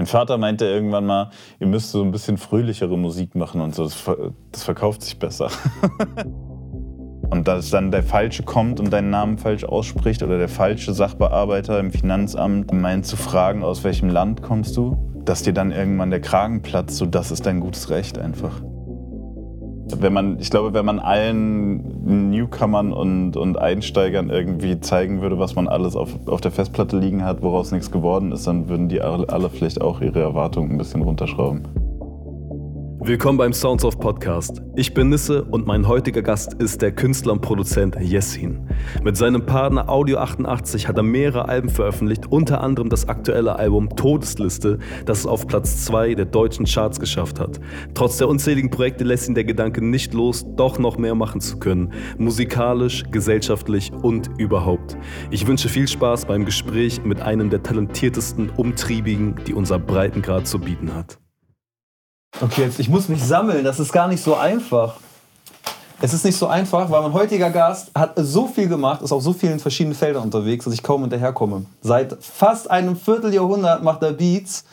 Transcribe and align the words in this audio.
Mein 0.00 0.06
Vater 0.06 0.38
meinte 0.38 0.64
irgendwann 0.64 1.04
mal, 1.04 1.28
ihr 1.58 1.66
müsst 1.66 1.90
so 1.90 2.02
ein 2.02 2.10
bisschen 2.10 2.38
fröhlichere 2.38 2.96
Musik 2.96 3.34
machen 3.34 3.60
und 3.60 3.74
so. 3.74 3.84
Das, 3.84 4.02
das 4.50 4.64
verkauft 4.64 5.02
sich 5.02 5.18
besser. 5.18 5.50
und 7.30 7.46
dass 7.46 7.68
dann 7.68 7.90
der 7.90 8.02
Falsche 8.02 8.42
kommt 8.42 8.80
und 8.80 8.90
deinen 8.90 9.10
Namen 9.10 9.36
falsch 9.36 9.64
ausspricht 9.64 10.22
oder 10.22 10.38
der 10.38 10.48
falsche 10.48 10.94
Sachbearbeiter 10.94 11.78
im 11.78 11.90
Finanzamt 11.90 12.72
meint 12.72 13.04
zu 13.04 13.18
fragen, 13.18 13.62
aus 13.62 13.84
welchem 13.84 14.08
Land 14.08 14.40
kommst 14.40 14.74
du, 14.78 14.96
dass 15.26 15.42
dir 15.42 15.52
dann 15.52 15.70
irgendwann 15.70 16.08
der 16.08 16.22
Kragen 16.22 16.62
platzt, 16.62 16.96
so 16.96 17.04
das 17.04 17.30
ist 17.30 17.44
dein 17.44 17.60
gutes 17.60 17.90
Recht 17.90 18.18
einfach. 18.18 18.62
Wenn 19.98 20.12
man, 20.12 20.38
ich 20.38 20.50
glaube, 20.50 20.72
wenn 20.74 20.84
man 20.84 20.98
allen 20.98 22.30
Newcomern 22.30 22.92
und, 22.92 23.36
und 23.36 23.58
Einsteigern 23.58 24.30
irgendwie 24.30 24.80
zeigen 24.80 25.20
würde, 25.20 25.38
was 25.38 25.54
man 25.54 25.68
alles 25.68 25.96
auf, 25.96 26.10
auf 26.26 26.40
der 26.40 26.50
Festplatte 26.50 26.98
liegen 26.98 27.24
hat, 27.24 27.42
woraus 27.42 27.72
nichts 27.72 27.90
geworden 27.90 28.32
ist, 28.32 28.46
dann 28.46 28.68
würden 28.68 28.88
die 28.88 29.00
alle, 29.00 29.50
vielleicht 29.50 29.80
auch 29.80 30.00
ihre 30.00 30.20
Erwartungen 30.20 30.72
ein 30.72 30.78
bisschen 30.78 31.02
runterschrauben. 31.02 31.89
Willkommen 33.02 33.38
beim 33.38 33.54
Sounds 33.54 33.82
of 33.82 33.98
Podcast. 33.98 34.60
Ich 34.76 34.92
bin 34.92 35.08
Nisse 35.08 35.42
und 35.44 35.66
mein 35.66 35.88
heutiger 35.88 36.20
Gast 36.20 36.52
ist 36.52 36.82
der 36.82 36.92
Künstler 36.92 37.32
und 37.32 37.40
Produzent 37.40 37.96
Yessin. 37.98 38.68
Mit 39.02 39.16
seinem 39.16 39.46
Partner 39.46 39.88
Audio 39.88 40.18
88 40.18 40.86
hat 40.86 40.98
er 40.98 41.02
mehrere 41.02 41.48
Alben 41.48 41.70
veröffentlicht, 41.70 42.26
unter 42.30 42.60
anderem 42.60 42.90
das 42.90 43.08
aktuelle 43.08 43.56
Album 43.56 43.88
Todesliste, 43.96 44.78
das 45.06 45.20
es 45.20 45.26
auf 45.26 45.46
Platz 45.46 45.86
2 45.86 46.14
der 46.14 46.26
deutschen 46.26 46.66
Charts 46.66 47.00
geschafft 47.00 47.40
hat. 47.40 47.58
Trotz 47.94 48.18
der 48.18 48.28
unzähligen 48.28 48.68
Projekte 48.68 49.04
lässt 49.04 49.28
ihn 49.28 49.34
der 49.34 49.44
Gedanke 49.44 49.82
nicht 49.82 50.12
los, 50.12 50.44
doch 50.56 50.78
noch 50.78 50.98
mehr 50.98 51.14
machen 51.14 51.40
zu 51.40 51.58
können. 51.58 51.94
Musikalisch, 52.18 53.04
gesellschaftlich 53.10 53.92
und 54.02 54.28
überhaupt. 54.36 54.98
Ich 55.30 55.46
wünsche 55.46 55.70
viel 55.70 55.88
Spaß 55.88 56.26
beim 56.26 56.44
Gespräch 56.44 57.02
mit 57.02 57.22
einem 57.22 57.48
der 57.48 57.62
talentiertesten 57.62 58.50
Umtriebigen, 58.50 59.36
die 59.46 59.54
unser 59.54 59.78
Breitengrad 59.78 60.46
zu 60.46 60.58
bieten 60.58 60.94
hat. 60.94 61.18
Okay, 62.40 62.62
jetzt 62.62 62.78
ich 62.78 62.88
muss 62.88 63.08
mich 63.08 63.22
sammeln. 63.22 63.64
Das 63.64 63.80
ist 63.80 63.92
gar 63.92 64.08
nicht 64.08 64.22
so 64.22 64.34
einfach. 64.34 64.96
Es 66.02 66.14
ist 66.14 66.24
nicht 66.24 66.36
so 66.36 66.46
einfach, 66.46 66.90
weil 66.90 67.02
mein 67.02 67.12
heutiger 67.12 67.50
Gast 67.50 67.90
hat 67.94 68.12
so 68.16 68.46
viel 68.46 68.68
gemacht, 68.68 69.02
ist 69.02 69.12
auf 69.12 69.22
so 69.22 69.34
vielen 69.34 69.60
verschiedenen 69.60 69.94
Feldern 69.94 70.22
unterwegs, 70.22 70.64
dass 70.64 70.72
ich 70.72 70.82
kaum 70.82 71.02
hinterherkomme. 71.02 71.66
Seit 71.82 72.16
fast 72.22 72.70
einem 72.70 72.96
Vierteljahrhundert 72.96 73.82
macht 73.82 74.02
er 74.02 74.12
Beats. 74.12 74.64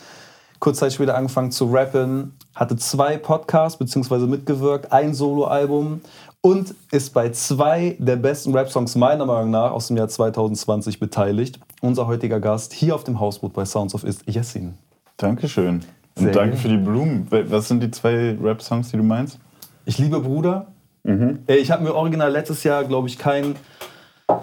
Kurz 0.58 0.78
Zeit 0.78 0.94
später 0.94 1.14
angefangen 1.14 1.52
zu 1.52 1.66
rappen, 1.66 2.34
hatte 2.54 2.76
zwei 2.76 3.18
Podcasts 3.18 3.78
bzw. 3.78 4.26
mitgewirkt, 4.26 4.90
ein 4.90 5.12
Soloalbum 5.12 6.00
und 6.40 6.74
ist 6.90 7.12
bei 7.12 7.30
zwei 7.30 7.96
der 7.98 8.16
besten 8.16 8.54
Rap-Songs 8.56 8.96
meiner 8.96 9.26
Meinung 9.26 9.50
nach 9.50 9.70
aus 9.70 9.88
dem 9.88 9.98
Jahr 9.98 10.08
2020 10.08 10.98
beteiligt. 10.98 11.60
Unser 11.82 12.06
heutiger 12.06 12.40
Gast 12.40 12.72
hier 12.72 12.94
auf 12.94 13.04
dem 13.04 13.20
Hausboot 13.20 13.52
bei 13.52 13.66
Sounds 13.66 13.94
of 13.94 14.02
ist 14.02 14.22
Jessin. 14.26 14.78
Dankeschön. 15.18 15.84
Und 16.18 16.34
danke 16.34 16.56
für 16.56 16.68
die 16.68 16.76
Blumen. 16.76 17.26
Was 17.30 17.68
sind 17.68 17.82
die 17.82 17.90
zwei 17.90 18.36
Rap-Songs, 18.42 18.90
die 18.90 18.96
du 18.96 19.02
meinst? 19.02 19.38
Ich 19.84 19.98
liebe 19.98 20.20
Bruder. 20.20 20.66
Mhm. 21.04 21.40
Ich 21.46 21.70
habe 21.70 21.82
mir 21.82 21.94
original 21.94 22.30
letztes 22.30 22.64
Jahr, 22.64 22.84
glaube 22.84 23.08
ich, 23.08 23.18
kein, 23.18 23.56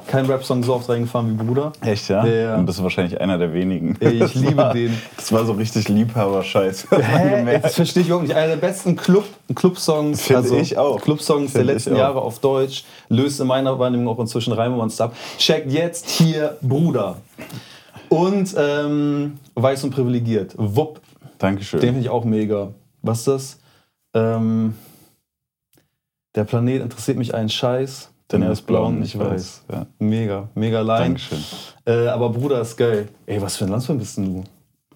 kein 0.07 0.25
Rap-Song 0.25 0.63
so 0.63 0.73
oft 0.73 0.89
reingefahren 0.89 1.29
wie 1.29 1.43
Bruder. 1.43 1.73
Echt, 1.81 2.09
ja? 2.09 2.25
ja. 2.25 2.55
Und 2.55 2.65
das 2.65 2.77
ist 2.77 2.83
wahrscheinlich 2.83 3.21
einer 3.21 3.37
der 3.37 3.53
wenigen. 3.53 3.95
Ich 3.99 4.33
liebe 4.35 4.57
war, 4.57 4.73
den. 4.73 4.97
Das 5.15 5.31
war 5.31 5.45
so 5.45 5.53
richtig 5.53 5.87
Liebhaber-Scheiß. 5.89 6.87
Das 7.61 7.75
verstehe 7.75 8.01
ich 8.01 8.07
überhaupt 8.07 8.27
nicht. 8.27 8.35
Einer 8.35 8.55
der 8.55 8.55
besten 8.55 8.95
Club, 8.95 9.25
Club-Songs, 9.53 10.23
Find 10.23 10.37
also 10.37 10.57
ich 10.57 10.77
auch. 10.77 10.99
Club-Songs 11.01 11.53
der 11.53 11.63
letzten 11.63 11.95
Jahre 11.95 12.21
auf 12.21 12.39
Deutsch. 12.39 12.83
Löst 13.09 13.39
in 13.39 13.47
meiner 13.47 13.77
Wahrnehmung 13.77 14.07
auch 14.07 14.19
inzwischen 14.19 14.53
Reim 14.53 14.77
und 14.77 14.91
Stuff. 14.91 15.11
Checkt 15.37 15.71
jetzt 15.71 16.09
hier 16.09 16.57
Bruder. 16.61 17.17
Und 18.09 18.55
ähm, 18.57 19.39
Weiß 19.53 19.83
und 19.83 19.91
Privilegiert. 19.91 20.53
Wupp. 20.57 20.99
Dankeschön. 21.37 21.79
Den 21.79 21.89
finde 21.89 22.01
ich 22.01 22.09
auch 22.09 22.25
mega. 22.25 22.71
Was 23.01 23.19
ist 23.19 23.27
das? 23.27 23.59
Ähm, 24.13 24.75
der 26.35 26.43
Planet 26.43 26.81
interessiert 26.81 27.17
mich 27.17 27.33
einen 27.33 27.49
Scheiß, 27.49 28.09
denn 28.31 28.41
er 28.41 28.51
ist 28.51 28.63
blau 28.63 28.87
und 28.87 28.99
nicht 28.99 29.17
weiß. 29.17 29.29
weiß. 29.29 29.63
Ja. 29.71 29.85
Mega, 29.99 30.49
mega 30.55 30.81
line. 30.81 30.99
Dankeschön. 30.99 31.43
Äh, 31.85 32.07
aber 32.07 32.29
Bruder 32.29 32.61
ist 32.61 32.75
geil. 32.77 33.07
Ey, 33.25 33.41
was 33.41 33.57
für 33.57 33.65
ein 33.65 33.71
Landsmann 33.71 33.99
bist 33.99 34.17
du? 34.17 34.43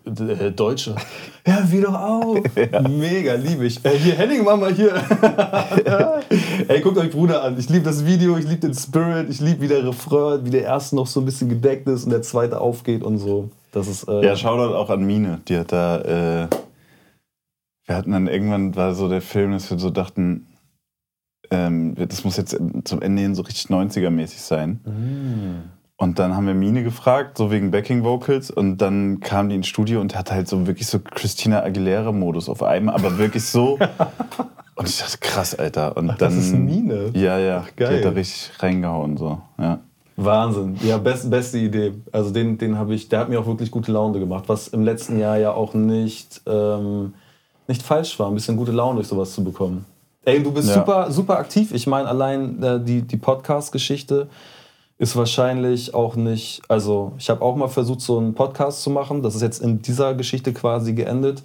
Äh, 0.06 0.52
Deutsche. 0.52 0.96
Ja, 1.48 1.64
wie 1.72 1.82
doch 1.82 1.96
auch. 1.96 2.38
Ja. 2.72 2.82
Mega, 2.82 3.34
liebe 3.34 3.66
ich. 3.66 3.84
Äh, 3.84 3.98
hier, 3.98 4.14
Henning, 4.14 4.44
Mama, 4.44 4.68
hier. 4.68 4.94
Ey, 6.68 6.82
guckt 6.82 6.98
euch 6.98 7.10
Bruder 7.10 7.42
an. 7.44 7.58
Ich 7.58 7.70
liebe 7.70 7.86
das 7.86 8.06
Video, 8.06 8.38
ich 8.38 8.46
liebe 8.46 8.60
den 8.60 8.74
Spirit, 8.76 9.30
ich 9.30 9.40
liebe, 9.40 9.62
wie 9.62 9.68
der 9.68 9.84
Refrain, 9.88 10.46
wie 10.46 10.52
der 10.52 10.64
erste 10.64 10.96
noch 10.96 11.08
so 11.08 11.22
ein 11.22 11.26
bisschen 11.26 11.50
gedeckt 11.50 11.88
ist 11.88 12.04
und 12.04 12.12
der 12.12 12.22
zweite 12.22 12.62
aufgeht 12.62 13.02
und 13.02 13.18
so. 13.18 13.50
Das 13.72 13.88
ist, 13.88 14.08
äh 14.08 14.26
ja, 14.26 14.36
Shoutout 14.36 14.76
auch 14.76 14.90
an 14.90 15.04
Mine. 15.04 15.42
Die 15.48 15.58
hat 15.58 15.72
da. 15.72 16.02
Äh, 16.44 16.48
wir 17.86 17.96
hatten 17.96 18.12
dann 18.12 18.28
irgendwann, 18.28 18.76
war 18.76 18.94
so 18.94 19.10
der 19.10 19.22
Film, 19.22 19.52
dass 19.52 19.72
wir 19.72 19.80
so 19.80 19.90
dachten, 19.90 20.46
ähm, 21.50 21.96
das 21.96 22.24
muss 22.24 22.38
jetzt 22.38 22.56
zum 22.84 23.02
Ende 23.02 23.22
hin 23.22 23.34
so 23.34 23.42
richtig 23.42 23.66
90er-mäßig 23.66 24.42
sein. 24.42 24.80
Mm. 24.86 25.72
Und 25.98 26.18
dann 26.20 26.36
haben 26.36 26.48
wir 26.48 26.54
Mine 26.54 26.84
gefragt, 26.84 27.38
so 27.38 27.52
wegen 27.52 27.72
Backing 27.72 28.04
Vocals, 28.04 28.52
und 28.52 28.78
dann 28.78 29.20
kam 29.20 29.50
die 29.50 29.56
ins 29.56 29.68
Studio 29.68 30.00
und 30.00 30.16
hat 30.16 30.32
halt 30.32 30.48
so 30.48 30.66
wirklich 30.66 30.88
so 30.88 31.00
Christina 31.00 31.62
Aguilera-Modus 31.64 32.48
auf 32.48 32.64
einmal, 32.64 32.96
aber 32.96 33.18
wirklich 33.18 33.44
so. 33.44 33.78
und 34.76 34.88
ich 34.88 35.00
dachte, 35.00 35.18
krass, 35.20 35.56
Alter. 35.56 35.98
Und 35.98 36.12
Ach, 36.12 36.18
dann, 36.18 36.36
das 36.36 36.46
ist 36.46 36.54
Mine. 36.54 37.12
Ja, 37.16 37.38
ja. 37.38 37.66
Ach, 37.66 37.76
geil. 37.76 37.90
Die 37.90 37.96
hat 37.98 38.06
da 38.06 38.10
richtig 38.16 38.52
reingehauen, 38.64 39.18
so. 39.18 39.42
Ja. 39.58 39.80
Wahnsinn. 40.24 40.78
Ja, 40.84 40.98
best, 40.98 41.30
beste 41.30 41.58
Idee. 41.58 41.94
Also 42.12 42.32
den, 42.32 42.58
den 42.58 42.78
habe 42.78 42.94
ich, 42.94 43.10
der 43.10 43.20
hat 43.20 43.30
mir 43.30 43.40
auch 43.40 43.46
wirklich 43.46 43.72
gute 43.72 43.92
Laune 43.92 44.20
gemacht, 44.20 44.46
was 44.48 44.68
im 44.70 44.84
letzten 44.84 45.20
Jahr 45.20 45.38
ja 45.38 45.54
auch 45.54 45.74
nicht, 45.74 46.42
ähm, 46.46 47.14
nicht 47.68 47.82
falsch 47.82 48.20
war, 48.20 48.28
ein 48.28 48.34
bisschen 48.34 48.58
gute 48.58 48.72
Laune 48.72 48.96
durch 48.96 49.08
sowas 49.08 49.34
zu 49.34 49.44
bekommen. 49.44 49.86
Ey, 50.26 50.44
du 50.44 50.52
bist 50.52 50.70
ja. 50.70 50.76
super, 50.76 51.12
super 51.12 51.40
aktiv. 51.40 51.74
Ich 51.74 51.88
meine, 51.88 52.08
allein 52.08 52.62
äh, 52.62 52.84
die, 52.84 53.02
die 53.02 53.18
Podcast-Geschichte 53.18 54.28
ist 54.98 55.16
wahrscheinlich 55.16 55.94
auch 55.94 56.16
nicht, 56.16 56.62
also 56.68 57.14
ich 57.18 57.30
habe 57.30 57.42
auch 57.42 57.56
mal 57.56 57.70
versucht, 57.70 58.02
so 58.02 58.18
einen 58.18 58.34
Podcast 58.34 58.84
zu 58.84 58.90
machen. 58.90 59.24
Das 59.24 59.34
ist 59.34 59.42
jetzt 59.42 59.62
in 59.62 59.82
dieser 59.82 60.14
Geschichte 60.14 60.54
quasi 60.54 60.94
geendet. 60.94 61.42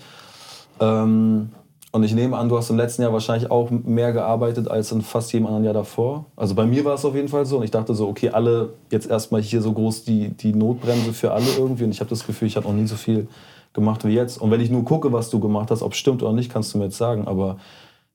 Ähm, 0.81 1.51
und 1.95 2.03
ich 2.03 2.13
nehme 2.13 2.37
an, 2.37 2.49
du 2.49 2.59
hast 2.59 2.71
im 2.71 2.77
letzten 2.77 3.03
Jahr 3.03 3.13
wahrscheinlich 3.13 3.53
auch 3.53 3.71
mehr 3.71 4.13
gearbeitet 4.13 4.67
als 4.67 4.91
in 4.91 5.01
fast 5.01 5.33
jedem 5.33 5.47
anderen 5.47 5.63
Jahr 5.63 5.75
davor. 5.75 6.25
Also 6.35 6.57
bei 6.57 6.67
mir 6.67 6.85
war 6.85 6.95
es 6.95 7.05
auf 7.05 7.15
jeden 7.15 7.29
Fall 7.29 7.47
so. 7.47 7.59
Und 7.59 7.63
ich 7.63 7.71
dachte 7.71 7.95
so, 7.95 8.09
okay, 8.09 8.31
alle 8.31 8.71
jetzt 8.91 9.09
erstmal 9.09 9.41
hier 9.43 9.63
so 9.63 9.73
groß 9.73 10.03
die, 10.03 10.31
die 10.31 10.53
Notbremse 10.53 11.13
für 11.13 11.31
alle 11.31 11.47
irgendwie. 11.57 11.85
Und 11.85 11.93
ich 11.93 12.01
habe 12.01 12.11
das 12.11 12.27
Gefühl, 12.27 12.49
ich 12.49 12.57
habe 12.57 12.67
noch 12.67 12.75
nie 12.75 12.89
so 12.89 12.97
viel 12.97 13.29
gemacht 13.75 14.05
wie 14.05 14.13
jetzt. 14.13 14.39
Und 14.43 14.51
wenn 14.51 14.61
ich 14.61 14.71
nur 14.71 14.85
gucke, 14.85 15.13
was 15.13 15.31
du 15.31 15.39
gemacht 15.39 15.71
hast, 15.71 15.83
ob 15.83 15.93
es 15.93 15.99
stimmt 15.99 16.25
oder 16.25 16.33
nicht, 16.33 16.53
kannst 16.53 16.75
du 16.75 16.79
mir 16.79 16.87
jetzt 16.87 16.97
sagen. 16.97 17.29
Aber 17.29 17.59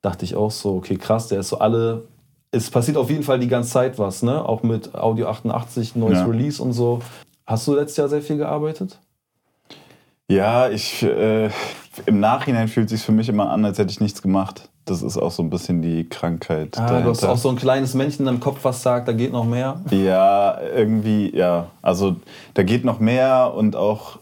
dachte 0.02 0.26
ich 0.26 0.36
auch 0.36 0.52
so, 0.52 0.76
okay, 0.76 0.98
krass, 0.98 1.30
der 1.30 1.40
ist 1.40 1.48
so 1.48 1.60
alle. 1.60 2.04
Es 2.52 2.70
passiert 2.70 2.98
auf 2.98 3.10
jeden 3.10 3.24
Fall 3.24 3.40
die 3.40 3.48
ganze 3.48 3.70
Zeit 3.70 3.98
was, 3.98 4.24
ne? 4.24 4.44
Auch 4.44 4.62
mit 4.62 4.94
Audio 4.94 5.28
88, 5.28 5.96
neues 5.96 6.18
ja. 6.18 6.26
Release 6.26 6.62
und 6.62 6.74
so. 6.74 7.00
Hast 7.48 7.66
du 7.66 7.76
letztes 7.76 7.96
Jahr 7.96 8.10
sehr 8.10 8.22
viel 8.22 8.36
gearbeitet? 8.36 9.00
Ja, 10.30 10.70
ich, 10.70 11.02
äh, 11.02 11.50
im 12.06 12.20
Nachhinein 12.20 12.68
fühlt 12.68 12.86
es 12.86 12.92
sich 12.92 13.02
für 13.02 13.12
mich 13.12 13.30
immer 13.30 13.50
an, 13.50 13.66
als 13.66 13.80
hätte 13.80 13.92
ich 13.92 14.00
nichts 14.00 14.22
gemacht. 14.22 14.70
Das 14.86 15.02
ist 15.02 15.18
auch 15.18 15.32
so 15.32 15.42
ein 15.42 15.50
bisschen 15.50 15.82
die 15.82 16.08
Krankheit. 16.08 16.78
Ah, 16.78 17.02
du 17.02 17.10
hast 17.10 17.24
auch 17.24 17.38
so 17.38 17.50
ein 17.50 17.56
kleines 17.56 17.96
Männchen 17.96 18.28
im 18.28 18.40
Kopf, 18.40 18.60
was 18.64 18.84
sagt, 18.84 19.08
da 19.08 19.12
geht 19.12 19.32
noch 19.32 19.46
mehr. 19.46 19.82
Ja, 19.90 20.60
irgendwie, 20.62 21.36
ja. 21.36 21.68
Also 21.82 22.16
da 22.54 22.64
geht 22.64 22.86
noch 22.86 23.00
mehr 23.00 23.54
und 23.56 23.76
auch, 23.76 24.20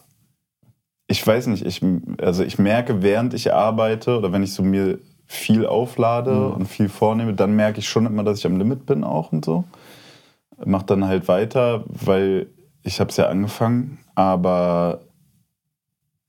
ich 1.08 1.26
weiß 1.26 1.48
nicht, 1.48 1.66
ich, 1.66 1.82
also 2.22 2.44
ich 2.44 2.58
merke, 2.58 3.02
während 3.02 3.34
ich 3.34 3.54
arbeite 3.54 4.18
oder 4.18 4.32
wenn 4.32 4.44
ich 4.44 4.54
so 4.54 4.64
mir 4.64 5.00
viel 5.26 5.66
auflade 5.66 6.32
mhm. 6.32 6.52
und 6.54 6.66
viel 6.68 6.88
vornehme, 6.88 7.34
dann 7.34 7.56
merke 7.56 7.80
ich 7.80 7.88
schon 7.88 8.06
immer, 8.06 8.24
dass 8.24 8.40
ich 8.40 8.46
am 8.46 8.58
Limit 8.58 8.86
bin 8.86 9.04
auch 9.04 9.34
und 9.34 9.44
so. 9.44 9.66
Mach 10.66 10.84
dann 10.84 11.06
halt 11.06 11.28
weiter, 11.28 11.84
weil 11.88 12.48
ich 12.84 13.02
habe 13.02 13.10
es 13.10 13.18
ja 13.18 13.28
angefangen, 13.28 14.00
aber 14.16 15.02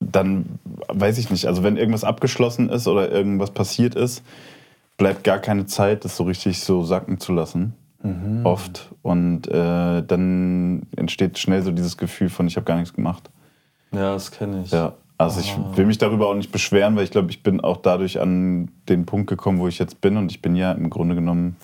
dann 0.01 0.59
weiß 0.89 1.19
ich 1.19 1.31
nicht, 1.31 1.47
also 1.47 1.63
wenn 1.63 1.77
irgendwas 1.77 2.05
abgeschlossen 2.05 2.69
ist 2.71 2.87
oder 2.87 3.11
irgendwas 3.11 3.51
passiert 3.51 3.95
ist, 3.95 4.23
bleibt 4.97 5.25
gar 5.25 5.39
keine 5.39 5.67
Zeit, 5.67 6.05
das 6.05 6.17
so 6.17 6.25
richtig 6.25 6.61
so 6.61 6.83
sacken 6.83 7.19
zu 7.19 7.33
lassen. 7.33 7.75
Mhm. 8.03 8.45
Oft. 8.45 8.91
Und 9.03 9.49
äh, 9.49 10.03
dann 10.03 10.83
entsteht 10.97 11.39
schnell 11.39 11.63
so 11.63 11.73
dieses 11.73 11.97
Gefühl 11.97 12.29
von, 12.29 12.47
ich 12.47 12.57
habe 12.57 12.65
gar 12.65 12.77
nichts 12.77 12.95
gemacht. 12.95 13.31
Ja, 13.93 14.13
das 14.13 14.31
kenne 14.31 14.63
ich. 14.65 14.71
Ja. 14.71 14.95
Also 15.17 15.41
ich 15.41 15.53
ah. 15.53 15.77
will 15.77 15.87
mich 15.87 15.99
darüber 15.99 16.29
auch 16.29 16.35
nicht 16.35 16.53
beschweren, 16.53 16.95
weil 16.95 17.03
ich 17.03 17.11
glaube, 17.11 17.31
ich 17.31 17.43
bin 17.43 17.61
auch 17.61 17.79
dadurch 17.79 18.21
an 18.21 18.71
den 18.89 19.05
Punkt 19.05 19.29
gekommen, 19.29 19.59
wo 19.59 19.67
ich 19.67 19.81
jetzt 19.81 20.01
bin. 20.01 20.17
Und 20.17 20.31
ich 20.31 20.41
bin 20.43 20.55
ja 20.55 20.73
im 20.73 20.91
Grunde 20.91 21.17
genommen 21.17 21.57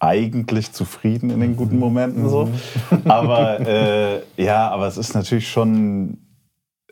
eigentlich 0.00 0.72
zufrieden 0.72 1.30
in 1.30 1.40
den 1.40 1.56
guten 1.56 1.74
mhm. 1.74 1.80
Momenten 1.80 2.28
so. 2.28 2.46
Mhm. 2.46 3.10
Aber 3.10 3.60
äh, 3.60 4.22
ja, 4.36 4.70
aber 4.70 4.86
es 4.86 4.96
ist 4.96 5.14
natürlich 5.14 5.48
schon 5.48 6.18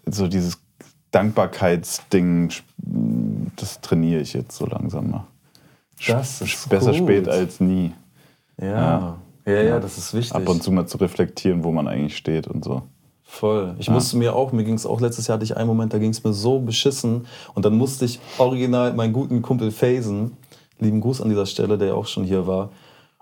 so 0.04 0.28
dieses 0.28 0.65
Dankbarkeitsding, 1.10 2.52
das 3.56 3.80
trainiere 3.80 4.20
ich 4.20 4.32
jetzt 4.32 4.56
so 4.56 4.66
langsam 4.66 5.10
mal. 5.10 5.26
Das 6.06 6.40
ist 6.40 6.68
Besser 6.68 6.92
gut. 6.92 7.00
spät 7.00 7.28
als 7.28 7.60
nie. 7.60 7.92
Ja. 8.60 8.66
Ja. 9.46 9.52
ja, 9.52 9.62
ja, 9.62 9.80
das 9.80 9.98
ist 9.98 10.14
wichtig. 10.14 10.34
Ab 10.34 10.48
und 10.48 10.62
zu 10.62 10.70
mal 10.70 10.86
zu 10.86 10.98
reflektieren, 10.98 11.64
wo 11.64 11.72
man 11.72 11.88
eigentlich 11.88 12.16
steht 12.16 12.46
und 12.48 12.64
so. 12.64 12.82
Voll. 13.22 13.74
Ich 13.78 13.88
ja. 13.88 13.92
musste 13.92 14.16
mir 14.16 14.34
auch, 14.34 14.52
mir 14.52 14.64
ging 14.64 14.74
es 14.74 14.86
auch 14.86 15.00
letztes 15.00 15.26
Jahr, 15.26 15.34
hatte 15.34 15.44
ich 15.44 15.56
einen 15.56 15.66
Moment, 15.66 15.92
da 15.92 15.98
ging 15.98 16.10
es 16.10 16.22
mir 16.22 16.32
so 16.32 16.60
beschissen. 16.60 17.26
Und 17.54 17.64
dann 17.64 17.76
musste 17.76 18.04
ich 18.04 18.20
original 18.38 18.94
meinen 18.94 19.12
guten 19.12 19.42
Kumpel 19.42 19.70
Phasen, 19.72 20.36
lieben 20.78 21.00
Gruß 21.00 21.20
an 21.22 21.28
dieser 21.28 21.46
Stelle, 21.46 21.76
der 21.76 21.88
ja 21.88 21.94
auch 21.94 22.06
schon 22.06 22.24
hier 22.24 22.46
war. 22.46 22.70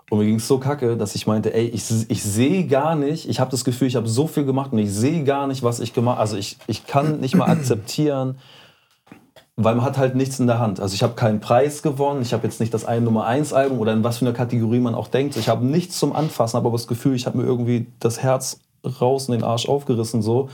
Und 0.09 0.19
mir 0.19 0.25
ging 0.25 0.35
es 0.35 0.47
so 0.47 0.59
kacke, 0.59 0.97
dass 0.97 1.15
ich 1.15 1.25
meinte, 1.25 1.53
ey, 1.53 1.65
ich, 1.65 1.83
ich 2.09 2.23
sehe 2.23 2.67
gar 2.67 2.95
nicht, 2.95 3.27
ich 3.27 3.39
habe 3.39 3.49
das 3.49 3.65
Gefühl, 3.65 3.87
ich 3.87 3.95
habe 3.95 4.07
so 4.07 4.27
viel 4.27 4.45
gemacht 4.45 4.71
und 4.71 4.77
ich 4.77 4.91
sehe 4.91 5.23
gar 5.23 5.47
nicht, 5.47 5.63
was 5.63 5.79
ich 5.79 5.93
gemacht 5.93 6.17
habe. 6.17 6.21
Also 6.21 6.37
ich, 6.37 6.57
ich 6.67 6.85
kann 6.85 7.19
nicht 7.19 7.35
mal 7.35 7.49
akzeptieren, 7.49 8.37
weil 9.55 9.73
man 9.75 9.83
hat 9.83 9.97
halt 9.97 10.15
nichts 10.15 10.39
in 10.39 10.45
der 10.45 10.59
Hand. 10.59 10.79
Also 10.79 10.93
ich 10.93 11.01
habe 11.01 11.13
keinen 11.13 11.39
Preis 11.39 11.81
gewonnen, 11.81 12.21
ich 12.21 12.33
habe 12.33 12.43
jetzt 12.43 12.59
nicht 12.59 12.73
das 12.73 12.85
eine 12.85 13.01
Nummer 13.01 13.25
1 13.25 13.51
Album 13.53 13.79
oder 13.79 13.93
in 13.93 14.03
was 14.03 14.19
für 14.19 14.25
einer 14.25 14.35
Kategorie 14.35 14.79
man 14.79 14.93
auch 14.93 15.07
denkt. 15.07 15.37
Ich 15.37 15.49
habe 15.49 15.65
nichts 15.65 15.97
zum 15.97 16.15
Anfassen, 16.15 16.57
habe 16.57 16.67
aber 16.67 16.77
das 16.77 16.87
Gefühl, 16.87 17.15
ich 17.15 17.25
habe 17.25 17.39
mir 17.39 17.45
irgendwie 17.45 17.87
das 17.99 18.21
Herz 18.21 18.59
raus 19.01 19.27
und 19.27 19.33
den 19.33 19.43
Arsch 19.43 19.67
aufgerissen 19.67 20.21
so. 20.21 20.49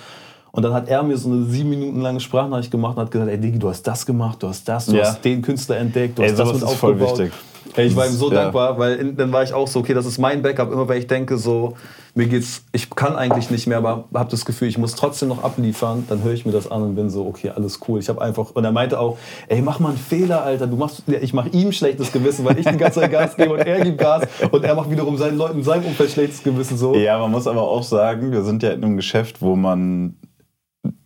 Und 0.53 0.63
dann 0.63 0.73
hat 0.73 0.87
er 0.87 1.03
mir 1.03 1.17
so 1.17 1.29
eine 1.29 1.45
sieben 1.45 1.69
Minuten 1.69 2.01
lange 2.01 2.19
Sprachnachricht 2.19 2.71
gemacht 2.71 2.97
und 2.97 3.03
hat 3.03 3.11
gesagt, 3.11 3.31
ey 3.31 3.37
Digi, 3.37 3.57
du 3.57 3.69
hast 3.69 3.83
das 3.83 4.05
gemacht, 4.05 4.43
du 4.43 4.47
hast 4.47 4.67
das, 4.67 4.85
du 4.85 4.97
ja. 4.97 5.05
hast 5.05 5.23
den 5.23 5.41
Künstler 5.41 5.77
entdeckt, 5.77 6.17
du 6.17 6.21
ey, 6.21 6.29
hast 6.29 6.39
das 6.39 6.53
mit 6.53 6.63
aufgebaut. 6.63 7.09
Voll 7.09 7.19
wichtig. 7.19 7.31
Ich 7.77 7.95
war 7.95 8.05
ihm 8.05 8.13
so 8.13 8.29
ja. 8.29 8.43
dankbar, 8.43 8.77
weil 8.77 8.95
in, 8.95 9.17
dann 9.17 9.31
war 9.31 9.43
ich 9.43 9.53
auch 9.53 9.67
so, 9.67 9.79
okay, 9.79 9.93
das 9.93 10.05
ist 10.05 10.17
mein 10.17 10.41
Backup. 10.41 10.71
Immer 10.71 10.87
wenn 10.87 10.97
ich 10.97 11.07
denke, 11.07 11.37
so, 11.37 11.75
mir 12.13 12.27
geht's, 12.27 12.65
ich 12.71 12.89
kann 12.89 13.15
eigentlich 13.15 13.49
nicht 13.49 13.67
mehr, 13.67 13.77
aber 13.77 14.05
habe 14.13 14.29
das 14.29 14.45
Gefühl, 14.45 14.67
ich 14.67 14.77
muss 14.77 14.95
trotzdem 14.95 15.29
noch 15.29 15.43
abliefern, 15.43 16.05
dann 16.09 16.23
höre 16.23 16.33
ich 16.33 16.45
mir 16.45 16.51
das 16.51 16.69
an 16.69 16.81
und 16.81 16.95
bin 16.95 17.09
so, 17.09 17.25
okay, 17.25 17.49
alles 17.49 17.79
cool. 17.87 17.99
Ich 17.99 18.09
habe 18.09 18.21
einfach, 18.21 18.51
und 18.51 18.63
er 18.63 18.71
meinte 18.71 18.99
auch, 18.99 19.17
ey, 19.47 19.61
mach 19.61 19.79
mal 19.79 19.89
einen 19.89 19.97
Fehler, 19.97 20.43
Alter. 20.43 20.67
Du 20.67 20.75
machst, 20.75 21.03
ich 21.07 21.33
mache 21.33 21.49
ihm 21.49 21.71
schlechtes 21.71 22.11
Gewissen, 22.11 22.45
weil 22.45 22.59
ich 22.59 22.65
die 22.65 22.77
ganze 22.77 22.99
Zeit 22.99 23.11
Gas 23.11 23.35
gebe 23.35 23.53
und 23.53 23.59
er 23.59 23.81
gibt 23.81 23.97
Gas 23.97 24.27
und 24.51 24.63
er 24.63 24.75
macht 24.75 24.89
wiederum 24.89 25.17
seinen 25.17 25.37
Leuten 25.37 25.59
in 25.59 25.63
seinem 25.63 25.85
Umfeld 25.85 26.11
schlechtes 26.11 26.43
Gewissen 26.43 26.77
so. 26.77 26.95
Ja, 26.95 27.17
man 27.19 27.31
muss 27.31 27.47
aber 27.47 27.61
auch 27.61 27.83
sagen, 27.83 28.31
wir 28.31 28.43
sind 28.43 28.63
ja 28.63 28.71
in 28.71 28.83
einem 28.83 28.97
Geschäft, 28.97 29.41
wo 29.41 29.55
man 29.55 30.15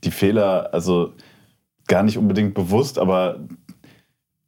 die 0.04 0.12
Fehler, 0.12 0.70
also 0.74 1.14
gar 1.88 2.04
nicht 2.04 2.18
unbedingt 2.18 2.54
bewusst, 2.54 2.98
aber 2.98 3.40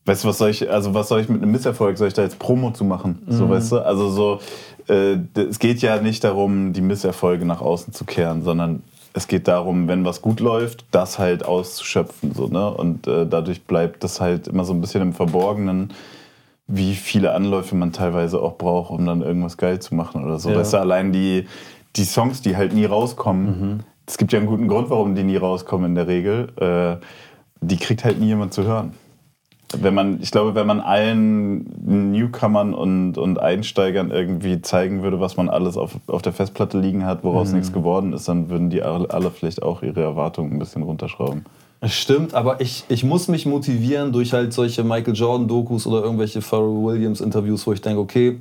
Weißt 0.08 0.24
du, 0.24 0.30
was 0.30 0.38
soll 0.38 0.52
ich, 0.52 0.72
also 0.72 0.94
was 0.94 1.10
soll 1.10 1.20
ich 1.20 1.28
mit 1.28 1.44
einem 1.44 1.52
Misserfolg, 1.52 1.98
soll 1.98 2.08
ich 2.08 2.14
da 2.14 2.24
jetzt 2.24 2.40
Promo 2.40 2.72
zu 2.72 2.86
machen? 2.86 3.22
Mhm. 3.26 3.32
So, 3.34 3.50
weißt 3.50 3.72
du? 3.74 3.80
Also 3.80 4.10
so, 4.10 4.40
äh, 4.88 5.18
es 5.36 5.60
geht 5.60 5.82
ja 5.82 6.02
nicht 6.02 6.24
darum, 6.24 6.72
die 6.72 6.80
Misserfolge 6.80 7.44
nach 7.46 7.60
außen 7.60 7.94
zu 7.94 8.06
kehren, 8.06 8.42
sondern 8.42 8.84
es 9.12 9.28
geht 9.28 9.50
darum, 9.50 9.90
wenn 9.90 10.06
was 10.06 10.22
gut 10.22 10.40
läuft, 10.40 10.86
das 10.92 11.20
halt 11.20 11.44
auszuschöpfen. 11.44 12.34
So, 12.34 12.48
ne? 12.48 12.72
Und 12.72 13.06
äh, 13.06 13.28
dadurch 13.28 13.64
bleibt 13.64 14.02
das 14.02 14.22
halt 14.22 14.48
immer 14.48 14.64
so 14.64 14.74
ein 14.74 14.80
bisschen 14.80 15.02
im 15.02 15.12
Verborgenen, 15.12 15.92
wie 16.68 16.96
viele 16.96 17.34
Anläufe 17.34 17.76
man 17.76 17.92
teilweise 17.92 18.42
auch 18.42 18.58
braucht, 18.58 18.92
um 18.92 19.06
dann 19.06 19.22
irgendwas 19.22 19.58
geil 19.58 19.80
zu 19.80 19.94
machen 19.94 20.24
oder 20.24 20.40
so. 20.40 20.52
Ja. 20.52 20.58
Weißt 20.58 20.72
du, 20.72 20.78
allein 20.78 21.12
die, 21.12 21.48
die 21.98 22.06
Songs, 22.06 22.42
die 22.42 22.56
halt 22.56 22.72
nie 22.74 22.86
rauskommen, 22.86 23.46
mhm. 23.46 23.80
es 24.06 24.14
mhm. 24.14 24.18
gibt 24.20 24.32
ja 24.32 24.40
einen 24.40 24.48
guten 24.48 24.70
Grund, 24.70 24.90
warum 24.90 25.16
die 25.16 25.24
nie 25.24 25.36
rauskommen 25.36 25.88
in 25.88 25.96
der 25.96 26.08
Regel, 26.08 26.48
äh, 26.56 27.06
die 27.60 27.76
kriegt 27.76 28.06
halt 28.06 28.22
nie 28.22 28.28
jemand 28.28 28.54
zu 28.54 28.64
hören 28.64 28.94
wenn 29.74 29.94
man, 29.94 30.22
ich 30.22 30.32
glaube, 30.32 30.56
wenn 30.56 30.66
man 30.66 30.80
allen 30.80 32.12
Newcomern 32.12 32.74
und, 32.74 33.18
und 33.18 33.40
Einsteigern 33.40 34.12
irgendwie 34.12 34.62
zeigen 34.62 35.04
würde, 35.04 35.20
was 35.20 35.36
man 35.36 35.50
alles 35.50 35.76
auf, 35.76 35.96
auf 36.08 36.22
der 36.22 36.34
Festplatte 36.34 36.80
liegen 36.80 37.06
hat, 37.06 37.24
woraus 37.24 37.50
mhm. 37.50 37.56
nichts 37.56 37.74
geworden 37.74 38.14
ist, 38.14 38.28
dann 38.30 38.50
würden 38.50 38.70
die 38.70 38.82
alle, 38.82 39.10
alle 39.10 39.30
vielleicht 39.32 39.62
auch 39.64 39.84
ihre 39.84 40.02
Erwartungen 40.02 40.54
ein 40.54 40.60
bisschen 40.60 40.84
runterschrauben. 40.84 41.46
Stimmt, 41.86 42.34
aber 42.34 42.60
ich, 42.60 42.86
ich 42.90 43.04
muss 43.04 43.28
mich 43.28 43.46
motivieren 43.46 44.12
durch 44.12 44.34
halt 44.34 44.52
solche 44.52 44.84
Michael 44.84 45.14
Jordan-Dokus 45.14 45.86
oder 45.86 46.04
irgendwelche 46.04 46.42
Pharrell 46.42 46.84
Williams-Interviews, 46.84 47.68
wo 47.68 47.74
ich 47.74 47.82
denke, 47.82 48.00
okay, 48.00 48.40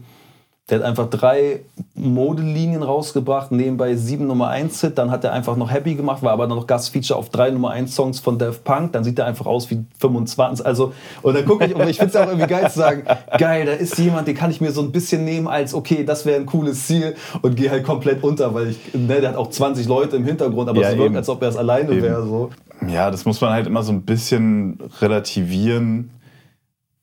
der 0.69 0.81
hat 0.81 0.85
einfach 0.85 1.09
drei 1.09 1.61
Modelinien 1.95 2.83
rausgebracht, 2.83 3.53
nebenbei 3.53 3.95
sieben 3.95 4.27
Nummer 4.27 4.49
1 4.49 4.81
Hit, 4.81 4.99
dann 4.99 5.13
hat 5.13 5.23
er 5.23 5.33
einfach 5.33 5.57
noch 5.57 5.71
Happy 5.71 5.95
gemacht, 5.95 6.25
war 6.25 6.33
aber 6.33 6.49
dann 6.49 6.57
noch 6.57 6.67
Gastfeature 6.67 7.17
auf 7.17 7.31
drei 7.31 7.51
Nummer 7.51 7.71
1 7.71 7.95
Songs 7.95 8.19
von 8.19 8.37
Daft 8.37 8.65
Punk, 8.65 8.93
dann 8.93 9.05
sieht 9.05 9.17
er 9.21 9.27
einfach 9.27 9.47
aus 9.47 9.71
wie 9.71 9.85
25, 10.01 10.67
also 10.67 10.93
und 11.23 11.37
dann 11.37 11.45
gucke 11.45 11.67
ich 11.67 11.75
und 11.75 11.89
ich 11.89 11.99
finde 11.99 12.11
es 12.11 12.17
auch 12.17 12.27
irgendwie 12.27 12.49
geil 12.49 12.69
zu 12.69 12.81
sagen, 12.81 13.05
geil, 13.39 13.67
da 13.67 13.73
ist 13.73 13.97
jemand, 13.99 14.27
den 14.27 14.35
kann 14.35 14.51
ich 14.51 14.61
mir 14.61 14.73
so 14.73 14.83
ein 14.83 14.91
bisschen 14.91 15.25
nehmen 15.25 15.47
als 15.47 15.73
okay, 15.73 16.05
das 16.05 16.27
wäre 16.27 16.41
ein 16.41 16.47
cooles 16.47 16.89
Ziel 16.89 17.15
und 17.43 17.55
gehe 17.55 17.71
halt 17.71 17.85
komplett 17.85 18.25
unter, 18.25 18.53
weil 18.53 18.71
ich, 18.71 18.93
ne, 18.93 19.21
der 19.21 19.31
hat 19.31 19.37
auch 19.37 19.51
20 19.51 19.87
Leute 19.87 20.17
im 20.17 20.25
Hintergrund, 20.25 20.69
aber 20.69 20.81
ja, 20.81 20.91
es 20.91 20.99
wirkt, 20.99 21.15
als 21.15 21.29
ob 21.29 21.43
er 21.43 21.49
es 21.49 21.57
alleine 21.57 22.03
wäre 22.03 22.27
so. 22.27 22.51
Ja, 22.89 23.11
das 23.11 23.25
muss 23.25 23.41
man 23.41 23.53
halt 23.53 23.69
immer 23.69 23.83
so 23.83 23.93
ein 23.93 24.03
bisschen 24.03 24.79
relativieren 25.01 26.11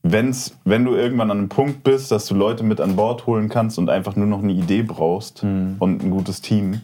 wenn's, 0.03 0.57
wenn 0.65 0.83
du 0.85 0.94
irgendwann 0.95 1.31
an 1.31 1.39
einem 1.39 1.50
Punkt 1.50 1.83
bist, 1.83 2.11
dass 2.11 2.25
du 2.25 2.35
Leute 2.35 2.63
mit 2.63 2.81
an 2.81 2.95
Bord 2.95 3.25
holen 3.25 3.50
kannst 3.50 3.79
und 3.79 3.89
einfach 3.89 4.15
nur 4.15 4.27
noch 4.27 4.44
eine 4.44 4.51
Idee 4.51 4.83
brauchst 4.83 5.44
mhm. 5.44 5.77
und 5.79 6.03
ein 6.03 6.11
gutes 6.11 6.41
Team, 6.41 6.81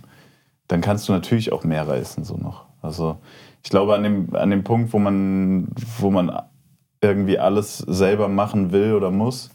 dann 0.67 0.81
kannst 0.81 1.07
du 1.07 1.11
natürlich 1.13 1.51
auch 1.51 1.63
mehr 1.63 1.87
reißen 1.87 2.23
so 2.23 2.37
noch. 2.37 2.65
Also 2.81 3.17
ich 3.61 3.69
glaube 3.69 3.93
an 3.93 4.03
dem, 4.03 4.35
an 4.35 4.49
dem 4.49 4.63
Punkt, 4.63 4.93
wo 4.93 4.99
man, 4.99 5.67
wo 5.99 6.09
man 6.09 6.31
irgendwie 7.01 7.37
alles 7.37 7.79
selber 7.79 8.29
machen 8.29 8.71
will 8.71 8.93
oder 8.93 9.11
muss, 9.11 9.49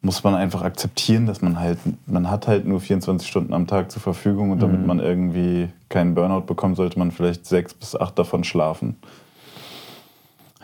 muss 0.00 0.22
man 0.22 0.34
einfach 0.34 0.62
akzeptieren, 0.62 1.26
dass 1.26 1.42
man 1.42 1.58
halt, 1.58 1.78
man 2.06 2.30
hat 2.30 2.46
halt 2.46 2.66
nur 2.66 2.80
24 2.80 3.26
Stunden 3.28 3.54
am 3.54 3.66
Tag 3.66 3.90
zur 3.90 4.02
Verfügung 4.02 4.50
und 4.50 4.62
damit 4.62 4.80
mhm. 4.80 4.86
man 4.86 5.00
irgendwie 5.00 5.68
keinen 5.88 6.14
Burnout 6.14 6.42
bekommt, 6.42 6.76
sollte 6.76 6.98
man 6.98 7.10
vielleicht 7.10 7.46
sechs 7.46 7.74
bis 7.74 7.94
acht 7.96 8.18
davon 8.18 8.44
schlafen. 8.44 8.96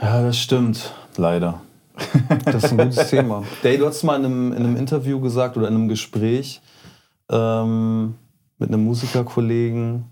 Ja, 0.00 0.22
das 0.22 0.38
stimmt. 0.38 0.94
Leider. 1.16 1.60
Das 2.44 2.64
ist 2.64 2.72
ein 2.72 2.78
gutes 2.78 3.10
Thema. 3.10 3.44
Dave, 3.62 3.78
du 3.78 3.86
hast 3.86 4.02
mal 4.02 4.16
in 4.16 4.24
einem, 4.24 4.52
in 4.52 4.58
einem, 4.58 4.76
Interview 4.76 5.20
gesagt 5.20 5.56
oder 5.56 5.68
in 5.68 5.74
einem 5.74 5.88
Gespräch 5.88 6.60
ähm, 7.30 8.14
mit 8.58 8.68
einem 8.68 8.84
Musikerkollegen, 8.84 10.04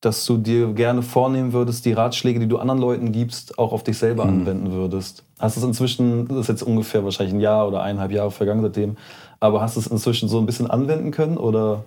dass 0.00 0.24
du 0.24 0.36
dir 0.36 0.72
gerne 0.72 1.02
vornehmen 1.02 1.52
würdest, 1.52 1.84
die 1.84 1.92
Ratschläge, 1.92 2.38
die 2.38 2.48
du 2.48 2.58
anderen 2.58 2.80
Leuten 2.80 3.12
gibst, 3.12 3.58
auch 3.58 3.72
auf 3.72 3.82
dich 3.82 3.98
selber 3.98 4.24
mhm. 4.24 4.40
anwenden 4.40 4.72
würdest. 4.72 5.24
Hast 5.38 5.56
du 5.56 5.60
es 5.60 5.66
inzwischen, 5.66 6.28
das 6.28 6.38
ist 6.38 6.48
jetzt 6.48 6.62
ungefähr 6.62 7.04
wahrscheinlich 7.04 7.34
ein 7.34 7.40
Jahr 7.40 7.66
oder 7.66 7.82
eineinhalb 7.82 8.12
Jahre 8.12 8.30
vergangen 8.30 8.62
seitdem, 8.62 8.96
aber 9.40 9.60
hast 9.60 9.76
du 9.76 9.80
es 9.80 9.86
inzwischen 9.86 10.28
so 10.28 10.38
ein 10.38 10.46
bisschen 10.46 10.70
anwenden 10.70 11.10
können 11.10 11.36
oder? 11.36 11.84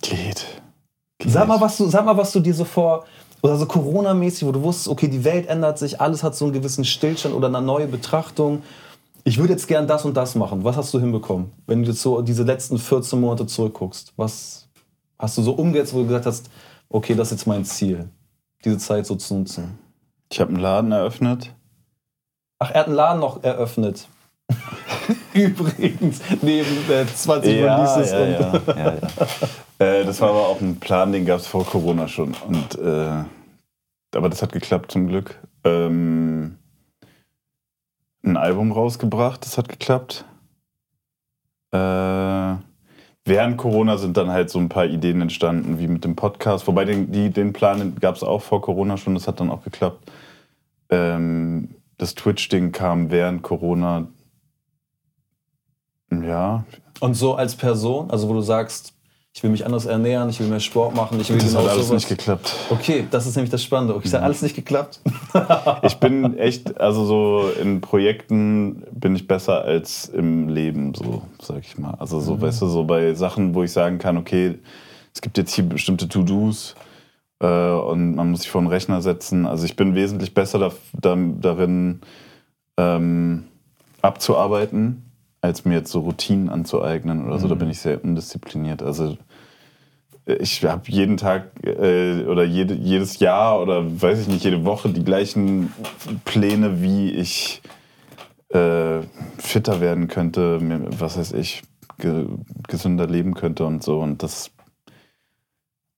Geht. 0.00 0.46
Geht. 1.18 1.32
Sag 1.32 1.48
mal, 1.48 1.60
was 1.60 1.76
du, 1.76 1.86
sag 1.88 2.04
mal, 2.04 2.16
was 2.16 2.32
du 2.32 2.40
dir 2.40 2.54
so 2.54 2.64
vor, 2.64 3.04
oder 3.42 3.56
so 3.56 3.66
Corona-mäßig, 3.66 4.46
wo 4.46 4.52
du 4.52 4.62
wusstest, 4.62 4.88
okay, 4.88 5.08
die 5.08 5.24
Welt 5.24 5.48
ändert 5.48 5.78
sich, 5.78 6.00
alles 6.00 6.22
hat 6.22 6.36
so 6.36 6.46
einen 6.46 6.54
gewissen 6.54 6.84
Stillstand 6.84 7.34
oder 7.34 7.48
eine 7.48 7.60
neue 7.60 7.88
Betrachtung. 7.88 8.62
Ich 9.24 9.38
würde 9.38 9.52
jetzt 9.52 9.66
gern 9.66 9.86
das 9.86 10.04
und 10.04 10.16
das 10.16 10.36
machen. 10.36 10.64
Was 10.64 10.76
hast 10.76 10.94
du 10.94 11.00
hinbekommen, 11.00 11.52
wenn 11.66 11.82
du 11.82 11.90
jetzt 11.90 12.02
so 12.02 12.22
diese 12.22 12.44
letzten 12.44 12.78
14 12.78 13.20
Monate 13.20 13.46
zurückguckst? 13.46 14.14
Was 14.16 14.68
hast 15.18 15.38
du 15.38 15.42
so 15.42 15.52
umgesetzt, 15.52 15.92
wo 15.92 15.98
du 15.98 16.06
gesagt 16.06 16.26
hast, 16.26 16.50
okay, 16.88 17.14
das 17.14 17.28
ist 17.28 17.38
jetzt 17.38 17.46
mein 17.46 17.64
Ziel, 17.64 18.08
diese 18.64 18.78
Zeit 18.78 19.06
so 19.06 19.16
zu 19.16 19.34
nutzen? 19.34 19.78
Ich 20.30 20.40
habe 20.40 20.50
einen 20.50 20.60
Laden 20.60 20.92
eröffnet. 20.92 21.52
Ach, 22.60 22.70
er 22.70 22.80
hat 22.80 22.86
einen 22.86 22.96
Laden 22.96 23.20
noch 23.20 23.42
eröffnet. 23.42 24.08
Übrigens, 25.34 26.20
neben 26.42 26.90
äh, 26.90 27.06
20 27.06 27.56
ja, 27.56 27.74
Releases. 27.74 28.12
Ja, 28.12 28.24
ja, 28.24 28.60
ja, 28.66 28.94
ja. 29.78 29.84
äh, 29.84 30.04
das 30.04 30.20
war 30.20 30.30
aber 30.30 30.48
auch 30.48 30.60
ein 30.60 30.76
Plan, 30.76 31.12
den 31.12 31.26
gab 31.26 31.40
es 31.40 31.46
vor 31.46 31.64
Corona 31.66 32.06
schon. 32.08 32.34
Und, 32.46 32.78
äh, 32.78 33.24
aber 34.16 34.28
das 34.28 34.42
hat 34.42 34.52
geklappt 34.52 34.92
zum 34.92 35.08
Glück. 35.08 35.40
Ähm, 35.64 36.58
ein 38.24 38.36
Album 38.36 38.72
rausgebracht, 38.72 39.44
das 39.44 39.58
hat 39.58 39.68
geklappt. 39.68 40.24
Äh, 41.72 41.76
während 43.24 43.56
Corona 43.56 43.96
sind 43.96 44.16
dann 44.16 44.30
halt 44.30 44.50
so 44.50 44.58
ein 44.58 44.68
paar 44.68 44.86
Ideen 44.86 45.20
entstanden, 45.20 45.78
wie 45.78 45.88
mit 45.88 46.04
dem 46.04 46.16
Podcast. 46.16 46.66
Wobei 46.66 46.84
den, 46.84 47.10
die, 47.10 47.30
den 47.30 47.52
Plan 47.52 47.96
gab 48.00 48.16
es 48.16 48.22
auch 48.22 48.42
vor 48.42 48.60
Corona 48.60 48.96
schon, 48.96 49.14
das 49.14 49.26
hat 49.26 49.40
dann 49.40 49.50
auch 49.50 49.64
geklappt. 49.64 50.10
Ähm, 50.90 51.74
das 51.98 52.14
Twitch-Ding 52.14 52.72
kam 52.72 53.10
während 53.10 53.42
Corona 53.42 54.08
ja. 56.20 56.64
Und 57.00 57.14
so 57.14 57.34
als 57.34 57.56
Person, 57.56 58.10
also 58.10 58.28
wo 58.28 58.34
du 58.34 58.42
sagst, 58.42 58.92
ich 59.34 59.42
will 59.42 59.50
mich 59.50 59.64
anders 59.64 59.86
ernähren, 59.86 60.28
ich 60.28 60.40
will 60.40 60.46
mehr 60.46 60.60
Sport 60.60 60.94
machen, 60.94 61.18
ich 61.18 61.30
will 61.30 61.38
Das 61.38 61.56
hat 61.56 61.66
alles 61.66 61.88
sowas. 61.88 62.02
nicht 62.02 62.08
geklappt. 62.08 62.54
Okay, 62.68 63.06
das 63.10 63.26
ist 63.26 63.34
nämlich 63.34 63.50
das 63.50 63.62
Spannende. 63.62 63.94
Okay, 63.94 64.04
das 64.04 64.14
hat 64.14 64.20
mhm. 64.20 64.26
alles 64.26 64.42
nicht 64.42 64.54
geklappt. 64.54 65.00
ich 65.82 65.94
bin 65.96 66.36
echt, 66.36 66.78
also 66.78 67.06
so 67.06 67.50
in 67.60 67.80
Projekten 67.80 68.84
bin 68.92 69.16
ich 69.16 69.26
besser 69.26 69.64
als 69.64 70.06
im 70.08 70.48
Leben, 70.50 70.94
so 70.94 71.22
sag 71.40 71.60
ich 71.60 71.78
mal. 71.78 71.94
Also 71.98 72.20
so, 72.20 72.36
mhm. 72.36 72.42
weißt 72.42 72.60
du, 72.60 72.66
so 72.66 72.84
bei 72.84 73.14
Sachen, 73.14 73.54
wo 73.54 73.62
ich 73.62 73.72
sagen 73.72 73.98
kann, 73.98 74.18
okay, 74.18 74.58
es 75.14 75.22
gibt 75.22 75.38
jetzt 75.38 75.54
hier 75.54 75.64
bestimmte 75.64 76.08
To-Dos 76.08 76.74
äh, 77.40 77.46
und 77.46 78.14
man 78.14 78.30
muss 78.30 78.42
sich 78.42 78.50
vor 78.50 78.60
den 78.60 78.68
Rechner 78.68 79.00
setzen. 79.00 79.46
Also 79.46 79.64
ich 79.64 79.76
bin 79.76 79.94
wesentlich 79.94 80.34
besser 80.34 80.58
da, 80.58 80.72
da, 80.92 81.16
darin, 81.40 82.02
ähm, 82.76 83.44
abzuarbeiten 84.02 85.11
als 85.42 85.64
mir 85.64 85.74
jetzt 85.74 85.92
so 85.92 86.00
Routinen 86.00 86.48
anzueignen 86.48 87.26
oder 87.26 87.38
so. 87.38 87.46
Mhm. 87.46 87.50
Da 87.50 87.54
bin 87.56 87.70
ich 87.70 87.80
sehr 87.80 88.02
undiszipliniert. 88.02 88.82
Also 88.82 89.18
ich 90.24 90.64
habe 90.64 90.82
jeden 90.86 91.16
Tag 91.16 91.50
äh, 91.64 92.24
oder 92.24 92.44
jede, 92.44 92.74
jedes 92.74 93.18
Jahr 93.18 93.60
oder 93.60 93.82
weiß 94.00 94.20
ich 94.20 94.28
nicht, 94.28 94.44
jede 94.44 94.64
Woche 94.64 94.88
die 94.88 95.04
gleichen 95.04 95.72
Pläne, 96.24 96.80
wie 96.80 97.10
ich 97.10 97.60
äh, 98.50 99.00
fitter 99.38 99.80
werden 99.80 100.06
könnte, 100.06 100.60
was 100.98 101.18
weiß 101.18 101.32
ich, 101.32 101.62
ge 101.98 102.26
gesünder 102.68 103.08
leben 103.08 103.34
könnte 103.34 103.64
und 103.64 103.82
so. 103.82 103.98
Und 103.98 104.22
das 104.22 104.50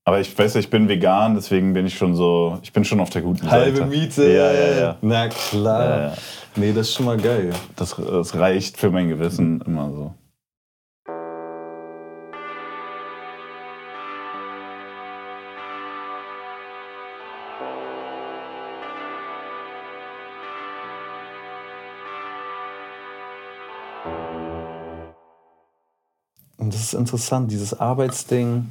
Aber 0.06 0.20
ich 0.20 0.38
weiß, 0.38 0.56
ich 0.56 0.68
bin 0.68 0.87
vegan, 0.87 1.34
deswegen 1.34 1.73
bin 1.73 1.87
ich 1.87 1.96
schon 1.96 2.14
so, 2.14 2.58
ich 2.62 2.75
bin 2.75 2.84
schon 2.84 3.00
auf 3.00 3.08
der 3.08 3.23
guten 3.23 3.50
Halbe 3.50 3.78
Seite. 3.78 3.88
Miete. 3.88 4.30
Ja, 4.30 4.52
ja, 4.52 4.78
ja. 4.78 4.96
Na 5.00 5.28
klar. 5.28 5.88
Ja, 5.88 6.06
ja. 6.08 6.14
Nee, 6.56 6.73
das 6.75 6.88
ist 6.88 6.94
schon 6.94 7.06
mal 7.06 7.16
geil. 7.16 7.54
Das, 7.75 7.96
das 7.96 8.34
reicht 8.34 8.76
für 8.76 8.90
mein 8.90 9.08
Gewissen 9.08 9.62
immer 9.62 9.90
so. 9.90 10.14
Und 26.58 26.75
das 26.75 26.82
ist 26.82 26.92
interessant, 26.92 27.50
dieses 27.50 27.80
Arbeitsding. 27.80 28.70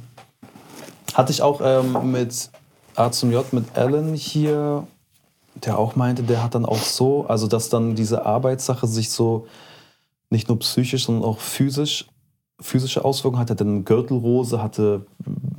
Hatte 1.14 1.32
ich 1.32 1.42
auch 1.42 1.60
ähm, 1.64 2.10
mit 2.12 2.50
A 2.96 3.10
zum 3.10 3.32
J, 3.32 3.50
mit 3.52 3.76
Alan 3.76 4.14
hier, 4.14 4.86
der 5.54 5.78
auch 5.78 5.96
meinte, 5.96 6.22
der 6.22 6.42
hat 6.42 6.54
dann 6.54 6.66
auch 6.66 6.78
so, 6.78 7.26
also 7.26 7.46
dass 7.46 7.68
dann 7.68 7.94
diese 7.94 8.26
Arbeitssache 8.26 8.86
sich 8.86 9.10
so 9.10 9.46
nicht 10.30 10.48
nur 10.48 10.58
psychisch, 10.58 11.06
sondern 11.06 11.24
auch 11.24 11.38
physisch, 11.38 12.06
physische 12.60 13.04
Auswirkungen 13.04 13.40
hatte. 13.40 13.54
Er 13.54 13.66
eine 13.66 13.82
Gürtelrose, 13.82 14.62
hatte 14.62 15.06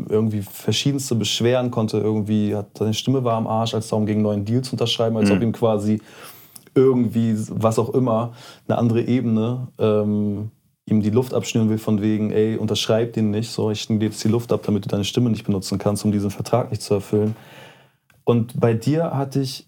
irgendwie 0.10 0.42
verschiedenste 0.42 1.16
Beschwerden, 1.16 1.72
konnte 1.72 1.98
irgendwie, 1.98 2.56
hat, 2.56 2.78
seine 2.78 2.94
Stimme 2.94 3.24
war 3.24 3.38
am 3.38 3.48
Arsch, 3.48 3.74
als 3.74 3.86
es 3.86 3.90
darum 3.90 4.06
ging, 4.06 4.22
neuen 4.22 4.46
Deal 4.46 4.62
zu 4.62 4.74
unterschreiben, 4.74 5.18
als 5.18 5.32
ob 5.32 5.42
ihm 5.42 5.52
quasi 5.52 6.02
irgendwie, 6.76 7.36
was 7.50 7.80
auch 7.80 7.90
immer, 7.90 8.34
eine 8.68 8.78
andere 8.78 9.02
Ebene 9.02 9.68
ähm, 9.80 10.52
ihm 10.88 11.02
die 11.02 11.10
Luft 11.10 11.34
abschnüren 11.34 11.70
will, 11.70 11.78
von 11.80 12.02
wegen, 12.02 12.32
ey, 12.32 12.58
unterschreib 12.58 13.14
den 13.14 13.32
nicht, 13.32 13.50
so, 13.52 13.72
ich 13.72 13.82
schneide 13.82 14.06
jetzt 14.06 14.24
die 14.24 14.28
Luft 14.28 14.52
ab, 14.54 14.62
damit 14.66 14.86
du 14.86 14.90
deine 14.90 15.04
Stimme 15.04 15.30
nicht 15.30 15.44
benutzen 15.46 15.78
kannst, 15.80 16.06
um 16.06 16.12
diesen 16.12 16.30
Vertrag 16.30 16.70
nicht 16.70 16.82
zu 16.84 16.94
erfüllen. 16.96 17.36
Und 18.24 18.60
bei 18.60 18.74
dir 18.74 19.12
hatte 19.18 19.40
ich 19.42 19.68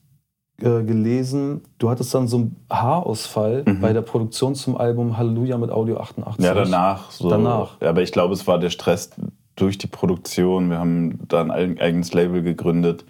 äh, 0.60 0.84
gelesen, 0.84 1.62
du 1.80 1.90
hattest 1.90 2.14
dann 2.14 2.28
so 2.28 2.38
einen 2.38 2.56
Haarausfall 2.72 3.64
bei 3.82 3.94
der 3.94 4.02
Produktion 4.02 4.56
zum 4.56 4.78
Album 4.78 5.18
Halleluja 5.18 5.58
mit 5.58 5.72
Audio 5.72 5.98
88. 5.98 6.44
Ja, 6.46 6.54
danach. 6.54 7.12
So. 7.12 7.30
Danach. 7.30 7.80
Ja, 7.82 7.90
aber 7.90 8.02
ich 8.02 8.12
glaube, 8.12 8.34
es 8.34 8.46
war 8.48 8.58
der 8.60 8.70
Stress 8.72 9.12
durch 9.56 9.78
die 9.78 9.88
Produktion. 9.88 10.70
Wir 10.70 10.78
haben 10.80 11.20
da 11.28 11.42
ein 11.42 11.52
eig- 11.52 11.80
eigenes 11.82 12.14
Label 12.14 12.42
gegründet. 12.44 13.06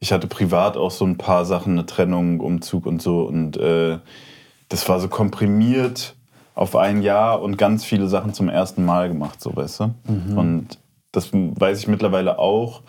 Ich 0.00 0.12
hatte 0.12 0.26
privat 0.26 0.76
auch 0.76 0.90
so 0.90 1.04
ein 1.04 1.18
paar 1.18 1.44
Sachen, 1.44 1.72
eine 1.74 1.86
Trennung, 1.86 2.40
Umzug 2.40 2.86
und 2.86 3.00
so. 3.02 3.22
Und 3.22 3.56
äh, 3.56 3.98
das 4.68 4.88
war 4.88 4.98
so 5.00 5.06
komprimiert 5.08 6.16
auf 6.54 6.76
ein 6.76 7.02
Jahr 7.02 7.40
und 7.40 7.56
ganz 7.56 7.84
viele 7.84 8.08
Sachen 8.08 8.34
zum 8.34 8.48
ersten 8.48 8.84
Mal 8.84 9.08
gemacht, 9.08 9.40
so 9.40 9.54
weißt 9.54 9.80
du. 9.80 9.94
Und 10.36 10.78
das 11.12 11.32
weiß 11.32 11.78
ich 11.78 11.88
mittlerweile 11.88 12.38
auch. 12.38 12.82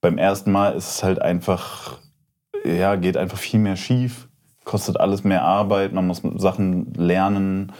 Beim 0.00 0.18
ersten 0.18 0.52
Mal 0.52 0.70
ist 0.70 0.88
es 0.88 1.02
halt 1.02 1.20
einfach, 1.20 1.98
ja, 2.64 2.96
geht 2.96 3.16
einfach 3.16 3.38
viel 3.38 3.60
mehr 3.60 3.76
schief, 3.76 4.28
kostet 4.64 4.98
alles 4.98 5.24
mehr 5.24 5.42
Arbeit, 5.42 5.92
man 5.92 6.06
muss 6.06 6.22
Sachen 6.36 6.92
lernen. 6.94 7.72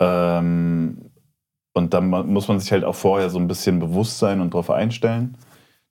Ähm, 0.00 1.10
und 1.72 1.92
dann 1.94 2.08
muss 2.08 2.48
man 2.48 2.58
sich 2.58 2.72
halt 2.72 2.84
auch 2.84 2.94
vorher 2.94 3.30
so 3.30 3.38
ein 3.38 3.48
bisschen 3.48 3.78
bewusst 3.78 4.18
sein 4.18 4.40
und 4.40 4.54
darauf 4.54 4.70
einstellen. 4.70 5.36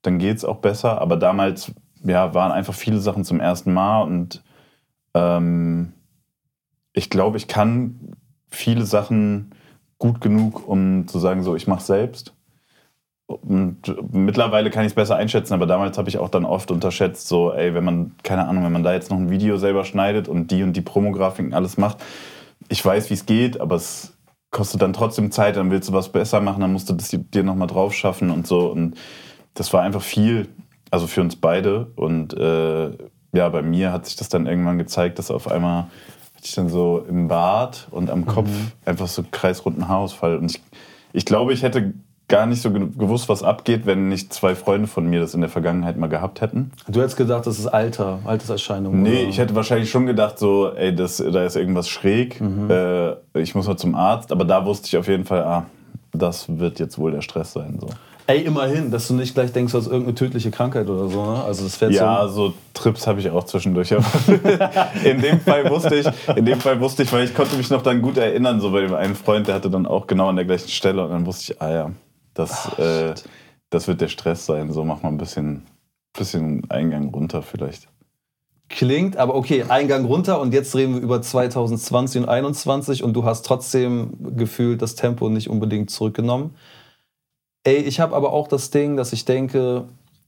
Dann 0.01 0.17
geht 0.19 0.37
es 0.37 0.45
auch 0.45 0.57
besser. 0.57 0.99
Aber 0.99 1.15
damals 1.15 1.71
ja, 2.03 2.33
waren 2.33 2.51
einfach 2.51 2.73
viele 2.73 2.99
Sachen 2.99 3.23
zum 3.23 3.39
ersten 3.39 3.73
Mal 3.73 4.01
und 4.01 4.43
ähm, 5.13 5.93
ich 6.93 7.09
glaube, 7.09 7.37
ich 7.37 7.47
kann 7.47 8.15
viele 8.55 8.85
Sachen 8.85 9.51
gut 9.97 10.21
genug, 10.21 10.67
um 10.67 11.07
zu 11.07 11.19
sagen, 11.19 11.43
so, 11.43 11.55
ich 11.55 11.67
mache 11.67 11.83
selbst. 11.83 12.33
Und 13.27 13.77
mittlerweile 14.11 14.69
kann 14.69 14.83
ich 14.83 14.91
es 14.91 14.95
besser 14.95 15.15
einschätzen, 15.15 15.53
aber 15.53 15.65
damals 15.65 15.97
habe 15.97 16.09
ich 16.09 16.19
auch 16.19 16.29
dann 16.29 16.45
oft 16.45 16.69
unterschätzt, 16.69 17.27
so, 17.27 17.51
ey, 17.51 17.73
wenn 17.73 17.83
man, 17.83 18.11
keine 18.21 18.47
Ahnung, 18.47 18.63
wenn 18.63 18.71
man 18.71 18.83
da 18.83 18.93
jetzt 18.93 19.09
noch 19.09 19.17
ein 19.17 19.31
Video 19.31 19.57
selber 19.57 19.83
schneidet 19.83 20.27
und 20.27 20.51
die 20.51 20.61
und 20.61 20.73
die 20.73 20.81
Promografiken 20.81 21.53
alles 21.53 21.77
macht, 21.77 21.97
ich 22.69 22.83
weiß, 22.85 23.09
wie 23.09 23.15
es 23.15 23.25
geht, 23.25 23.59
aber 23.59 23.75
es 23.75 24.15
kostet 24.51 24.81
dann 24.81 24.93
trotzdem 24.93 25.31
Zeit, 25.31 25.57
dann 25.57 25.71
willst 25.71 25.89
du 25.89 25.93
was 25.93 26.09
besser 26.09 26.39
machen, 26.39 26.61
dann 26.61 26.71
musst 26.71 26.89
du 26.89 26.93
das 26.93 27.09
dir 27.09 27.43
nochmal 27.43 27.67
drauf 27.67 27.93
schaffen 27.93 28.29
und 28.31 28.47
so. 28.47 28.71
Und 28.71 28.95
das 29.53 29.73
war 29.73 29.81
einfach 29.81 30.01
viel, 30.01 30.47
also 30.91 31.07
für 31.07 31.21
uns 31.21 31.35
beide. 31.35 31.91
Und 31.95 32.33
äh, 32.35 32.91
ja, 33.33 33.49
bei 33.49 33.61
mir 33.61 33.91
hat 33.91 34.05
sich 34.05 34.15
das 34.15 34.29
dann 34.29 34.45
irgendwann 34.45 34.77
gezeigt, 34.77 35.19
dass 35.19 35.29
auf 35.29 35.51
einmal 35.51 35.87
ich 36.45 36.55
dann 36.55 36.69
so 36.69 37.03
im 37.09 37.27
Bart 37.27 37.87
und 37.91 38.09
am 38.09 38.25
Kopf 38.25 38.49
einfach 38.85 39.07
so 39.07 39.23
kreisrunden 39.31 39.87
Haarausfall. 39.87 40.37
Und 40.37 40.51
ich, 40.51 40.61
ich 41.13 41.25
glaube, 41.25 41.53
ich 41.53 41.63
hätte 41.63 41.93
gar 42.27 42.45
nicht 42.47 42.61
so 42.61 42.71
ge- 42.71 42.87
gewusst, 42.97 43.29
was 43.29 43.43
abgeht, 43.43 43.85
wenn 43.85 44.09
nicht 44.09 44.33
zwei 44.33 44.55
Freunde 44.55 44.87
von 44.87 45.05
mir 45.07 45.19
das 45.19 45.33
in 45.35 45.41
der 45.41 45.49
Vergangenheit 45.49 45.95
mal 45.97 46.07
gehabt 46.07 46.41
hätten. 46.41 46.71
Du 46.87 46.99
hättest 46.99 47.17
gedacht, 47.17 47.45
das 47.45 47.59
ist 47.59 47.67
Alter, 47.67 48.19
Alterserscheinung. 48.25 49.01
Nee, 49.03 49.19
oder? 49.21 49.29
ich 49.29 49.37
hätte 49.37 49.53
wahrscheinlich 49.55 49.91
schon 49.91 50.05
gedacht, 50.07 50.39
so, 50.39 50.71
ey, 50.73 50.93
das, 50.95 51.17
da 51.17 51.43
ist 51.45 51.55
irgendwas 51.55 51.87
schräg. 51.87 52.41
Äh, 52.69 53.13
ich 53.39 53.53
muss 53.53 53.67
mal 53.67 53.77
zum 53.77 53.93
Arzt. 53.93 54.31
Aber 54.31 54.43
da 54.43 54.65
wusste 54.65 54.87
ich 54.87 54.97
auf 54.97 55.07
jeden 55.07 55.25
Fall, 55.25 55.43
ah, 55.43 55.65
das 56.13 56.57
wird 56.57 56.79
jetzt 56.79 56.97
wohl 56.97 57.11
der 57.11 57.21
Stress 57.21 57.53
sein. 57.53 57.77
So. 57.79 57.87
Ey, 58.27 58.41
immerhin, 58.41 58.89
dass 58.89 59.07
du 59.07 59.13
nicht 59.13 59.35
gleich 59.35 59.51
denkst, 59.51 59.71
du 59.71 59.77
hast 59.77 59.85
irgendeine 59.85 60.15
tödliche 60.15 60.49
Krankheit 60.49 60.89
oder 60.89 61.07
so, 61.09 61.23
ne? 61.23 61.43
Also 61.43 61.63
das 61.63 61.79
Ja, 61.93 62.27
so. 62.27 62.49
so 62.49 62.53
Trips 62.73 63.05
habe 63.05 63.19
ich 63.19 63.29
auch 63.29 63.43
zwischendurch. 63.43 63.91
In 65.03 65.21
dem 65.21 65.39
Fall 65.39 65.69
wusste 65.69 65.95
ich, 65.95 66.07
in 66.35 66.43
dem 66.43 66.59
Fall 66.59 66.79
wusste 66.79 67.03
ich, 67.03 67.13
weil 67.13 67.25
ich 67.25 67.35
konnte 67.35 67.55
mich 67.55 67.69
noch 67.69 67.83
dann 67.83 68.01
gut 68.01 68.17
erinnern, 68.17 68.59
so 68.59 68.71
bei 68.71 68.81
dem 68.81 68.95
einen 68.95 69.15
Freund, 69.15 69.47
der 69.47 69.55
hatte 69.55 69.69
dann 69.69 69.85
auch 69.85 70.07
genau 70.07 70.29
an 70.29 70.37
der 70.37 70.45
gleichen 70.45 70.69
Stelle 70.69 71.03
und 71.03 71.11
dann 71.11 71.25
wusste 71.27 71.53
ich, 71.53 71.61
ah 71.61 71.71
ja, 71.71 71.91
das, 72.33 72.77
äh, 72.79 73.13
das 73.69 73.87
wird 73.87 74.01
der 74.01 74.07
Stress 74.07 74.45
sein. 74.47 74.71
So 74.71 74.83
mach 74.83 75.03
mal 75.03 75.09
ein 75.09 75.17
bisschen, 75.17 75.63
bisschen 76.17 76.69
Eingang 76.69 77.09
runter 77.09 77.43
vielleicht. 77.43 77.87
Klingt, 78.69 79.17
aber 79.17 79.35
okay, 79.35 79.65
Eingang 79.69 80.05
runter 80.05 80.41
und 80.41 80.51
jetzt 80.51 80.75
reden 80.75 80.95
wir 80.95 81.01
über 81.01 81.21
2020 81.21 82.21
und 82.21 82.25
2021 82.27 83.03
und 83.03 83.13
du 83.13 83.23
hast 83.23 83.45
trotzdem 83.45 84.13
gefühlt 84.35 84.81
das 84.81 84.95
Tempo 84.95 85.29
nicht 85.29 85.49
unbedingt 85.51 85.91
zurückgenommen. 85.91 86.55
Ey, 87.65 87.77
ich 87.77 87.99
habe 87.99 88.15
aber 88.15 88.31
auch 88.31 88.47
das 88.47 88.69
Ding, 88.69 88.95
dass 88.95 89.11
ich 89.11 89.25
denke, 89.25 89.85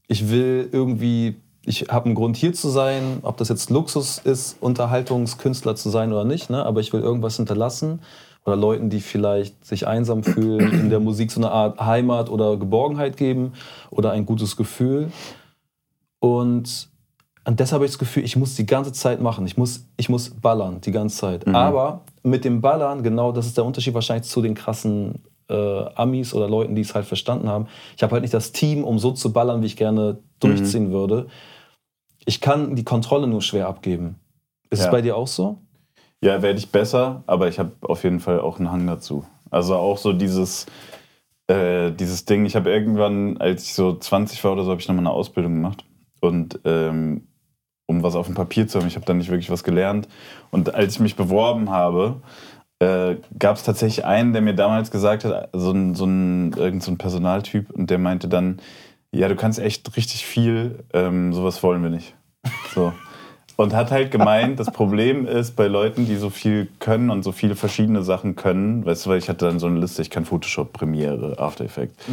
ich 0.08 0.28
will 0.28 0.68
irgendwie, 0.72 1.36
ich 1.64 1.82
habe 1.88 2.06
einen 2.06 2.16
Grund 2.16 2.36
hier 2.36 2.52
zu 2.52 2.68
sein, 2.68 3.20
ob 3.22 3.36
das 3.36 3.48
jetzt 3.48 3.70
Luxus 3.70 4.18
ist, 4.18 4.56
Unterhaltungskünstler 4.60 5.76
zu 5.76 5.88
sein 5.88 6.12
oder 6.12 6.24
nicht, 6.24 6.50
ne? 6.50 6.66
aber 6.66 6.80
ich 6.80 6.92
will 6.92 7.00
irgendwas 7.00 7.36
hinterlassen 7.36 8.00
oder 8.44 8.56
Leuten, 8.56 8.90
die 8.90 9.00
vielleicht 9.00 9.64
sich 9.64 9.86
einsam 9.86 10.24
fühlen, 10.24 10.72
in 10.80 10.90
der 10.90 10.98
Musik 10.98 11.30
so 11.30 11.40
eine 11.40 11.52
Art 11.52 11.78
Heimat 11.78 12.28
oder 12.28 12.56
Geborgenheit 12.56 13.16
geben 13.16 13.52
oder 13.90 14.10
ein 14.10 14.26
gutes 14.26 14.56
Gefühl. 14.56 15.12
Und 16.18 16.88
und 17.44 17.60
deshalb 17.60 17.78
habe 17.78 17.86
ich 17.86 17.92
das 17.92 17.98
Gefühl, 17.98 18.24
ich 18.24 18.36
muss 18.36 18.56
die 18.56 18.66
ganze 18.66 18.92
Zeit 18.92 19.22
machen. 19.22 19.46
Ich 19.46 19.56
muss, 19.56 19.86
ich 19.96 20.10
muss 20.10 20.28
ballern 20.28 20.82
die 20.82 20.90
ganze 20.90 21.16
Zeit. 21.16 21.46
Aber 21.54 22.02
mit 22.22 22.44
dem 22.44 22.60
Ballern, 22.60 23.02
genau 23.02 23.32
das 23.32 23.46
ist 23.46 23.56
der 23.56 23.64
Unterschied 23.64 23.94
wahrscheinlich 23.94 24.28
zu 24.28 24.42
den 24.42 24.54
krassen 24.54 25.22
äh, 25.48 25.84
Amis 25.94 26.34
oder 26.34 26.48
Leuten, 26.48 26.74
die 26.74 26.82
es 26.82 26.94
halt 26.94 27.06
verstanden 27.06 27.48
haben. 27.48 27.66
Ich 27.96 28.02
habe 28.02 28.12
halt 28.12 28.22
nicht 28.22 28.34
das 28.34 28.52
Team, 28.52 28.84
um 28.84 28.98
so 28.98 29.12
zu 29.12 29.32
ballern, 29.32 29.62
wie 29.62 29.66
ich 29.66 29.76
gerne 29.76 30.18
durchziehen 30.40 30.90
würde. 30.90 31.26
Ich 32.26 32.40
kann 32.40 32.76
die 32.76 32.84
Kontrolle 32.84 33.26
nur 33.26 33.42
schwer 33.42 33.68
abgeben. 33.68 34.16
Ist 34.70 34.80
Ja. 34.80 34.84
es 34.86 34.90
bei 34.90 35.00
dir 35.00 35.16
auch 35.16 35.26
so? 35.26 35.58
Ja, 36.22 36.42
werde 36.42 36.58
ich 36.58 36.70
besser, 36.70 37.22
aber 37.26 37.48
ich 37.48 37.58
habe 37.58 37.72
auf 37.82 38.04
jeden 38.04 38.20
Fall 38.20 38.40
auch 38.40 38.58
einen 38.58 38.70
Hang 38.70 38.86
dazu. 38.86 39.24
Also 39.50 39.76
auch 39.76 39.96
so 39.98 40.12
dieses, 40.12 40.66
äh, 41.46 41.90
dieses 41.92 42.24
Ding, 42.24 42.44
ich 42.44 42.56
habe 42.56 42.70
irgendwann, 42.70 43.38
als 43.38 43.64
ich 43.64 43.74
so 43.74 43.94
20 43.96 44.42
war 44.44 44.52
oder 44.52 44.64
so, 44.64 44.70
habe 44.70 44.80
ich 44.80 44.88
nochmal 44.88 45.04
eine 45.06 45.12
Ausbildung 45.14 45.54
gemacht. 45.54 45.84
Und 46.20 46.58
ähm, 46.64 47.28
um 47.86 48.02
was 48.02 48.16
auf 48.16 48.26
dem 48.26 48.34
Papier 48.34 48.68
zu 48.68 48.78
haben, 48.78 48.88
ich 48.88 48.96
habe 48.96 49.06
da 49.06 49.14
nicht 49.14 49.30
wirklich 49.30 49.50
was 49.50 49.64
gelernt. 49.64 50.08
Und 50.50 50.74
als 50.74 50.94
ich 50.94 51.00
mich 51.00 51.16
beworben 51.16 51.70
habe, 51.70 52.20
äh, 52.80 53.16
gab 53.38 53.56
es 53.56 53.64
tatsächlich 53.64 54.04
einen, 54.04 54.32
der 54.32 54.42
mir 54.42 54.54
damals 54.54 54.90
gesagt 54.90 55.24
hat, 55.24 55.48
so 55.52 55.72
ein, 55.72 55.94
so 55.94 56.04
ein, 56.04 56.52
irgend 56.52 56.82
so 56.82 56.90
ein 56.90 56.98
Personaltyp, 56.98 57.70
und 57.70 57.90
der 57.90 57.98
meinte 57.98 58.28
dann, 58.28 58.60
ja, 59.10 59.28
du 59.28 59.36
kannst 59.36 59.58
echt 59.58 59.96
richtig 59.96 60.26
viel, 60.26 60.84
ähm, 60.92 61.32
sowas 61.32 61.62
wollen 61.62 61.82
wir 61.82 61.90
nicht. 61.90 62.14
So. 62.74 62.92
Und 63.56 63.74
hat 63.74 63.90
halt 63.90 64.12
gemeint, 64.12 64.60
das 64.60 64.70
Problem 64.70 65.26
ist 65.26 65.56
bei 65.56 65.66
Leuten, 65.66 66.06
die 66.06 66.14
so 66.14 66.30
viel 66.30 66.68
können 66.78 67.10
und 67.10 67.24
so 67.24 67.32
viele 67.32 67.56
verschiedene 67.56 68.04
Sachen 68.04 68.36
können, 68.36 68.86
weißt 68.86 69.04
du, 69.04 69.10
weil 69.10 69.18
ich 69.18 69.28
hatte 69.28 69.46
dann 69.46 69.58
so 69.58 69.66
eine 69.66 69.80
Liste, 69.80 70.00
ich 70.00 70.10
kann 70.10 70.24
Photoshop, 70.24 70.72
Premiere, 70.72 71.36
After 71.40 71.64
Effects, 71.64 72.04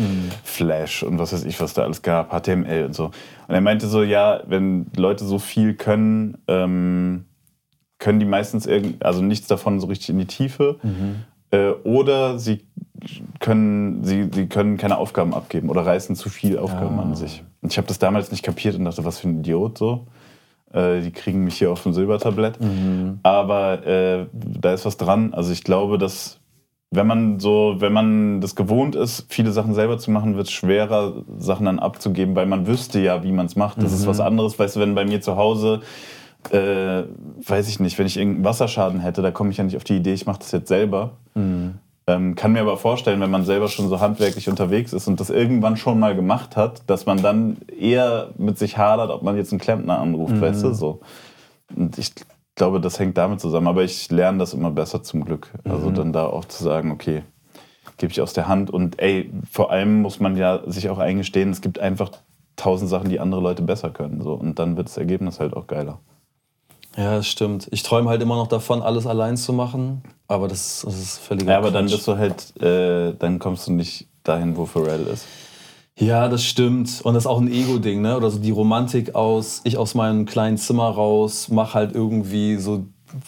Flash 0.44 1.04
und 1.04 1.20
was 1.20 1.34
weiß 1.34 1.46
ich, 1.46 1.62
was 1.62 1.76
da 1.76 1.84
alles 1.84 2.02
gab, 2.02 2.32
HTML 2.32 2.86
und 2.86 2.96
so. 2.96 3.12
Und 3.48 3.54
er 3.54 3.62
meinte 3.62 3.86
so, 3.86 4.02
ja, 4.02 4.42
wenn 4.48 4.88
Leute 4.98 5.24
so 5.24 5.38
viel 5.38 5.76
können, 5.76 6.40
ähm, 6.48 7.26
können 8.00 8.20
die 8.20 8.26
meistens 8.26 8.66
irgend, 8.66 9.04
also 9.04 9.22
nichts 9.22 9.48
davon 9.48 9.80
so 9.80 9.88
richtig 9.88 10.10
in 10.10 10.20
die 10.20 10.26
Tiefe. 10.26 10.78
Äh, 11.52 11.72
oder 11.84 12.40
sie 12.40 12.66
können, 13.40 14.04
sie, 14.04 14.30
sie 14.34 14.48
können 14.48 14.78
keine 14.78 14.98
Aufgaben 14.98 15.34
abgeben 15.34 15.70
oder 15.70 15.86
reißen 15.86 16.16
zu 16.16 16.30
viel 16.30 16.58
Aufgaben 16.58 17.00
an 17.00 17.16
sich. 17.16 17.44
Und 17.62 17.72
ich 17.72 17.78
habe 17.78 17.88
das 17.88 18.00
damals 18.00 18.32
nicht 18.32 18.44
kapiert 18.44 18.76
und 18.76 18.86
dachte, 18.86 19.06
was 19.06 19.20
für 19.20 19.28
ein 19.28 19.40
Idiot 19.40 19.78
so. 19.78 20.08
Äh, 20.74 21.02
die 21.02 21.12
kriegen 21.12 21.44
mich 21.44 21.58
hier 21.58 21.72
auf 21.72 21.84
dem 21.84 21.94
Silbertablett. 21.94 22.58
Aber 23.24 23.86
äh, 23.86 24.26
da 24.34 24.74
ist 24.74 24.86
was 24.86 24.98
dran. 24.98 25.34
Also 25.34 25.52
ich 25.52 25.64
glaube, 25.64 25.98
dass 25.98 26.40
wenn 26.92 27.08
man 27.08 27.40
so, 27.40 27.76
wenn 27.80 27.94
man 27.94 28.42
das 28.42 28.56
gewohnt 28.56 28.96
ist, 28.96 29.26
viele 29.30 29.52
Sachen 29.52 29.74
selber 29.74 29.98
zu 29.98 30.12
machen, 30.12 30.36
wird 30.36 30.48
es 30.48 30.54
schwerer, 30.54 31.24
Sachen 31.38 31.66
dann 31.66 31.80
abzugeben, 31.80 32.36
weil 32.36 32.46
man 32.46 32.68
wüsste 32.68 33.00
ja, 33.00 33.24
wie 33.24 33.32
man 33.32 33.46
es 33.46 33.56
macht. 33.56 33.78
Das 33.78 33.92
mhm. 33.92 33.98
ist 33.98 34.08
was 34.08 34.20
anderes, 34.20 34.58
weißt 34.58 34.76
du, 34.78 34.80
wenn 34.80 34.96
bei 34.96 35.06
mir 35.06 35.22
zu 35.22 35.36
Hause 35.36 35.82
äh, 36.52 37.04
weiß 37.48 37.68
ich 37.68 37.80
nicht, 37.80 37.98
wenn 37.98 38.08
ich 38.08 38.18
irgendeinen 38.18 38.46
Wasserschaden 38.46 39.00
hätte, 39.00 39.22
da 39.22 39.32
komme 39.32 39.52
ich 39.52 39.58
ja 39.58 39.64
nicht 39.64 39.78
auf 39.78 39.84
die 39.84 39.98
Idee, 39.98 40.14
ich 40.14 40.26
mache 40.26 40.40
das 40.40 40.52
jetzt 40.52 40.68
selber. 40.68 41.12
Mhm. 41.34 41.76
Ähm, 42.08 42.36
kann 42.36 42.52
mir 42.52 42.62
aber 42.62 42.78
vorstellen, 42.78 43.20
wenn 43.20 43.32
man 43.32 43.46
selber 43.46 43.68
schon 43.68 43.90
so 43.90 44.00
handwerklich 44.00 44.48
unterwegs 44.48 44.94
ist 44.94 45.08
und 45.08 45.20
das 45.20 45.32
irgendwann 45.32 45.76
schon 45.76 46.00
mal 46.00 46.16
gemacht 46.16 46.56
hat, 46.56 46.84
dass 46.88 47.08
man 47.08 47.22
dann 47.22 47.58
eher 47.80 48.30
mit 48.38 48.60
sich 48.60 48.78
hadert, 48.78 49.10
ob 49.10 49.24
man 49.24 49.36
jetzt 49.38 49.52
einen 49.52 49.60
Klempner 49.60 50.00
anruft, 50.00 50.36
mhm. 50.36 50.42
weißt 50.42 50.64
du, 50.64 50.74
so. 50.74 51.00
Und 51.76 51.98
ich 51.98 52.14
glaube, 52.56 52.80
das 52.80 53.00
hängt 53.00 53.18
damit 53.18 53.42
zusammen. 53.42 53.68
Aber 53.68 53.84
ich 53.84 54.10
lerne 54.12 54.40
das 54.40 54.54
immer 54.54 54.72
besser 54.72 55.04
zum 55.04 55.26
Glück. 55.26 55.52
Also 55.64 55.90
mhm. 55.90 55.96
dann 55.96 56.14
da 56.14 56.26
auch 56.28 56.46
zu 56.46 56.64
sagen, 56.64 56.92
okay, 56.92 57.24
gebe 57.98 58.12
ich 58.12 58.22
aus 58.22 58.34
der 58.34 58.48
Hand. 58.48 58.72
Und 58.72 59.00
ey, 59.02 59.32
vor 59.52 59.72
allem 59.72 60.02
muss 60.02 60.20
man 60.20 60.38
ja 60.38 60.62
sich 60.66 60.90
auch 60.90 61.00
eingestehen, 61.00 61.50
es 61.50 61.62
gibt 61.62 61.80
einfach 61.80 62.12
tausend 62.56 62.90
Sachen, 62.90 63.10
die 63.10 63.20
andere 63.20 63.42
Leute 63.42 63.62
besser 63.62 63.90
können. 63.90 64.22
So. 64.22 64.34
Und 64.34 64.60
dann 64.60 64.78
wird 64.78 64.88
das 64.88 64.98
Ergebnis 64.98 65.40
halt 65.40 65.56
auch 65.56 65.68
geiler. 65.68 66.00
Ja, 66.98 67.18
das 67.18 67.28
stimmt. 67.28 67.68
Ich 67.72 67.84
träume 67.84 68.10
halt 68.10 68.22
immer 68.22 68.36
noch 68.36 68.48
davon, 68.48 68.82
alles 68.82 69.06
allein 69.06 69.36
zu 69.38 69.52
machen, 69.52 70.02
aber 70.28 70.48
das, 70.48 70.84
das 70.86 70.98
ist 70.98 71.18
völlig 71.20 71.48
Ja, 71.48 71.58
aber 71.58 71.68
Quatsch. 71.68 71.76
dann 71.76 71.86
bist 71.86 72.08
du 72.08 72.18
halt, 72.18 72.62
äh, 72.62 73.14
dann 73.18 73.40
kommst 73.40 73.68
du 73.68 73.74
nicht 73.74 74.08
dahin, 74.24 74.56
wo 74.56 74.66
Pharrell 74.66 75.06
ist. 75.08 75.26
Ja, 75.98 76.28
das 76.28 76.44
stimmt. 76.44 77.02
Und 77.04 77.14
das 77.14 77.24
ist 77.24 77.28
auch 77.28 77.40
ein 77.40 77.52
Ego-Ding, 77.52 78.02
ne? 78.02 78.18
Oder 78.18 78.30
so 78.30 78.40
die 78.40 78.52
Romantik 78.52 79.16
aus, 79.16 79.62
ich 79.64 79.78
aus 79.78 79.94
meinem 79.94 80.26
kleinen 80.26 80.58
Zimmer 80.58 80.90
raus, 80.90 81.48
mach 81.50 81.74
halt 81.74 81.94
irgendwie 81.94 82.58
so, 82.58 82.86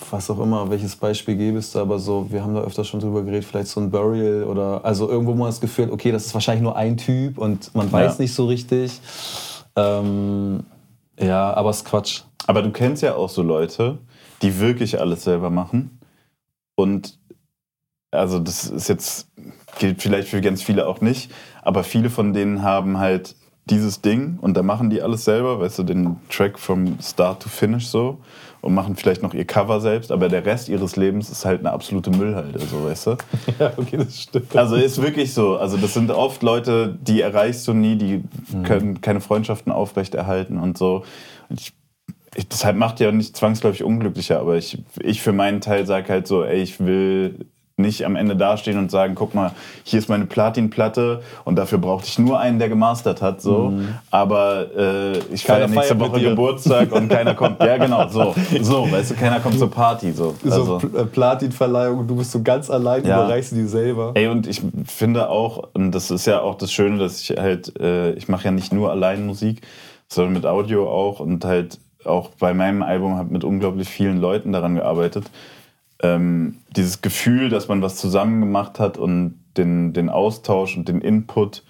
was 0.10 0.30
auch 0.30 0.40
immer, 0.40 0.70
welches 0.70 0.96
Beispiel 0.98 1.38
gäbe 1.38 1.60
es 1.60 1.72
da, 1.72 1.82
aber 1.82 2.00
so, 2.00 2.28
wir 2.30 2.44
haben 2.44 2.54
da 2.54 2.62
öfter 2.62 2.84
schon 2.84 3.00
drüber 3.00 3.24
geredet, 3.24 3.46
vielleicht 3.46 3.70
so 3.70 3.80
ein 3.80 3.90
Burial 3.90 4.44
oder, 4.44 4.84
also 4.84 5.10
irgendwo 5.10 5.34
mal 5.34 5.46
das 5.46 5.62
Gefühl, 5.62 5.92
okay, 5.92 6.12
das 6.12 6.26
ist 6.26 6.34
wahrscheinlich 6.34 6.64
nur 6.64 6.76
ein 6.76 6.98
Typ 6.98 7.38
und 7.38 7.74
man 7.74 7.90
weiß 7.90 8.18
ja. 8.18 8.24
nicht 8.24 8.34
so 8.34 8.48
richtig. 8.48 9.00
Ähm, 9.78 10.66
ja, 11.18 11.54
aber 11.54 11.70
es 11.70 11.78
ist 11.78 11.86
Quatsch. 11.86 12.24
Aber 12.46 12.62
du 12.62 12.72
kennst 12.72 13.04
ja 13.04 13.16
auch 13.16 13.30
so 13.30 13.42
Leute, 13.42 13.98
die 14.42 14.60
wirklich 14.60 15.00
alles 15.00 15.24
selber 15.24 15.50
machen. 15.50 16.00
Und 16.76 17.20
also 18.12 18.40
das 18.40 18.66
ist 18.66 18.88
jetzt, 18.88 19.28
gilt 19.80 20.02
vielleicht 20.02 20.30
für 20.30 20.42
ganz 20.42 20.62
viele 20.62 20.88
auch 20.88 21.02
nicht, 21.02 21.32
aber 21.62 21.84
viele 21.84 22.10
von 22.10 22.34
denen 22.34 22.62
haben 22.62 23.00
halt 23.00 23.36
dieses 23.66 24.02
Ding 24.02 24.38
und 24.40 24.56
da 24.56 24.64
machen 24.64 24.90
die 24.90 25.02
alles 25.02 25.26
selber, 25.26 25.60
weißt 25.60 25.80
du, 25.80 25.84
den 25.84 26.18
Track 26.30 26.58
vom 26.58 26.98
Start 27.02 27.44
to 27.44 27.50
Finish 27.50 27.88
so 27.88 28.20
und 28.62 28.74
machen 28.74 28.96
vielleicht 28.96 29.22
noch 29.24 29.34
ihr 29.34 29.46
Cover 29.46 29.82
selbst, 29.82 30.12
aber 30.12 30.30
der 30.30 30.46
Rest 30.46 30.70
ihres 30.70 30.96
Lebens 30.96 31.30
ist 31.30 31.44
halt 31.44 31.60
eine 31.60 31.72
absolute 31.72 32.10
Müllhalde, 32.10 32.60
so 32.60 32.86
weißt 32.86 33.08
du. 33.08 33.18
Ja, 33.60 33.74
okay, 33.76 33.98
das 33.98 34.22
stimmt. 34.22 34.56
Also 34.56 34.76
ist 34.76 35.02
wirklich 35.02 35.34
so. 35.34 35.58
Also 35.58 35.78
das 35.78 35.94
sind 35.94 36.12
oft 36.12 36.44
Leute, 36.44 36.98
die 37.02 37.22
erreichst 37.22 37.68
du 37.68 37.74
nie, 37.74 37.98
die 37.98 38.24
mhm. 38.54 38.64
können 38.64 39.02
keine 39.02 39.20
Freundschaften 39.20 39.72
aufrechterhalten 39.72 40.58
und 40.58 40.78
so. 40.78 41.04
Und 41.50 41.60
ich 41.60 41.74
ich, 42.38 42.48
deshalb 42.48 42.78
macht 42.78 43.00
ja 43.00 43.12
nicht 43.12 43.36
zwangsläufig 43.36 43.84
unglücklicher, 43.84 44.40
aber 44.40 44.56
ich, 44.58 44.78
ich 45.02 45.22
für 45.22 45.34
meinen 45.34 45.60
Teil 45.60 45.86
sage 45.86 46.10
halt 46.10 46.28
so, 46.28 46.44
ey, 46.44 46.62
ich 46.62 46.80
will 46.80 47.48
nicht 47.80 48.06
am 48.06 48.16
Ende 48.16 48.36
dastehen 48.36 48.80
und 48.80 48.90
sagen, 48.90 49.14
guck 49.14 49.36
mal, 49.36 49.52
hier 49.84 50.00
ist 50.00 50.10
meine 50.10 50.26
Platinplatte 50.26 51.22
und 51.46 51.58
dafür 51.58 51.78
brauchte 51.78 52.08
ich 52.08 52.18
nur 52.18 52.40
einen, 52.40 52.58
der 52.58 52.70
gemastert 52.70 53.22
hat, 53.22 53.40
so. 53.40 53.70
Mhm. 53.70 53.90
Aber 54.10 54.66
äh, 54.76 55.20
ich 55.32 55.44
feiere 55.44 55.68
nächste 55.68 56.00
Woche 56.00 56.20
Geburtstag 56.20 56.92
und 56.92 57.08
keiner 57.08 57.36
kommt. 57.36 57.62
Ja, 57.62 57.78
genau, 57.78 58.08
so. 58.08 58.34
So, 58.62 58.92
weißt 58.92 59.12
du, 59.12 59.16
keiner 59.16 59.40
kommt 59.40 59.60
zur 59.60 59.70
Party, 59.70 60.12
so. 60.12 60.34
Also, 60.44 60.80
so 60.80 60.88
äh, 60.98 61.06
Platinverleihung, 61.06 62.08
du 62.08 62.16
bist 62.16 62.32
so 62.32 62.42
ganz 62.42 62.70
allein, 62.72 63.06
ja. 63.06 63.24
überreichst 63.24 63.52
die 63.52 63.66
selber. 63.66 64.12
Ey, 64.16 64.28
und 64.28 64.48
ich 64.48 64.62
finde 64.86 65.30
auch, 65.30 65.70
und 65.74 65.92
das 65.92 66.10
ist 66.10 66.26
ja 66.26 66.42
auch 66.42 66.56
das 66.56 66.72
Schöne, 66.72 66.98
dass 66.98 67.22
ich 67.22 67.38
halt, 67.38 67.80
äh, 67.80 68.14
ich 68.14 68.28
mache 68.28 68.46
ja 68.46 68.52
nicht 68.52 68.74
nur 68.74 68.90
allein 68.90 69.28
Musik, 69.28 69.62
sondern 70.08 70.34
mit 70.34 70.46
Audio 70.48 70.90
auch 70.90 71.20
und 71.20 71.46
halt 71.46 71.78
auch 72.06 72.30
bei 72.32 72.54
meinem 72.54 72.84
Album 72.84 73.16
habe 73.16 73.32
mit 73.32 73.44
unglaublich 73.44 73.90
vielen 73.90 74.18
Leuten 74.18 74.52
daran 74.52 74.76
gearbeitet. 74.76 75.30
Ähm, 76.02 76.58
dieses 76.76 77.02
Gefühl, 77.02 77.50
dass 77.50 77.68
man 77.68 77.82
was 77.82 77.96
zusammen 77.96 78.40
gemacht 78.40 78.80
hat 78.80 78.98
und 78.98 79.40
den, 79.58 79.94
den 79.94 80.10
Austausch 80.10 80.78
und 80.78 80.88
den 80.88 81.02
Input, 81.02 81.64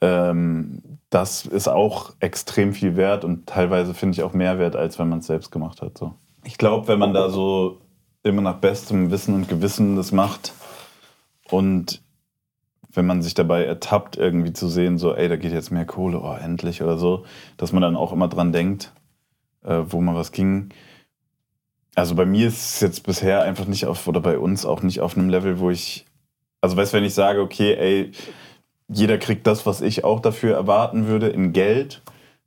ähm, 0.00 0.82
das 1.10 1.46
ist 1.46 1.68
auch 1.68 2.12
extrem 2.20 2.72
viel 2.72 2.96
wert 2.96 3.24
und 3.24 3.46
teilweise 3.46 3.94
finde 3.94 4.14
ich 4.14 4.22
auch 4.22 4.32
mehr 4.32 4.58
wert, 4.58 4.76
als 4.76 4.98
wenn 4.98 5.08
man 5.08 5.20
es 5.20 5.26
selbst 5.26 5.50
gemacht 5.50 5.82
hat. 5.82 5.98
So. 5.98 6.14
Ich 6.44 6.58
glaube, 6.58 6.88
wenn 6.88 6.98
man 6.98 7.14
da 7.14 7.30
so 7.30 7.80
immer 8.22 8.42
nach 8.42 8.56
bestem 8.56 9.10
Wissen 9.10 9.34
und 9.34 9.48
Gewissen 9.48 9.96
das 9.96 10.12
macht 10.12 10.52
und 11.50 12.02
wenn 12.92 13.06
man 13.06 13.22
sich 13.22 13.34
dabei 13.34 13.64
ertappt, 13.64 14.16
irgendwie 14.16 14.52
zu 14.52 14.68
sehen, 14.68 14.98
so, 14.98 15.14
ey, 15.14 15.28
da 15.28 15.36
geht 15.36 15.52
jetzt 15.52 15.70
mehr 15.70 15.84
Kohle, 15.84 16.20
oh, 16.20 16.34
endlich 16.34 16.82
oder 16.82 16.98
so, 16.98 17.24
dass 17.56 17.72
man 17.72 17.82
dann 17.82 17.96
auch 17.96 18.12
immer 18.12 18.26
dran 18.28 18.52
denkt, 18.52 18.92
äh, 19.64 19.82
wo 19.86 20.00
mal 20.00 20.14
was 20.14 20.32
ging. 20.32 20.70
Also 21.94 22.14
bei 22.14 22.24
mir 22.24 22.48
ist 22.48 22.76
es 22.76 22.80
jetzt 22.80 23.02
bisher 23.04 23.42
einfach 23.42 23.66
nicht 23.66 23.86
auf, 23.86 24.06
oder 24.06 24.20
bei 24.20 24.38
uns 24.38 24.64
auch 24.64 24.82
nicht 24.82 25.00
auf 25.00 25.16
einem 25.16 25.28
Level, 25.28 25.58
wo 25.58 25.70
ich, 25.70 26.06
also 26.60 26.76
weißt 26.76 26.92
du, 26.92 26.98
wenn 26.98 27.04
ich 27.04 27.14
sage, 27.14 27.40
okay, 27.40 27.74
ey, 27.74 28.12
jeder 28.88 29.18
kriegt 29.18 29.46
das, 29.46 29.66
was 29.66 29.80
ich 29.80 30.04
auch 30.04 30.20
dafür 30.20 30.54
erwarten 30.54 31.06
würde, 31.06 31.28
in 31.28 31.52
Geld, 31.52 32.02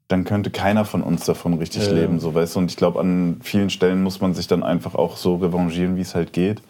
dann 0.08 0.26
könnte 0.26 0.52
keiner 0.52 0.86
von 0.86 1.02
uns 1.02 1.26
davon 1.26 1.54
richtig 1.56 1.88
ja, 1.88 1.93
leben, 1.93 2.19
so 2.19 2.34
weißt 2.34 2.56
du. 2.56 2.60
Und 2.60 2.71
ich 2.71 2.78
glaube, 2.78 2.99
an 2.99 3.39
vielen 3.41 3.69
Stellen 3.69 4.04
muss 4.04 4.21
man 4.21 4.34
sich 4.34 4.47
dann 4.47 4.63
einfach 4.63 4.95
auch 4.95 5.17
so 5.17 5.36
revanchieren, 5.36 5.95
wie 5.95 6.02
es 6.02 6.15
halt 6.15 6.34
geht. 6.34 6.62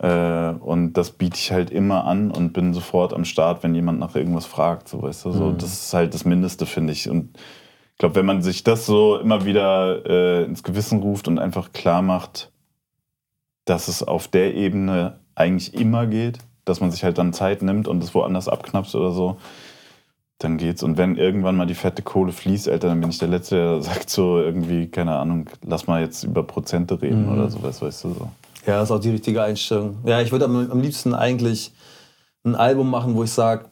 Äh, 0.00 0.50
und 0.60 0.92
das 0.94 1.10
biete 1.10 1.36
ich 1.36 1.50
halt 1.50 1.70
immer 1.70 2.04
an 2.04 2.30
und 2.30 2.52
bin 2.52 2.74
sofort 2.74 3.12
am 3.12 3.24
Start, 3.24 3.62
wenn 3.62 3.74
jemand 3.74 3.98
nach 3.98 4.14
irgendwas 4.14 4.46
fragt, 4.46 4.88
so 4.88 5.02
weißt 5.02 5.24
du. 5.24 5.32
So, 5.32 5.44
mhm. 5.46 5.58
Das 5.58 5.72
ist 5.72 5.94
halt 5.94 6.14
das 6.14 6.24
Mindeste, 6.24 6.66
finde 6.66 6.92
ich. 6.92 7.08
Und 7.08 7.38
ich 7.98 8.00
glaube, 8.00 8.14
wenn 8.14 8.26
man 8.26 8.42
sich 8.42 8.62
das 8.62 8.86
so 8.86 9.16
immer 9.16 9.44
wieder 9.44 10.06
äh, 10.06 10.44
ins 10.44 10.62
Gewissen 10.62 11.00
ruft 11.00 11.26
und 11.26 11.40
einfach 11.40 11.72
klar 11.72 12.00
macht, 12.00 12.52
dass 13.64 13.88
es 13.88 14.04
auf 14.04 14.28
der 14.28 14.54
Ebene 14.54 15.18
eigentlich 15.34 15.74
immer 15.74 16.06
geht, 16.06 16.38
dass 16.64 16.80
man 16.80 16.92
sich 16.92 17.02
halt 17.02 17.18
dann 17.18 17.32
Zeit 17.32 17.60
nimmt 17.60 17.88
und 17.88 18.00
es 18.04 18.14
woanders 18.14 18.46
abknapst 18.46 18.94
oder 18.94 19.10
so, 19.10 19.38
dann 20.38 20.58
geht's. 20.58 20.84
Und 20.84 20.96
wenn 20.96 21.16
irgendwann 21.16 21.56
mal 21.56 21.66
die 21.66 21.74
fette 21.74 22.02
Kohle 22.02 22.30
fließt, 22.30 22.68
Alter, 22.68 22.86
dann 22.86 23.00
bin 23.00 23.10
ich 23.10 23.18
der 23.18 23.26
Letzte, 23.26 23.56
der 23.56 23.82
sagt 23.82 24.10
so 24.10 24.38
irgendwie, 24.38 24.86
keine 24.86 25.16
Ahnung, 25.16 25.50
lass 25.66 25.88
mal 25.88 26.00
jetzt 26.00 26.22
über 26.22 26.44
Prozente 26.44 27.02
reden 27.02 27.26
mhm. 27.26 27.32
oder 27.32 27.50
sowas, 27.50 27.82
weißt 27.82 28.04
du 28.04 28.14
so. 28.14 28.30
Ja, 28.64 28.78
das 28.78 28.90
ist 28.90 28.90
auch 28.92 29.00
die 29.00 29.10
richtige 29.10 29.42
Einstellung. 29.42 29.96
Ja, 30.04 30.20
ich 30.20 30.30
würde 30.30 30.44
am, 30.44 30.70
am 30.70 30.80
liebsten 30.80 31.14
eigentlich 31.14 31.72
ein 32.44 32.54
Album 32.54 32.90
machen, 32.90 33.16
wo 33.16 33.24
ich 33.24 33.32
sage, 33.32 33.64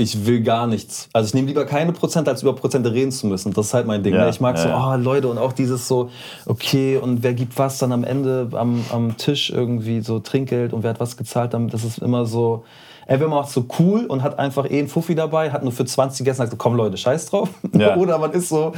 ich 0.00 0.26
will 0.26 0.42
gar 0.42 0.66
nichts. 0.66 1.08
Also 1.12 1.28
ich 1.28 1.34
nehme 1.34 1.48
lieber 1.48 1.64
keine 1.66 1.92
Prozente, 1.92 2.30
als 2.30 2.42
über 2.42 2.54
Prozente 2.54 2.92
reden 2.92 3.12
zu 3.12 3.26
müssen. 3.26 3.52
Das 3.52 3.66
ist 3.66 3.74
halt 3.74 3.86
mein 3.86 4.02
Ding. 4.02 4.14
Ja, 4.14 4.24
ne? 4.24 4.30
ich 4.30 4.40
mag 4.40 4.56
ja, 4.56 4.62
so, 4.62 4.68
oh 4.70 4.96
Leute, 4.96 5.28
und 5.28 5.38
auch 5.38 5.52
dieses 5.52 5.86
so, 5.86 6.10
okay, 6.46 6.96
und 6.96 7.22
wer 7.22 7.34
gibt 7.34 7.58
was 7.58 7.78
dann 7.78 7.92
am 7.92 8.04
Ende 8.04 8.48
am, 8.52 8.84
am 8.92 9.16
Tisch 9.16 9.50
irgendwie 9.50 10.00
so 10.00 10.18
Trinkgeld 10.18 10.72
und 10.72 10.82
wer 10.82 10.90
hat 10.90 11.00
was 11.00 11.16
gezahlt, 11.16 11.54
das 11.54 11.84
ist 11.84 11.98
immer 11.98 12.26
so, 12.26 12.64
ey, 13.06 13.20
wenn 13.20 13.28
man 13.28 13.40
macht 13.40 13.50
so 13.50 13.66
cool 13.78 14.06
und 14.06 14.22
hat 14.22 14.38
einfach 14.38 14.70
eh 14.70 14.78
einen 14.78 14.88
Fuffi 14.88 15.14
dabei, 15.14 15.50
hat 15.50 15.62
nur 15.62 15.72
für 15.72 15.84
20 15.84 16.18
gegessen, 16.18 16.38
sagt 16.38 16.52
so, 16.52 16.56
komm 16.56 16.76
Leute, 16.76 16.96
scheiß 16.96 17.26
drauf. 17.26 17.50
Ja. 17.76 17.96
Oder 17.98 18.18
man 18.18 18.32
ist 18.32 18.48
so, 18.48 18.72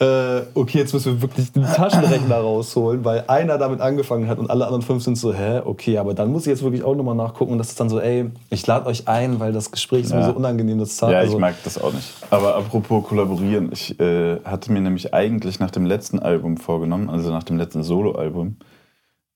äh, 0.00 0.46
okay, 0.54 0.78
jetzt 0.78 0.94
müssen 0.94 1.14
wir 1.14 1.22
wirklich 1.22 1.52
den 1.52 1.64
Taschenrechner 1.64 2.36
rausholen, 2.36 3.04
weil 3.04 3.24
einer 3.28 3.58
damit 3.58 3.82
angefangen 3.82 4.28
hat 4.28 4.38
und 4.38 4.50
alle 4.50 4.64
anderen 4.64 4.80
fünf 4.80 5.04
sind 5.04 5.16
so, 5.16 5.34
hä, 5.34 5.60
okay, 5.62 5.98
aber 5.98 6.14
dann 6.14 6.32
muss 6.32 6.42
ich 6.42 6.48
jetzt 6.48 6.62
wirklich 6.62 6.82
auch 6.82 6.94
nochmal 6.94 7.14
nachgucken 7.14 7.52
und 7.52 7.58
das 7.58 7.68
ist 7.68 7.80
dann 7.80 7.90
so, 7.90 8.00
ey, 8.00 8.30
ich 8.48 8.66
lade 8.66 8.86
euch 8.86 9.08
ein, 9.08 9.40
weil 9.40 9.52
das 9.52 9.70
Gespräch 9.70 10.04
ist 10.04 10.12
ja. 10.12 10.16
mir 10.16 10.24
so 10.24 10.32
unangenehm. 10.32 10.78
Das 10.78 10.98
ja, 11.00 11.08
also, 11.08 11.34
ich 11.34 11.38
mag 11.38 11.54
das 11.64 11.78
auch 11.78 11.92
nicht. 11.92 12.14
Aber 12.30 12.56
apropos 12.56 13.04
kollaborieren, 13.04 13.72
ich 13.72 14.00
äh, 14.00 14.40
hatte 14.42 14.72
mir 14.72 14.80
nämlich 14.80 15.12
eigentlich 15.12 15.60
nach 15.60 15.70
dem 15.70 15.84
letzten 15.84 16.18
Album 16.18 16.56
vorgenommen, 16.56 17.10
also 17.10 17.30
nach 17.30 17.44
dem 17.44 17.58
letzten 17.58 17.82
Soloalbum, 17.82 18.56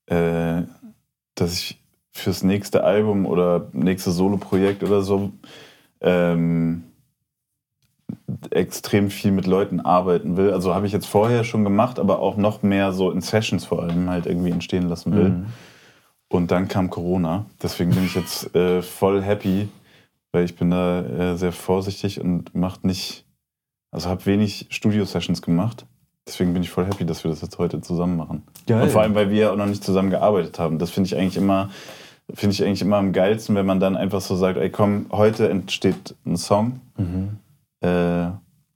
äh, 0.07 0.63
dass 1.35 1.53
ich 1.53 1.83
fürs 2.11 2.43
nächste 2.43 2.85
Album 2.85 3.27
oder 3.27 3.69
nächste 3.73 4.13
Soloprojekt 4.13 4.83
oder 4.83 5.03
so 5.03 5.33
ähm, 6.01 6.85
extrem 8.51 9.11
viel 9.11 9.33
mit 9.33 9.47
Leuten 9.47 9.81
arbeiten 9.81 10.37
will. 10.37 10.53
Also 10.53 10.75
habe 10.75 10.87
ich 10.87 10.93
jetzt 10.93 11.07
vorher 11.07 11.45
schon 11.45 11.65
gemacht, 11.65 11.99
aber 11.99 12.21
auch 12.21 12.37
noch 12.37 12.63
mehr 12.63 12.93
so 12.93 13.11
in 13.11 13.21
Sessions 13.21 13.65
vor 13.65 13.83
allem 13.83 14.09
halt 14.11 14.27
irgendwie 14.27 14.51
entstehen 14.51 14.89
lassen 14.89 15.15
will. 15.15 15.29
Mhm. 15.31 15.47
Und 16.29 16.51
dann 16.51 16.69
kam 16.69 16.91
Corona. 16.91 17.47
Deswegen 17.63 17.91
bin 17.91 18.05
ich 18.05 18.15
jetzt 18.15 18.55
äh, 18.55 18.83
voll 18.83 19.23
happy, 19.23 19.69
weil 20.33 20.45
ich 20.45 20.57
bin 20.57 20.71
da 20.71 21.03
äh, 21.03 21.37
sehr 21.37 21.53
vorsichtig 21.53 22.21
und 22.21 22.55
macht 22.55 22.85
nicht, 22.85 23.25
also 23.91 24.09
habe 24.09 24.27
wenig 24.27 24.67
Studio-Sessions 24.71 25.43
gemacht. 25.43 25.87
Deswegen 26.27 26.55
bin 26.55 26.63
ich 26.63 26.71
voll 26.71 26.87
happy, 26.87 27.05
dass 27.05 27.23
wir 27.23 27.31
das 27.31 27.43
jetzt 27.43 27.59
heute 27.59 27.81
zusammen 27.83 28.17
machen. 28.17 28.43
Geil. 28.67 28.83
Und 28.83 28.91
vor 28.91 29.03
allem, 29.03 29.15
weil 29.15 29.31
wir 29.31 29.53
auch 29.53 29.57
noch 29.57 29.67
nicht 29.67 29.85
zusammen 29.85 30.11
gearbeitet 30.11 30.59
haben. 30.59 30.79
Das 30.79 30.91
finde 30.91 31.09
ich 31.09 31.17
eigentlich 31.17 31.37
immer, 31.37 31.71
finde 32.33 32.55
ich 32.55 32.65
eigentlich 32.65 32.83
immer 32.83 32.97
am 32.97 33.13
geilsten, 33.13 33.55
wenn 33.55 33.67
man 33.67 33.79
dann 33.79 33.97
einfach 33.97 34.23
so 34.23 34.35
sagt, 34.35 34.59
ey 34.59 34.71
komm, 34.71 35.07
heute 35.13 35.49
entsteht 35.49 36.15
ein 36.25 36.37
Song. 36.37 36.81
Mhm 36.97 37.39
äh, 37.85 38.31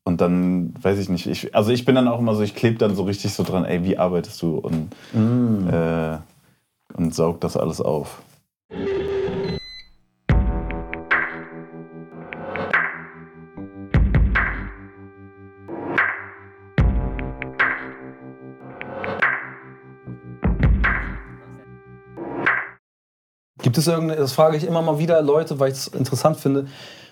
und 0.05 0.21
dann, 0.21 0.75
weiß 0.83 0.99
ich 0.99 1.09
nicht, 1.09 1.27
ich, 1.27 1.55
also 1.55 1.71
ich 1.71 1.85
bin 1.85 1.95
dann 1.95 2.09
auch 2.09 2.19
immer 2.19 2.35
so, 2.35 2.43
ich 2.43 2.55
klebe 2.55 2.79
dann 2.79 2.95
so 2.95 3.05
richtig 3.05 3.33
so 3.33 3.43
dran, 3.43 3.65
ey, 3.65 3.85
wie 3.85 3.99
arbeitest 3.99 4.41
du? 4.43 4.57
Und, 4.59 4.91
mm. 5.13 5.69
äh, 5.69 6.19
und 6.95 7.15
saug 7.15 7.41
das 7.41 7.57
alles 7.57 7.81
auf. 7.81 8.23
Gibt 23.61 23.77
es 23.77 23.87
irgendeine, 23.87 24.21
das 24.21 24.33
frage 24.33 24.57
ich 24.57 24.65
immer 24.65 24.81
mal 24.81 24.99
wieder 24.99 25.21
Leute, 25.21 25.61
weil 25.61 25.73
ich 25.73 25.79
es 25.79 25.89
interessant 25.89 26.39
finde, 26.39 26.67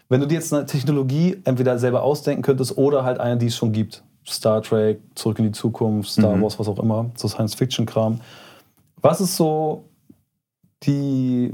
wenn 0.09 0.21
du 0.21 0.27
dir 0.27 0.35
jetzt 0.35 0.53
eine 0.53 0.67
Technologie 0.67 1.37
entweder 1.45 1.79
selber 1.79 2.03
ausdenken 2.03 2.43
könntest 2.43 2.77
oder 2.79 3.05
halt 3.05 3.19
eine, 3.21 3.37
die 3.39 3.47
es 3.47 3.57
schon 3.57 3.73
gibt, 3.73 4.03
Star 4.27 4.63
Trek, 4.63 5.01
Zurück 5.15 5.39
in 5.39 5.47
die 5.47 5.53
Zukunft, 5.53 6.11
Star 6.11 6.37
Mhm. 6.37 6.43
Wars, 6.43 6.59
was 6.59 6.69
auch 6.69 6.79
immer, 6.79 7.11
so 7.17 7.29
Science-Fiction-Kram. 7.29 8.21
Was 9.01 9.21
ist 9.21 9.37
so 9.37 9.85
die 10.83 11.53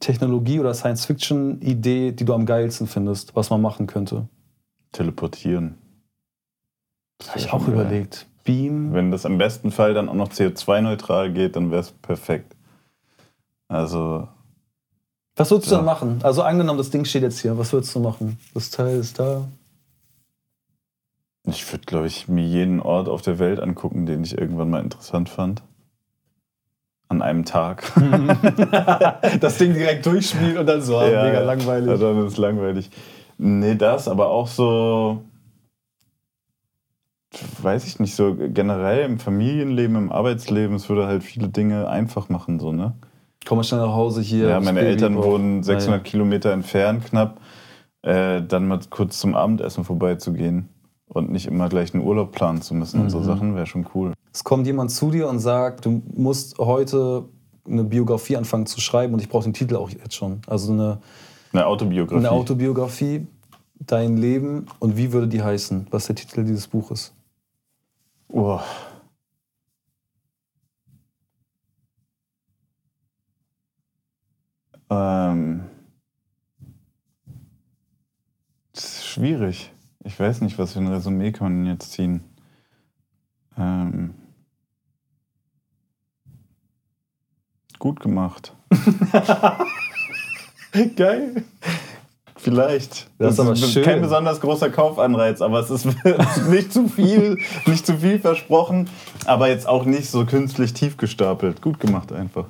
Technologie 0.00 0.60
oder 0.60 0.74
Science-Fiction-Idee, 0.74 2.12
die 2.12 2.24
du 2.24 2.34
am 2.34 2.46
geilsten 2.46 2.86
findest, 2.86 3.34
was 3.36 3.50
man 3.50 3.60
machen 3.60 3.86
könnte? 3.86 4.26
Teleportieren. 4.92 5.76
Das 7.18 7.30
Habe 7.30 7.38
ich 7.40 7.52
auch 7.52 7.64
geil. 7.64 7.74
überlegt. 7.74 8.26
Beam. 8.44 8.92
Wenn 8.92 9.12
das 9.12 9.24
im 9.24 9.38
besten 9.38 9.70
Fall 9.70 9.94
dann 9.94 10.08
auch 10.08 10.14
noch 10.14 10.28
CO2-neutral 10.30 11.32
geht, 11.32 11.54
dann 11.54 11.70
wäre 11.70 11.80
es 11.82 11.92
perfekt. 11.92 12.56
Also, 13.68 14.26
Was 15.36 15.50
würdest 15.50 15.70
du 15.70 15.74
Ja. 15.74 15.78
dann 15.78 15.86
machen? 15.86 16.20
Also 16.22 16.42
angenommen, 16.42 16.78
das 16.78 16.90
Ding 16.90 17.04
steht 17.04 17.22
jetzt 17.22 17.40
hier. 17.40 17.56
Was 17.58 17.72
würdest 17.72 17.94
du 17.94 18.00
machen? 18.00 18.38
Das 18.54 18.70
Teil 18.70 18.96
ist 18.98 19.18
da. 19.18 19.48
ich 21.46 21.70
würde, 21.72 21.84
glaube 21.86 22.06
ich, 22.06 22.28
mir 22.28 22.44
jeden 22.46 22.80
Ort 22.80 23.08
auf 23.08 23.22
der 23.22 23.38
Welt 23.38 23.58
angucken, 23.60 24.06
den 24.06 24.22
ich 24.22 24.36
irgendwann 24.36 24.70
mal 24.70 24.82
interessant 24.82 25.28
fand. 25.28 25.62
An 27.08 27.20
einem 27.22 27.44
Tag. 27.44 27.92
das 29.40 29.58
Ding 29.58 29.74
direkt 29.74 30.06
durchspielen 30.06 30.56
und 30.58 30.66
dann 30.66 30.80
so, 30.82 30.98
ah, 30.98 31.08
Ja, 31.08 31.24
mega 31.24 31.40
langweilig. 31.40 31.88
Ja, 31.88 31.96
dann 31.96 32.18
ist 32.26 32.32
es 32.32 32.38
langweilig. 32.38 32.90
Nee, 33.38 33.74
das, 33.74 34.08
aber 34.08 34.28
auch 34.28 34.46
so, 34.46 35.24
weiß 37.60 37.86
ich 37.86 37.98
nicht, 37.98 38.14
so 38.14 38.34
generell 38.36 39.04
im 39.04 39.18
Familienleben, 39.18 39.96
im 39.96 40.12
Arbeitsleben, 40.12 40.76
es 40.76 40.88
würde 40.88 41.06
halt 41.06 41.22
viele 41.24 41.48
Dinge 41.48 41.88
einfach 41.88 42.28
machen, 42.28 42.60
so, 42.60 42.72
ne? 42.72 42.94
Komm 43.46 43.62
schnell 43.62 43.80
nach 43.80 43.92
Hause 43.94 44.20
hier. 44.22 44.48
Ja, 44.48 44.60
meine 44.60 44.80
Baby 44.80 44.92
Eltern 44.92 45.14
braucht- 45.14 45.26
wohnen 45.26 45.62
600 45.62 46.00
Ah, 46.00 46.02
Kilometer 46.04 46.52
entfernt 46.52 47.04
knapp. 47.06 47.40
Äh, 48.02 48.42
dann 48.42 48.66
mal 48.66 48.80
kurz 48.90 49.18
zum 49.20 49.34
Abendessen 49.34 49.84
vorbeizugehen 49.84 50.68
und 51.06 51.30
nicht 51.30 51.46
immer 51.46 51.68
gleich 51.68 51.94
einen 51.94 52.02
Urlaub 52.04 52.32
planen 52.32 52.60
zu 52.62 52.74
müssen 52.74 53.00
und 53.00 53.10
so 53.10 53.20
Mhm. 53.20 53.24
Sachen 53.24 53.54
wäre 53.54 53.66
schon 53.66 53.86
cool. 53.94 54.12
Es 54.32 54.42
kommt 54.42 54.66
jemand 54.66 54.90
zu 54.90 55.10
dir 55.10 55.28
und 55.28 55.38
sagt, 55.38 55.84
du 55.86 56.02
musst 56.14 56.58
heute 56.58 57.26
eine 57.64 57.84
Biografie 57.84 58.36
anfangen 58.36 58.66
zu 58.66 58.80
schreiben 58.80 59.14
und 59.14 59.20
ich 59.20 59.28
brauche 59.28 59.44
den 59.44 59.52
Titel 59.52 59.76
auch 59.76 59.90
jetzt 59.90 60.14
schon. 60.14 60.40
Also 60.48 60.72
eine, 60.72 60.98
Eine 61.52 61.66
Autobiografie. 61.66 62.18
eine 62.18 62.30
Autobiografie, 62.32 63.26
dein 63.78 64.16
Leben 64.16 64.66
und 64.80 64.96
wie 64.96 65.12
würde 65.12 65.28
die 65.28 65.42
heißen? 65.42 65.86
Was 65.90 66.02
ist 66.02 66.08
der 66.08 66.16
Titel 66.16 66.44
dieses 66.44 66.66
Buches? 66.66 67.12
Oh. 68.28 68.58
Ähm. 74.92 75.64
Das 78.72 78.84
ist 78.84 79.06
schwierig. 79.06 79.72
Ich 80.04 80.18
weiß 80.18 80.40
nicht, 80.40 80.58
was 80.58 80.72
für 80.72 80.80
ein 80.80 80.88
Resümee 80.88 81.32
kann 81.32 81.62
man 81.62 81.66
jetzt 81.66 81.92
ziehen. 81.92 82.24
Ähm. 83.56 84.14
Gut 87.78 88.00
gemacht. 88.00 88.54
Geil. 90.96 91.44
Vielleicht. 92.36 93.10
Das 93.18 93.34
ist 93.34 93.40
aber 93.40 93.56
schön. 93.56 93.84
kein 93.84 94.00
besonders 94.00 94.40
großer 94.40 94.70
Kaufanreiz, 94.70 95.40
aber 95.40 95.60
es 95.60 95.70
ist 95.70 95.86
nicht 96.48 96.72
zu 96.72 96.88
viel, 96.88 97.38
nicht 97.66 97.86
zu 97.86 97.98
viel 97.98 98.18
versprochen, 98.18 98.88
aber 99.26 99.48
jetzt 99.48 99.66
auch 99.66 99.84
nicht 99.84 100.10
so 100.10 100.26
künstlich 100.26 100.74
tief 100.74 100.96
gestapelt. 100.96 101.62
Gut 101.62 101.80
gemacht 101.80 102.12
einfach. 102.12 102.46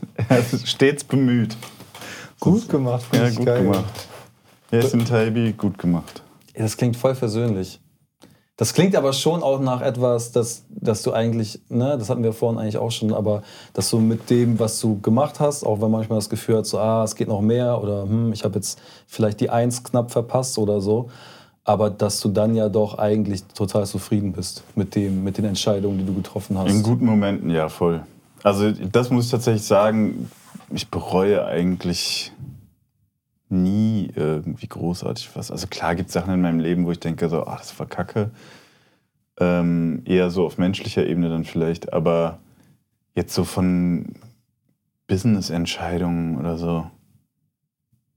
Er 0.28 0.38
ist 0.38 0.66
stets 0.66 1.04
bemüht. 1.04 1.56
Gut 2.40 2.68
gemacht. 2.68 3.04
Ja, 3.12 3.30
gut 3.30 3.46
geil. 3.46 3.62
gemacht. 3.62 4.08
Yasin 4.70 5.04
Taibi, 5.04 5.52
gut 5.52 5.78
gemacht. 5.78 6.22
Das 6.54 6.76
klingt 6.76 6.96
voll 6.96 7.14
versöhnlich. 7.14 7.80
Das 8.58 8.74
klingt 8.74 8.96
aber 8.96 9.12
schon 9.12 9.44
auch 9.44 9.60
nach 9.60 9.80
etwas, 9.82 10.32
das, 10.32 10.64
dass 10.68 11.04
du 11.04 11.12
eigentlich, 11.12 11.60
ne, 11.68 11.96
das 11.96 12.10
hatten 12.10 12.24
wir 12.24 12.32
vorhin 12.32 12.58
eigentlich 12.58 12.76
auch 12.76 12.90
schon, 12.90 13.14
aber 13.14 13.42
dass 13.72 13.88
du 13.88 14.00
mit 14.00 14.30
dem, 14.30 14.58
was 14.58 14.80
du 14.80 15.00
gemacht 15.00 15.38
hast, 15.38 15.64
auch 15.64 15.80
wenn 15.80 15.92
manchmal 15.92 16.18
das 16.18 16.28
Gefühl 16.28 16.58
hat, 16.58 16.66
so, 16.66 16.80
ah, 16.80 17.04
es 17.04 17.14
geht 17.14 17.28
noch 17.28 17.40
mehr 17.40 17.80
oder 17.80 18.02
hm, 18.02 18.32
ich 18.32 18.42
habe 18.42 18.56
jetzt 18.56 18.80
vielleicht 19.06 19.38
die 19.38 19.48
Eins 19.48 19.84
knapp 19.84 20.10
verpasst 20.10 20.58
oder 20.58 20.80
so, 20.80 21.08
aber 21.62 21.88
dass 21.88 22.18
du 22.18 22.30
dann 22.30 22.56
ja 22.56 22.68
doch 22.68 22.98
eigentlich 22.98 23.44
total 23.44 23.86
zufrieden 23.86 24.32
bist 24.32 24.64
mit 24.74 24.96
dem, 24.96 25.22
mit 25.22 25.38
den 25.38 25.44
Entscheidungen, 25.44 25.98
die 25.98 26.04
du 26.04 26.14
getroffen 26.14 26.58
hast. 26.58 26.72
In 26.72 26.82
guten 26.82 27.06
Momenten, 27.06 27.50
ja, 27.50 27.68
voll. 27.68 28.02
Also, 28.42 28.70
das 28.70 29.10
muss 29.10 29.26
ich 29.26 29.30
tatsächlich 29.30 29.64
sagen, 29.64 30.30
ich 30.70 30.88
bereue 30.88 31.44
eigentlich 31.44 32.32
nie 33.48 34.10
irgendwie 34.14 34.68
großartig 34.68 35.30
was. 35.34 35.50
Also, 35.50 35.66
klar 35.66 35.94
gibt 35.94 36.08
es 36.08 36.14
Sachen 36.14 36.34
in 36.34 36.42
meinem 36.42 36.60
Leben, 36.60 36.86
wo 36.86 36.92
ich 36.92 37.00
denke, 37.00 37.28
so, 37.28 37.44
ah, 37.44 37.56
das 37.56 37.78
war 37.78 37.86
kacke. 37.86 38.30
Ähm, 39.40 40.02
eher 40.04 40.30
so 40.30 40.44
auf 40.44 40.58
menschlicher 40.58 41.06
Ebene 41.06 41.28
dann 41.28 41.44
vielleicht, 41.44 41.92
aber 41.92 42.38
jetzt 43.14 43.34
so 43.34 43.44
von 43.44 44.14
Business-Entscheidungen 45.06 46.38
oder 46.38 46.56
so. 46.56 46.90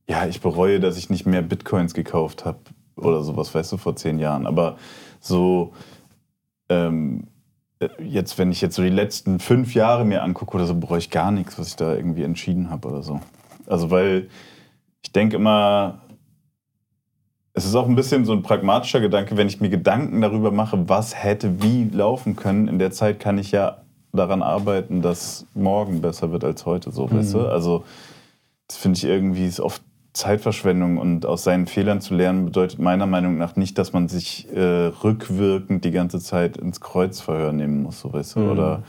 Ja, 0.08 0.26
ich 0.28 0.42
bereue, 0.42 0.80
dass 0.80 0.98
ich 0.98 1.10
nicht 1.10 1.26
mehr 1.26 1.42
Bitcoins 1.42 1.94
gekauft 1.94 2.46
habe 2.46 2.60
oder 2.96 3.24
sowas, 3.24 3.54
weißt 3.54 3.72
du, 3.72 3.78
vor 3.78 3.96
zehn 3.96 4.20
Jahren. 4.20 4.46
Aber 4.46 4.78
so, 5.20 5.74
ähm, 6.70 7.28
äh, 7.28 7.40
jetzt, 8.00 8.38
wenn 8.38 8.52
ich 8.52 8.62
jetzt 8.62 8.76
so 8.76 8.82
die 8.82 8.89
letzten 8.89 9.39
fünf 9.39 9.74
Jahre 9.74 10.06
mir 10.06 10.24
angucke 10.24 10.56
oder 10.56 10.65
so, 10.65 10.76
bereue 10.76 11.00
ich 11.00 11.10
gar 11.10 11.32
nichts, 11.32 11.58
was 11.58 11.70
ich 11.70 11.76
da 11.76 11.94
irgendwie 11.96 12.24
entschieden 12.24 12.70
habe 12.70 12.88
oder 12.88 13.04
so. 13.04 13.22
Also, 13.67 13.91
weil 13.91 14.30
ich 15.04 15.12
denke 15.12 15.36
immer, 15.36 16.02
es 17.54 17.65
ist 17.65 17.76
auch 17.76 17.88
ein 17.88 17.96
bisschen 17.96 18.26
so 18.26 18.34
ein 18.34 18.44
pragmatischer 18.44 19.02
Gedanke, 19.02 19.38
wenn 19.38 19.48
ich 19.48 19.60
mir 19.60 19.70
Gedanken 19.70 20.22
darüber 20.22 20.52
mache, 20.52 20.88
was 20.89 21.15
hätte 21.22 21.62
wie 21.62 21.86
laufen 21.86 22.36
können, 22.36 22.67
in 22.67 22.80
der 22.80 22.91
Zeit 22.91 23.20
kann 23.20 23.38
ich 23.38 23.52
ja 23.52 23.82
daran 24.13 24.41
arbeiten, 24.41 25.02
dass 25.02 25.46
morgen 25.54 26.02
besser 26.02 26.32
wird 26.32 26.44
als 26.44 26.65
heute, 26.65 26.91
so, 26.91 27.12
weißt 27.12 27.34
du? 27.34 27.48
Also, 27.48 27.84
das 28.67 28.78
finde 28.78 28.98
ich 28.98 29.04
irgendwie 29.04 29.46
ist 29.46 29.60
oft 29.60 29.82
Zeitverschwendung 30.13 30.97
und 30.97 31.26
aus 31.26 31.43
seinen 31.43 31.67
Fehlern 31.67 32.02
zu 32.02 32.13
lernen 32.15 32.45
bedeutet 32.45 32.80
meiner 32.80 33.06
Meinung 33.06 33.38
nach 33.38 33.56
nicht, 33.56 33.78
dass 33.78 33.93
man 33.93 34.08
sich 34.10 34.47
äh, 34.54 34.60
rückwirkend 35.04 35.86
die 35.86 35.91
ganze 35.91 36.19
Zeit 36.19 36.58
ins 36.58 36.82
Kreuzverhör 36.82 37.54
nehmen 37.54 37.82
muss, 37.84 38.02
so 38.02 38.12
weißt 38.12 38.36
du, 38.36 38.39
Mhm. 38.41 38.50
oder 38.50 38.84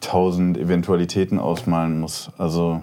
tausend 0.00 0.58
Eventualitäten 0.58 1.38
ausmalen 1.38 2.00
muss. 2.00 2.30
Also 2.38 2.82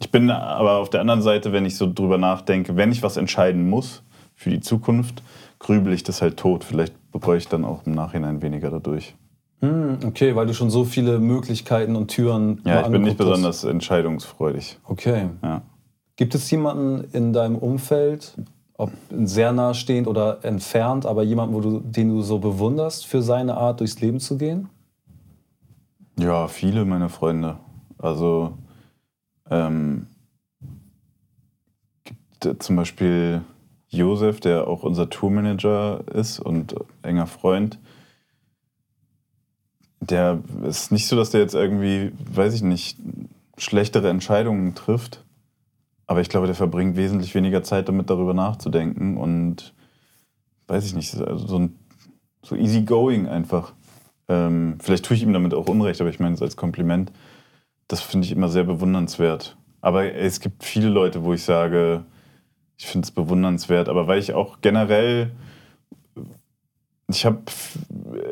ich 0.00 0.10
bin 0.10 0.28
aber 0.30 0.78
auf 0.78 0.90
der 0.90 1.00
anderen 1.00 1.22
Seite, 1.22 1.52
wenn 1.52 1.64
ich 1.64 1.76
so 1.76 1.90
drüber 1.92 2.18
nachdenke, 2.18 2.76
wenn 2.76 2.90
ich 2.90 3.02
was 3.04 3.16
entscheiden 3.16 3.70
muss 3.70 4.02
für 4.34 4.50
die 4.50 4.60
Zukunft, 4.60 5.22
grübel 5.60 5.92
ich 5.92 6.02
das 6.02 6.20
halt 6.20 6.36
tot. 6.36 6.64
Vielleicht 6.64 6.94
bereue 7.12 7.38
ich 7.38 7.46
dann 7.46 7.64
auch 7.64 7.86
im 7.86 7.92
Nachhinein 7.94 8.42
weniger 8.42 8.70
dadurch. 8.70 9.14
Hm, 9.60 9.98
okay, 10.04 10.34
weil 10.34 10.46
du 10.46 10.54
schon 10.54 10.70
so 10.70 10.82
viele 10.84 11.20
Möglichkeiten 11.20 11.94
und 11.94 12.08
Türen 12.08 12.60
Ja, 12.64 12.80
ich 12.80 12.88
bin 12.88 13.02
nicht 13.02 13.16
besonders 13.18 13.62
entscheidungsfreudig. 13.62 14.78
Okay. 14.88 15.28
Ja. 15.44 15.62
Gibt 16.22 16.36
es 16.36 16.48
jemanden 16.52 17.02
in 17.12 17.32
deinem 17.32 17.56
Umfeld, 17.56 18.36
ob 18.74 18.92
sehr 19.10 19.50
nahestehend 19.50 20.06
oder 20.06 20.44
entfernt, 20.44 21.04
aber 21.04 21.24
jemanden, 21.24 21.52
wo 21.52 21.60
du, 21.60 21.80
den 21.80 22.10
du 22.10 22.22
so 22.22 22.38
bewunderst 22.38 23.08
für 23.08 23.22
seine 23.22 23.56
Art, 23.56 23.80
durchs 23.80 24.00
Leben 24.00 24.20
zu 24.20 24.38
gehen? 24.38 24.68
Ja, 26.16 26.46
viele 26.46 26.84
meiner 26.84 27.08
Freunde. 27.08 27.56
Also 27.98 28.56
ähm, 29.50 30.06
gibt 32.04 32.62
zum 32.62 32.76
Beispiel 32.76 33.40
Josef, 33.88 34.38
der 34.38 34.68
auch 34.68 34.84
unser 34.84 35.10
Tourmanager 35.10 36.04
ist 36.14 36.38
und 36.38 36.76
enger 37.02 37.26
Freund. 37.26 37.80
Der 39.98 40.38
ist 40.62 40.92
nicht 40.92 41.08
so, 41.08 41.16
dass 41.16 41.30
der 41.30 41.40
jetzt 41.40 41.56
irgendwie, 41.56 42.12
weiß 42.32 42.54
ich 42.54 42.62
nicht, 42.62 42.96
schlechtere 43.58 44.08
Entscheidungen 44.08 44.76
trifft. 44.76 45.24
Aber 46.06 46.20
ich 46.20 46.28
glaube, 46.28 46.46
der 46.46 46.56
verbringt 46.56 46.96
wesentlich 46.96 47.34
weniger 47.34 47.62
Zeit 47.62 47.88
damit, 47.88 48.10
darüber 48.10 48.34
nachzudenken 48.34 49.16
und 49.16 49.74
weiß 50.66 50.84
ich 50.86 50.94
nicht, 50.94 51.14
also 51.14 51.46
so, 51.46 51.58
ein, 51.58 51.78
so 52.42 52.56
easy 52.56 52.82
going 52.82 53.26
einfach. 53.28 53.72
Ähm, 54.28 54.78
vielleicht 54.80 55.04
tue 55.04 55.16
ich 55.16 55.22
ihm 55.22 55.32
damit 55.32 55.54
auch 55.54 55.68
Unrecht, 55.68 56.00
aber 56.00 56.10
ich 56.10 56.20
meine 56.20 56.34
es 56.34 56.42
als 56.42 56.56
Kompliment. 56.56 57.12
Das 57.88 58.00
finde 58.00 58.26
ich 58.26 58.32
immer 58.32 58.48
sehr 58.48 58.64
bewundernswert. 58.64 59.56
Aber 59.80 60.14
es 60.14 60.40
gibt 60.40 60.64
viele 60.64 60.88
Leute, 60.88 61.24
wo 61.24 61.34
ich 61.34 61.42
sage, 61.42 62.04
ich 62.78 62.86
finde 62.86 63.06
es 63.06 63.10
bewundernswert, 63.10 63.88
aber 63.88 64.06
weil 64.06 64.18
ich 64.18 64.32
auch 64.32 64.60
generell, 64.60 65.32
ich 67.08 67.26
habe 67.26 67.42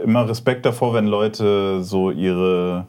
immer 0.05 0.29
Respekt 0.29 0.65
davor, 0.65 0.95
wenn 0.95 1.07
Leute 1.07 1.83
so 1.83 2.11
ihre, 2.11 2.87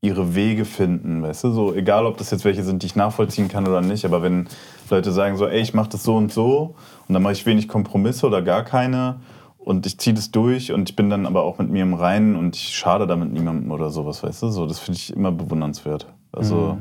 ihre 0.00 0.34
Wege 0.34 0.64
finden, 0.64 1.22
weißt 1.22 1.44
du, 1.44 1.50
so 1.50 1.74
egal, 1.74 2.06
ob 2.06 2.18
das 2.18 2.30
jetzt 2.30 2.44
welche 2.44 2.62
sind, 2.62 2.82
die 2.82 2.86
ich 2.86 2.96
nachvollziehen 2.96 3.48
kann 3.48 3.66
oder 3.66 3.80
nicht, 3.80 4.04
aber 4.04 4.22
wenn 4.22 4.46
Leute 4.90 5.10
sagen 5.10 5.36
so, 5.36 5.46
ey, 5.46 5.60
ich 5.60 5.74
mache 5.74 5.88
das 5.88 6.02
so 6.02 6.16
und 6.16 6.32
so 6.32 6.74
und 7.08 7.14
dann 7.14 7.22
mache 7.22 7.32
ich 7.32 7.46
wenig 7.46 7.66
Kompromisse 7.66 8.26
oder 8.26 8.42
gar 8.42 8.62
keine 8.62 9.16
und 9.58 9.86
ich 9.86 9.98
ziehe 9.98 10.14
das 10.14 10.30
durch 10.30 10.70
und 10.72 10.90
ich 10.90 10.96
bin 10.96 11.10
dann 11.10 11.26
aber 11.26 11.42
auch 11.42 11.58
mit 11.58 11.70
mir 11.70 11.82
im 11.82 11.94
Reinen 11.94 12.36
und 12.36 12.54
ich 12.56 12.76
schade 12.76 13.06
damit 13.06 13.32
niemandem 13.32 13.70
oder 13.72 13.90
sowas, 13.90 14.22
weißt 14.22 14.42
du, 14.42 14.48
so, 14.48 14.66
das 14.66 14.78
finde 14.78 14.98
ich 14.98 15.12
immer 15.12 15.32
bewundernswert. 15.32 16.06
Also 16.30 16.78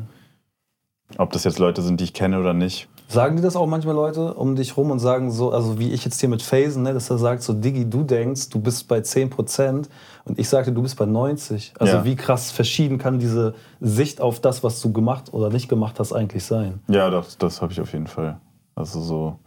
Ob 1.17 1.31
das 1.31 1.43
jetzt 1.43 1.59
Leute 1.59 1.81
sind, 1.81 1.99
die 1.99 2.05
ich 2.05 2.13
kenne 2.13 2.39
oder 2.39 2.53
nicht. 2.53 2.89
Sagen 3.07 3.35
die 3.35 3.41
das 3.43 3.55
auch 3.55 3.67
manchmal 3.67 3.93
Leute 3.95 4.33
um 4.33 4.55
dich 4.55 4.75
rum 4.77 4.89
und 4.89 4.97
sagen 4.99 5.29
so, 5.31 5.51
also 5.51 5.77
wie 5.77 5.91
ich 5.91 6.03
jetzt 6.05 6.19
hier 6.19 6.27
mit 6.29 6.41
Phasen, 6.41 6.81
ne, 6.83 6.93
dass 6.93 7.09
er 7.11 7.19
sagt 7.19 7.43
so, 7.43 7.53
Diggi, 7.53 7.87
du 7.89 8.03
denkst, 8.03 8.49
du 8.49 8.59
bist 8.59 8.87
bei 8.87 8.99
10% 8.99 9.89
und 10.25 10.39
ich 10.39 10.49
sagte, 10.49 10.71
du 10.71 10.81
bist 10.81 10.97
bei 10.97 11.05
90. 11.05 11.73
Also 11.79 11.97
Ja. 11.97 12.03
wie 12.05 12.15
krass 12.15 12.51
verschieden 12.51 12.97
kann 12.97 13.19
diese 13.19 13.53
Sicht 13.79 14.21
auf 14.21 14.39
das, 14.39 14.63
was 14.63 14.81
du 14.81 14.91
gemacht 14.91 15.33
oder 15.33 15.49
nicht 15.51 15.69
gemacht 15.69 15.99
hast, 15.99 16.13
eigentlich 16.13 16.43
sein? 16.45 16.79
Ja, 16.87 17.09
das, 17.11 17.37
das 17.37 17.61
habe 17.61 17.71
ich 17.73 17.79
auf 17.79 17.93
jeden 17.93 18.07
Fall. 18.07 18.39
Also 18.73 18.99
so 19.01 19.39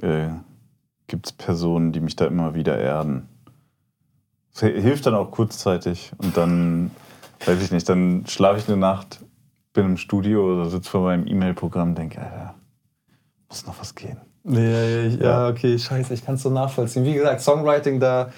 äh, 0.00 0.28
gibt 1.08 1.26
es 1.26 1.32
Personen, 1.32 1.90
die 1.92 2.00
mich 2.00 2.14
da 2.16 2.26
immer 2.26 2.54
wieder 2.54 2.78
erden. 2.78 3.28
Hi- 4.60 4.80
hilft 4.80 5.06
dann 5.06 5.14
auch 5.14 5.30
kurzzeitig 5.32 6.12
und 6.18 6.36
dann, 6.36 6.90
weiß 7.44 7.60
ich 7.62 7.72
nicht, 7.72 7.88
dann 7.88 8.24
schlafe 8.26 8.58
ich 8.60 8.68
eine 8.68 8.76
Nacht, 8.76 9.20
bin 9.72 9.84
im 9.86 9.96
Studio 9.98 10.54
oder 10.54 10.70
sitze 10.70 10.88
vor 10.90 11.02
meinem 11.02 11.26
E-Mail-Programm 11.26 11.90
und 11.90 11.98
denke, 11.98 12.20
Alter, 12.20 12.54
muss 13.48 13.66
noch 13.66 13.78
was 13.80 13.94
gehen. 13.94 14.18
Ja, 14.44 14.60
ja, 14.60 15.06
ja, 15.06 15.48
okay, 15.48 15.78
scheiße, 15.78 16.14
ich 16.14 16.24
kann 16.24 16.36
es 16.36 16.42
so 16.42 16.50
nachvollziehen. 16.50 17.04
Wie 17.04 17.14
gesagt, 17.14 17.40
Songwriting, 17.40 17.98
da 17.98 18.30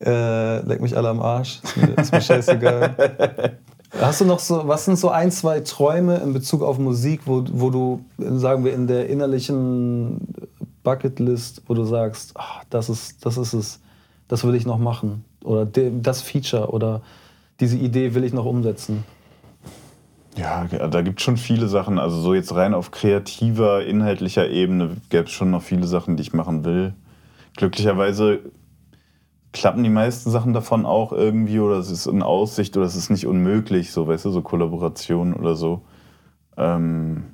äh, 0.00 0.60
leck 0.60 0.80
mich 0.80 0.96
alle 0.96 1.08
am 1.08 1.20
Arsch. 1.20 1.60
Ist 1.62 1.76
mir, 1.76 1.98
ist 1.98 2.12
mir 2.12 2.20
scheißegal. 2.20 3.58
Hast 4.00 4.20
du 4.20 4.24
noch 4.24 4.40
so, 4.40 4.66
was 4.66 4.84
sind 4.84 4.98
so 4.98 5.08
ein, 5.08 5.30
zwei 5.30 5.60
Träume 5.60 6.16
in 6.16 6.32
Bezug 6.32 6.62
auf 6.62 6.78
Musik, 6.78 7.22
wo, 7.26 7.44
wo 7.52 7.70
du, 7.70 8.04
sagen 8.18 8.64
wir, 8.64 8.74
in 8.74 8.86
der 8.86 9.08
innerlichen 9.08 10.20
Bucketlist, 10.82 11.62
wo 11.66 11.74
du 11.74 11.84
sagst, 11.84 12.32
ah, 12.36 12.62
das, 12.70 12.88
ist, 12.88 13.24
das 13.24 13.36
ist 13.36 13.54
es, 13.54 13.80
das 14.26 14.44
will 14.44 14.54
ich 14.54 14.66
noch 14.66 14.78
machen? 14.78 15.24
Oder 15.44 15.64
de, 15.64 15.92
das 16.00 16.22
Feature 16.22 16.70
oder 16.70 17.02
diese 17.60 17.76
Idee 17.76 18.14
will 18.14 18.24
ich 18.24 18.32
noch 18.32 18.44
umsetzen? 18.44 19.04
Ja, 20.36 20.64
da 20.66 21.02
gibt 21.02 21.20
es 21.20 21.24
schon 21.24 21.36
viele 21.36 21.68
Sachen. 21.68 21.98
Also 21.98 22.20
so 22.20 22.34
jetzt 22.34 22.54
rein 22.54 22.74
auf 22.74 22.90
kreativer, 22.90 23.84
inhaltlicher 23.84 24.48
Ebene 24.48 24.96
gäbe 25.08 25.24
es 25.24 25.30
schon 25.30 25.50
noch 25.50 25.62
viele 25.62 25.86
Sachen, 25.86 26.16
die 26.16 26.22
ich 26.22 26.32
machen 26.32 26.64
will. 26.64 26.94
Glücklicherweise 27.56 28.40
klappen 29.52 29.84
die 29.84 29.90
meisten 29.90 30.30
Sachen 30.30 30.52
davon 30.52 30.84
auch 30.84 31.12
irgendwie 31.12 31.60
oder 31.60 31.76
es 31.76 31.90
ist 31.90 32.06
in 32.06 32.22
Aussicht 32.22 32.76
oder 32.76 32.86
es 32.86 32.96
ist 32.96 33.10
nicht 33.10 33.26
unmöglich, 33.26 33.92
so 33.92 34.08
weißt 34.08 34.24
du, 34.24 34.30
so 34.30 34.42
Kollaborationen 34.42 35.34
oder 35.34 35.54
so. 35.54 35.82
Ähm 36.56 37.24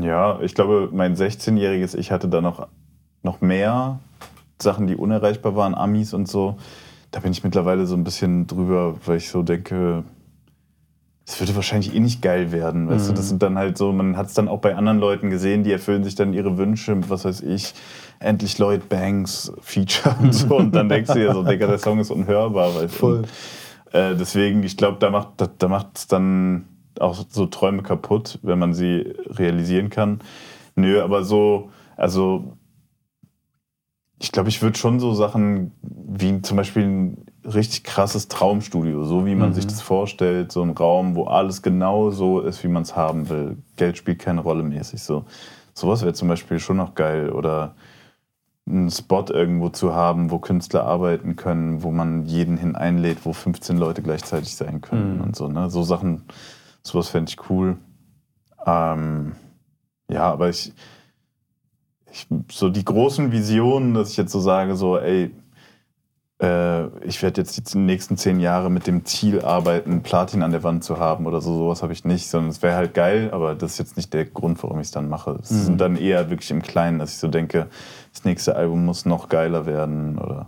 ja, 0.00 0.40
ich 0.40 0.54
glaube, 0.54 0.90
mein 0.92 1.14
16-jähriges 1.14 1.94
Ich 1.96 2.10
hatte 2.10 2.28
da 2.28 2.40
noch, 2.40 2.66
noch 3.22 3.40
mehr 3.40 4.00
Sachen, 4.60 4.88
die 4.88 4.96
unerreichbar 4.96 5.54
waren, 5.54 5.76
Amis 5.76 6.12
und 6.12 6.26
so. 6.26 6.58
Da 7.12 7.20
bin 7.20 7.30
ich 7.30 7.44
mittlerweile 7.44 7.86
so 7.86 7.94
ein 7.94 8.04
bisschen 8.04 8.48
drüber, 8.48 8.96
weil 9.06 9.18
ich 9.18 9.30
so 9.30 9.44
denke, 9.44 10.02
es 11.28 11.38
würde 11.38 11.54
wahrscheinlich 11.54 11.94
eh 11.94 12.00
nicht 12.00 12.22
geil 12.22 12.52
werden. 12.52 12.88
Weißt 12.88 13.10
du, 13.10 13.12
das 13.12 13.28
sind 13.28 13.42
dann 13.42 13.58
halt 13.58 13.76
so, 13.76 13.92
man 13.92 14.16
hat 14.16 14.28
es 14.28 14.34
dann 14.34 14.48
auch 14.48 14.60
bei 14.60 14.74
anderen 14.74 14.98
Leuten 14.98 15.28
gesehen, 15.28 15.62
die 15.62 15.70
erfüllen 15.70 16.02
sich 16.02 16.14
dann 16.14 16.32
ihre 16.32 16.56
Wünsche, 16.56 16.98
was 17.10 17.26
weiß 17.26 17.42
ich, 17.42 17.74
endlich 18.18 18.56
Lloyd 18.56 18.88
Banks 18.88 19.52
Feature 19.60 20.16
und 20.22 20.32
so. 20.32 20.56
Und 20.56 20.74
dann 20.74 20.88
denkst 20.88 21.12
du 21.12 21.18
dir 21.18 21.34
so, 21.34 21.42
Digga, 21.42 21.66
der 21.66 21.78
Song 21.78 21.98
ist 21.98 22.10
unhörbar. 22.10 22.74
Weißt 22.74 22.94
du? 22.94 22.98
Voll. 22.98 23.16
Und, 23.18 23.28
äh, 23.92 24.16
deswegen, 24.16 24.62
ich 24.62 24.78
glaube, 24.78 24.96
da 25.00 25.10
macht 25.10 25.32
da, 25.36 25.48
da 25.58 25.68
macht's 25.68 26.06
dann 26.06 26.64
auch 26.98 27.22
so 27.28 27.44
Träume 27.44 27.82
kaputt, 27.82 28.38
wenn 28.42 28.58
man 28.58 28.72
sie 28.72 29.14
realisieren 29.26 29.90
kann. 29.90 30.20
Nö, 30.76 31.02
aber 31.02 31.24
so, 31.24 31.68
also 31.98 32.56
ich 34.18 34.32
glaube, 34.32 34.48
ich 34.48 34.62
würde 34.62 34.78
schon 34.78 34.98
so 34.98 35.12
Sachen 35.12 35.72
wie 35.82 36.40
zum 36.40 36.56
Beispiel 36.56 36.84
ein 36.84 37.26
richtig 37.54 37.84
krasses 37.84 38.28
Traumstudio, 38.28 39.04
so 39.04 39.26
wie 39.26 39.34
man 39.34 39.54
sich 39.54 39.66
das 39.66 39.80
vorstellt, 39.80 40.52
so 40.52 40.62
ein 40.62 40.70
Raum, 40.70 41.14
wo 41.14 41.24
alles 41.24 41.62
genau 41.62 42.10
so 42.10 42.40
ist, 42.40 42.62
wie 42.64 42.68
man 42.68 42.82
es 42.82 42.96
haben 42.96 43.28
will. 43.28 43.56
Geld 43.76 43.98
spielt 43.98 44.18
keine 44.18 44.40
Rolle 44.40 44.62
mäßig 44.62 45.02
so. 45.02 45.24
Sowas 45.74 46.02
wäre 46.02 46.12
zum 46.12 46.28
Beispiel 46.28 46.58
schon 46.58 46.76
noch 46.76 46.94
geil. 46.94 47.30
Oder 47.30 47.74
einen 48.68 48.90
Spot 48.90 49.24
irgendwo 49.28 49.68
zu 49.70 49.94
haben, 49.94 50.30
wo 50.30 50.38
Künstler 50.38 50.84
arbeiten 50.84 51.36
können, 51.36 51.82
wo 51.82 51.90
man 51.90 52.26
jeden 52.26 52.56
hin 52.56 52.76
einlädt, 52.76 53.24
wo 53.24 53.32
15 53.32 53.78
Leute 53.78 54.02
gleichzeitig 54.02 54.54
sein 54.54 54.80
können 54.80 55.20
und 55.20 55.36
so. 55.36 55.48
Ne? 55.48 55.70
So 55.70 55.82
Sachen, 55.82 56.24
sowas 56.82 57.08
fände 57.08 57.30
ich 57.30 57.50
cool. 57.50 57.78
Ähm, 58.66 59.32
ja, 60.10 60.30
aber 60.30 60.50
ich, 60.50 60.72
ich, 62.10 62.26
so 62.50 62.68
die 62.68 62.84
großen 62.84 63.32
Visionen, 63.32 63.94
dass 63.94 64.10
ich 64.10 64.16
jetzt 64.16 64.32
so 64.32 64.40
sage, 64.40 64.76
so, 64.76 64.98
ey, 64.98 65.30
ich 66.40 67.22
werde 67.22 67.40
jetzt 67.40 67.74
die 67.74 67.78
nächsten 67.78 68.16
zehn 68.16 68.38
Jahre 68.38 68.70
mit 68.70 68.86
dem 68.86 69.04
Ziel 69.04 69.42
arbeiten, 69.42 70.02
Platin 70.04 70.44
an 70.44 70.52
der 70.52 70.62
Wand 70.62 70.84
zu 70.84 70.98
haben 71.00 71.26
oder 71.26 71.40
so, 71.40 71.52
sowas 71.52 71.82
habe 71.82 71.92
ich 71.92 72.04
nicht, 72.04 72.30
sondern 72.30 72.50
es 72.50 72.62
wäre 72.62 72.76
halt 72.76 72.94
geil, 72.94 73.30
aber 73.32 73.56
das 73.56 73.72
ist 73.72 73.78
jetzt 73.78 73.96
nicht 73.96 74.14
der 74.14 74.24
Grund, 74.24 74.62
warum 74.62 74.78
ich 74.78 74.86
es 74.86 74.90
dann 74.92 75.08
mache. 75.08 75.36
Es 75.42 75.48
sind 75.48 75.80
dann 75.80 75.96
eher 75.96 76.30
wirklich 76.30 76.52
im 76.52 76.62
Kleinen, 76.62 77.00
dass 77.00 77.10
ich 77.10 77.18
so 77.18 77.26
denke, 77.26 77.66
das 78.12 78.24
nächste 78.24 78.54
Album 78.54 78.84
muss 78.84 79.04
noch 79.04 79.28
geiler 79.28 79.66
werden 79.66 80.16
oder 80.18 80.46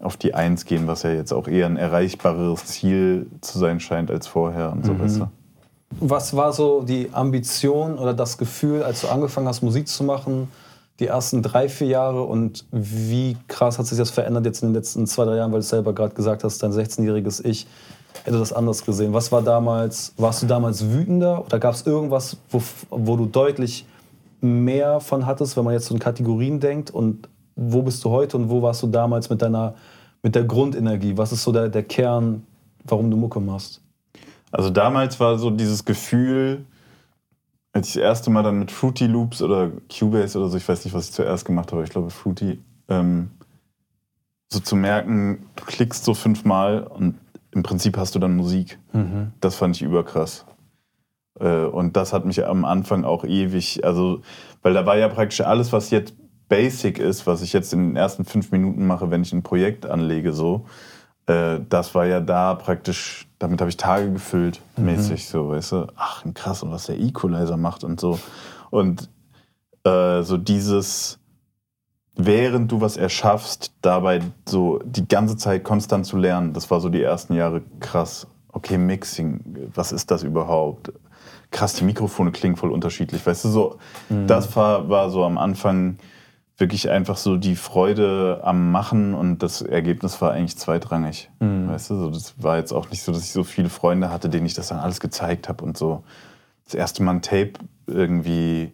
auf 0.00 0.18
die 0.18 0.34
Eins 0.34 0.66
gehen, 0.66 0.86
was 0.86 1.02
ja 1.02 1.10
jetzt 1.10 1.32
auch 1.32 1.48
eher 1.48 1.66
ein 1.66 1.78
erreichbareres 1.78 2.66
Ziel 2.66 3.26
zu 3.40 3.58
sein 3.58 3.80
scheint 3.80 4.10
als 4.10 4.26
vorher 4.26 4.70
und 4.70 4.84
so, 4.84 4.98
weißt 4.98 5.20
du? 5.20 5.28
Was 5.98 6.36
war 6.36 6.52
so 6.52 6.82
die 6.82 7.08
Ambition 7.12 7.98
oder 7.98 8.12
das 8.12 8.36
Gefühl, 8.38 8.82
als 8.82 9.00
du 9.00 9.08
angefangen 9.08 9.48
hast, 9.48 9.62
Musik 9.62 9.88
zu 9.88 10.04
machen, 10.04 10.48
die 11.00 11.06
ersten 11.06 11.42
drei, 11.42 11.68
vier 11.68 11.88
Jahre 11.88 12.22
und 12.22 12.66
wie 12.70 13.36
krass 13.48 13.78
hat 13.78 13.86
sich 13.86 13.96
das 13.96 14.10
verändert 14.10 14.44
jetzt 14.44 14.62
in 14.62 14.68
den 14.68 14.74
letzten 14.74 15.06
zwei, 15.06 15.24
drei 15.24 15.36
Jahren, 15.36 15.50
weil 15.50 15.60
du 15.60 15.66
selber 15.66 15.94
gerade 15.94 16.14
gesagt 16.14 16.44
hast, 16.44 16.62
dein 16.62 16.72
16-jähriges 16.72 17.44
Ich 17.44 17.66
hätte 18.24 18.38
das 18.38 18.52
anders 18.52 18.84
gesehen. 18.84 19.14
Was 19.14 19.32
war 19.32 19.40
damals, 19.40 20.12
warst 20.18 20.42
du 20.42 20.46
damals 20.46 20.90
wütender 20.90 21.44
oder 21.44 21.58
gab 21.58 21.74
es 21.74 21.86
irgendwas, 21.86 22.36
wo, 22.50 22.62
wo 22.90 23.16
du 23.16 23.24
deutlich 23.26 23.86
mehr 24.42 25.00
von 25.00 25.24
hattest, 25.24 25.56
wenn 25.56 25.64
man 25.64 25.72
jetzt 25.72 25.86
so 25.86 25.94
in 25.94 26.00
Kategorien 26.00 26.60
denkt 26.60 26.90
und 26.90 27.28
wo 27.56 27.82
bist 27.82 28.04
du 28.04 28.10
heute 28.10 28.36
und 28.36 28.50
wo 28.50 28.62
warst 28.62 28.82
du 28.82 28.86
damals 28.86 29.30
mit 29.30 29.40
deiner, 29.40 29.74
mit 30.22 30.34
der 30.34 30.44
Grundenergie? 30.44 31.16
Was 31.16 31.32
ist 31.32 31.42
so 31.42 31.52
der, 31.52 31.68
der 31.68 31.82
Kern, 31.82 32.44
warum 32.84 33.10
du 33.10 33.16
Mucke 33.16 33.40
machst? 33.40 33.80
Also 34.52 34.68
damals 34.68 35.18
war 35.18 35.38
so 35.38 35.50
dieses 35.50 35.84
Gefühl, 35.84 36.66
als 37.72 37.88
ich 37.88 37.94
das 37.94 38.02
erste 38.02 38.30
Mal 38.30 38.42
dann 38.42 38.58
mit 38.58 38.70
Fruity 38.70 39.06
Loops 39.06 39.42
oder 39.42 39.70
Cubase 39.88 40.38
oder 40.38 40.48
so, 40.48 40.56
ich 40.56 40.68
weiß 40.68 40.84
nicht, 40.84 40.94
was 40.94 41.06
ich 41.06 41.12
zuerst 41.12 41.44
gemacht 41.44 41.72
habe, 41.72 41.84
ich 41.84 41.90
glaube 41.90 42.10
Fruity, 42.10 42.58
ähm, 42.88 43.30
so 44.48 44.58
zu 44.60 44.74
merken, 44.74 45.46
du 45.56 45.64
klickst 45.64 46.04
so 46.04 46.14
fünfmal 46.14 46.82
und 46.82 47.16
im 47.52 47.62
Prinzip 47.62 47.96
hast 47.96 48.14
du 48.14 48.18
dann 48.18 48.36
Musik. 48.36 48.78
Das 49.40 49.56
fand 49.56 49.76
ich 49.76 49.82
überkrass. 49.82 50.44
Äh, 51.38 51.64
und 51.64 51.96
das 51.96 52.12
hat 52.12 52.24
mich 52.24 52.44
am 52.44 52.64
Anfang 52.64 53.04
auch 53.04 53.24
ewig, 53.24 53.84
also, 53.84 54.22
weil 54.62 54.74
da 54.74 54.86
war 54.86 54.96
ja 54.96 55.08
praktisch 55.08 55.40
alles, 55.40 55.72
was 55.72 55.90
jetzt 55.90 56.14
basic 56.48 56.98
ist, 56.98 57.26
was 57.26 57.42
ich 57.42 57.52
jetzt 57.52 57.72
in 57.72 57.90
den 57.90 57.96
ersten 57.96 58.24
fünf 58.24 58.50
Minuten 58.50 58.86
mache, 58.86 59.10
wenn 59.10 59.22
ich 59.22 59.32
ein 59.32 59.42
Projekt 59.42 59.86
anlege, 59.86 60.32
so, 60.32 60.66
äh, 61.26 61.60
das 61.68 61.94
war 61.94 62.06
ja 62.06 62.20
da 62.20 62.54
praktisch, 62.54 63.28
damit 63.40 63.60
habe 63.60 63.70
ich 63.70 63.78
Tage 63.78 64.12
gefüllt, 64.12 64.60
mäßig 64.76 65.26
so, 65.26 65.48
weißt 65.48 65.72
du. 65.72 65.86
Ach, 65.96 66.22
krass, 66.34 66.62
und 66.62 66.70
was 66.70 66.86
der 66.86 67.00
Equalizer 67.00 67.56
macht 67.56 67.82
und 67.82 67.98
so. 67.98 68.20
Und 68.68 69.08
äh, 69.82 70.22
so 70.22 70.36
dieses, 70.36 71.18
während 72.14 72.70
du 72.70 72.82
was 72.82 72.98
erschaffst, 72.98 73.72
dabei 73.80 74.20
so 74.46 74.78
die 74.84 75.08
ganze 75.08 75.38
Zeit 75.38 75.64
konstant 75.64 76.04
zu 76.04 76.18
lernen, 76.18 76.52
das 76.52 76.70
war 76.70 76.80
so 76.80 76.90
die 76.90 77.02
ersten 77.02 77.32
Jahre 77.32 77.62
krass. 77.80 78.26
Okay, 78.52 78.76
Mixing, 78.76 79.70
was 79.74 79.90
ist 79.92 80.10
das 80.10 80.22
überhaupt? 80.22 80.92
Krass, 81.50 81.72
die 81.72 81.84
Mikrofone 81.84 82.32
klingen 82.32 82.56
voll 82.56 82.70
unterschiedlich, 82.70 83.24
weißt 83.26 83.46
du, 83.46 83.48
so, 83.48 83.78
das 84.26 84.54
war, 84.54 84.88
war 84.90 85.08
so 85.10 85.24
am 85.24 85.38
Anfang 85.38 85.96
wirklich 86.60 86.90
einfach 86.90 87.16
so 87.16 87.36
die 87.36 87.56
Freude 87.56 88.40
am 88.44 88.70
Machen 88.70 89.14
und 89.14 89.42
das 89.42 89.62
Ergebnis 89.62 90.20
war 90.20 90.32
eigentlich 90.32 90.58
zweitrangig. 90.58 91.30
Weißt 91.70 91.90
du, 91.90 91.96
so, 91.96 92.10
das 92.10 92.34
war 92.42 92.58
jetzt 92.58 92.72
auch 92.72 92.90
nicht 92.90 93.02
so, 93.02 93.12
dass 93.12 93.24
ich 93.24 93.32
so 93.32 93.44
viele 93.44 93.70
Freunde 93.70 94.10
hatte, 94.10 94.28
denen 94.28 94.46
ich 94.46 94.54
das 94.54 94.68
dann 94.68 94.78
alles 94.78 95.00
gezeigt 95.00 95.48
habe 95.48 95.64
und 95.64 95.78
so. 95.78 96.04
Das 96.66 96.74
erste 96.74 97.02
Mal 97.02 97.12
ein 97.12 97.22
Tape 97.22 97.54
irgendwie 97.86 98.72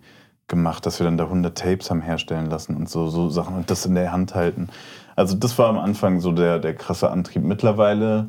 gemacht, 0.49 0.85
dass 0.85 1.01
wir 1.01 1.05
dann 1.05 1.17
da 1.17 1.25
100 1.25 1.57
Tapes 1.57 1.91
haben 1.91 2.03
herstellen 2.03 2.47
lassen 2.47 2.77
und 2.77 2.89
so, 2.89 3.09
so 3.09 3.31
Sachen 3.31 3.57
und 3.57 3.71
das 3.71 3.87
in 3.87 3.95
der 3.95 4.13
Hand 4.13 4.35
halten. 4.35 4.69
Also 5.15 5.37
das 5.37 5.59
war 5.59 5.69
am 5.69 5.79
Anfang 5.79 6.21
so 6.21 6.33
der, 6.33 6.59
der 6.59 6.75
krasse 6.75 7.11
Antrieb. 7.11 7.43
Mittlerweile 7.43 8.29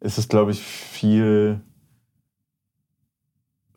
ist 0.00 0.18
es, 0.18 0.28
glaube 0.28 0.50
ich, 0.50 0.62
viel 0.62 1.60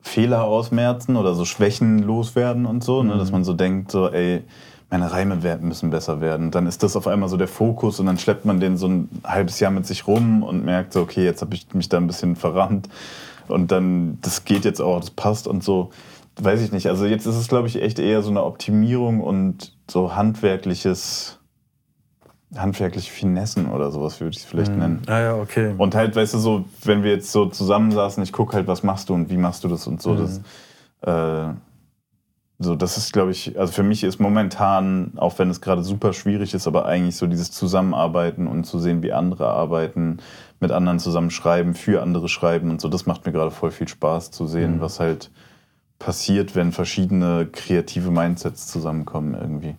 Fehler 0.02 0.44
ausmerzen 0.44 1.16
oder 1.16 1.34
so 1.34 1.44
Schwächen 1.44 1.98
loswerden 2.02 2.66
und 2.66 2.82
so, 2.84 3.02
ne? 3.02 3.18
dass 3.18 3.30
man 3.32 3.44
so 3.44 3.52
denkt, 3.52 3.90
so, 3.90 4.08
ey, 4.08 4.42
meine 4.90 5.12
Reime 5.12 5.42
wer- 5.42 5.58
müssen 5.58 5.90
besser 5.90 6.20
werden. 6.20 6.50
Dann 6.50 6.66
ist 6.66 6.82
das 6.82 6.96
auf 6.96 7.06
einmal 7.06 7.28
so 7.28 7.36
der 7.36 7.48
Fokus 7.48 8.00
und 8.00 8.06
dann 8.06 8.18
schleppt 8.18 8.44
man 8.44 8.58
den 8.60 8.76
so 8.76 8.88
ein 8.88 9.08
halbes 9.24 9.60
Jahr 9.60 9.70
mit 9.70 9.86
sich 9.86 10.06
rum 10.06 10.42
und 10.42 10.64
merkt 10.64 10.92
so, 10.94 11.00
okay, 11.02 11.24
jetzt 11.24 11.42
habe 11.42 11.54
ich 11.54 11.66
mich 11.74 11.88
da 11.88 11.98
ein 11.98 12.06
bisschen 12.06 12.34
verrannt 12.34 12.88
und 13.46 13.70
dann, 13.70 14.18
das 14.22 14.44
geht 14.44 14.64
jetzt 14.64 14.80
auch, 14.80 14.98
das 15.00 15.10
passt 15.10 15.46
und 15.46 15.62
so. 15.62 15.90
Weiß 16.42 16.62
ich 16.62 16.72
nicht. 16.72 16.86
Also 16.86 17.04
jetzt 17.04 17.26
ist 17.26 17.36
es, 17.36 17.48
glaube 17.48 17.68
ich, 17.68 17.82
echt 17.82 17.98
eher 17.98 18.22
so 18.22 18.30
eine 18.30 18.42
Optimierung 18.44 19.20
und 19.20 19.74
so 19.88 20.14
handwerkliches 20.14 21.38
handwerkliche 22.56 23.10
Finessen 23.10 23.70
oder 23.70 23.90
sowas 23.90 24.20
würde 24.20 24.30
ich 24.30 24.42
es 24.42 24.44
vielleicht 24.44 24.76
nennen. 24.76 25.02
Ah 25.06 25.20
ja, 25.20 25.36
okay. 25.36 25.74
Und 25.78 25.94
halt, 25.94 26.16
weißt 26.16 26.34
du, 26.34 26.38
so, 26.38 26.64
wenn 26.84 27.02
wir 27.02 27.12
jetzt 27.12 27.30
so 27.30 27.46
zusammensaßen, 27.46 28.22
ich 28.22 28.32
gucke 28.32 28.56
halt, 28.56 28.66
was 28.66 28.82
machst 28.82 29.08
du 29.08 29.14
und 29.14 29.30
wie 29.30 29.36
machst 29.36 29.62
du 29.62 29.68
das 29.68 29.86
und 29.86 30.02
so. 30.02 30.16
Das, 30.16 30.40
äh, 31.02 31.54
so, 32.58 32.74
das 32.74 32.98
ist, 32.98 33.12
glaube 33.12 33.30
ich, 33.30 33.58
also 33.58 33.72
für 33.72 33.82
mich 33.82 34.04
ist 34.04 34.20
momentan, 34.20 35.12
auch 35.16 35.38
wenn 35.38 35.48
es 35.48 35.60
gerade 35.60 35.82
super 35.82 36.12
schwierig 36.12 36.52
ist, 36.52 36.66
aber 36.66 36.84
eigentlich 36.84 37.16
so 37.16 37.26
dieses 37.26 37.52
Zusammenarbeiten 37.52 38.46
und 38.46 38.64
zu 38.64 38.78
sehen, 38.78 39.02
wie 39.02 39.12
andere 39.12 39.48
arbeiten, 39.48 40.18
mit 40.58 40.70
anderen 40.70 40.98
zusammen 40.98 41.30
schreiben, 41.30 41.74
für 41.74 42.02
andere 42.02 42.28
schreiben 42.28 42.68
und 42.68 42.80
so, 42.80 42.88
das 42.88 43.06
macht 43.06 43.24
mir 43.24 43.32
gerade 43.32 43.50
voll 43.50 43.70
viel 43.70 43.88
Spaß 43.88 44.30
zu 44.30 44.46
sehen, 44.46 44.80
was 44.80 45.00
halt 45.00 45.30
passiert, 45.98 46.54
wenn 46.54 46.72
verschiedene 46.72 47.46
kreative 47.50 48.10
Mindsets 48.10 48.66
zusammenkommen 48.66 49.34
irgendwie. 49.40 49.76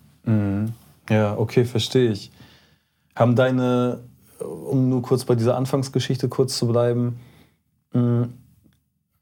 Ja, 1.08 1.36
okay, 1.38 1.64
verstehe 1.64 2.10
ich. 2.10 2.32
Haben 3.14 3.36
deine, 3.36 4.00
um 4.40 4.88
nur 4.88 5.02
kurz 5.02 5.24
bei 5.24 5.34
dieser 5.34 5.56
Anfangsgeschichte 5.56 6.28
kurz 6.28 6.56
zu 6.56 6.66
bleiben, 6.66 7.20
mh, 7.92 8.28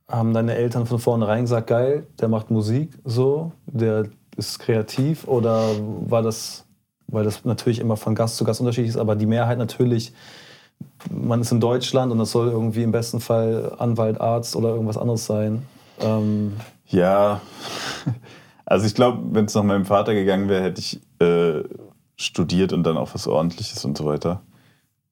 haben 0.08 0.34
deine 0.34 0.54
Eltern 0.54 0.86
von 0.86 0.98
vornherein 0.98 1.42
gesagt, 1.42 1.68
geil, 1.68 2.06
der 2.20 2.28
macht 2.28 2.50
Musik 2.50 2.98
so, 3.04 3.52
der 3.66 4.06
ist 4.36 4.58
kreativ 4.58 5.26
oder 5.28 5.70
war 6.06 6.22
das, 6.22 6.64
weil 7.06 7.24
das 7.24 7.44
natürlich 7.44 7.78
immer 7.78 7.96
von 7.96 8.14
Gast 8.14 8.36
zu 8.36 8.44
Gast 8.44 8.60
unterschiedlich 8.60 8.90
ist, 8.90 8.96
aber 8.96 9.16
die 9.16 9.26
Mehrheit 9.26 9.58
natürlich, 9.58 10.12
man 11.10 11.40
ist 11.40 11.52
in 11.52 11.60
Deutschland 11.60 12.10
und 12.10 12.18
das 12.18 12.30
soll 12.32 12.48
irgendwie 12.48 12.82
im 12.82 12.92
besten 12.92 13.20
Fall 13.20 13.74
Anwalt, 13.78 14.20
Arzt 14.20 14.56
oder 14.56 14.70
irgendwas 14.70 14.96
anderes 14.96 15.26
sein. 15.26 15.62
Ähm, 16.00 16.56
Ja, 16.88 17.40
also 18.64 18.86
ich 18.86 18.94
glaube, 18.94 19.20
wenn 19.32 19.44
es 19.44 19.54
nach 19.54 19.62
meinem 19.62 19.84
Vater 19.84 20.14
gegangen 20.14 20.48
wäre, 20.48 20.62
hätte 20.64 20.80
ich 20.80 21.00
äh, 21.20 21.62
studiert 22.20 22.72
und 22.72 22.82
dann 22.84 22.96
auch 22.96 23.14
was 23.14 23.26
Ordentliches 23.26 23.84
und 23.84 23.96
so 23.96 24.04
weiter. 24.04 24.42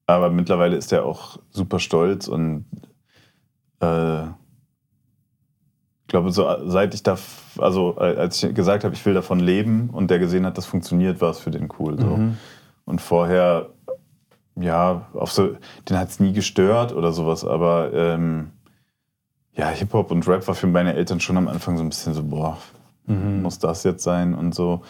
Aber 0.06 0.30
mittlerweile 0.30 0.76
ist 0.76 0.92
er 0.92 1.04
auch 1.04 1.38
super 1.50 1.80
stolz 1.80 2.28
und 2.28 2.64
äh, 3.80 4.24
ich 4.24 6.10
glaube, 6.10 6.32
so, 6.32 6.46
seit 6.66 6.94
ich 6.94 7.02
da, 7.02 7.18
also 7.58 7.96
als 7.96 8.42
ich 8.42 8.54
gesagt 8.54 8.84
habe, 8.84 8.94
ich 8.94 9.04
will 9.04 9.12
davon 9.12 9.40
leben 9.40 9.90
und 9.90 10.10
der 10.10 10.18
gesehen 10.18 10.46
hat, 10.46 10.56
das 10.56 10.64
funktioniert, 10.64 11.20
war 11.20 11.30
es 11.30 11.38
für 11.38 11.50
den 11.50 11.68
cool. 11.78 12.00
So. 12.00 12.06
Und 12.86 13.00
vorher, 13.02 13.68
ja, 14.56 15.06
auf 15.12 15.30
so, 15.32 15.56
den 15.88 15.98
hat 15.98 16.08
es 16.08 16.20
nie 16.20 16.32
gestört 16.32 16.94
oder 16.94 17.12
sowas, 17.12 17.44
aber 17.44 17.92
ähm, 17.92 18.52
ja, 19.54 19.68
Hip-Hop 19.68 20.10
und 20.10 20.26
Rap 20.26 20.48
war 20.48 20.54
für 20.54 20.66
meine 20.66 20.94
Eltern 20.94 21.20
schon 21.20 21.36
am 21.36 21.48
Anfang 21.48 21.76
so 21.76 21.82
ein 21.82 21.90
bisschen 21.90 22.14
so, 22.14 22.22
boah, 22.22 22.56
muss 23.42 23.58
das 23.58 23.84
jetzt 23.84 24.02
sein 24.02 24.34
und 24.34 24.54
so. 24.54 24.82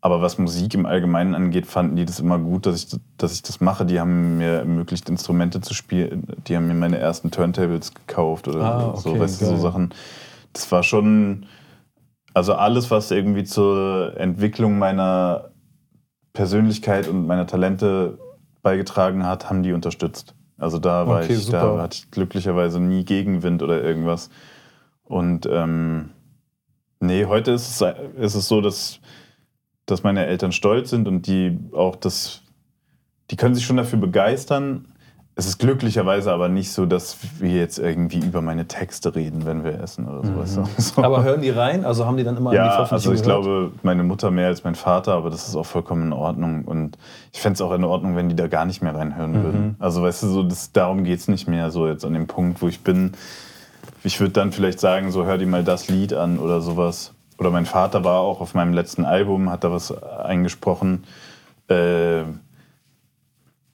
Aber 0.00 0.22
was 0.22 0.38
Musik 0.38 0.74
im 0.74 0.86
Allgemeinen 0.86 1.34
angeht, 1.34 1.66
fanden 1.66 1.96
die 1.96 2.04
das 2.04 2.20
immer 2.20 2.38
gut, 2.38 2.66
dass 2.66 2.76
ich, 2.84 3.00
dass 3.16 3.32
ich 3.32 3.42
das 3.42 3.60
mache. 3.60 3.84
Die 3.84 3.98
haben 3.98 4.38
mir 4.38 4.58
ermöglicht, 4.60 5.08
Instrumente 5.08 5.60
zu 5.60 5.74
spielen. 5.74 6.26
Die 6.46 6.56
haben 6.56 6.68
mir 6.68 6.74
meine 6.74 6.98
ersten 6.98 7.30
Turntables 7.32 7.92
gekauft 7.94 8.46
oder 8.46 8.62
Ah, 8.62 8.96
so, 8.96 9.10
okay, 9.10 9.20
weißt 9.20 9.40
du, 9.42 9.46
so. 9.46 9.56
Sachen. 9.56 9.90
Das 10.52 10.70
war 10.70 10.84
schon, 10.84 11.46
also 12.32 12.54
alles, 12.54 12.90
was 12.92 13.10
irgendwie 13.10 13.42
zur 13.42 14.14
Entwicklung 14.16 14.78
meiner 14.78 15.50
Persönlichkeit 16.32 17.08
und 17.08 17.26
meiner 17.26 17.46
Talente 17.48 18.18
beigetragen 18.62 19.26
hat, 19.26 19.50
haben 19.50 19.64
die 19.64 19.72
unterstützt. 19.72 20.36
Also 20.58 20.78
da 20.78 21.08
war 21.08 21.22
Okay, 21.24 21.34
ich, 21.34 21.46
super. 21.46 21.76
da 21.76 21.82
hatte 21.82 21.96
ich 21.98 22.10
glücklicherweise 22.12 22.78
nie 22.80 23.04
Gegenwind 23.04 23.62
oder 23.64 23.82
irgendwas. 23.82 24.30
Und 25.02 25.46
ähm, 25.50 26.10
nee, 27.00 27.24
heute 27.26 27.50
ist 27.52 27.80
es, 27.80 27.94
ist 28.16 28.34
es 28.36 28.46
so, 28.48 28.60
dass, 28.60 29.00
dass 29.90 30.02
meine 30.02 30.26
Eltern 30.26 30.52
stolz 30.52 30.90
sind 30.90 31.08
und 31.08 31.26
die 31.26 31.58
auch 31.72 31.96
das, 31.96 32.42
die 33.30 33.36
können 33.36 33.54
sich 33.54 33.64
schon 33.64 33.76
dafür 33.76 33.98
begeistern. 33.98 34.86
Es 35.34 35.46
ist 35.46 35.58
glücklicherweise 35.58 36.32
aber 36.32 36.48
nicht 36.48 36.72
so, 36.72 36.84
dass 36.84 37.16
wir 37.38 37.52
jetzt 37.52 37.78
irgendwie 37.78 38.18
über 38.18 38.42
meine 38.42 38.66
Texte 38.66 39.14
reden, 39.14 39.46
wenn 39.46 39.62
wir 39.62 39.80
essen 39.80 40.08
oder 40.08 40.24
so. 40.26 40.36
weißt 40.36 40.56
du? 40.56 40.64
So. 40.78 41.00
Mhm. 41.00 41.04
aber 41.04 41.22
hören 41.22 41.42
die 41.42 41.50
rein? 41.50 41.84
Also 41.84 42.06
haben 42.06 42.16
die 42.16 42.24
dann 42.24 42.36
immer 42.36 42.50
die 42.50 42.56
Ja, 42.56 42.70
Veröffentlichung 42.84 43.12
also 43.12 43.12
ich 43.12 43.22
gehört? 43.22 43.44
glaube, 43.44 43.72
meine 43.84 44.02
Mutter 44.02 44.32
mehr 44.32 44.48
als 44.48 44.64
mein 44.64 44.74
Vater, 44.74 45.12
aber 45.12 45.30
das 45.30 45.46
ist 45.46 45.54
auch 45.54 45.64
vollkommen 45.66 46.02
in 46.08 46.12
Ordnung. 46.12 46.64
Und 46.64 46.98
ich 47.32 47.40
fände 47.40 47.54
es 47.54 47.60
auch 47.60 47.72
in 47.72 47.84
Ordnung, 47.84 48.16
wenn 48.16 48.28
die 48.28 48.34
da 48.34 48.48
gar 48.48 48.64
nicht 48.64 48.82
mehr 48.82 48.96
reinhören 48.96 49.30
Mhm. 49.38 49.42
würden. 49.44 49.76
Also 49.78 50.02
weißt 50.02 50.24
du, 50.24 50.26
so, 50.26 50.42
das, 50.42 50.72
darum 50.72 51.04
geht 51.04 51.20
es 51.20 51.28
nicht 51.28 51.46
mehr 51.46 51.70
so 51.70 51.86
jetzt 51.86 52.04
an 52.04 52.14
dem 52.14 52.26
Punkt, 52.26 52.60
wo 52.60 52.66
ich 52.66 52.80
bin. 52.80 53.12
Ich 54.02 54.18
würde 54.18 54.32
dann 54.32 54.50
vielleicht 54.50 54.80
sagen, 54.80 55.12
so 55.12 55.24
hör 55.24 55.38
dir 55.38 55.46
mal 55.46 55.62
das 55.62 55.88
Lied 55.88 56.14
an 56.14 56.40
oder 56.40 56.60
sowas. 56.62 57.14
Oder 57.38 57.50
mein 57.50 57.66
Vater 57.66 58.04
war 58.04 58.20
auch 58.20 58.40
auf 58.40 58.54
meinem 58.54 58.72
letzten 58.74 59.04
Album, 59.04 59.48
hat 59.50 59.64
da 59.64 59.70
was 59.70 59.92
eingesprochen. 60.02 61.04
Äh, 61.68 62.24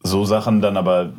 so 0.03 0.25
Sachen 0.27 0.61
dann 0.61 0.77
aber, 0.77 1.15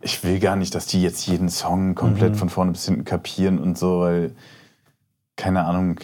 ich 0.00 0.24
will 0.24 0.40
gar 0.40 0.56
nicht, 0.56 0.74
dass 0.74 0.86
die 0.86 1.02
jetzt 1.02 1.26
jeden 1.26 1.50
Song 1.50 1.94
komplett 1.94 2.36
von 2.36 2.48
vorne 2.48 2.72
bis 2.72 2.86
hinten 2.86 3.04
kapieren 3.04 3.58
und 3.58 3.76
so, 3.76 4.00
weil, 4.00 4.34
keine 5.36 5.66
Ahnung, 5.66 6.00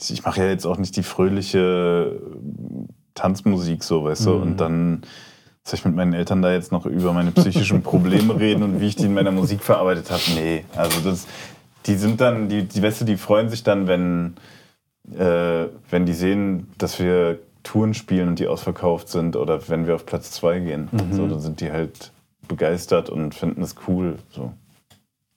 ich 0.00 0.24
mache 0.24 0.42
ja 0.42 0.48
jetzt 0.48 0.66
auch 0.66 0.78
nicht 0.78 0.96
die 0.96 1.04
fröhliche 1.04 2.20
Tanzmusik 3.14 3.84
so, 3.84 4.04
weißt 4.04 4.26
du, 4.26 4.34
und 4.34 4.60
dann 4.60 5.02
soll 5.62 5.78
ich 5.78 5.84
mit 5.84 5.94
meinen 5.94 6.12
Eltern 6.12 6.42
da 6.42 6.52
jetzt 6.52 6.70
noch 6.70 6.86
über 6.86 7.12
meine 7.12 7.30
psychischen 7.30 7.82
Probleme 7.82 8.36
reden 8.38 8.62
und 8.62 8.80
wie 8.80 8.88
ich 8.88 8.96
die 8.96 9.06
in 9.06 9.14
meiner 9.14 9.32
Musik 9.32 9.62
verarbeitet 9.62 10.10
habe? 10.10 10.22
Nee, 10.34 10.64
also 10.76 11.00
das, 11.00 11.26
die 11.86 11.94
sind 11.94 12.20
dann, 12.20 12.48
die, 12.48 12.64
die 12.64 12.82
weißt 12.82 13.00
du, 13.00 13.04
die 13.04 13.16
freuen 13.16 13.48
sich 13.48 13.62
dann, 13.62 13.86
wenn, 13.86 14.34
äh, 15.14 15.66
wenn 15.90 16.06
die 16.06 16.14
sehen, 16.14 16.68
dass 16.78 16.98
wir 16.98 17.38
Touren 17.62 17.94
spielen 17.94 18.28
und 18.28 18.38
die 18.38 18.46
ausverkauft 18.46 19.08
sind 19.08 19.36
oder 19.36 19.68
wenn 19.68 19.86
wir 19.86 19.94
auf 19.96 20.06
Platz 20.06 20.30
zwei 20.30 20.60
gehen. 20.60 20.88
So, 21.10 21.26
dann 21.26 21.40
sind 21.40 21.60
die 21.60 21.72
halt 21.72 22.12
begeistert 22.46 23.10
und 23.10 23.34
finden 23.34 23.62
es 23.62 23.74
cool. 23.88 24.18
So. 24.30 24.52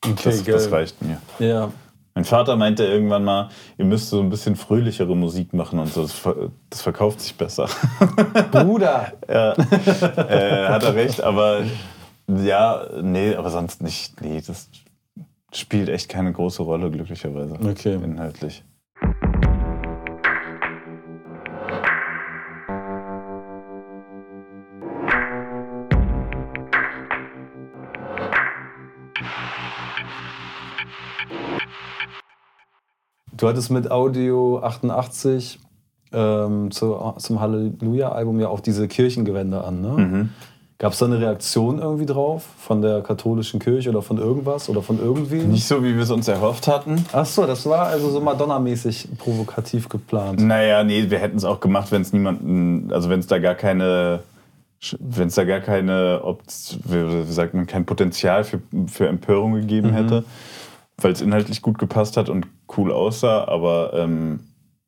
okay, 0.06 0.16
Das, 0.24 0.44
das 0.44 0.72
reicht 0.72 1.02
mir. 1.02 1.20
Ja. 1.40 1.72
Mein 2.16 2.26
Vater 2.26 2.56
meinte 2.58 2.84
irgendwann 2.84 3.24
mal, 3.24 3.50
ihr 3.78 3.86
müsst 3.86 4.10
so 4.10 4.20
ein 4.20 4.30
bisschen 4.30 4.56
fröhlichere 4.56 5.16
Musik 5.16 5.54
machen 5.54 5.80
und 5.80 5.94
so. 5.94 6.02
Das, 6.02 6.12
ver 6.12 6.52
das 6.70 6.82
verkauft 6.82 7.22
sich 7.22 7.36
besser. 7.36 7.70
Bruder! 8.52 9.14
ja, 9.28 9.54
äh, 9.54 10.68
hat 10.68 10.84
er 10.84 10.96
recht, 10.96 11.22
aber 11.22 11.62
ja, 12.28 12.86
nee, 13.02 13.36
aber 13.36 13.50
sonst 13.50 13.82
nicht. 13.82 14.22
Nee, 14.22 14.42
das 14.46 14.70
spielt 15.54 15.90
echt 15.90 16.10
keine 16.10 16.34
große 16.34 16.62
Rolle, 16.62 16.92
glücklicherweise. 16.92 17.54
Okay. 17.64 17.94
Inhaltlich. 17.96 18.64
Du 33.40 33.48
hattest 33.48 33.72
mit 33.72 33.90
Audio 33.90 34.60
88 34.60 35.60
ähm, 36.12 36.72
zu, 36.72 37.14
zum 37.18 37.40
Halleluja-Album 37.40 38.40
ja 38.42 38.50
auch 38.50 38.60
diese 38.60 38.88
Kirchengewänder 38.90 39.66
an. 39.66 39.80
Ne? 39.82 39.88
Mhm. 39.90 40.30
Gab 40.78 40.92
es 40.92 41.00
da 41.00 41.06
eine 41.06 41.20
Reaktion 41.22 41.80
irgendwie 41.80 42.06
drauf 42.06 42.46
von 42.58 42.82
der 42.82 43.02
katholischen 43.02 43.62
Kirche 43.62 43.90
oder 43.92 44.02
von 44.02 44.18
irgendwas 44.18 44.68
oder 44.68 44.82
von 44.82 45.00
irgendwem? 45.00 45.52
Nicht 45.52 45.66
so, 45.66 45.82
wie 45.84 45.96
wir 45.96 46.04
es 46.04 46.12
uns 46.12 46.28
erhofft 46.28 46.68
hatten. 46.68 47.06
Ach 47.14 47.26
so, 47.26 47.46
das 47.46 47.66
war 47.66 47.88
also 47.88 48.10
so 48.10 48.20
Madonna-mäßig 48.20 49.08
provokativ 49.18 49.88
geplant. 49.88 50.42
Naja, 50.42 50.84
nee, 50.84 51.10
wir 51.10 51.20
hätten 51.20 51.38
es 51.38 51.46
auch 51.46 51.62
gemacht, 51.62 51.92
wenn 51.94 52.02
es 52.02 52.12
niemanden, 52.12 52.92
also 52.92 53.10
wenn 53.10 53.20
es 53.22 53.28
da 53.28 53.40
gar 53.40 53.56
keine, 53.56 54.20
wenn 55.00 55.30
es 55.30 55.36
da 55.36 55.46
gar 55.46 55.60
keine, 55.62 56.22
Opt- 56.26 56.78
wie 56.86 57.24
sagt 57.32 57.54
man, 57.54 57.68
kein 57.68 57.86
Potenzial 57.86 58.44
für, 58.44 58.60
für 58.88 59.08
Empörung 59.08 59.54
gegeben 59.56 59.92
hätte, 59.92 60.24
weil 61.04 61.12
es 61.12 61.22
inhaltlich 61.22 61.62
gut 61.62 61.78
gepasst 61.78 62.18
hat 62.18 62.30
und 62.30 62.48
cool 62.78 62.92
aussah, 62.92 63.48
aber 63.48 63.94
ähm, 63.94 64.42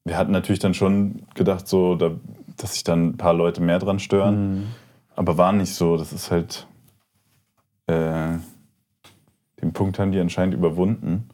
wir 0.04 0.18
hatten 0.18 0.32
natürlich 0.32 0.60
dann 0.60 0.74
schon 0.74 1.24
gedacht, 1.36 1.68
so, 1.68 1.96
da, 1.96 2.12
dass 2.58 2.74
sich 2.74 2.84
dann 2.84 3.10
ein 3.10 3.18
paar 3.18 3.34
Leute 3.34 3.62
mehr 3.62 3.80
dran 3.80 4.00
stören, 4.00 4.68
aber 5.16 5.38
war 5.38 5.52
nicht 5.52 5.74
so, 5.74 5.98
das 5.98 6.14
ist 6.14 6.32
halt, 6.32 6.68
äh, 7.88 8.38
den 9.62 9.74
Punkt 9.74 10.00
haben 10.00 10.12
die 10.12 10.20
anscheinend 10.20 10.56
überwunden. 10.56 11.30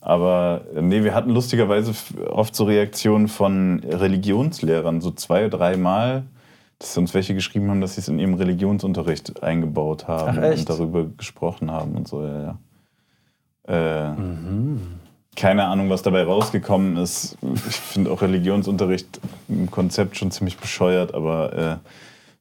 Aber 0.00 0.62
äh, 0.74 0.82
nee, 0.82 1.02
wir 1.02 1.14
hatten 1.14 1.30
lustigerweise 1.30 1.92
oft 2.30 2.54
so 2.54 2.64
Reaktionen 2.64 3.26
von 3.28 3.80
Religionslehrern, 3.80 5.00
so 5.00 5.10
zwei, 5.10 5.48
dreimal, 5.48 6.24
dass 6.78 6.96
uns 6.96 7.12
welche 7.12 7.34
geschrieben 7.34 7.70
haben, 7.70 7.80
dass 7.80 7.96
sie 7.96 8.02
es 8.02 8.08
in 8.08 8.18
ihrem 8.18 8.34
Religionsunterricht 8.34 9.42
eingebaut 9.42 10.06
haben 10.06 10.38
Ach, 10.40 10.58
und 10.58 10.68
darüber 10.68 11.06
gesprochen 11.06 11.70
haben 11.70 11.96
und 11.96 12.06
so, 12.06 12.24
ja, 12.24 12.40
ja. 12.40 12.58
Äh, 13.66 14.12
Keine 15.36 15.64
Ahnung, 15.64 15.90
was 15.90 16.02
dabei 16.02 16.24
rausgekommen 16.24 16.96
ist. 16.96 17.36
Ich 17.68 17.76
finde 17.76 18.10
auch 18.10 18.22
Religionsunterricht 18.22 19.20
im 19.48 19.70
Konzept 19.70 20.16
schon 20.16 20.30
ziemlich 20.30 20.56
bescheuert, 20.58 21.14
aber 21.14 21.52
äh, 21.52 21.76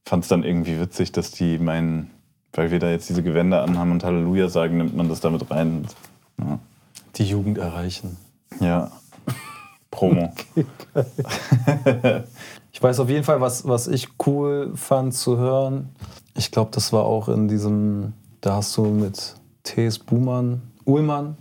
fand 0.05 0.23
es 0.23 0.29
dann 0.29 0.43
irgendwie 0.43 0.79
witzig, 0.79 1.11
dass 1.11 1.31
die 1.31 1.57
meinen, 1.57 2.11
weil 2.53 2.71
wir 2.71 2.79
da 2.79 2.89
jetzt 2.89 3.09
diese 3.09 3.23
Gewänder 3.23 3.63
anhaben 3.63 3.91
und 3.91 4.03
Halleluja 4.03 4.49
sagen, 4.49 4.77
nimmt 4.77 4.95
man 4.95 5.09
das 5.09 5.19
damit 5.19 5.49
rein. 5.51 5.87
Ja. 6.39 6.59
Die 7.15 7.25
Jugend 7.25 7.57
erreichen. 7.57 8.17
Ja. 8.59 8.91
Promo. 9.91 10.33
Ich 12.71 12.83
weiß 12.83 12.99
auf 12.99 13.09
jeden 13.09 13.23
Fall, 13.23 13.39
was, 13.39 13.65
was 13.65 13.87
ich 13.87 14.09
cool 14.25 14.73
fand 14.75 15.13
zu 15.13 15.37
hören. 15.37 15.95
Ich 16.35 16.51
glaube, 16.51 16.71
das 16.73 16.91
war 16.91 17.05
auch 17.05 17.29
in 17.29 17.47
diesem, 17.47 18.11
da 18.41 18.57
hast 18.57 18.75
du 18.75 18.83
mit 18.83 19.35
T.S. 19.63 19.97
Buhmann, 19.97 20.61
Uhlmann, 20.85 21.37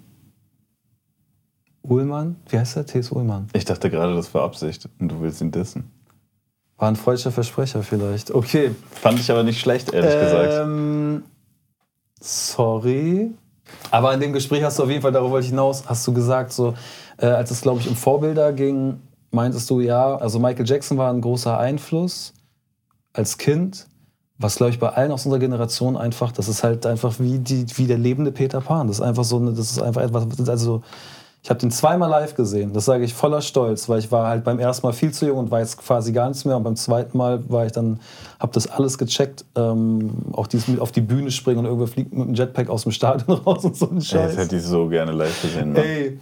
Uhlmann, 1.82 2.36
wie 2.48 2.58
heißt 2.58 2.76
der? 2.76 2.86
T.S. 2.86 3.12
Uhlmann. 3.12 3.48
Ich 3.52 3.64
dachte 3.64 3.90
gerade, 3.90 4.14
das 4.14 4.32
war 4.34 4.42
Absicht 4.42 4.88
und 4.98 5.08
du 5.08 5.20
willst 5.20 5.40
ihn 5.40 5.50
dissen. 5.50 5.90
War 6.78 6.88
ein 6.88 6.96
freudscher 6.96 7.30
Versprecher 7.30 7.82
vielleicht. 7.82 8.30
Okay. 8.30 8.74
Fand 8.90 9.20
ich 9.20 9.30
aber 9.30 9.42
nicht 9.42 9.60
schlecht, 9.60 9.92
ehrlich 9.92 10.18
gesagt. 10.18 10.54
Ähm, 10.54 11.22
sorry. 12.20 13.32
Aber 13.90 14.12
in 14.14 14.20
dem 14.20 14.32
Gespräch 14.32 14.62
hast 14.64 14.78
du 14.78 14.82
auf 14.82 14.90
jeden 14.90 15.02
Fall, 15.02 15.12
darauf 15.12 15.30
wollte 15.30 15.44
ich 15.44 15.50
hinaus, 15.50 15.84
hast 15.86 16.06
du 16.06 16.12
gesagt, 16.12 16.52
so, 16.52 16.74
äh, 17.18 17.26
als 17.26 17.50
es, 17.50 17.60
glaube 17.60 17.80
ich, 17.80 17.88
um 17.88 17.96
Vorbilder 17.96 18.52
ging, 18.52 19.00
meintest 19.30 19.68
du, 19.70 19.80
ja, 19.80 20.16
also 20.16 20.38
Michael 20.38 20.66
Jackson 20.66 20.98
war 20.98 21.12
ein 21.12 21.20
großer 21.20 21.58
Einfluss 21.58 22.32
als 23.12 23.38
Kind, 23.38 23.86
was, 24.38 24.56
glaube 24.56 24.70
ich, 24.70 24.78
bei 24.78 24.88
allen 24.88 25.12
aus 25.12 25.24
unserer 25.26 25.40
Generation 25.40 25.96
einfach, 25.96 26.32
das 26.32 26.48
ist 26.48 26.64
halt 26.64 26.86
einfach 26.86 27.14
wie, 27.18 27.38
die, 27.38 27.66
wie 27.76 27.86
der 27.86 27.98
lebende 27.98 28.32
Peter 28.32 28.60
Pan. 28.60 28.88
Das 28.88 28.98
ist 28.98 29.02
einfach 29.02 29.24
so, 29.24 29.36
eine, 29.36 29.52
das 29.52 29.70
ist 29.70 29.80
einfach 29.80 30.02
etwas, 30.02 30.48
also 30.48 30.82
ich 31.44 31.50
habe 31.50 31.60
den 31.60 31.70
zweimal 31.70 32.08
live 32.08 32.34
gesehen. 32.34 32.72
Das 32.72 32.86
sage 32.86 33.04
ich 33.04 33.12
voller 33.12 33.42
Stolz, 33.42 33.86
weil 33.90 33.98
ich 33.98 34.10
war 34.10 34.28
halt 34.28 34.44
beim 34.44 34.58
ersten 34.58 34.86
Mal 34.86 34.94
viel 34.94 35.12
zu 35.12 35.26
jung 35.26 35.36
und 35.36 35.50
weiß 35.50 35.76
quasi 35.76 36.10
gar 36.10 36.28
nichts 36.28 36.46
mehr. 36.46 36.56
Und 36.56 36.62
beim 36.62 36.74
zweiten 36.74 37.18
Mal 37.18 37.48
war 37.50 37.66
ich 37.66 37.72
dann, 37.72 38.00
habe 38.40 38.50
das 38.54 38.66
alles 38.66 38.96
gecheckt. 38.96 39.44
Ähm, 39.54 40.10
auch 40.32 40.46
dieses 40.46 40.68
mit 40.68 40.80
auf 40.80 40.90
die 40.90 41.02
Bühne 41.02 41.30
springen 41.30 41.58
und 41.58 41.66
irgendwer 41.66 41.86
fliegt 41.86 42.14
mit 42.14 42.28
dem 42.28 42.34
Jetpack 42.34 42.70
aus 42.70 42.84
dem 42.84 42.92
Stadion 42.92 43.38
raus 43.46 43.62
und 43.62 43.76
so 43.76 43.90
ein 43.90 44.00
Scheiß. 44.00 44.36
das 44.36 44.44
hätte 44.46 44.56
ich 44.56 44.62
so 44.62 44.88
gerne 44.88 45.12
live 45.12 45.42
gesehen. 45.42 45.74
Ne? 45.74 45.84
Ey, 45.84 46.18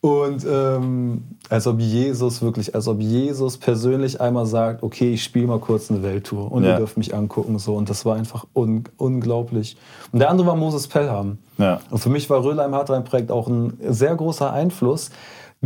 und 0.00 0.46
ähm, 0.48 1.24
als 1.48 1.66
ob 1.66 1.80
Jesus 1.80 2.40
wirklich, 2.40 2.74
als 2.74 2.86
ob 2.86 3.00
Jesus 3.00 3.56
persönlich 3.58 4.20
einmal 4.20 4.46
sagt, 4.46 4.82
okay, 4.84 5.14
ich 5.14 5.24
spiele 5.24 5.48
mal 5.48 5.58
kurz 5.58 5.90
eine 5.90 6.02
Welttour 6.04 6.52
und 6.52 6.62
Ja. 6.62 6.70
ihr 6.72 6.76
dürft 6.76 6.96
mich 6.98 7.14
angucken. 7.14 7.58
So. 7.58 7.74
Und 7.74 7.90
das 7.90 8.04
war 8.04 8.14
einfach 8.16 8.46
un 8.54 8.84
unglaublich. 8.96 9.76
Und 10.12 10.20
der 10.20 10.30
andere 10.30 10.46
war 10.46 10.54
Moses 10.56 10.86
Pelham. 10.86 11.38
Ja. 11.58 11.80
Und 11.90 11.98
für 11.98 12.10
mich 12.10 12.30
war 12.30 12.44
Röhler 12.44 12.64
im 12.64 12.74
Hartrein-Projekt 12.74 13.32
auch 13.32 13.48
ein 13.48 13.76
sehr 13.88 14.14
großer 14.14 14.52
Einfluss. 14.52 15.10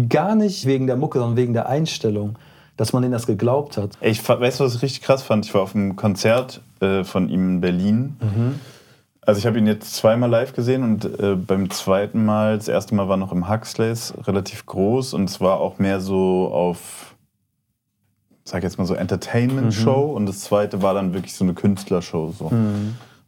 Gar 0.09 0.35
nicht 0.35 0.65
wegen 0.65 0.87
der 0.87 0.97
Mucke, 0.97 1.19
sondern 1.19 1.37
wegen 1.37 1.53
der 1.53 1.69
Einstellung, 1.69 2.39
dass 2.79 2.95
man 2.95 3.03
denen 3.03 3.13
das 3.13 3.27
geglaubt 3.27 3.77
hat. 3.77 3.99
Ich 4.01 4.23
du, 4.61 4.65
was 4.65 4.75
ich 4.77 4.83
richtig 4.83 5.03
krass 5.03 5.23
fand? 5.23 5.45
Ich 5.45 5.53
war 5.53 5.61
auf 5.61 5.75
einem 5.75 5.95
Konzert 5.97 6.63
äh, 6.81 7.05
von 7.05 7.29
ihm 7.29 7.49
in 7.57 7.61
Berlin. 7.61 8.17
Also 9.25 9.39
ich 9.39 9.47
habe 9.47 9.57
ihn 9.57 9.69
jetzt 9.69 9.95
zweimal 9.95 10.29
live 10.29 10.53
gesehen 10.53 10.83
und 10.83 11.05
äh, 11.21 11.37
beim 11.37 11.71
zweiten 11.71 12.25
Mal, 12.25 12.57
das 12.57 12.67
erste 12.67 12.97
Mal 12.97 13.09
war 13.09 13.17
noch 13.17 13.31
im 13.31 13.49
Huxleys, 13.49 14.13
relativ 14.25 14.67
groß 14.67 15.15
und 15.15 15.31
es 15.31 15.41
war 15.41 15.61
auch 15.61 15.79
mehr 15.79 16.01
so 16.01 16.49
auf, 16.53 17.15
sag 18.45 18.65
jetzt 18.65 18.79
mal 18.79 18.85
so 18.85 18.95
Entertainment-Show 18.95 20.13
und 20.13 20.27
das 20.27 20.41
zweite 20.41 20.83
war 20.83 20.95
dann 20.95 21.15
wirklich 21.15 21.35
so 21.35 21.45
eine 21.45 21.55
Künstlershow 21.55 22.33
so. 22.37 22.47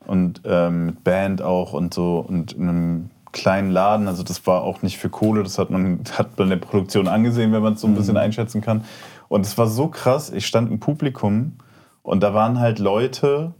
Und 0.06 0.42
ähm, 0.44 0.86
mit 0.86 1.04
Band 1.04 1.42
auch 1.42 1.72
und 1.72 1.94
so 1.94 2.18
und 2.18 2.54
in 2.54 2.68
einem 2.68 3.10
kleinen 3.30 3.70
Laden, 3.70 4.08
also 4.08 4.24
das 4.24 4.44
war 4.48 4.62
auch 4.62 4.82
nicht 4.82 4.98
für 4.98 5.10
Kohle, 5.10 5.44
das 5.44 5.58
hat 5.58 5.70
man, 5.70 6.00
hat 6.18 6.36
man 6.36 6.50
in 6.50 6.58
der 6.58 6.66
Produktion 6.66 7.06
angesehen, 7.06 7.52
wenn 7.52 7.62
man 7.62 7.74
es 7.74 7.80
so 7.80 7.86
ein 7.86 7.94
bisschen 7.94 8.16
einschätzen 8.16 8.60
kann. 8.60 8.84
Und 9.28 9.46
es 9.46 9.56
war 9.56 9.68
so 9.68 9.86
krass, 9.86 10.30
ich 10.30 10.44
stand 10.44 10.72
im 10.72 10.80
Publikum 10.80 11.52
und 12.02 12.20
da 12.20 12.34
waren 12.34 12.58
halt 12.58 12.80
Leute 12.80 13.54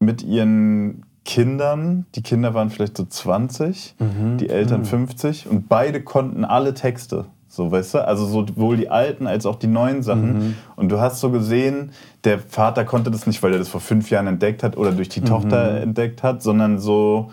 mit 0.00 0.22
ihren 0.22 1.04
Kindern, 1.28 2.06
die 2.14 2.22
Kinder 2.22 2.54
waren 2.54 2.70
vielleicht 2.70 2.96
so 2.96 3.04
20, 3.04 3.96
die 4.38 4.48
Eltern 4.48 4.86
50 4.86 5.46
und 5.46 5.68
beide 5.68 6.02
konnten 6.02 6.42
alle 6.46 6.72
Texte. 6.72 7.26
So, 7.48 7.70
weißt 7.70 7.94
du? 7.94 8.06
Also 8.06 8.24
sowohl 8.24 8.78
die 8.78 8.88
alten 8.88 9.26
als 9.26 9.44
auch 9.44 9.56
die 9.56 9.66
neuen 9.66 10.02
Sachen. 10.02 10.56
Und 10.76 10.88
du 10.88 11.00
hast 11.00 11.20
so 11.20 11.30
gesehen, 11.30 11.90
der 12.24 12.38
Vater 12.38 12.86
konnte 12.86 13.10
das 13.10 13.26
nicht, 13.26 13.42
weil 13.42 13.52
er 13.52 13.58
das 13.58 13.68
vor 13.68 13.82
fünf 13.82 14.08
Jahren 14.08 14.26
entdeckt 14.26 14.62
hat 14.62 14.78
oder 14.78 14.90
durch 14.92 15.10
die 15.10 15.20
Tochter 15.20 15.82
entdeckt 15.82 16.22
hat, 16.22 16.42
sondern 16.42 16.78
so, 16.78 17.30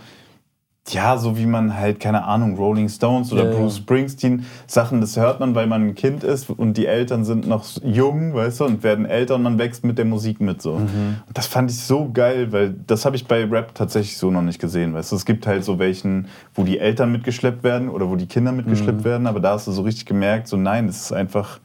ja, 0.90 1.18
so 1.18 1.36
wie 1.36 1.48
man 1.48 1.76
halt, 1.76 2.00
keine 2.00 2.26
Ahnung, 2.26 2.58
Rolling 2.58 2.90
Stones 2.90 3.34
oder 3.34 3.46
Ja. 3.46 3.50
Bruce 3.58 3.78
Springsteen, 3.78 4.46
Sachen, 4.68 5.02
das 5.02 5.18
hört 5.18 5.40
man, 5.40 5.56
weil 5.56 5.66
man 5.66 5.82
ein 5.88 5.96
Kind 5.96 6.24
ist 6.24 6.48
und 6.50 6.78
die 6.78 6.86
Eltern 6.86 7.26
sind 7.26 7.48
noch 7.48 7.66
jung, 7.84 8.36
weißt 8.36 8.60
du, 8.60 8.66
und 8.66 8.84
werden 8.84 9.06
älter 9.08 9.36
und 9.36 9.42
man 9.42 9.58
wächst 9.58 9.84
mit 9.84 9.98
der 9.98 10.06
Musik 10.06 10.40
mit 10.42 10.62
so. 10.62 10.76
Mhm. 10.78 11.18
Und 11.28 11.36
das 11.38 11.48
fand 11.48 11.72
ich 11.72 11.80
so 11.82 12.12
geil, 12.14 12.52
weil 12.52 12.76
das 12.86 13.04
habe 13.04 13.16
ich 13.16 13.26
bei 13.28 13.46
Rap 13.46 13.74
tatsächlich 13.74 14.18
so 14.18 14.30
noch 14.30 14.44
nicht 14.44 14.60
gesehen, 14.62 14.94
weißt 14.94 15.12
du. 15.12 15.16
Es 15.16 15.26
gibt 15.26 15.48
halt 15.48 15.64
so 15.64 15.80
welchen, 15.80 16.28
wo 16.54 16.64
die 16.64 16.78
Eltern 16.78 17.12
mitgeschleppt 17.12 17.64
werden 17.64 17.90
oder 17.90 18.08
wo 18.10 18.16
die 18.16 18.28
Kinder 18.28 18.52
mitgeschleppt 18.52 19.00
Mhm. 19.00 19.06
werden, 19.06 19.28
aber 19.28 19.40
da 19.40 19.54
hast 19.54 19.66
du 19.66 19.72
so 19.72 19.82
richtig 19.82 20.06
gemerkt, 20.06 20.48
so 20.48 20.56
nein, 20.56 20.88
es 20.88 20.98
ist 21.06 21.14
einfach, 21.14 21.60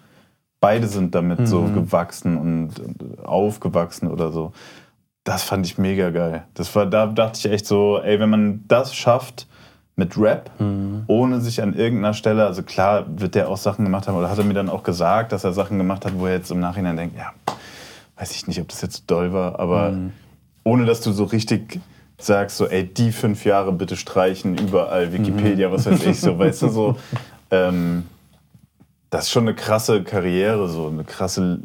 beide 0.62 0.87
sind 0.87 1.14
damit 1.14 1.47
so 1.47 1.62
Mhm. 1.62 1.73
gewachsen 1.75 2.37
und 2.39 2.81
und 2.81 3.25
aufgewachsen 3.25 4.09
oder 4.09 4.33
so. 4.33 4.53
Das 5.25 5.43
fand 5.43 5.66
ich 5.66 5.79
mega 5.79 6.11
geil. 6.11 6.45
Das 6.55 6.75
war, 6.75 6.87
da 6.87 7.07
dachte 7.07 7.39
ich 7.39 7.53
echt 7.53 7.66
so, 7.66 8.01
ey, 8.03 8.18
wenn 8.18 8.31
man 8.31 8.64
das 8.68 8.95
schafft 8.95 9.47
mit 9.97 10.16
Rap, 10.16 10.51
ohne 11.09 11.41
sich 11.43 11.62
an 11.62 11.75
irgendeiner 11.75 12.14
Stelle, 12.14 12.47
also 12.47 12.62
klar 12.62 13.05
wird 13.07 13.35
der 13.35 13.49
auch 13.49 13.59
Sachen 13.59 13.85
gemacht 13.85 14.09
haben, 14.09 14.16
oder 14.16 14.31
hat 14.31 14.39
er 14.39 14.45
mir 14.45 14.55
dann 14.55 14.71
auch 14.71 14.83
gesagt, 14.83 15.33
dass 15.33 15.45
er 15.45 15.53
Sachen 15.53 15.77
gemacht 15.77 16.07
hat, 16.07 16.18
wo 16.18 16.27
er 16.27 16.35
jetzt 16.37 16.51
im 16.51 16.61
Nachhinein 16.61 16.97
denkt, 16.97 17.18
ja, 17.18 17.35
weiß 18.16 18.33
ich 18.33 18.47
nicht, 18.47 18.61
ob 18.61 18.68
das 18.68 18.81
jetzt 18.81 19.11
doll 19.11 19.33
war, 19.35 19.61
aber 19.61 19.95
ohne 20.64 20.87
dass 20.87 21.03
du 21.03 21.12
so 21.12 21.25
richtig 21.25 21.81
sagst, 22.18 22.57
so, 22.57 22.66
ey, 22.66 22.85
die 22.85 23.12
fünf 23.12 23.45
Jahre 23.45 23.73
bitte 23.73 23.97
streichen, 23.97 24.57
überall, 24.57 25.12
Wikipedia, 25.12 25.71
was 25.71 25.85
weiß 25.87 26.07
ich, 26.07 26.21
so, 26.21 26.39
weißt 26.39 26.62
du, 26.62 26.68
so, 26.68 26.97
ähm, 27.51 28.05
das 29.11 29.25
ist 29.25 29.31
schon 29.33 29.45
eine 29.45 29.55
krasse 29.55 30.03
Karriere, 30.03 30.68
so 30.68 30.89
eine 30.89 31.05
krasse, 31.05 31.61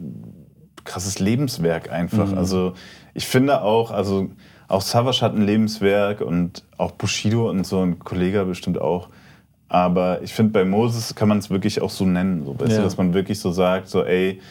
krasses 0.83 1.19
Lebenswerk 1.19 1.91
einfach. 1.91 2.35
Also 2.35 2.73
ich 3.15 3.25
finde 3.25 3.61
auch, 3.63 3.89
also 3.89 4.29
auch 4.67 4.81
Savage 4.81 5.21
hat 5.21 5.33
ein 5.35 5.41
Lebenswerk 5.45 6.21
und 6.21 6.63
auch 6.77 6.91
Bushido 6.91 7.49
und 7.49 7.65
so 7.65 7.81
ein 7.81 7.97
Kollege 7.97 8.45
bestimmt 8.45 8.79
auch. 8.79 9.09
Aber 9.69 10.21
ich 10.21 10.33
finde, 10.33 10.51
bei 10.51 10.65
Moses 10.65 11.15
kann 11.15 11.27
man 11.29 11.39
es 11.39 11.49
wirklich 11.49 11.81
auch 11.81 11.89
so 11.89 12.05
nennen, 12.05 12.45
so, 12.45 12.59
weißt 12.59 12.77
Ja. 12.77 12.83
dass 12.83 12.97
man 12.97 13.13
wirklich 13.13 13.39
so 13.39 13.51
sagt, 13.51 13.87
so 13.89 14.03
ey, 14.03 14.41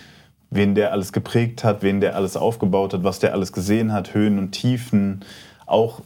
wen 0.51 0.75
der 0.75 0.93
alles 0.93 1.13
geprägt 1.13 1.63
hat, 1.63 1.83
wen 1.83 2.01
der 2.01 2.17
alles 2.17 2.37
aufgebaut 2.37 2.95
hat, 2.95 3.05
was 3.05 3.19
der 3.19 3.33
alles 3.33 3.53
gesehen 3.53 3.93
hat, 3.93 4.15
Höhen 4.15 4.39
und 4.39 4.53
Tiefen. 4.53 5.21
Auch, 5.67 6.01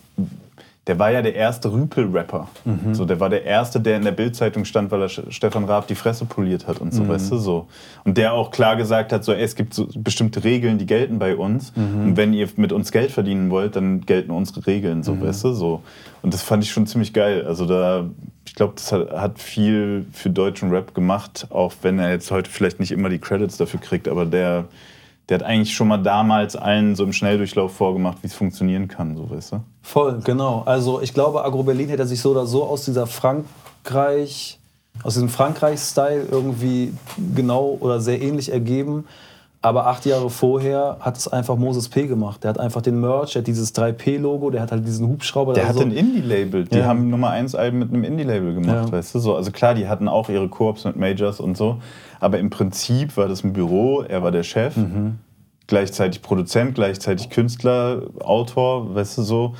der 0.88 0.98
war 0.98 1.12
ja 1.12 1.20
der 1.22 1.34
erste 1.34 1.70
Rüpel-Rapper. 1.70 2.48
So, 2.94 3.04
der 3.04 3.20
war 3.20 3.28
der 3.28 3.44
erste, 3.44 3.78
der 3.78 3.98
in 3.98 4.04
der 4.04 4.12
Bildzeitung 4.12 4.64
stand, 4.64 4.90
weil 4.90 5.02
er 5.02 5.08
Stefan 5.08 5.64
Raab 5.66 5.86
die 5.86 5.94
Fresse 5.94 6.24
poliert 6.24 6.66
hat 6.66 6.80
und 6.80 6.92
so, 6.94 7.06
weißt 7.06 7.30
du, 7.30 7.36
so. 7.36 7.68
Und 8.04 8.16
der 8.16 8.32
auch 8.32 8.50
klar 8.50 8.76
gesagt 8.76 9.12
hat, 9.12 9.22
so, 9.22 9.32
ey, 9.32 9.42
es 9.42 9.54
gibt 9.54 9.74
so 9.74 9.86
bestimmte 9.94 10.42
Regeln, 10.44 10.78
die 10.78 10.86
gelten 10.86 11.18
bei 11.18 11.36
uns. 11.36 11.72
Und 11.76 12.16
wenn 12.16 12.32
ihr 12.32 12.48
mit 12.56 12.72
uns 12.72 12.90
Geld 12.90 13.10
verdienen 13.10 13.50
wollt, 13.50 13.76
dann 13.76 14.00
gelten 14.00 14.30
unsere 14.30 14.66
Regeln, 14.66 15.02
so, 15.02 15.20
weißt 15.20 15.44
du, 15.44 15.52
so. 15.52 15.82
Und 16.22 16.32
das 16.32 16.42
fand 16.42 16.64
ich 16.64 16.70
schon 16.70 16.86
ziemlich 16.86 17.12
geil. 17.12 17.44
Also 17.46 17.66
da, 17.66 18.06
ich 18.46 18.54
glaube, 18.54 18.72
das 18.76 18.90
hat, 18.90 19.10
hat 19.10 19.38
viel 19.38 20.06
für 20.12 20.30
deutschen 20.30 20.70
Rap 20.70 20.94
gemacht, 20.94 21.46
auch 21.50 21.74
wenn 21.82 21.98
er 21.98 22.10
jetzt 22.10 22.30
heute 22.30 22.50
vielleicht 22.50 22.80
nicht 22.80 22.92
immer 22.92 23.10
die 23.10 23.18
Credits 23.18 23.58
dafür 23.58 23.80
kriegt, 23.80 24.08
aber 24.08 24.24
der, 24.24 24.64
der 25.28 25.38
hat 25.38 25.42
eigentlich 25.46 25.74
schon 25.74 25.88
mal 25.88 25.98
damals 25.98 26.56
allen 26.56 26.96
so 26.96 27.04
im 27.04 27.12
Schnelldurchlauf 27.12 27.72
vorgemacht, 27.74 28.18
wie 28.22 28.28
es 28.28 28.34
funktionieren 28.34 28.88
kann, 28.88 29.16
so 29.16 29.28
weißt 29.30 29.52
du? 29.52 29.60
Voll, 29.82 30.20
genau. 30.24 30.62
Also 30.64 31.00
ich 31.02 31.12
glaube, 31.12 31.44
Agro 31.44 31.62
Berlin 31.62 31.88
hätte 31.90 32.06
sich 32.06 32.20
so 32.20 32.30
oder 32.30 32.46
so 32.46 32.64
aus 32.64 32.84
dieser 32.84 33.06
Frankreich, 33.84 34.58
aus 35.02 35.14
diesem 35.14 35.28
Frankreich-Style 35.28 36.26
irgendwie 36.30 36.92
genau 37.34 37.76
oder 37.80 38.00
sehr 38.00 38.20
ähnlich 38.20 38.50
ergeben. 38.52 39.04
Aber 39.60 39.88
acht 39.88 40.06
Jahre 40.06 40.30
vorher 40.30 40.98
hat 41.00 41.16
es 41.16 41.26
einfach 41.26 41.56
Moses 41.56 41.88
P. 41.88 42.06
gemacht. 42.06 42.44
Der 42.44 42.50
hat 42.50 42.60
einfach 42.60 42.80
den 42.80 43.00
Merch, 43.00 43.32
der 43.32 43.40
hat 43.42 43.48
dieses 43.48 43.74
3P-Logo, 43.74 44.50
der 44.50 44.62
hat 44.62 44.70
halt 44.70 44.86
diesen 44.86 45.08
Hubschrauber. 45.08 45.52
Der 45.52 45.66
also 45.66 45.80
hat 45.80 45.86
ein 45.88 45.92
Indie-Label. 45.92 46.64
Die 46.66 46.78
Ja. 46.78 46.84
haben 46.86 47.10
Nummer 47.10 47.30
1 47.30 47.56
Alben 47.56 47.80
mit 47.80 47.92
einem 47.92 48.04
Indie-Label 48.04 48.54
gemacht, 48.54 48.86
Ja. 48.86 48.92
weißt 48.92 49.16
du? 49.16 49.18
So, 49.18 49.34
also 49.34 49.50
klar, 49.50 49.74
die 49.74 49.88
hatten 49.88 50.06
auch 50.06 50.28
ihre 50.28 50.48
Koops 50.48 50.84
mit 50.84 50.94
Majors 50.96 51.40
und 51.40 51.56
so. 51.56 51.78
Aber 52.20 52.38
im 52.38 52.50
Prinzip 52.50 53.16
war 53.16 53.28
das 53.28 53.44
ein 53.44 53.52
Büro, 53.52 54.02
er 54.02 54.22
war 54.22 54.30
der 54.32 54.42
Chef. 54.42 54.76
Mhm. 54.76 55.18
Gleichzeitig 55.66 56.22
Produzent, 56.22 56.74
gleichzeitig 56.74 57.30
Künstler, 57.30 58.02
Autor, 58.20 58.94
weißt 58.94 59.18
du 59.18 59.22
so. 59.22 59.54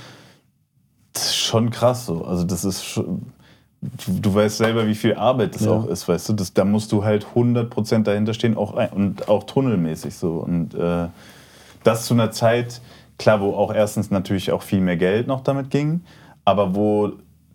Das 1.13 1.27
ist 1.27 1.37
schon 1.37 1.71
krass 1.71 2.07
so. 2.07 2.25
Also 2.25 2.45
das 2.45 2.65
ist 2.65 2.85
schon, 2.85 3.27
du, 3.81 4.21
du 4.21 4.35
weißt 4.35 4.59
selber, 4.59 4.87
wie 4.87 4.95
viel 4.95 5.15
Arbeit 5.15 5.55
das 5.55 5.65
Ja. 5.65 5.73
auch 5.73 5.87
ist, 5.87 6.09
weißt 6.09 6.31
du. 6.31 6.33
Das, 6.33 6.55
da 6.55 6.65
musst 6.65 6.93
du 6.93 7.05
halt 7.05 7.27
100% 7.35 8.05
dahinter 8.05 8.35
stehen 8.35 8.57
auch, 8.57 8.75
und 8.93 9.29
auch 9.29 9.45
tunnelmäßig 9.45 10.15
so. 10.15 10.35
Und 10.39 10.75
äh, 10.75 11.09
das 11.85 12.07
zu 12.07 12.15
einer 12.15 12.31
Zeit, 12.31 12.81
klar, 13.19 13.41
wo 13.41 13.55
auch 13.55 13.73
erstens 13.75 14.11
natürlich 14.11 14.51
auch 14.53 14.63
viel 14.63 14.81
mehr 14.81 14.97
Geld 14.97 15.27
noch 15.27 15.43
damit 15.43 15.71
ging, 15.71 16.01
aber 16.45 16.75
wo 16.75 17.13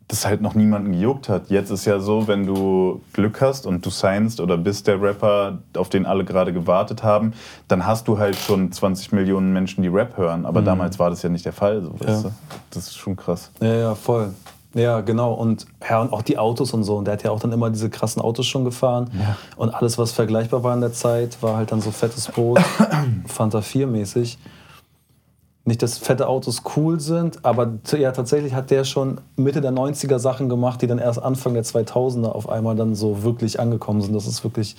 das 0.08 0.26
halt 0.26 0.42
noch 0.42 0.54
niemanden 0.54 0.92
gejuckt 0.92 1.30
hat. 1.30 1.50
Jetzt 1.50 1.70
ist 1.72 1.86
ja 1.86 2.00
so, 2.00 2.28
wenn 2.28 2.46
du 2.46 3.02
Glück 3.14 3.42
hast 3.42 3.66
und 3.66 3.86
du 3.86 3.90
signst 3.90 4.40
oder 4.42 4.58
bist 4.58 4.88
der 4.88 5.02
Rapper, 5.02 5.60
auf 5.78 5.90
den 5.90 6.06
alle 6.06 6.26
gerade 6.26 6.52
gewartet 6.54 7.04
haben, 7.04 7.34
dann 7.68 7.86
hast 7.86 8.08
du 8.08 8.18
halt 8.20 8.36
schon 8.36 8.72
20 8.72 9.12
Millionen 9.14 9.54
Menschen, 9.54 9.82
die 9.82 9.88
Rap 9.88 10.18
hören. 10.18 10.46
Aber 10.46 10.62
damals 10.62 11.00
war 11.00 11.10
das 11.10 11.22
ja 11.24 11.30
nicht 11.30 11.46
der 11.46 11.54
Fall. 11.54 11.82
So, 11.82 11.94
weißt 12.00 12.24
Ja. 12.26 12.30
du? 12.30 12.36
Das 12.72 12.88
ist 12.88 12.98
schon 12.98 13.16
krass. 13.16 13.50
Ja, 13.62 13.74
ja, 13.74 13.96
voll. 13.96 14.34
Ja, 14.76 15.02
genau. 15.02 15.34
Und, 15.34 15.68
ja, 15.88 16.02
und 16.02 16.12
auch 16.12 16.24
die 16.24 16.38
Autos 16.40 16.74
und 16.74 16.84
so. 16.84 16.98
Und 16.98 17.06
der 17.06 17.14
hat 17.14 17.24
ja 17.24 17.30
auch 17.32 17.40
dann 17.40 17.52
immer 17.52 17.70
diese 17.70 17.90
krassen 17.92 18.22
Autos 18.22 18.48
schon 18.48 18.66
gefahren. 18.66 19.10
Ja. 19.18 19.38
Und 19.56 19.70
alles, 19.74 19.98
was 20.00 20.12
vergleichbar 20.12 20.64
war 20.64 20.74
in 20.74 20.82
der 20.82 20.94
Zeit, 20.94 21.38
war 21.42 21.58
halt 21.58 21.72
dann 21.72 21.80
so 21.80 21.92
fettes 21.92 22.28
Brot, 22.28 22.60
Fanta 23.28 23.60
4-mäßig. 23.60 24.38
Nicht, 25.66 25.82
dass 25.82 25.98
fette 25.98 26.28
Autos 26.28 26.64
cool 26.76 27.00
sind, 27.00 27.46
aber 27.46 27.80
ja, 27.98 28.12
tatsächlich 28.12 28.54
hat 28.54 28.70
der 28.70 28.84
schon 28.84 29.22
Mitte 29.38 29.62
der 29.62 29.72
90er 29.72 30.20
Sachen 30.20 30.50
gemacht, 30.50 30.82
die 30.82 30.88
dann 30.88 31.00
erst 31.00 31.24
Anfang 31.24 31.54
der 31.54 31.64
2000er 31.64 32.28
auf 32.28 32.50
einmal 32.50 32.76
dann 32.76 32.96
so 32.96 33.24
wirklich 33.24 33.62
angekommen 33.62 34.02
sind. 34.02 34.14
Das 34.14 34.28
ist 34.28 34.44
wirklich 34.44 34.76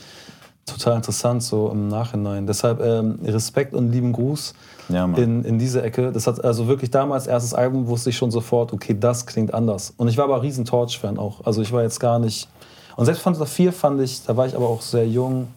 total 0.66 0.96
interessant 0.96 1.42
so 1.42 1.70
im 1.70 1.88
Nachhinein. 1.88 2.46
Deshalb 2.46 2.80
ähm, 2.80 3.18
Respekt 3.24 3.74
und 3.74 3.90
lieben 3.92 4.12
Gruß 4.12 4.54
Ja, 4.88 5.04
in, 5.04 5.44
in 5.44 5.58
diese 5.58 5.82
Ecke. 5.82 6.12
Das 6.12 6.26
hat 6.26 6.44
also 6.44 6.66
wirklich 6.68 6.90
damals, 6.90 7.26
erstes 7.26 7.54
Album, 7.54 7.86
wusste 7.86 8.10
ich 8.10 8.16
schon 8.16 8.30
sofort, 8.30 8.72
okay, 8.72 8.96
das 8.98 9.26
klingt 9.26 9.54
anders. 9.54 9.94
Und 9.96 10.08
ich 10.08 10.18
war 10.18 10.24
aber 10.24 10.42
riesen 10.42 10.64
Torch-Fan 10.64 11.18
auch. 11.18 11.44
Also 11.44 11.62
ich 11.62 11.72
war 11.72 11.82
jetzt 11.82 12.00
gar 12.00 12.18
nicht. 12.18 12.48
Und 12.96 13.06
selbst 13.06 13.22
Fanta 13.22 13.44
4 13.44 13.72
fand 13.72 14.00
ich, 14.00 14.24
da 14.24 14.36
war 14.36 14.46
ich 14.46 14.54
aber 14.54 14.68
auch 14.68 14.82
sehr 14.82 15.06
jung. 15.06 15.48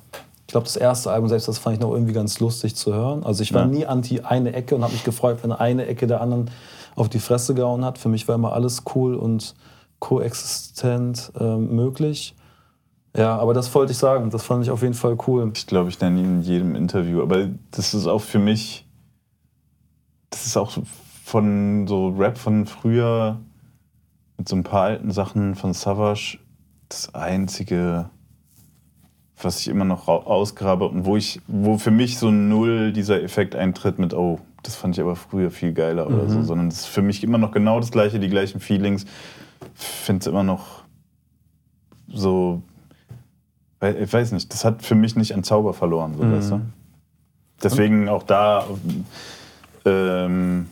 Ich 0.48 0.54
glaube, 0.54 0.64
das 0.66 0.78
erste 0.78 1.12
Album, 1.12 1.28
selbst 1.28 1.50
das 1.50 1.58
fand 1.58 1.76
ich 1.76 1.82
noch 1.82 1.92
irgendwie 1.92 2.14
ganz 2.14 2.40
lustig 2.40 2.76
zu 2.76 2.94
hören. 2.94 3.26
Also 3.26 3.44
ich 3.44 3.54
war 3.54 3.64
Ja. 3.64 3.68
nie 3.68 3.86
anti 3.86 4.22
eine 4.22 4.54
Ecke 4.54 4.76
und 4.76 4.82
habe 4.84 4.94
mich 4.94 5.04
gefreut, 5.04 5.40
wenn 5.44 5.52
eine 5.52 5.86
Ecke 5.88 6.08
der 6.08 6.22
anderen 6.22 6.50
auf 6.96 7.10
die 7.10 7.20
Fresse 7.20 7.54
gehauen 7.54 7.84
hat. 7.84 7.98
Für 7.98 8.08
mich 8.08 8.28
war 8.30 8.36
immer 8.36 8.54
alles 8.54 8.84
cool 8.96 9.16
und 9.16 9.56
koexistent 10.00 11.32
ähm, 11.40 11.76
möglich. 11.76 12.34
Ja, 13.16 13.38
aber 13.38 13.54
das 13.54 13.74
wollte 13.76 13.92
ich 13.92 13.98
sagen. 13.98 14.30
Das 14.30 14.44
fand 14.44 14.64
ich 14.64 14.72
auf 14.72 14.82
jeden 14.84 14.94
Fall 14.94 15.18
cool. 15.28 15.52
Ich 15.54 15.68
glaube, 15.68 15.90
ich 15.90 16.00
nenne 16.00 16.20
ihn 16.20 16.26
in 16.38 16.42
jedem 16.42 16.76
Interview. 16.76 17.22
Aber 17.22 17.50
das 17.72 17.94
ist 17.94 18.08
auch 18.08 18.22
für 18.22 18.40
mich, 18.40 18.88
das 20.30 20.46
ist 20.46 20.56
auch 20.56 20.72
von 21.26 21.88
so 21.88 22.10
Rap 22.10 22.38
von 22.38 22.66
früher 22.68 23.40
mit 24.38 24.48
so 24.48 24.56
ein 24.56 24.64
paar 24.64 24.84
alten 24.84 25.12
Sachen 25.12 25.56
von 25.56 25.74
Savage 25.74 26.38
das 26.90 27.14
einzige, 27.14 28.10
was 29.42 29.60
ich 29.62 29.68
immer 29.68 29.86
noch 29.86 30.08
ra- 30.08 30.24
ausgrabe 30.26 30.88
und 30.88 31.06
wo 31.06 31.16
ich, 31.18 31.40
wo 31.48 31.78
für 31.78 31.92
mich 31.92 32.18
so 32.18 32.32
null 32.32 32.92
dieser 32.92 33.22
Effekt 33.22 33.56
eintritt 33.56 34.00
mit, 34.00 34.14
oh, 34.14 34.40
das 34.64 34.76
fand 34.76 34.96
ich 34.96 35.02
aber 35.02 35.16
früher 35.16 35.52
viel 35.52 35.74
geiler 35.74 36.08
oder 36.08 36.28
so, 36.30 36.42
sondern 36.44 36.68
es 36.68 36.80
ist 36.80 36.86
für 36.88 37.02
mich 37.02 37.24
immer 37.24 37.38
noch 37.38 37.52
genau 37.52 37.80
das 37.80 37.92
gleiche, 37.92 38.20
die 38.20 38.30
gleichen 38.30 38.60
Feelings. 38.60 39.06
Finde 39.76 40.22
es 40.22 40.28
immer 40.28 40.44
noch 40.44 40.84
so 42.12 42.62
ich 43.80 44.12
weiß 44.12 44.32
nicht, 44.32 44.52
das 44.52 44.66
hat 44.66 44.82
für 44.82 44.96
mich 44.96 45.16
nicht 45.16 45.36
an 45.36 45.44
Zauber 45.44 45.72
verloren, 45.72 46.16
so, 46.18 46.24
weißt 46.32 46.52
du? 46.52 46.62
Deswegen 47.62 48.10
auch 48.10 48.24
da 48.24 48.66
ähm, 49.86 50.68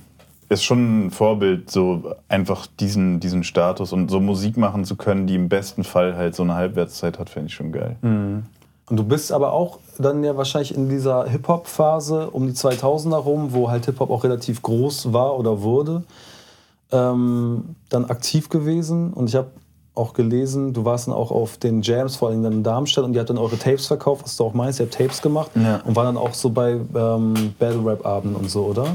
ist 0.50 0.64
schon 0.64 1.08
ein 1.08 1.12
Vorbild, 1.12 1.72
so 1.72 2.14
einfach 2.30 2.68
diesen, 2.80 3.20
diesen 3.20 3.44
Status 3.44 3.92
und 3.94 4.10
so 4.12 4.20
Musik 4.20 4.58
machen 4.58 4.86
zu 4.86 4.96
können, 4.96 5.26
die 5.28 5.36
im 5.36 5.50
besten 5.50 5.84
Fall 5.84 6.16
halt 6.16 6.36
so 6.36 6.44
eine 6.44 6.54
Halbwertszeit 6.56 7.18
hat, 7.20 7.30
finde 7.30 7.48
ich 7.48 7.54
schon 7.56 7.72
geil. 7.72 7.96
Und 8.02 8.46
du 8.98 9.04
bist 9.04 9.32
aber 9.32 9.54
auch 9.54 9.80
dann 9.98 10.24
ja 10.24 10.38
wahrscheinlich 10.38 10.76
in 10.76 10.88
dieser 10.90 11.26
Hip-Hop-Phase 11.28 12.30
um 12.30 12.46
die 12.46 12.54
2000er 12.54 13.16
rum, 13.16 13.54
wo 13.54 13.70
halt 13.70 13.86
Hip-Hop 13.86 14.12
auch 14.12 14.24
relativ 14.24 14.62
groß 14.62 15.12
war 15.14 15.40
oder 15.40 15.62
wurde, 15.64 16.04
ähm, 16.92 17.76
dann 17.90 18.06
aktiv 18.06 18.50
gewesen. 18.50 19.14
Und 19.14 19.30
ich 19.30 19.36
habe 19.36 19.48
auch 19.96 20.14
gelesen, 20.14 20.74
du 20.74 20.84
warst 20.86 21.08
dann 21.08 21.14
auch 21.16 21.32
auf 21.32 21.58
den 21.58 21.82
Jams, 21.82 22.18
vor 22.18 22.30
allem 22.30 22.44
dann 22.44 22.52
in 22.54 22.64
Darmstadt, 22.64 23.06
und 23.06 23.14
ihr 23.14 23.20
habt 23.22 23.30
dann 23.30 23.38
eure 23.38 23.58
Tapes 23.58 23.88
verkauft, 23.88 24.24
was 24.26 24.36
du 24.38 24.44
auch 24.44 24.54
meinst, 24.54 24.80
ihr 24.80 24.86
habt 24.86 24.96
Tapes 24.96 25.22
gemacht 25.22 25.52
Ja. 25.56 25.82
und 25.86 25.96
war 25.96 26.04
dann 26.04 26.18
auch 26.18 26.34
so 26.34 26.50
bei 26.50 26.74
ähm, 26.74 27.56
Battle-Rap-Abenden 27.58 28.36
und 28.36 28.50
so, 28.50 28.66
oder? 28.66 28.88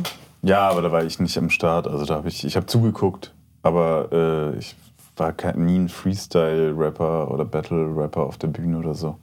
Ja, 0.42 0.68
aber 0.68 0.82
da 0.82 0.92
war 0.92 1.04
ich 1.04 1.20
nicht 1.20 1.36
am 1.38 1.50
Start. 1.50 1.86
Also 1.86 2.04
da 2.04 2.14
habe 2.14 2.28
ich, 2.28 2.44
ich 2.44 2.56
habe 2.56 2.66
zugeguckt, 2.66 3.34
aber 3.62 4.08
äh, 4.12 4.58
ich 4.58 4.74
war 5.16 5.32
kein, 5.32 5.64
nie 5.64 5.78
ein 5.78 5.88
Freestyle-Rapper 5.88 7.30
oder 7.30 7.44
Battle-Rapper 7.44 8.22
auf 8.22 8.38
der 8.38 8.48
Bühne 8.48 8.78
oder 8.78 8.94
so. 8.94 9.16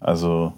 Also 0.00 0.54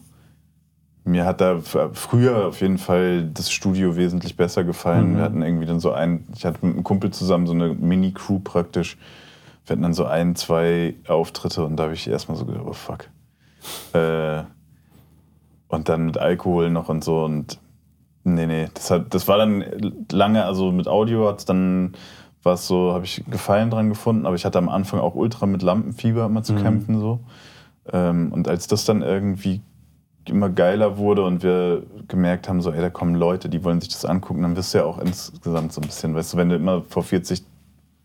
mir 1.05 1.25
hat 1.25 1.41
da 1.41 1.59
früher 1.61 2.47
auf 2.47 2.61
jeden 2.61 2.79
Fall 2.79 3.25
das 3.25 3.51
Studio 3.51 3.97
wesentlich 3.97 4.37
besser 4.37 4.63
gefallen. 4.63 5.17
Wir 5.17 5.25
hatten 5.25 5.43
irgendwie 5.43 5.67
dann 5.67 5.81
so 5.81 5.93
ein, 5.93 6.29
ich 6.35 6.45
hatte 6.45 6.65
mit 6.65 6.75
einem 6.75 6.85
Kumpel 6.85 7.11
zusammen 7.11 7.49
so 7.49 7.53
eine 7.53 7.75
Mini-Crew 7.75 8.39
praktisch. 8.39 8.97
Wir 9.67 9.75
hatten 9.75 9.83
dann 9.83 9.95
so 9.95 10.05
ein, 10.05 10.37
zwei 10.37 10.95
Auftritte 11.09 11.65
und 11.65 11.77
da 11.77 11.85
habe 11.85 11.95
ich 11.95 12.09
erstmal 12.09 12.37
so 12.37 12.45
gedacht, 12.45 12.65
oh 12.67 12.73
fuck. 12.73 13.09
Äh, 13.95 14.45
und 15.69 15.89
dann 15.89 16.07
mit 16.07 16.19
Alkohol 16.19 16.71
noch 16.71 16.89
und 16.89 17.03
so 17.03 17.25
und 17.25 17.59
Nee, 18.25 18.47
nee, 18.47 18.69
das, 18.73 18.91
hat, 18.91 19.13
das 19.15 19.27
war 19.27 19.39
dann 19.39 19.65
lange, 20.11 20.45
also 20.45 20.71
mit 20.71 20.87
Audio 20.87 21.29
hat 21.29 21.41
es 21.41 21.45
dann, 21.45 21.93
war 22.43 22.57
so, 22.57 22.93
habe 22.93 23.05
ich 23.05 23.25
Gefallen 23.29 23.71
dran 23.71 23.89
gefunden, 23.89 24.27
aber 24.27 24.37
ich 24.37 24.45
hatte 24.45 24.59
am 24.59 24.69
Anfang 24.69 25.01
auch 25.01 25.15
ultra 25.15 25.47
mit 25.47 25.63
Lampenfieber 25.63 26.27
immer 26.27 26.43
zu 26.43 26.55
kämpfen 26.55 27.01
so. 27.01 27.21
Ähm, 27.93 28.33
und 28.33 28.47
als 28.49 28.69
das 28.69 28.85
dann 28.85 29.03
irgendwie 29.03 29.61
immer 30.29 30.51
geiler 30.51 30.99
wurde 30.99 31.25
und 31.25 31.43
wir 31.43 31.83
gemerkt 32.09 32.49
haben, 32.49 32.61
so, 32.61 32.71
ey, 32.71 32.81
da 32.81 32.91
kommen 32.91 33.15
Leute, 33.15 33.49
die 33.49 33.65
wollen 33.65 33.81
sich 33.81 33.91
das 33.91 34.05
angucken, 34.05 34.43
dann 34.43 34.57
wirst 34.57 34.73
du 34.73 34.79
ja 34.79 34.85
auch 34.85 34.99
insgesamt 34.99 35.73
so 35.73 35.81
ein 35.81 35.87
bisschen, 35.87 36.15
weißt 36.15 36.35
du, 36.35 36.37
wenn 36.37 36.49
du 36.49 36.57
immer 36.57 36.83
vor 36.83 37.03
40 37.03 37.43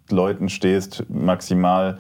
Leuten 0.10 0.50
stehst, 0.50 1.04
maximal, 1.10 2.00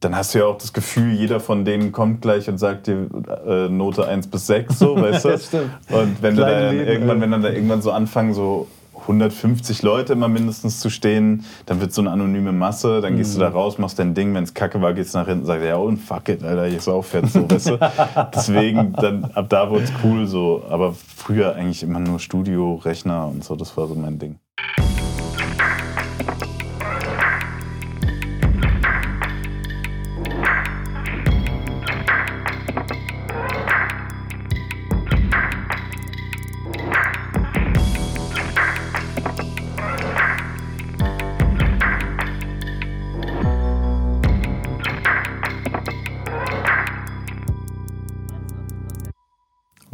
dann 0.00 0.14
hast 0.16 0.34
du 0.34 0.38
ja 0.38 0.44
auch 0.46 0.58
das 0.58 0.72
Gefühl, 0.72 1.12
jeder 1.12 1.40
von 1.40 1.64
denen 1.64 1.90
kommt 1.92 2.22
gleich 2.22 2.48
und 2.48 2.58
sagt 2.58 2.86
dir 2.86 3.08
äh, 3.46 3.68
Note 3.68 4.06
1 4.06 4.28
bis 4.28 4.46
6, 4.46 4.78
so, 4.78 4.96
weißt 5.00 5.24
du? 5.24 5.28
Ja, 5.30 5.38
stimmt. 5.38 5.70
Und 5.90 6.22
wenn 6.22 6.36
du 6.36 6.42
dann 6.42 6.76
Läden, 6.76 6.86
irgendwann, 6.88 7.20
wenn 7.20 7.30
dann 7.32 7.42
da 7.42 7.50
irgendwann 7.50 7.82
so 7.82 7.90
anfangen, 7.90 8.32
so 8.34 8.68
150 9.02 9.82
Leute 9.82 10.12
immer 10.12 10.28
mindestens 10.28 10.80
zu 10.80 10.90
stehen, 10.90 11.44
dann 11.66 11.80
wird 11.80 11.94
so 11.94 12.02
eine 12.02 12.10
anonyme 12.10 12.52
Masse, 12.52 13.00
dann 13.00 13.16
gehst 13.16 13.34
du 13.34 13.38
Mhm. 13.38 13.42
da 13.42 13.48
raus, 13.48 13.78
machst 13.78 13.98
dein 13.98 14.12
Ding, 14.14 14.34
wenn 14.34 14.44
es 14.44 14.52
kacke 14.52 14.82
war, 14.82 14.92
gehst 14.92 15.14
du 15.14 15.18
nach 15.18 15.26
hinten 15.26 15.40
und 15.42 15.46
sagst, 15.46 15.64
ja 15.64 15.76
und 15.76 15.96
fuck 15.96 16.28
it, 16.28 16.44
Alter, 16.44 16.66
ich 16.66 16.82
sauf 16.82 17.14
jetzt 17.14 17.32
so, 17.32 17.50
weißt 17.50 17.70
du? 17.70 17.78
Deswegen, 18.34 18.92
dann, 18.92 19.24
ab 19.34 19.46
da 19.48 19.70
wurde 19.70 19.84
es 19.84 19.92
cool 20.04 20.26
so, 20.26 20.62
aber 20.68 20.94
früher 21.16 21.54
eigentlich 21.54 21.82
immer 21.82 22.00
nur 22.00 22.18
Studio, 22.18 22.74
Rechner 22.74 23.26
und 23.28 23.42
so, 23.44 23.56
das 23.56 23.74
war 23.76 23.86
so 23.86 23.94
mein 23.94 24.18
Ding. 24.18 24.36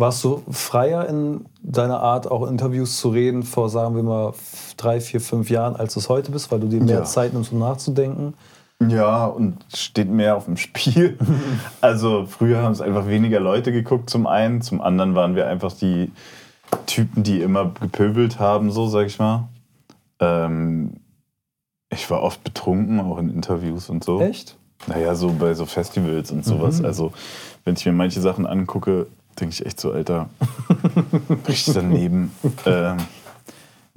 Warst 0.05 0.23
du 0.23 0.43
freier 0.51 1.09
in 1.09 1.47
deiner 1.63 2.01
Art, 2.01 2.31
auch 2.31 2.47
Interviews 2.47 2.99
zu 2.99 3.09
reden, 3.09 3.43
vor, 3.43 3.71
sagen 3.71 3.97
wir 3.97 4.03
mal, 4.03 4.35
drei, 4.77 5.01
vier, 5.01 5.19
fünf 5.19 5.49
Jahren, 5.49 5.77
als 5.77 5.95
du 5.95 6.01
es 6.01 6.11
heute 6.11 6.31
bist, 6.31 6.53
weil 6.53 6.61
du 6.61 6.67
dir 6.67 6.83
mehr 6.83 6.97
Ja. 6.97 7.05
Zeit 7.05 7.33
nimmst, 7.33 7.53
um 7.53 7.59
nachzudenken? 7.59 8.35
Ja, 8.87 9.25
und 9.25 9.65
steht 9.75 10.11
mehr 10.11 10.37
auf 10.37 10.45
dem 10.45 10.59
Spiel. 10.59 11.17
Also 11.81 12.27
früher 12.27 12.61
haben 12.61 12.73
es 12.73 12.83
einfach 12.83 13.07
weniger 13.09 13.41
Leute 13.41 13.73
geguckt 13.73 14.11
zum 14.11 14.27
einen, 14.27 14.61
zum 14.61 14.83
anderen 14.83 15.15
waren 15.15 15.37
wir 15.37 15.47
einfach 15.47 15.73
die 15.73 16.13
Typen, 16.85 17.23
die 17.23 17.41
immer 17.41 17.73
gepöbelt 17.81 18.39
haben, 18.39 18.71
so 18.71 18.87
sag 18.87 19.07
ich 19.07 19.19
mal. 19.19 19.49
Ähm, 20.21 21.01
ich 21.89 22.11
war 22.11 22.23
oft 22.23 22.45
betrunken, 22.45 23.01
auch 23.01 23.17
in 23.17 23.31
Interviews 23.31 23.89
und 23.89 24.05
so. 24.05 24.21
Echt? 24.21 24.59
Naja, 24.87 25.15
so 25.15 25.33
bei 25.33 25.55
so 25.55 25.65
Festivals 25.65 26.31
und 26.31 26.45
sowas. 26.45 26.81
Mhm. 26.81 26.85
Also, 26.85 27.13
wenn 27.65 27.73
ich 27.73 27.87
mir 27.87 27.93
manche 27.93 28.21
Sachen 28.21 28.47
angucke, 28.47 29.07
denke 29.35 29.55
ich 29.55 29.67
echt 29.67 29.81
so, 29.81 29.93
Alter, 29.93 30.29
richtig 31.49 31.75
daneben. 31.75 32.33
ähm, 32.67 32.99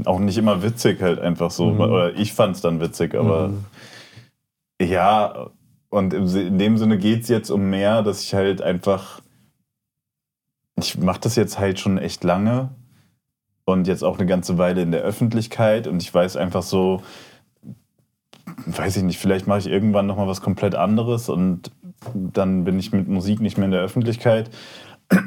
auch 0.06 0.20
nicht 0.20 0.38
immer 0.38 0.62
witzig, 0.64 1.02
halt 1.02 1.20
einfach 1.20 1.52
so. 1.52 1.72
Mhm. 1.72 1.80
Oder 1.80 2.16
ich 2.16 2.34
fand 2.34 2.56
es 2.56 2.62
dann 2.62 2.80
witzig, 2.80 3.16
aber 3.16 3.52
ja, 4.82 5.50
und 5.90 6.14
in 6.14 6.60
dem 6.60 6.78
Sinne 6.78 6.98
geht 6.98 7.24
es 7.24 7.30
jetzt 7.30 7.50
um 7.50 7.70
mehr, 7.70 8.04
dass 8.04 8.24
ich 8.24 8.34
halt 8.34 8.62
einfach. 8.62 9.22
Ich 10.80 10.98
mache 10.98 11.22
das 11.22 11.36
jetzt 11.36 11.58
halt 11.58 11.80
schon 11.80 11.98
echt 11.98 12.24
lange 12.24 12.70
und 13.66 13.88
jetzt 13.88 14.04
auch 14.04 14.20
eine 14.20 14.28
ganze 14.28 14.60
Weile 14.60 14.84
in 14.84 14.92
der 14.92 15.02
Öffentlichkeit 15.02 15.88
und 15.88 16.04
ich 16.04 16.14
weiß 16.14 16.38
einfach 16.38 16.62
so, 16.62 17.02
weiß 18.68 18.98
ich 18.98 19.04
nicht, 19.04 19.18
vielleicht 19.18 19.48
mache 19.48 19.60
ich 19.60 19.68
irgendwann 19.68 20.06
nochmal 20.06 20.28
was 20.28 20.42
komplett 20.42 20.76
anderes 20.76 21.30
und 21.30 21.72
dann 22.14 22.64
bin 22.64 22.78
ich 22.78 22.92
mit 22.92 23.08
Musik 23.08 23.42
nicht 23.42 23.58
mehr 23.58 23.66
in 23.66 23.72
der 23.72 23.82
Öffentlichkeit 23.82 24.52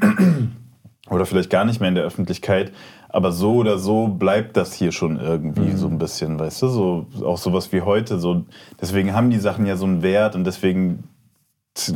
oder 1.11 1.27
vielleicht 1.27 1.51
gar 1.51 1.65
nicht 1.65 1.81
mehr 1.81 1.89
in 1.89 1.95
der 1.95 2.05
Öffentlichkeit. 2.05 2.73
Aber 3.09 3.33
so 3.33 3.55
oder 3.55 3.79
so 3.79 4.07
bleibt 4.07 4.57
das 4.57 4.73
hier 4.73 4.93
schon 4.93 5.19
irgendwie 5.19 5.73
so 5.73 5.89
ein 5.89 5.99
bisschen, 5.99 6.39
weißt 6.39 6.63
du? 6.63 6.69
So, 6.69 7.07
auch 7.25 7.39
sowas 7.39 7.73
wie 7.73 7.83
heute. 7.83 8.19
So. 8.19 8.45
Deswegen 8.81 9.15
haben 9.15 9.31
die 9.31 9.41
Sachen 9.41 9.67
ja 9.67 9.77
so 9.77 9.85
einen 9.85 10.03
Wert 10.03 10.37
und 10.37 10.45
deswegen 10.45 11.05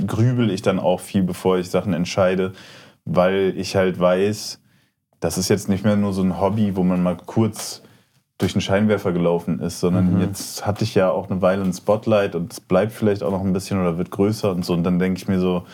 grübel 0.07 0.51
ich 0.51 0.62
dann 0.62 0.78
auch 0.80 1.01
viel, 1.01 1.22
bevor 1.22 1.59
ich 1.59 1.70
Sachen 1.70 1.93
entscheide, 1.93 2.53
weil 3.05 3.55
ich 3.57 3.76
halt 3.76 3.99
weiß, 3.99 4.61
das 5.20 5.39
ist 5.39 5.49
jetzt 5.49 5.68
nicht 5.68 5.85
mehr 5.85 5.97
nur 5.97 6.12
so 6.12 6.22
ein 6.22 6.41
Hobby, 6.41 6.76
wo 6.76 6.82
man 6.82 7.03
mal 7.03 7.16
kurz 7.16 7.82
durch 8.39 8.55
einen 8.55 8.62
Scheinwerfer 8.62 9.12
gelaufen 9.12 9.61
ist, 9.61 9.80
sondern 9.80 10.14
mhm. 10.14 10.20
jetzt 10.20 10.66
hatte 10.66 10.85
ich 10.85 10.95
ja 10.95 11.11
auch 11.11 11.30
eine 11.30 11.41
Weile 11.41 11.62
ein 11.62 11.72
Spotlight 11.72 12.35
und 12.35 12.53
es 12.53 12.61
bleibt 12.61 12.93
vielleicht 12.93 13.22
auch 13.22 13.30
noch 13.30 13.41
ein 13.41 13.53
bisschen 13.53 13.80
oder 13.80 13.97
wird 13.97 14.11
größer 14.11 14.51
und 14.51 14.64
so. 14.64 14.72
Und 14.72 14.82
dann 14.82 14.99
denke 14.99 15.18
ich 15.18 15.28
mir 15.28 15.39
so, 15.39 15.64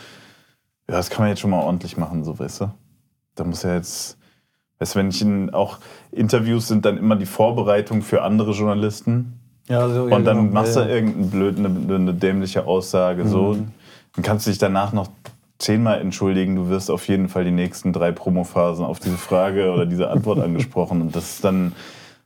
ja, 0.91 0.97
das 0.97 1.09
kann 1.09 1.23
man 1.23 1.29
jetzt 1.29 1.39
schon 1.39 1.51
mal 1.51 1.61
ordentlich 1.61 1.95
machen, 1.95 2.25
so 2.25 2.37
weißt 2.37 2.61
du. 2.61 2.71
Da 3.35 3.45
muss 3.45 3.63
ja 3.63 3.73
jetzt, 3.73 4.17
weißt 4.79 4.93
du, 4.93 4.99
wenn 4.99 5.09
ich 5.09 5.21
in, 5.21 5.49
auch 5.53 5.77
Interviews 6.11 6.67
sind 6.67 6.83
dann 6.83 6.97
immer 6.97 7.15
die 7.15 7.25
Vorbereitung 7.25 8.01
für 8.01 8.23
andere 8.23 8.51
Journalisten. 8.51 9.39
Ja, 9.69 9.87
so, 9.87 10.09
ja, 10.09 10.17
und 10.17 10.25
dann 10.25 10.37
genau. 10.37 10.53
machst 10.53 10.75
du 10.75 10.81
ja. 10.81 10.87
irgendeine 10.87 11.27
blöde, 11.27 11.59
eine, 11.59 11.95
eine, 11.95 12.13
dämliche 12.13 12.65
Aussage, 12.65 13.23
mhm. 13.23 13.29
so. 13.29 13.53
Dann 13.53 14.23
kannst 14.23 14.45
du 14.45 14.49
dich 14.49 14.59
danach 14.59 14.91
noch 14.91 15.07
zehnmal 15.59 16.01
entschuldigen, 16.01 16.57
du 16.57 16.67
wirst 16.67 16.91
auf 16.91 17.07
jeden 17.07 17.29
Fall 17.29 17.45
die 17.45 17.51
nächsten 17.51 17.93
drei 17.93 18.11
Promophasen 18.11 18.83
auf 18.83 18.99
diese 18.99 19.17
Frage 19.17 19.71
oder 19.71 19.85
diese 19.85 20.09
Antwort 20.09 20.39
angesprochen. 20.43 20.99
Und 20.99 21.15
das 21.15 21.35
ist 21.35 21.45
dann, 21.45 21.71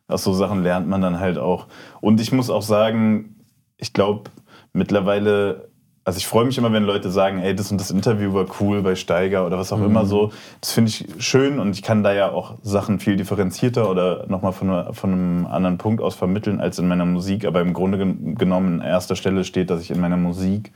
aus 0.08 0.24
so 0.24 0.34
Sachen 0.34 0.64
lernt 0.64 0.88
man 0.88 1.04
dann 1.04 1.20
halt 1.20 1.38
auch. 1.38 1.68
Und 2.02 2.20
ich 2.20 2.32
muss 2.32 2.50
auch 2.50 2.64
sagen, 2.64 3.36
ich 3.78 3.94
glaube, 3.94 4.32
mittlerweile, 4.74 5.70
also 6.06 6.18
ich 6.18 6.28
freue 6.28 6.46
mich 6.46 6.56
immer, 6.60 6.72
wenn 6.72 6.84
Leute 6.84 7.10
sagen, 7.10 7.40
ey, 7.40 7.56
das 7.56 7.72
und 7.72 7.82
das 7.82 7.90
Interview 7.90 8.32
war 8.32 8.46
cool 8.60 8.84
bei 8.84 8.96
Steiger 8.96 9.44
oder 9.46 9.58
was 9.58 9.74
auch 9.74 9.80
mhm. 9.80 9.86
immer 9.86 10.06
so. 10.06 10.32
Das 10.62 10.72
finde 10.72 10.90
ich 10.90 11.08
schön 11.18 11.60
und 11.60 11.72
ich 11.72 11.82
kann 11.82 12.04
da 12.04 12.14
ja 12.14 12.32
auch 12.32 12.60
Sachen 12.62 13.00
viel 13.00 13.16
differenzierter 13.16 13.90
oder 13.90 14.28
nochmal 14.28 14.54
von, 14.54 14.94
von 14.94 15.12
einem 15.12 15.48
anderen 15.48 15.80
Punkt 15.80 16.04
aus 16.04 16.14
vermitteln 16.14 16.62
als 16.62 16.78
in 16.78 16.88
meiner 16.88 17.06
Musik. 17.06 17.44
Aber 17.46 17.60
im 17.62 17.74
Grunde 17.74 17.98
genommen 17.98 18.82
an 18.82 18.88
erster 18.88 19.16
Stelle 19.16 19.44
steht, 19.44 19.72
dass 19.72 19.82
ich 19.82 19.90
in 19.90 20.00
meiner 20.00 20.18
Musik 20.18 20.72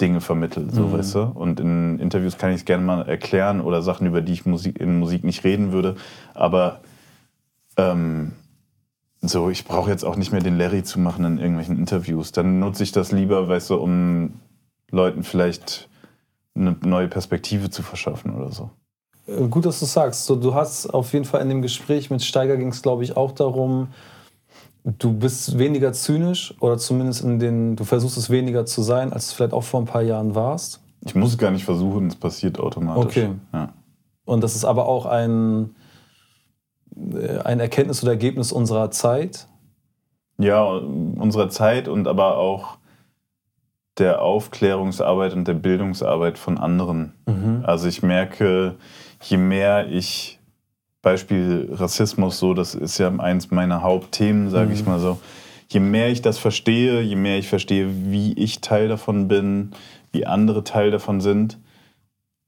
Dinge 0.00 0.20
vermittle, 0.20 0.70
so 0.70 0.88
mhm. 0.88 0.92
weißt 0.92 1.14
du. 1.14 1.20
Und 1.20 1.60
in 1.60 2.00
Interviews 2.00 2.36
kann 2.36 2.50
ich 2.50 2.56
es 2.56 2.64
gerne 2.64 2.82
mal 2.82 3.08
erklären 3.08 3.60
oder 3.60 3.80
Sachen, 3.80 4.08
über 4.08 4.22
die 4.22 4.32
ich 4.32 4.44
Musik, 4.44 4.80
in 4.80 4.98
Musik 4.98 5.22
nicht 5.22 5.44
reden 5.44 5.70
würde. 5.70 5.94
Aber 6.34 6.80
ähm, 7.76 8.32
so, 9.20 9.50
ich 9.50 9.64
brauche 9.64 9.90
jetzt 9.90 10.04
auch 10.04 10.16
nicht 10.16 10.32
mehr 10.32 10.40
den 10.40 10.58
Larry 10.58 10.82
zu 10.82 11.00
machen 11.00 11.24
in 11.24 11.38
irgendwelchen 11.38 11.78
Interviews. 11.78 12.32
Dann 12.32 12.58
nutze 12.58 12.82
ich 12.82 12.92
das 12.92 13.12
lieber, 13.12 13.48
weißt 13.48 13.70
du, 13.70 13.76
um 13.76 14.34
Leuten 14.90 15.22
vielleicht 15.22 15.88
eine 16.54 16.76
neue 16.84 17.08
Perspektive 17.08 17.70
zu 17.70 17.82
verschaffen 17.82 18.34
oder 18.34 18.52
so. 18.52 18.70
Äh, 19.26 19.48
gut, 19.48 19.66
dass 19.66 19.80
du 19.80 19.86
sagst. 19.86 20.26
So, 20.26 20.36
du 20.36 20.54
hast 20.54 20.86
auf 20.86 21.12
jeden 21.12 21.24
Fall 21.24 21.40
in 21.42 21.48
dem 21.48 21.62
Gespräch 21.62 22.10
mit 22.10 22.22
Steiger 22.22 22.56
ging 22.56 22.68
es, 22.68 22.82
glaube 22.82 23.04
ich, 23.04 23.16
auch 23.16 23.32
darum, 23.32 23.88
du 24.84 25.12
bist 25.12 25.58
weniger 25.58 25.92
zynisch 25.92 26.54
oder 26.60 26.78
zumindest 26.78 27.24
in 27.24 27.38
den, 27.38 27.76
du 27.76 27.84
versuchst 27.84 28.16
es 28.16 28.30
weniger 28.30 28.66
zu 28.66 28.82
sein, 28.82 29.12
als 29.12 29.30
du 29.30 29.36
vielleicht 29.36 29.52
auch 29.52 29.64
vor 29.64 29.80
ein 29.80 29.86
paar 29.86 30.02
Jahren 30.02 30.34
warst. 30.34 30.80
Ich 31.04 31.14
muss 31.14 31.30
es 31.30 31.38
gar 31.38 31.50
nicht 31.50 31.64
versuchen, 31.64 32.06
es 32.08 32.16
passiert 32.16 32.58
automatisch. 32.58 33.04
Okay. 33.04 33.30
Ja. 33.52 33.72
Und 34.24 34.42
das 34.42 34.56
ist 34.56 34.64
aber 34.64 34.86
auch 34.86 35.06
ein, 35.06 35.74
ein 37.44 37.60
Erkenntnis 37.60 38.02
oder 38.02 38.12
Ergebnis 38.12 38.52
unserer 38.52 38.90
Zeit. 38.90 39.46
Ja, 40.38 40.64
unserer 40.64 41.48
Zeit 41.48 41.88
und 41.88 42.08
aber 42.08 42.36
auch 42.36 42.78
der 43.98 44.20
Aufklärungsarbeit 44.20 45.32
und 45.32 45.48
der 45.48 45.54
Bildungsarbeit 45.54 46.38
von 46.38 46.58
anderen. 46.58 47.14
Mhm. 47.26 47.62
Also 47.64 47.88
ich 47.88 48.02
merke, 48.02 48.74
je 49.22 49.38
mehr 49.38 49.88
ich 49.88 50.38
Beispiel 51.00 51.68
Rassismus, 51.72 52.38
so, 52.38 52.52
das 52.52 52.74
ist 52.74 52.98
ja 52.98 53.08
eins 53.08 53.50
meiner 53.50 53.82
Hauptthemen, 53.82 54.50
sage 54.50 54.66
mhm. 54.66 54.72
ich 54.74 54.86
mal 54.86 54.98
so. 54.98 55.18
Je 55.68 55.80
mehr 55.80 56.10
ich 56.10 56.20
das 56.20 56.38
verstehe, 56.38 57.00
je 57.00 57.16
mehr 57.16 57.38
ich 57.38 57.48
verstehe, 57.48 57.88
wie 58.10 58.34
ich 58.34 58.60
Teil 58.60 58.88
davon 58.88 59.28
bin, 59.28 59.72
wie 60.12 60.26
andere 60.26 60.64
Teil 60.64 60.90
davon 60.90 61.20
sind, 61.20 61.58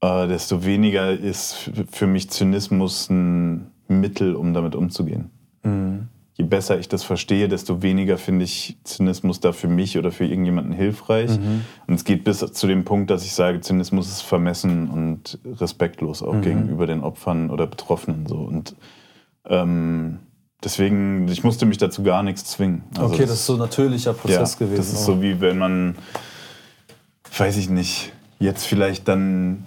äh, 0.01 0.27
desto 0.27 0.65
weniger 0.65 1.11
ist 1.11 1.71
für 1.91 2.07
mich 2.07 2.29
Zynismus 2.29 3.09
ein 3.09 3.71
Mittel, 3.89 4.35
um 4.35 4.53
damit 4.53 4.75
umzugehen. 4.75 5.29
Mhm 5.63 6.07
je 6.39 6.45
besser 6.45 6.79
ich 6.79 6.87
das 6.87 7.03
verstehe, 7.03 7.49
desto 7.49 7.81
weniger 7.81 8.17
finde 8.17 8.45
ich 8.45 8.77
Zynismus 8.85 9.41
da 9.41 9.51
für 9.51 9.67
mich 9.67 9.97
oder 9.97 10.09
für 10.09 10.23
irgendjemanden 10.23 10.71
hilfreich. 10.71 11.37
Mhm. 11.37 11.65
Und 11.85 11.95
es 11.95 12.05
geht 12.05 12.23
bis 12.23 12.39
zu 12.39 12.65
dem 12.65 12.85
Punkt, 12.85 13.11
dass 13.11 13.25
ich 13.25 13.33
sage, 13.33 13.59
Zynismus 13.59 14.07
ist 14.07 14.21
vermessen 14.21 14.89
und 14.89 15.37
respektlos 15.59 16.23
auch 16.23 16.35
mhm. 16.35 16.41
gegenüber 16.41 16.87
den 16.87 17.03
Opfern 17.03 17.49
oder 17.49 17.67
Betroffenen. 17.67 18.25
So. 18.25 18.37
Und 18.37 18.73
ähm, 19.49 20.19
deswegen, 20.63 21.27
ich 21.27 21.43
musste 21.43 21.65
mich 21.65 21.77
dazu 21.77 22.03
gar 22.03 22.23
nichts 22.23 22.45
zwingen. 22.45 22.83
Also 22.95 23.07
okay, 23.07 23.23
das, 23.23 23.31
das, 23.31 23.39
ist 23.41 23.45
so 23.45 23.53
ein 23.53 23.59
natürlicher 23.59 24.13
Prozess 24.13 24.53
ja, 24.53 24.59
gewesen. 24.59 24.77
Das 24.77 24.93
ist 24.93 25.03
so 25.03 25.21
wie 25.21 25.41
wenn 25.41 25.57
man, 25.57 25.97
weiß 27.37 27.57
ich 27.57 27.69
nicht, 27.69 28.13
jetzt 28.39 28.65
vielleicht 28.65 29.09
dann 29.09 29.65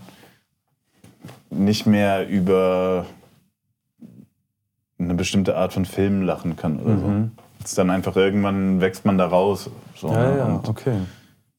nicht 1.50 1.84
mehr 1.84 2.26
über 2.26 3.04
eine 5.04 5.14
bestimmte 5.14 5.56
Art 5.56 5.72
von 5.72 5.84
Film 5.84 6.22
lachen 6.22 6.56
kann 6.56 6.78
oder 6.78 6.94
mhm. 6.94 7.30
so. 7.36 7.64
Ist 7.64 7.78
dann 7.78 7.90
einfach 7.90 8.16
irgendwann 8.16 8.80
wächst 8.80 9.04
man 9.04 9.18
da 9.18 9.26
raus. 9.26 9.70
So, 9.96 10.08
ja, 10.08 10.30
ne? 10.30 10.38
ja, 10.38 10.60
okay. 10.66 10.96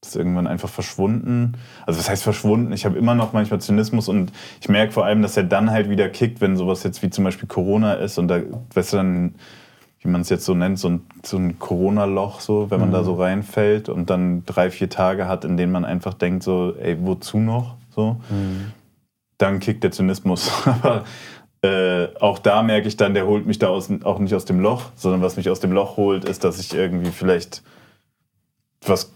Ist 0.02 0.16
irgendwann 0.16 0.46
einfach 0.46 0.68
verschwunden. 0.68 1.54
Also 1.86 1.98
was 1.98 2.10
heißt 2.10 2.22
verschwunden? 2.22 2.72
Ich 2.72 2.84
habe 2.84 2.98
immer 2.98 3.14
noch 3.14 3.32
manchmal 3.32 3.60
Zynismus 3.60 4.08
und 4.08 4.32
ich 4.60 4.68
merke 4.68 4.92
vor 4.92 5.06
allem, 5.06 5.22
dass 5.22 5.36
er 5.36 5.44
dann 5.44 5.70
halt 5.70 5.88
wieder 5.88 6.10
kickt, 6.10 6.42
wenn 6.42 6.56
sowas 6.56 6.82
jetzt 6.82 7.02
wie 7.02 7.08
zum 7.08 7.24
Beispiel 7.24 7.48
Corona 7.48 7.94
ist 7.94 8.18
und 8.18 8.28
da, 8.28 8.40
weißt 8.74 8.92
du 8.92 8.96
dann, 8.98 9.34
wie 10.00 10.08
man 10.08 10.20
es 10.20 10.28
jetzt 10.28 10.44
so 10.44 10.54
nennt, 10.54 10.78
so 10.78 10.90
ein, 10.90 11.06
so 11.24 11.38
ein 11.38 11.58
Corona-Loch, 11.58 12.40
so, 12.40 12.70
wenn 12.70 12.78
man 12.78 12.90
mhm. 12.90 12.92
da 12.92 13.04
so 13.04 13.14
reinfällt 13.14 13.88
und 13.88 14.10
dann 14.10 14.44
drei, 14.44 14.70
vier 14.70 14.90
Tage 14.90 15.26
hat, 15.26 15.46
in 15.46 15.56
denen 15.56 15.72
man 15.72 15.86
einfach 15.86 16.12
denkt, 16.12 16.42
so, 16.42 16.74
ey, 16.78 16.98
wozu 17.00 17.38
noch? 17.38 17.76
So. 17.88 18.20
Mhm. 18.28 18.72
Dann 19.38 19.60
kickt 19.60 19.82
der 19.82 19.92
Zynismus. 19.92 20.52
Aber 20.66 21.04
äh, 21.64 22.14
auch 22.20 22.38
da 22.38 22.62
merke 22.62 22.88
ich 22.88 22.98
dann, 22.98 23.14
der 23.14 23.26
holt 23.26 23.46
mich 23.46 23.58
da 23.58 23.68
aus, 23.68 23.88
auch 24.02 24.18
nicht 24.18 24.34
aus 24.34 24.44
dem 24.44 24.60
Loch, 24.60 24.90
sondern 24.96 25.22
was 25.22 25.38
mich 25.38 25.48
aus 25.48 25.60
dem 25.60 25.72
Loch 25.72 25.96
holt, 25.96 26.26
ist, 26.26 26.44
dass 26.44 26.60
ich 26.60 26.74
irgendwie 26.74 27.10
vielleicht 27.10 27.62
was 28.86 29.12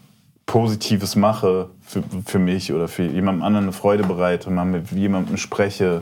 Positives 0.47 1.15
mache 1.15 1.69
für, 1.83 2.03
für 2.25 2.39
mich 2.39 2.73
oder 2.73 2.89
für 2.89 3.03
jemandem 3.03 3.43
anderen 3.43 3.67
eine 3.67 3.73
Freude 3.75 4.03
bereite 4.03 4.49
und 4.49 4.55
mal 4.55 4.65
mit 4.65 4.91
jemandem 4.93 5.37
spreche, 5.37 6.01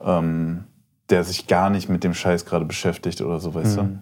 ähm, 0.00 0.64
der 1.10 1.22
sich 1.22 1.48
gar 1.48 1.68
nicht 1.68 1.90
mit 1.90 2.02
dem 2.02 2.14
Scheiß 2.14 2.46
gerade 2.46 2.64
beschäftigt 2.64 3.20
oder 3.20 3.38
so, 3.38 3.52
weißt 3.54 3.76
mhm. 3.76 3.82
du? 3.82 3.98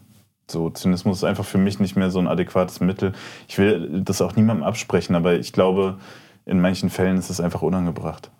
So, 0.48 0.70
Zynismus 0.70 1.18
ist 1.18 1.24
einfach 1.24 1.44
für 1.44 1.58
mich 1.58 1.80
nicht 1.80 1.96
mehr 1.96 2.12
so 2.12 2.20
ein 2.20 2.28
adäquates 2.28 2.78
Mittel. 2.78 3.12
Ich 3.48 3.58
will 3.58 4.02
das 4.04 4.22
auch 4.22 4.36
niemandem 4.36 4.64
absprechen, 4.64 5.16
aber 5.16 5.34
ich 5.34 5.52
glaube, 5.52 5.98
in 6.44 6.60
manchen 6.60 6.90
Fällen 6.90 7.18
ist 7.18 7.28
es 7.30 7.40
einfach 7.40 7.62
unangebracht. 7.62 8.30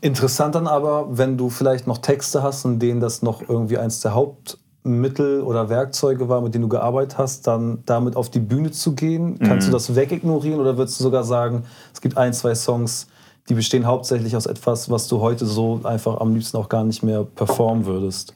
Interessant 0.00 0.54
dann 0.54 0.66
aber, 0.66 1.06
wenn 1.10 1.36
du 1.36 1.50
vielleicht 1.50 1.86
noch 1.86 1.98
Texte 1.98 2.42
hast, 2.42 2.64
in 2.64 2.78
denen 2.78 3.00
das 3.00 3.22
noch 3.22 3.42
irgendwie 3.48 3.78
eins 3.78 4.00
der 4.00 4.14
Hauptmittel 4.14 5.42
oder 5.42 5.68
Werkzeuge 5.68 6.28
war, 6.28 6.40
mit 6.40 6.54
denen 6.54 6.62
du 6.62 6.68
gearbeitet 6.68 7.18
hast, 7.18 7.46
dann 7.46 7.82
damit 7.84 8.16
auf 8.16 8.30
die 8.30 8.40
Bühne 8.40 8.70
zu 8.70 8.94
gehen. 8.94 9.38
Kannst 9.38 9.66
mhm. 9.66 9.72
du 9.72 9.76
das 9.76 9.94
wegignorieren 9.94 10.60
oder 10.60 10.76
würdest 10.76 10.98
du 11.00 11.04
sogar 11.04 11.24
sagen, 11.24 11.64
es 11.92 12.00
gibt 12.00 12.16
ein, 12.16 12.32
zwei 12.32 12.54
Songs, 12.54 13.08
die 13.48 13.54
bestehen 13.54 13.86
hauptsächlich 13.86 14.36
aus 14.36 14.46
etwas, 14.46 14.90
was 14.90 15.08
du 15.08 15.20
heute 15.20 15.46
so 15.46 15.80
einfach 15.84 16.20
am 16.20 16.34
liebsten 16.34 16.56
auch 16.56 16.68
gar 16.68 16.84
nicht 16.84 17.02
mehr 17.02 17.24
performen 17.24 17.86
würdest? 17.86 18.34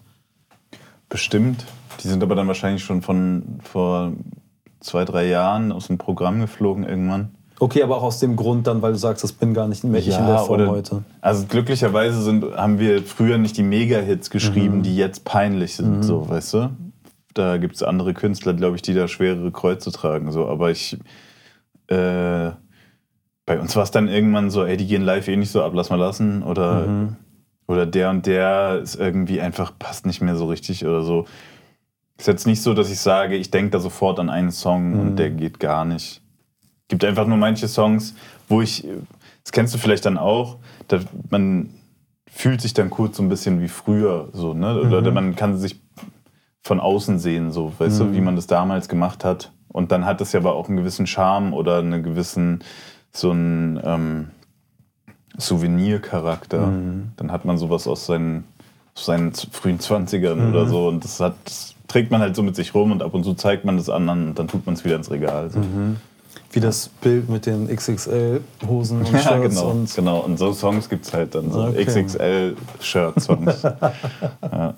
Bestimmt. 1.09 1.64
Die 2.03 2.09
sind 2.09 2.22
aber 2.22 2.35
dann 2.35 2.49
wahrscheinlich 2.49 2.83
schon 2.83 3.03
von 3.03 3.61
vor 3.62 4.12
zwei, 4.80 5.05
drei 5.05 5.28
Jahren 5.28 5.70
aus 5.70 5.87
dem 5.87 5.99
Programm 5.99 6.41
geflogen 6.41 6.85
irgendwann. 6.85 7.35
Okay, 7.62 7.84
aber 7.84 7.98
auch 7.98 8.02
aus 8.02 8.18
dem 8.18 8.34
Grund 8.34 8.66
dann, 8.66 8.82
weil 8.82 8.90
du 8.90 8.98
sagst, 8.98 9.22
das 9.22 9.30
bin 9.30 9.54
gar 9.54 9.68
nicht 9.68 9.84
mehr 9.84 10.00
ja, 10.00 10.18
in 10.18 10.26
der 10.26 10.38
Form 10.38 10.62
oder, 10.62 10.66
heute. 10.68 11.04
Also 11.20 11.46
glücklicherweise 11.46 12.20
sind, 12.20 12.56
haben 12.56 12.80
wir 12.80 13.04
früher 13.04 13.38
nicht 13.38 13.56
die 13.56 13.62
Mega-Hits 13.62 14.30
geschrieben, 14.30 14.78
mhm. 14.78 14.82
die 14.82 14.96
jetzt 14.96 15.24
peinlich 15.24 15.76
sind, 15.76 15.98
mhm. 15.98 16.02
so, 16.02 16.28
weißt 16.28 16.54
du? 16.54 16.70
Da 17.34 17.58
gibt 17.58 17.76
es 17.76 17.84
andere 17.84 18.14
Künstler, 18.14 18.54
glaube 18.54 18.74
ich, 18.74 18.82
die 18.82 18.94
da 18.94 19.06
schwerere 19.06 19.52
Kreuze 19.52 19.92
tragen, 19.92 20.32
so. 20.32 20.48
Aber 20.48 20.72
ich, 20.72 20.98
äh, 21.86 22.50
bei 23.46 23.60
uns 23.60 23.76
war 23.76 23.84
es 23.84 23.92
dann 23.92 24.08
irgendwann 24.08 24.50
so, 24.50 24.64
ey, 24.64 24.76
die 24.76 24.88
gehen 24.88 25.02
live 25.02 25.28
eh 25.28 25.36
nicht 25.36 25.52
so 25.52 25.62
ab, 25.62 25.70
lass 25.72 25.88
mal 25.88 25.94
lassen. 25.94 26.42
Oder, 26.42 26.88
mhm. 26.88 27.16
oder 27.68 27.86
der 27.86 28.10
und 28.10 28.26
der 28.26 28.80
ist 28.82 28.96
irgendwie 28.96 29.40
einfach, 29.40 29.72
passt 29.78 30.04
nicht 30.04 30.20
mehr 30.20 30.34
so 30.34 30.46
richtig 30.46 30.84
oder 30.84 31.02
so. 31.02 31.26
Ist 32.18 32.26
jetzt 32.26 32.44
nicht 32.44 32.60
so, 32.60 32.74
dass 32.74 32.90
ich 32.90 32.98
sage, 32.98 33.36
ich 33.36 33.52
denke 33.52 33.70
da 33.70 33.78
sofort 33.78 34.18
an 34.18 34.30
einen 34.30 34.50
Song 34.50 34.94
und 34.94 35.10
mhm. 35.12 35.16
der 35.16 35.30
geht 35.30 35.60
gar 35.60 35.84
nicht 35.84 36.21
gibt 36.89 37.05
einfach 37.05 37.26
nur 37.26 37.39
manche 37.39 37.68
Songs, 37.68 38.14
wo 38.49 38.62
ich, 38.62 38.87
das 39.43 39.53
kennst 39.53 39.74
du 39.74 39.78
vielleicht 39.78 40.05
dann 40.05 40.18
auch, 40.18 40.59
da, 40.89 41.01
man 41.30 41.70
fühlt 42.30 42.61
sich 42.61 42.74
dann 42.74 42.91
kurz 42.91 43.16
so 43.16 43.22
ein 43.22 43.28
bisschen 43.28 43.61
wie 43.61 43.68
früher, 43.68 44.28
so, 44.33 44.55
ne? 44.55 44.80
Oder 44.80 45.11
mhm. 45.11 45.14
man 45.14 45.37
kann 45.37 45.59
sich 45.59 45.80
von 46.62 46.80
außen 46.80 47.18
sehen, 47.18 47.51
so, 47.51 47.72
weißt 47.78 48.01
mhm. 48.01 48.07
du, 48.07 48.14
wie 48.14 48.20
man 48.20 48.37
das 48.37 48.47
damals 48.47 48.89
gemacht 48.89 49.24
hat. 49.24 49.53
Und 49.68 49.91
dann 49.91 50.05
hat 50.05 50.20
das 50.20 50.33
ja 50.33 50.41
aber 50.41 50.55
auch 50.55 50.68
einen 50.68 50.76
gewissen 50.76 51.07
Charme 51.07 51.55
oder 51.55 51.78
einen 51.78 52.03
gewissen, 52.03 52.62
so 53.11 53.30
einen 53.30 53.80
ähm, 53.83 54.30
Souvenircharakter. 55.37 56.66
Mhm. 56.66 57.12
Dann 57.16 57.33
hat 57.33 57.45
man 57.45 57.59
sowas 57.59 57.87
aus 57.87 58.07
seinen, 58.07 58.45
aus 58.95 59.07
seinen 59.07 59.33
frühen 59.33 59.78
20ern 59.78 60.51
oder 60.51 60.66
mhm. 60.66 60.68
so. 60.68 60.89
Und 60.89 61.05
das 61.05 61.20
hat, 61.20 61.35
das 61.45 61.74
trägt 61.89 62.11
man 62.11 62.20
halt 62.20 62.37
so 62.37 62.43
mit 62.43 62.55
sich 62.55 62.74
rum 62.74 62.93
und 62.93 63.03
ab 63.03 63.14
und 63.14 63.24
zu 63.24 63.35
zeigt 63.35 63.64
man 63.64 63.76
das 63.76 63.89
anderen 63.89 64.28
und 64.28 64.39
dann 64.39 64.49
tut 64.49 64.66
man 64.66 64.74
es 64.74 64.85
wieder 64.85 64.97
ins 64.97 65.11
Regal. 65.11 65.51
So. 65.51 65.61
Wie 66.55 66.61
das 66.61 66.88
Bild 67.00 67.30
mit 67.30 67.46
den 67.46 67.66
XXL-Hosen 67.74 68.98
und 68.98 69.09
Shirts. 69.09 69.24
Ja, 69.24 69.38
genau, 69.38 69.70
und 69.70 69.94
genau. 69.94 70.18
Und 70.20 70.38
so 70.38 70.53
Songs 70.53 70.86
gibt 70.86 71.07
es 71.07 71.12
halt 71.14 71.34
dann, 71.34 71.50
so 71.50 71.62
okay. 71.64 71.86
XXL-Shirt-Songs. 71.86 73.62
ja. 74.42 74.74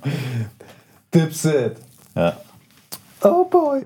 Dipset. 1.13 1.77
Ja. 2.15 2.37
Oh 3.25 3.45
boy. 3.45 3.85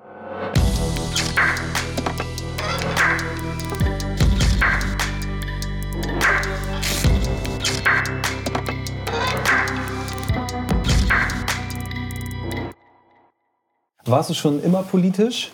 Warst 14.05 14.29
du 14.29 14.35
schon 14.35 14.63
immer 14.63 14.83
politisch? 14.83 15.53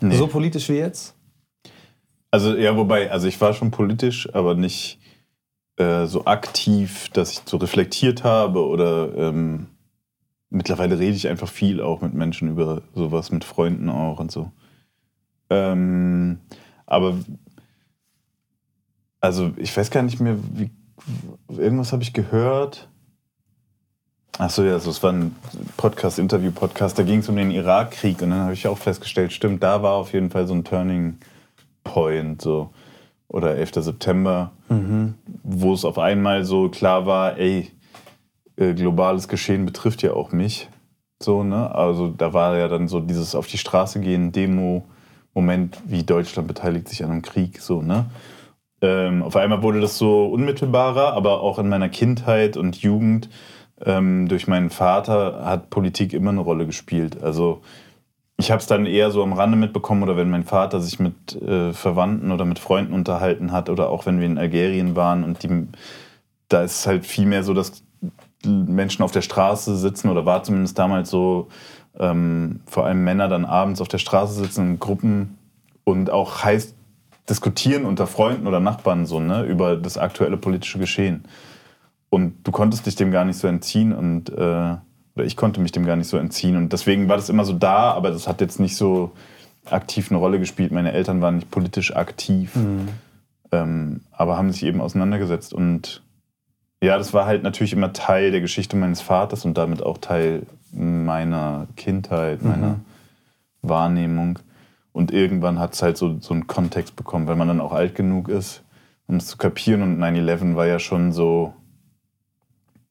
Nee. 0.00 0.16
So 0.16 0.28
politisch 0.28 0.68
wie 0.68 0.74
jetzt? 0.74 1.13
Also 2.34 2.56
ja, 2.56 2.76
wobei, 2.76 3.12
also 3.12 3.28
ich 3.28 3.40
war 3.40 3.54
schon 3.54 3.70
politisch, 3.70 4.28
aber 4.34 4.56
nicht 4.56 4.98
äh, 5.76 6.06
so 6.06 6.24
aktiv, 6.24 7.08
dass 7.10 7.30
ich 7.30 7.42
so 7.44 7.58
reflektiert 7.58 8.24
habe 8.24 8.66
oder 8.66 9.16
ähm, 9.16 9.68
mittlerweile 10.50 10.98
rede 10.98 11.14
ich 11.14 11.28
einfach 11.28 11.46
viel 11.46 11.80
auch 11.80 12.00
mit 12.00 12.12
Menschen 12.12 12.48
über 12.48 12.82
sowas, 12.92 13.30
mit 13.30 13.44
Freunden 13.44 13.88
auch 13.88 14.18
und 14.18 14.32
so. 14.32 14.50
Ähm, 15.48 16.40
aber 16.86 17.18
also 19.20 19.52
ich 19.56 19.76
weiß 19.76 19.92
gar 19.92 20.02
nicht 20.02 20.18
mehr, 20.18 20.36
wie 20.54 20.72
irgendwas 21.56 21.92
habe 21.92 22.02
ich 22.02 22.14
gehört. 22.14 22.88
Achso, 24.38 24.64
ja, 24.64 24.72
also 24.72 24.90
es 24.90 25.00
war 25.04 25.12
ein 25.12 25.36
Podcast, 25.76 26.18
Interview-Podcast, 26.18 26.98
da 26.98 27.04
ging 27.04 27.20
es 27.20 27.28
um 27.28 27.36
den 27.36 27.52
Irakkrieg 27.52 28.20
und 28.22 28.30
dann 28.30 28.40
habe 28.40 28.54
ich 28.54 28.66
auch 28.66 28.78
festgestellt, 28.78 29.32
stimmt, 29.32 29.62
da 29.62 29.84
war 29.84 29.92
auf 29.92 30.12
jeden 30.12 30.30
Fall 30.30 30.48
so 30.48 30.54
ein 30.54 30.64
Turning 30.64 31.18
Point, 31.84 32.42
so. 32.42 32.70
Oder 33.28 33.56
11. 33.56 33.72
September, 33.76 34.52
wo 35.42 35.72
es 35.72 35.84
auf 35.84 35.98
einmal 35.98 36.44
so 36.44 36.68
klar 36.68 37.06
war, 37.06 37.36
ey, 37.38 37.70
äh, 38.56 38.74
globales 38.74 39.28
Geschehen 39.28 39.66
betrifft 39.66 40.02
ja 40.02 40.12
auch 40.12 40.32
mich. 40.32 40.68
So, 41.22 41.42
ne? 41.42 41.74
Also 41.74 42.08
da 42.08 42.32
war 42.32 42.56
ja 42.56 42.68
dann 42.68 42.86
so 42.86 43.00
dieses 43.00 43.34
auf 43.34 43.46
die 43.46 43.58
Straße 43.58 44.00
gehen, 44.00 44.30
Demo-Moment, 44.32 45.78
wie 45.86 46.02
Deutschland 46.02 46.48
beteiligt 46.48 46.88
sich 46.88 47.02
an 47.02 47.10
einem 47.10 47.22
Krieg, 47.22 47.60
so, 47.60 47.82
ne? 47.82 48.06
Ähm, 48.82 49.22
auf 49.22 49.36
einmal 49.36 49.62
wurde 49.62 49.80
das 49.80 49.96
so 49.96 50.26
unmittelbarer, 50.26 51.14
aber 51.14 51.40
auch 51.40 51.58
in 51.58 51.68
meiner 51.68 51.88
Kindheit 51.88 52.56
und 52.56 52.76
Jugend 52.82 53.30
ähm, 53.84 54.28
durch 54.28 54.46
meinen 54.46 54.70
Vater 54.70 55.44
hat 55.44 55.70
Politik 55.70 56.12
immer 56.12 56.30
eine 56.30 56.40
Rolle 56.40 56.66
gespielt. 56.66 57.22
Also 57.22 57.62
ich 58.36 58.50
habe 58.50 58.60
es 58.60 58.66
dann 58.66 58.86
eher 58.86 59.10
so 59.10 59.22
am 59.22 59.32
Rande 59.32 59.56
mitbekommen 59.56 60.02
oder 60.02 60.16
wenn 60.16 60.30
mein 60.30 60.44
Vater 60.44 60.80
sich 60.80 60.98
mit 60.98 61.40
äh, 61.40 61.72
Verwandten 61.72 62.32
oder 62.32 62.44
mit 62.44 62.58
Freunden 62.58 62.92
unterhalten 62.92 63.52
hat 63.52 63.70
oder 63.70 63.90
auch 63.90 64.06
wenn 64.06 64.18
wir 64.18 64.26
in 64.26 64.38
Algerien 64.38 64.96
waren 64.96 65.22
und 65.22 65.42
die, 65.42 65.68
da 66.48 66.62
ist 66.62 66.86
halt 66.86 67.06
viel 67.06 67.26
mehr 67.26 67.44
so, 67.44 67.54
dass 67.54 67.84
Menschen 68.44 69.02
auf 69.02 69.12
der 69.12 69.22
Straße 69.22 69.76
sitzen 69.76 70.08
oder 70.08 70.26
war 70.26 70.42
zumindest 70.42 70.78
damals 70.78 71.10
so, 71.10 71.48
ähm, 71.98 72.60
vor 72.66 72.86
allem 72.86 73.04
Männer 73.04 73.28
dann 73.28 73.44
abends 73.44 73.80
auf 73.80 73.88
der 73.88 73.98
Straße 73.98 74.34
sitzen 74.34 74.72
in 74.72 74.78
Gruppen 74.80 75.38
und 75.84 76.10
auch 76.10 76.42
heiß 76.42 76.74
diskutieren 77.28 77.84
unter 77.86 78.06
Freunden 78.06 78.46
oder 78.46 78.60
Nachbarn 78.60 79.06
so, 79.06 79.20
ne, 79.20 79.44
über 79.44 79.76
das 79.76 79.96
aktuelle 79.96 80.36
politische 80.36 80.78
Geschehen. 80.78 81.24
Und 82.10 82.34
du 82.44 82.52
konntest 82.52 82.86
dich 82.86 82.96
dem 82.96 83.10
gar 83.10 83.24
nicht 83.24 83.38
so 83.38 83.48
entziehen 83.48 83.92
und 83.92 84.28
äh, 84.30 84.76
ich 85.16 85.36
konnte 85.36 85.60
mich 85.60 85.72
dem 85.72 85.86
gar 85.86 85.96
nicht 85.96 86.08
so 86.08 86.16
entziehen. 86.16 86.56
Und 86.56 86.72
deswegen 86.72 87.08
war 87.08 87.16
das 87.16 87.28
immer 87.28 87.44
so 87.44 87.52
da, 87.52 87.92
aber 87.92 88.10
das 88.10 88.26
hat 88.26 88.40
jetzt 88.40 88.60
nicht 88.60 88.76
so 88.76 89.12
aktiv 89.64 90.10
eine 90.10 90.18
Rolle 90.18 90.38
gespielt. 90.38 90.72
Meine 90.72 90.92
Eltern 90.92 91.20
waren 91.20 91.36
nicht 91.36 91.50
politisch 91.50 91.94
aktiv, 91.94 92.52
ähm, 93.52 94.00
aber 94.10 94.36
haben 94.36 94.50
sich 94.50 94.64
eben 94.64 94.80
auseinandergesetzt. 94.80 95.54
Und 95.54 96.02
ja, 96.82 96.98
das 96.98 97.14
war 97.14 97.26
halt 97.26 97.42
natürlich 97.42 97.72
immer 97.72 97.92
Teil 97.92 98.30
der 98.30 98.40
Geschichte 98.40 98.76
meines 98.76 99.00
Vaters 99.00 99.44
und 99.44 99.56
damit 99.56 99.82
auch 99.82 99.98
Teil 99.98 100.42
meiner 100.72 101.68
Kindheit, 101.76 102.42
meiner 102.42 102.80
Wahrnehmung. 103.62 104.40
Und 104.92 105.12
irgendwann 105.12 105.58
hat 105.58 105.74
es 105.74 105.82
halt 105.82 105.96
so, 105.96 106.18
so 106.20 106.34
einen 106.34 106.46
Kontext 106.46 106.96
bekommen, 106.96 107.26
weil 107.26 107.36
man 107.36 107.48
dann 107.48 107.60
auch 107.60 107.72
alt 107.72 107.94
genug 107.94 108.28
ist, 108.28 108.62
um 109.06 109.16
es 109.16 109.26
zu 109.26 109.36
kapieren. 109.36 109.82
Und 109.82 109.98
9-11 109.98 110.56
war 110.56 110.66
ja 110.66 110.78
schon 110.78 111.12
so, 111.12 111.54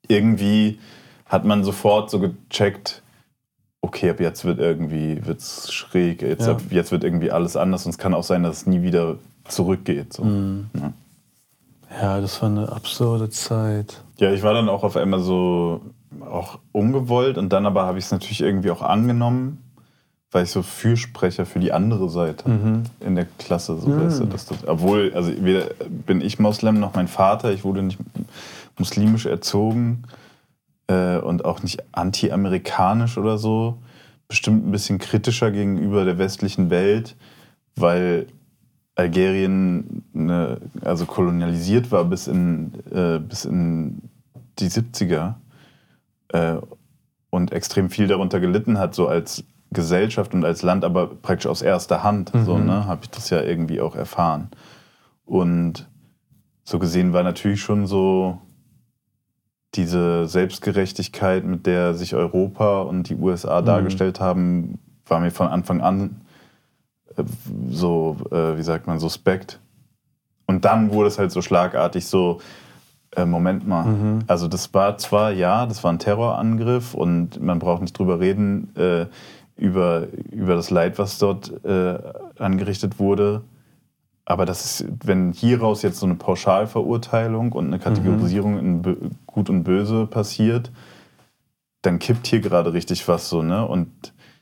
irgendwie 0.08 0.80
hat 1.26 1.46
man 1.46 1.64
sofort 1.64 2.10
so 2.10 2.20
gecheckt, 2.20 3.02
okay, 3.82 4.10
ab 4.10 4.20
jetzt 4.20 4.46
wird 4.46 4.60
irgendwie 4.60 5.26
wird's 5.26 5.72
schräg, 5.72 6.22
jetzt, 6.22 6.46
Ja. 6.46 6.54
ab 6.54 6.62
jetzt 6.70 6.92
wird 6.92 7.04
irgendwie 7.04 7.32
alles 7.32 7.58
anders 7.58 7.86
und 7.86 7.92
es 7.92 7.98
kann 7.98 8.14
auch 8.14 8.24
sein, 8.24 8.44
dass 8.44 8.58
es 8.58 8.66
nie 8.68 8.82
wieder 8.82 9.18
zurückgeht. 9.48 10.14
So. 10.14 10.24
Ja. 10.24 10.94
Ja, 12.02 12.22
das 12.22 12.42
war 12.42 12.50
eine 12.50 12.72
absurde 12.72 13.30
Zeit. 13.30 14.02
Ja, 14.18 14.32
ich 14.32 14.42
war 14.42 14.54
dann 14.54 14.68
auch 14.68 14.84
auf 14.84 14.98
einmal 14.98 15.20
so 15.20 15.82
auch 16.22 16.60
ungewollt 16.72 17.38
und 17.38 17.50
dann 17.50 17.66
aber 17.66 17.84
habe 17.86 18.00
ich 18.00 18.06
es 18.06 18.12
natürlich 18.12 18.42
irgendwie 18.42 18.72
auch 18.72 18.82
angenommen, 18.82 19.60
weil 20.32 20.46
ich 20.46 20.52
so 20.52 20.64
Fürsprecher 20.64 21.46
für 21.46 21.60
die 21.60 21.72
andere 21.72 22.10
Seite 22.10 22.46
in 23.00 23.16
der 23.16 23.26
Klasse 23.38 23.78
so 23.78 23.96
weißt 23.96 24.22
du, 24.22 24.26
dass 24.26 24.46
das, 24.46 24.68
obwohl 24.68 25.12
also 25.14 25.32
weder 25.44 25.66
bin 25.90 26.22
ich 26.22 26.40
Moslem 26.40 26.80
noch 26.80 26.96
mein 26.96 27.08
Vater, 27.08 27.52
ich 27.52 27.64
wurde 27.64 27.84
nicht 27.84 28.00
muslimisch 28.78 29.26
erzogen 29.28 30.04
äh, 30.88 31.18
und 31.18 31.46
auch 31.46 31.64
nicht 31.64 31.84
anti-amerikanisch 31.92 33.18
oder 33.18 33.38
so, 33.38 33.80
bestimmt 34.28 34.68
ein 34.68 34.72
bisschen 34.72 35.00
kritischer 35.00 35.52
gegenüber 35.52 36.06
der 36.06 36.18
westlichen 36.18 36.70
Welt, 36.70 37.16
weil 37.76 38.28
Algerien 38.96 40.04
ne, 40.14 40.60
also 40.82 41.06
kolonialisiert 41.06 41.92
war 41.92 42.06
bis 42.06 42.28
in, 42.28 42.74
äh, 42.92 43.20
bis 43.20 43.46
in 43.46 44.10
die 44.60 44.70
70er 44.70 45.36
äh, 46.30 46.58
und 47.30 47.52
extrem 47.52 47.90
viel 47.90 48.08
darunter 48.08 48.40
gelitten 48.40 48.78
hat, 48.78 48.94
so 48.94 49.08
als 49.08 49.44
Gesellschaft 49.72 50.36
und 50.36 50.46
als 50.46 50.62
Land, 50.62 50.86
aber 50.86 51.08
praktisch 51.08 51.48
aus 51.48 51.64
erster 51.64 52.04
Hand, 52.04 52.32
so, 52.46 52.58
ne, 52.60 52.86
habe 52.86 53.02
ich 53.04 53.10
das 53.10 53.32
ja 53.32 53.42
irgendwie 53.42 53.82
auch 53.82 53.96
erfahren. 53.96 54.50
Und 55.26 55.88
so 56.64 56.78
gesehen 56.80 57.12
war 57.14 57.24
natürlich 57.24 57.62
schon 57.62 57.88
so 57.88 58.40
diese 59.76 60.28
Selbstgerechtigkeit, 60.28 61.46
mit 61.46 61.66
der 61.66 61.94
sich 61.94 62.16
Europa 62.16 62.82
und 62.82 63.10
die 63.10 63.16
USA 63.16 63.62
dargestellt 63.62 64.20
haben, 64.20 64.80
war 65.08 65.20
mir 65.20 65.32
von 65.32 65.48
Anfang 65.48 65.82
an 65.82 66.22
äh, 67.18 67.24
so, 67.70 68.18
äh, 68.32 68.58
wie 68.58 68.64
sagt 68.64 68.88
man, 68.88 69.00
suspekt. 69.00 69.60
Und 70.46 70.66
dann 70.66 70.92
wurde 70.92 71.08
es 71.08 71.18
halt 71.18 71.32
so 71.32 71.42
schlagartig 71.42 72.06
so, 72.06 72.40
äh, 73.16 73.26
Moment 73.26 73.68
mal, 73.68 73.86
also 74.28 74.48
das 74.48 74.74
war 74.74 74.98
zwar, 74.98 75.32
ja, 75.32 75.66
das 75.66 75.84
war 75.84 75.92
ein 75.92 76.00
Terrorangriff 76.00 76.94
und 76.94 77.42
man 77.42 77.60
braucht 77.60 77.82
nicht 77.82 77.98
drüber 77.98 78.20
reden, 78.20 78.76
äh, 78.76 79.06
über, 79.56 80.08
über 80.32 80.56
das 80.56 80.70
Leid, 80.72 80.98
was 80.98 81.20
dort 81.20 81.64
äh, 81.64 81.98
angerichtet 82.40 83.00
wurde. 83.00 83.42
Aber 84.26 84.46
das 84.46 84.64
ist, 84.66 84.86
wenn 85.04 85.34
hieraus 85.34 85.82
jetzt 85.82 86.00
so 86.00 86.06
eine 86.06 86.16
Pauschalverurteilung 86.16 87.52
und 87.52 87.68
eine 87.68 87.80
Kategorisierung 87.80 88.58
in 88.58 88.82
Bö- 88.82 89.10
Gut 89.26 89.50
und 89.50 89.64
Böse 89.64 90.06
passiert, 90.06 90.72
dann 91.82 92.00
kippt 92.00 92.28
hier 92.28 92.40
gerade 92.40 92.72
richtig 92.72 93.06
was 93.08 93.28
so, 93.30 93.42
ne? 93.42 93.68
Und 93.68 93.90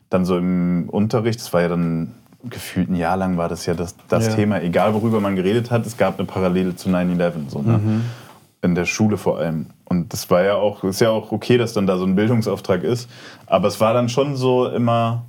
dann 0.09 0.25
so 0.25 0.37
im 0.37 0.87
Unterricht, 0.89 1.39
das 1.39 1.51
war 1.53 1.61
ja 1.61 1.69
dann 1.69 2.13
gefühlt 2.43 2.89
ein 2.89 2.95
Jahr 2.95 3.17
lang 3.17 3.37
war 3.37 3.49
das 3.49 3.65
ja 3.65 3.73
das, 3.73 3.95
das 4.07 4.27
Ja. 4.27 4.35
Thema, 4.35 4.61
egal 4.61 4.93
worüber 4.93 5.19
man 5.19 5.35
geredet 5.35 5.71
hat, 5.71 5.85
es 5.85 5.97
gab 5.97 6.17
eine 6.19 6.27
Parallele 6.27 6.75
zu 6.75 6.89
9-11, 6.89 7.49
so, 7.49 7.61
ne? 7.61 8.01
In 8.63 8.75
der 8.75 8.85
Schule 8.85 9.17
vor 9.17 9.39
allem. 9.39 9.67
Und 9.85 10.13
das 10.13 10.29
war 10.29 10.43
ja 10.43 10.55
auch, 10.55 10.83
ist 10.83 11.01
ja 11.01 11.09
auch 11.09 11.31
okay, 11.31 11.57
dass 11.57 11.73
dann 11.73 11.87
da 11.87 11.97
so 11.97 12.05
ein 12.05 12.15
Bildungsauftrag 12.15 12.83
ist. 12.83 13.09
Aber 13.47 13.67
es 13.67 13.79
war 13.79 13.93
dann 13.93 14.09
schon 14.09 14.35
so 14.35 14.67
immer, 14.67 15.25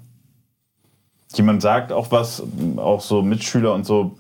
jemand 1.34 1.62
sagt 1.62 1.92
auch 1.92 2.10
was, 2.10 2.42
auch 2.76 3.00
so 3.00 3.22
Mitschüler 3.22 3.72
und 3.72 3.86
so 3.86 4.14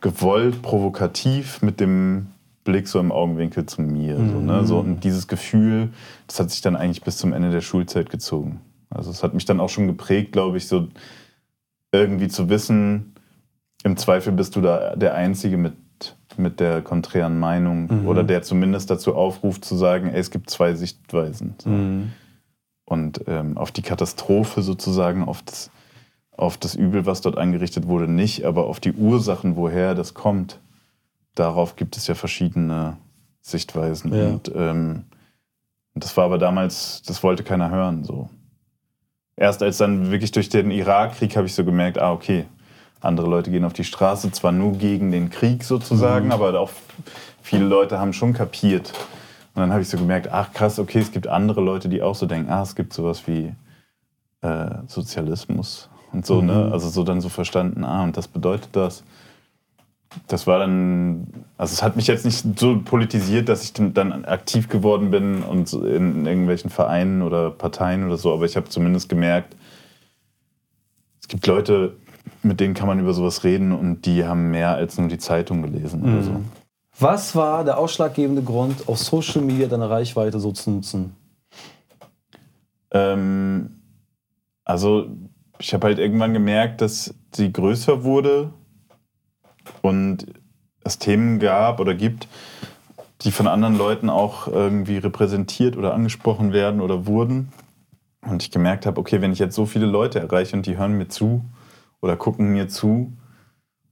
gewollt, 0.00 0.62
provokativ 0.62 1.62
mit 1.62 1.80
dem 1.80 2.28
Blick 2.64 2.88
so 2.88 2.98
im 2.98 3.12
Augenwinkel 3.12 3.66
zu 3.66 3.82
mir. 3.82 4.16
So, 4.16 4.40
ne? 4.40 4.66
so, 4.66 4.78
und 4.78 5.04
dieses 5.04 5.28
Gefühl, 5.28 5.90
das 6.26 6.40
hat 6.40 6.50
sich 6.50 6.60
dann 6.60 6.76
eigentlich 6.76 7.02
bis 7.02 7.18
zum 7.18 7.32
Ende 7.32 7.50
der 7.50 7.60
Schulzeit 7.60 8.10
gezogen. 8.10 8.60
Also 8.90 9.10
es 9.10 9.22
hat 9.22 9.34
mich 9.34 9.44
dann 9.44 9.60
auch 9.60 9.68
schon 9.68 9.86
geprägt, 9.86 10.32
glaube 10.32 10.56
ich, 10.56 10.68
so 10.68 10.88
irgendwie 11.92 12.28
zu 12.28 12.48
wissen, 12.48 13.14
im 13.84 13.96
Zweifel 13.98 14.32
bist 14.32 14.56
du 14.56 14.62
da 14.62 14.96
der 14.96 15.14
Einzige 15.14 15.58
mit, 15.58 15.74
mit 16.36 16.58
der 16.58 16.80
konträren 16.80 17.38
Meinung 17.38 18.06
oder 18.06 18.24
der 18.24 18.42
zumindest 18.42 18.90
dazu 18.90 19.14
aufruft 19.14 19.64
zu 19.64 19.76
sagen, 19.76 20.08
ey, 20.08 20.18
es 20.18 20.30
gibt 20.30 20.48
zwei 20.48 20.74
Sichtweisen. 20.74 21.54
So. 21.58 21.70
Und 22.86 23.24
ähm, 23.26 23.56
auf 23.58 23.72
die 23.72 23.82
Katastrophe 23.82 24.62
sozusagen, 24.62 25.22
auf 25.24 25.42
das, 25.42 25.70
auf 26.36 26.56
das 26.56 26.74
Übel, 26.74 27.06
was 27.06 27.20
dort 27.20 27.38
angerichtet 27.38 27.86
wurde, 27.86 28.08
nicht, 28.08 28.44
aber 28.44 28.66
auf 28.66 28.80
die 28.80 28.92
Ursachen, 28.92 29.56
woher 29.56 29.94
das 29.94 30.14
kommt, 30.14 30.60
darauf 31.34 31.76
gibt 31.76 31.96
es 31.96 32.06
ja 32.06 32.14
verschiedene 32.14 32.96
Sichtweisen. 33.40 34.12
Ja. 34.14 34.28
Und 34.28 34.52
ähm, 34.54 35.04
das 35.94 36.16
war 36.16 36.24
aber 36.24 36.38
damals, 36.38 37.02
das 37.02 37.22
wollte 37.22 37.44
keiner 37.44 37.70
hören. 37.70 38.04
So. 38.04 38.28
Erst 39.36 39.62
als 39.62 39.78
dann 39.78 40.10
wirklich 40.10 40.32
durch 40.32 40.48
den 40.48 40.70
Irakkrieg 40.70 41.36
habe 41.36 41.46
ich 41.46 41.54
so 41.54 41.64
gemerkt, 41.64 41.98
ah, 41.98 42.12
okay, 42.12 42.46
andere 43.00 43.28
Leute 43.28 43.50
gehen 43.50 43.64
auf 43.64 43.74
die 43.74 43.84
Straße, 43.84 44.32
zwar 44.32 44.50
nur 44.50 44.72
gegen 44.72 45.12
den 45.12 45.30
Krieg 45.30 45.62
sozusagen, 45.62 46.32
aber 46.32 46.58
auch 46.58 46.70
viele 47.42 47.66
Leute 47.66 47.98
haben 47.98 48.12
schon 48.12 48.32
kapiert. 48.32 48.92
Und 49.54 49.60
dann 49.60 49.70
habe 49.70 49.82
ich 49.82 49.88
so 49.88 49.98
gemerkt, 49.98 50.28
ach 50.32 50.52
krass, 50.52 50.78
okay, 50.78 51.00
es 51.00 51.12
gibt 51.12 51.28
andere 51.28 51.60
Leute, 51.60 51.88
die 51.88 52.02
auch 52.02 52.14
so 52.14 52.26
denken, 52.26 52.50
ah, 52.50 52.62
es 52.62 52.74
gibt 52.74 52.92
sowas 52.92 53.28
wie 53.28 53.54
äh, 54.40 54.70
Sozialismus 54.88 55.90
und 56.14 56.24
so, 56.24 56.40
ne? 56.40 56.52
mhm. 56.52 56.58
ne? 56.60 56.72
Also 56.72 56.88
so 56.88 57.02
dann 57.02 57.20
so 57.20 57.28
verstanden, 57.28 57.84
ah, 57.84 58.02
und 58.02 58.16
das 58.16 58.28
bedeutet 58.28 58.70
das. 58.72 59.04
Das 60.28 60.46
war 60.46 60.60
dann, 60.60 61.26
also 61.58 61.72
es 61.72 61.82
hat 61.82 61.96
mich 61.96 62.06
jetzt 62.06 62.24
nicht 62.24 62.58
so 62.58 62.80
politisiert, 62.80 63.48
dass 63.48 63.64
ich 63.64 63.72
dann 63.72 64.24
aktiv 64.24 64.68
geworden 64.68 65.10
bin 65.10 65.42
und 65.42 65.72
in 65.72 66.24
irgendwelchen 66.24 66.70
Vereinen 66.70 67.20
oder 67.20 67.50
Parteien 67.50 68.06
oder 68.06 68.16
so, 68.16 68.32
aber 68.32 68.44
ich 68.44 68.56
habe 68.56 68.68
zumindest 68.68 69.08
gemerkt, 69.08 69.56
es 71.20 71.26
gibt 71.26 71.46
Leute, 71.48 71.96
mit 72.42 72.60
denen 72.60 72.74
kann 72.74 72.86
man 72.86 73.00
über 73.00 73.12
sowas 73.12 73.42
reden 73.42 73.72
und 73.72 74.06
die 74.06 74.24
haben 74.24 74.50
mehr 74.52 74.74
als 74.74 74.98
nur 74.98 75.08
die 75.08 75.18
Zeitung 75.18 75.62
gelesen 75.62 76.02
mhm. 76.02 76.12
oder 76.12 76.22
so. 76.22 76.40
Was 77.00 77.34
war 77.34 77.64
der 77.64 77.78
ausschlaggebende 77.78 78.42
Grund, 78.42 78.88
auf 78.88 78.98
Social 78.98 79.42
Media 79.42 79.66
deine 79.66 79.90
Reichweite 79.90 80.38
so 80.38 80.52
zu 80.52 80.70
nutzen? 80.70 81.16
Ähm, 82.92 83.80
also 84.64 85.08
ich 85.58 85.74
habe 85.74 85.86
halt 85.86 85.98
irgendwann 85.98 86.32
gemerkt, 86.32 86.80
dass 86.80 87.14
sie 87.32 87.52
größer 87.52 88.04
wurde 88.04 88.52
und 89.82 90.26
es 90.82 90.98
Themen 90.98 91.38
gab 91.38 91.80
oder 91.80 91.94
gibt, 91.94 92.28
die 93.22 93.32
von 93.32 93.46
anderen 93.46 93.78
Leuten 93.78 94.10
auch 94.10 94.48
irgendwie 94.48 94.98
repräsentiert 94.98 95.76
oder 95.76 95.94
angesprochen 95.94 96.52
werden 96.52 96.80
oder 96.80 97.06
wurden. 97.06 97.52
Und 98.20 98.42
ich 98.42 98.50
gemerkt 98.50 98.86
habe, 98.86 99.00
okay, 99.00 99.20
wenn 99.20 99.32
ich 99.32 99.38
jetzt 99.38 99.54
so 99.54 99.66
viele 99.66 99.86
Leute 99.86 100.18
erreiche 100.18 100.56
und 100.56 100.66
die 100.66 100.76
hören 100.76 100.98
mir 100.98 101.08
zu 101.08 101.44
oder 102.00 102.16
gucken 102.16 102.52
mir 102.52 102.68
zu, 102.68 103.12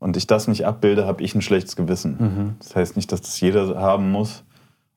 und 0.02 0.16
ich 0.16 0.26
das 0.26 0.48
nicht 0.48 0.66
abbilde, 0.66 1.06
habe 1.06 1.22
ich 1.22 1.32
ein 1.36 1.42
schlechtes 1.42 1.76
Gewissen. 1.76 2.16
Mhm. 2.18 2.56
Das 2.58 2.74
heißt 2.74 2.96
nicht, 2.96 3.12
dass 3.12 3.20
das 3.20 3.38
jeder 3.38 3.80
haben 3.80 4.10
muss 4.10 4.42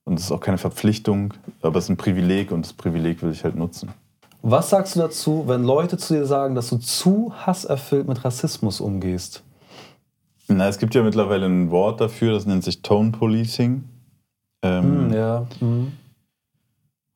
und 0.04 0.18
es 0.18 0.26
ist 0.26 0.32
auch 0.32 0.40
keine 0.40 0.58
Verpflichtung, 0.58 1.36
aber 1.62 1.78
es 1.78 1.86
ist 1.86 1.90
ein 1.92 1.98
Privileg 1.98 2.52
und 2.52 2.66
das 2.66 2.74
Privileg 2.74 3.22
will 3.22 3.32
ich 3.32 3.44
halt 3.44 3.56
nutzen. 3.56 3.90
Was 4.48 4.70
sagst 4.70 4.96
du 4.96 5.00
dazu, 5.00 5.46
wenn 5.48 5.64
Leute 5.64 5.98
zu 5.98 6.14
dir 6.14 6.28
sagen, 6.28 6.54
dass 6.54 6.70
du 6.70 6.78
zu 6.78 7.34
hasserfüllt 7.36 8.08
mit 8.08 8.24
Rassismus 8.24 8.80
umgehst? 8.80 9.42
Na, 10.48 10.68
es 10.68 10.78
gibt 10.78 10.94
ja 10.94 11.02
mittlerweile 11.02 11.48
ein 11.48 11.72
Wort 11.72 12.00
dafür, 12.00 12.34
das 12.34 12.46
nennt 12.46 12.64
sich 12.64 12.84
Tone 12.84 13.12
Policing. 13.12 13.86
Ähm, 14.62 15.08
mm, 15.08 15.14
ja. 15.14 15.48
Mm. 15.62 15.94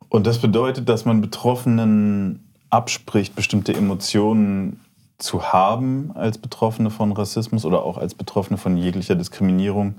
Und 0.10 0.26
das 0.26 0.40
bedeutet, 0.40 0.90
dass 0.90 1.06
man 1.06 1.22
Betroffenen 1.22 2.52
abspricht, 2.72 3.36
bestimmte 3.36 3.76
Emotionen 3.76 4.80
zu 5.20 5.54
haben 5.54 6.12
als 6.16 6.40
Betroffene 6.40 6.90
von 6.90 7.12
Rassismus 7.12 7.64
oder 7.64 7.84
auch 7.84 8.00
als 8.00 8.16
Betroffene 8.16 8.58
von 8.58 8.76
jeglicher 8.76 9.14
Diskriminierung 9.14 9.94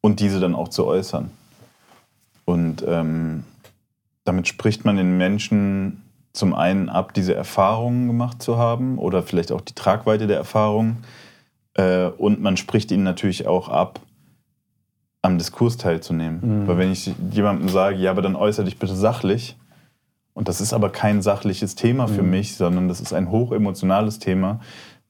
und 0.00 0.18
diese 0.18 0.40
dann 0.40 0.56
auch 0.56 0.66
zu 0.66 0.84
äußern. 0.84 1.30
Und 2.44 2.84
ähm, 2.88 3.44
damit 4.26 4.48
spricht 4.48 4.84
man 4.84 4.96
den 4.96 5.16
Menschen 5.16 6.02
zum 6.32 6.52
einen 6.52 6.90
ab, 6.90 7.14
diese 7.14 7.34
Erfahrungen 7.34 8.08
gemacht 8.08 8.42
zu 8.42 8.58
haben 8.58 8.98
oder 8.98 9.22
vielleicht 9.22 9.52
auch 9.52 9.62
die 9.62 9.74
Tragweite 9.74 10.26
der 10.26 10.36
Erfahrungen. 10.36 10.98
Äh, 11.74 12.08
und 12.08 12.42
man 12.42 12.58
spricht 12.58 12.90
ihnen 12.90 13.04
natürlich 13.04 13.46
auch 13.46 13.68
ab, 13.68 14.00
am 15.22 15.38
Diskurs 15.38 15.78
teilzunehmen. 15.78 16.62
Mhm. 16.62 16.68
Weil 16.68 16.78
wenn 16.78 16.92
ich 16.92 17.10
jemandem 17.30 17.68
sage, 17.68 17.96
ja, 17.96 18.10
aber 18.10 18.20
dann 18.20 18.36
äußere 18.36 18.66
dich 18.66 18.78
bitte 18.78 18.94
sachlich, 18.94 19.56
und 20.34 20.48
das 20.48 20.60
ist 20.60 20.74
aber 20.74 20.90
kein 20.90 21.22
sachliches 21.22 21.76
Thema 21.76 22.08
für 22.08 22.22
mhm. 22.22 22.30
mich, 22.30 22.56
sondern 22.56 22.88
das 22.88 23.00
ist 23.00 23.14
ein 23.14 23.30
hochemotionales 23.30 24.18
Thema, 24.18 24.60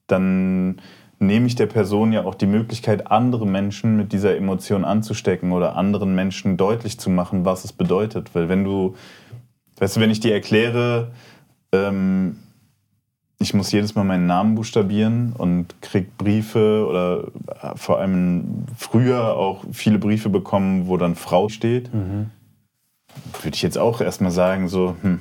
dann 0.07 0.79
nehme 1.19 1.47
ich 1.47 1.55
der 1.55 1.65
Person 1.65 2.11
ja 2.11 2.25
auch 2.25 2.35
die 2.35 2.45
Möglichkeit, 2.45 3.09
andere 3.09 3.47
Menschen 3.47 3.97
mit 3.97 4.13
dieser 4.13 4.35
Emotion 4.35 4.85
anzustecken 4.85 5.51
oder 5.51 5.75
anderen 5.75 6.15
Menschen 6.15 6.57
deutlich 6.57 6.99
zu 6.99 7.09
machen, 7.09 7.45
was 7.45 7.65
es 7.65 7.73
bedeutet. 7.73 8.33
Weil 8.33 8.49
wenn 8.49 8.63
du, 8.63 8.95
weißt 9.77 9.95
du, 9.95 9.99
wenn 9.99 10.11
ich 10.11 10.19
dir 10.19 10.33
erkläre, 10.33 11.11
ähm, 11.71 12.37
ich 13.39 13.53
muss 13.53 13.71
jedes 13.71 13.93
Mal 13.93 14.03
meinen 14.03 14.25
Namen 14.25 14.55
buchstabieren 14.55 15.33
und 15.37 15.81
krieg 15.81 16.17
Briefe 16.17 16.85
oder 16.87 17.27
vor 17.75 17.99
allem 17.99 18.65
früher 18.75 19.35
auch 19.35 19.63
viele 19.71 19.99
Briefe 19.99 20.29
bekommen, 20.29 20.87
wo 20.87 20.97
dann 20.97 21.15
Frau 21.15 21.49
steht. 21.49 21.93
Mhm 21.93 22.31
würde 23.41 23.55
ich 23.55 23.61
jetzt 23.61 23.77
auch 23.77 24.01
erstmal 24.01 24.31
sagen, 24.31 24.67
so, 24.67 24.95
hm, 25.01 25.19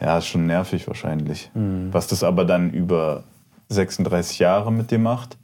ja, 0.00 0.18
ist 0.18 0.26
schon 0.26 0.46
nervig 0.46 0.86
wahrscheinlich. 0.86 1.50
Mhm. 1.54 1.88
Was 1.92 2.06
das 2.06 2.22
aber 2.24 2.44
dann 2.44 2.70
über 2.70 3.24
36 3.72 4.38
Jahre 4.38 4.72
mit 4.72 4.90
dir 4.90 4.98
macht, 4.98 5.36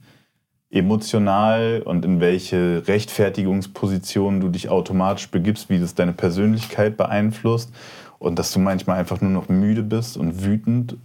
emotional 0.69 1.81
und 1.83 2.05
in 2.05 2.19
welche 2.19 2.87
Rechtfertigungsposition 2.87 4.39
du 4.39 4.49
dich 4.49 4.69
automatisch 4.69 5.29
begibst, 5.29 5.69
wie 5.69 5.79
das 5.79 5.95
deine 5.95 6.13
Persönlichkeit 6.13 6.95
beeinflusst 6.95 7.73
und 8.19 8.37
dass 8.37 8.51
du 8.51 8.59
manchmal 8.59 8.99
einfach 8.99 9.19
nur 9.21 9.31
noch 9.31 9.49
müde 9.49 9.83
bist 9.83 10.15
und 10.15 10.43
wütend 10.43 10.97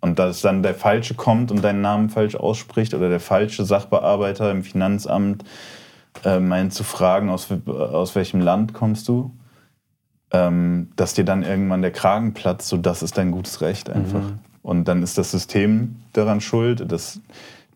und 0.00 0.18
dass 0.18 0.40
dann 0.40 0.62
der 0.62 0.74
Falsche 0.74 1.14
kommt 1.14 1.50
und 1.50 1.62
deinen 1.62 1.82
Namen 1.82 2.08
falsch 2.08 2.34
ausspricht 2.34 2.94
oder 2.94 3.10
der 3.10 3.20
falsche 3.20 3.64
Sachbearbeiter 3.64 4.50
im 4.50 4.62
Finanzamt 4.62 5.44
äh, 6.24 6.40
meint 6.40 6.72
zu 6.72 6.82
fragen, 6.82 7.28
aus, 7.28 7.48
aus 7.66 8.14
welchem 8.14 8.40
Land 8.40 8.72
kommst 8.72 9.06
du 9.08 9.32
ähm, 10.32 10.90
dass 10.96 11.14
dir 11.14 11.24
dann 11.24 11.42
irgendwann 11.42 11.82
der 11.82 11.90
Kragen 11.90 12.34
platzt, 12.34 12.68
so 12.68 12.76
das 12.76 13.02
ist 13.02 13.18
dein 13.18 13.30
gutes 13.30 13.60
Recht 13.60 13.90
einfach. 13.90 14.20
Mhm. 14.20 14.38
Und 14.62 14.86
dann 14.86 15.02
ist 15.02 15.16
das 15.18 15.30
System 15.30 15.96
daran 16.12 16.40
schuld, 16.40 16.90
dass 16.90 17.20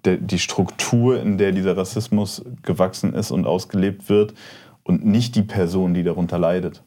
die 0.05 0.39
Struktur, 0.39 1.21
in 1.21 1.39
der 1.39 1.53
dieser 1.53 1.77
Rassismus 1.77 2.45
gewachsen 2.63 3.15
ist 3.15 3.31
und 3.31 3.47
ausgelebt 3.47 4.09
wird 4.09 4.35
und 4.83 5.05
nicht 5.05 5.35
die 5.35 5.43
Person, 5.43 5.95
die 5.95 6.03
darunter 6.03 6.39
leidet. 6.39 6.83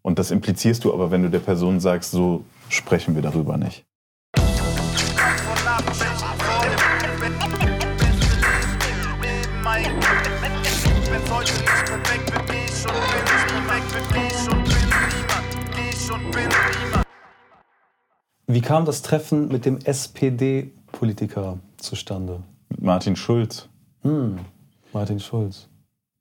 Und 0.00 0.18
das 0.18 0.30
implizierst 0.30 0.84
du 0.84 0.92
aber, 0.92 1.10
wenn 1.10 1.22
du 1.22 1.30
der 1.30 1.38
Person 1.38 1.80
sagst, 1.80 2.10
so 2.12 2.44
sprechen 2.68 3.14
wir 3.14 3.22
darüber 3.22 3.56
nicht. 3.56 3.84
Wie 18.52 18.60
kam 18.60 18.84
das 18.84 19.00
Treffen 19.00 19.48
mit 19.48 19.64
dem 19.64 19.78
SPD-Politiker 19.78 21.58
zustande? 21.78 22.40
Mit 22.68 22.82
Martin 22.82 23.16
Schulz. 23.16 23.66
Hm, 24.02 24.40
Martin 24.92 25.20
Schulz. 25.20 25.68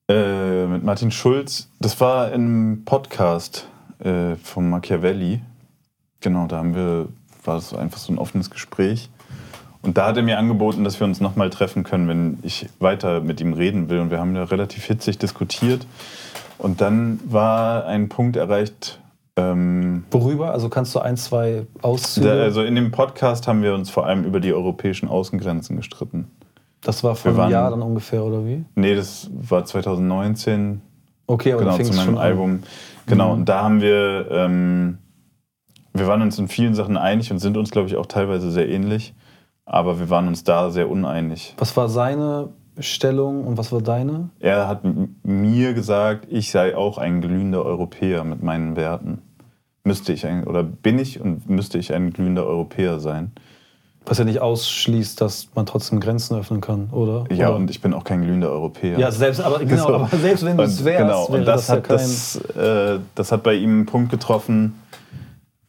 Äh, 0.08 0.66
mit 0.66 0.82
Martin 0.82 1.12
Schulz, 1.12 1.68
das 1.82 2.00
war 2.00 2.32
im 2.32 2.84
Podcast 2.86 3.68
äh, 4.00 4.38
von 4.38 4.70
Machiavelli. 4.70 5.42
Genau, 6.22 6.48
da 6.48 6.60
haben 6.60 6.74
wir, 6.74 7.10
war 7.44 7.56
das 7.56 7.74
einfach 7.74 7.98
so 7.98 8.14
ein 8.14 8.18
offenes 8.18 8.50
Gespräch. 8.50 9.10
Und 9.82 9.98
da 9.98 10.08
hat 10.08 10.16
er 10.16 10.24
mir 10.24 10.38
angeboten, 10.38 10.86
dass 10.86 11.02
wir 11.02 11.08
uns 11.08 11.20
nochmal 11.20 11.50
treffen 11.50 11.84
können, 11.84 12.08
wenn 12.08 12.40
ich 12.44 12.70
weiter 12.80 13.20
mit 13.20 13.42
ihm 13.42 13.52
reden 13.52 13.90
will. 13.90 14.00
Und 14.00 14.10
wir 14.10 14.20
haben 14.20 14.36
da 14.36 14.46
relativ 14.46 14.86
hitzig 14.86 15.18
diskutiert. 15.18 15.86
Und 16.58 16.80
dann 16.80 17.20
war 17.26 17.88
ein 17.88 18.08
Punkt 18.08 18.38
erreicht, 18.38 19.01
ähm, 19.38 20.04
Worüber? 20.12 20.52
Also 20.52 20.70
kannst 20.70 20.94
du 20.94 21.00
ein, 21.00 21.18
zwei 21.18 21.66
Auszüge? 21.82 22.32
Also 22.32 22.64
in 22.64 22.76
dem 22.76 22.92
Podcast 22.92 23.48
haben 23.48 23.64
wir 23.64 23.74
uns 23.74 23.90
vor 23.90 24.06
allem 24.06 24.26
über 24.26 24.40
die 24.40 24.54
europäischen 24.54 25.08
Außengrenzen 25.08 25.78
gestritten. 25.78 26.30
Das 26.82 27.04
war 27.04 27.16
vor 27.16 27.32
einem 27.32 27.52
Jahr 27.52 27.70
dann 27.70 27.82
ungefähr, 27.82 28.24
oder 28.24 28.46
wie? 28.46 28.66
Nee, 28.76 28.96
das 28.96 29.30
war 29.34 29.64
2019. 29.64 30.82
Okay, 31.28 31.54
aber 31.54 31.64
genau, 31.64 31.78
zu 31.78 31.94
meinem 31.94 32.18
Album. 32.18 32.50
An. 32.52 32.64
Genau, 33.06 33.28
mhm. 33.28 33.40
und 33.40 33.50
da 33.50 33.64
haben 33.64 33.82
wir, 33.82 34.28
ähm, 34.32 34.98
wir 35.94 36.08
waren 36.08 36.22
uns 36.22 36.38
in 36.40 36.48
vielen 36.48 36.74
Sachen 36.74 36.98
einig 36.98 37.32
und 37.32 37.40
sind 37.40 37.56
uns, 37.56 37.72
glaube 37.72 37.88
ich, 37.88 37.98
auch 37.98 38.08
teilweise 38.08 38.52
sehr 38.52 38.68
ähnlich. 38.68 39.14
Aber 39.66 40.00
wir 40.00 40.10
waren 40.10 40.28
uns 40.28 40.44
da 40.44 40.72
sehr 40.72 40.90
uneinig. 40.90 41.56
Was 41.58 41.78
war 41.78 41.88
seine 41.88 42.50
Stellung 42.82 43.46
und 43.46 43.58
was 43.58 43.72
war 43.72 43.82
deine? 43.82 44.30
Er 44.40 44.68
hat 44.68 44.82
mir 45.24 45.74
gesagt, 45.74 46.28
ich 46.30 46.52
sei 46.52 46.76
auch 46.76 46.98
ein 46.98 47.22
glühender 47.22 47.64
Europäer 47.64 48.24
mit 48.24 48.44
meinen 48.44 48.76
Werten. 48.76 49.22
Müsste 49.84 50.14
ich 50.14 50.26
ein, 50.26 50.44
oder 50.44 50.64
bin 50.64 51.00
ich 51.00 51.20
und 51.20 51.50
müsste 51.50 51.78
ich 51.78 51.94
ein 51.94 52.12
glühender 52.14 52.46
Europäer 52.46 53.00
sein. 53.00 53.32
Was 54.06 54.18
ja 54.18 54.26
nicht 54.26 54.42
ausschließt, 54.42 55.22
dass 55.22 55.50
man 55.54 55.66
trotzdem 55.66 56.00
Grenzen 56.00 56.36
öffnen 56.36 56.60
kann, 56.60 56.90
oder? 56.92 57.26
Ja, 57.32 57.50
oder? 57.50 57.58
und 57.58 57.70
ich 57.70 57.82
bin 57.82 57.94
auch 57.94 58.04
kein 58.04 58.24
glühender 58.24 58.50
Europäer. 58.50 58.98
Ja, 58.98 59.12
selbst, 59.12 59.42
aber, 59.42 59.60
genau, 59.66 59.88
so. 59.88 59.96
aber 59.96 60.18
selbst 60.18 60.44
wenn 60.44 60.58
du 60.58 60.64
es 60.64 60.84
wärst, 60.84 61.02
genau. 61.02 61.26
und 61.26 61.46
das, 61.46 61.68
das, 61.68 61.70
hat, 61.70 61.88
ja 61.88 61.96
das, 61.96 62.36
äh, 62.56 63.00
das 63.14 63.32
hat 63.32 63.44
bei 63.44 63.54
ihm 63.54 63.70
einen 63.70 63.86
Punkt 63.86 64.10
getroffen. 64.10 64.82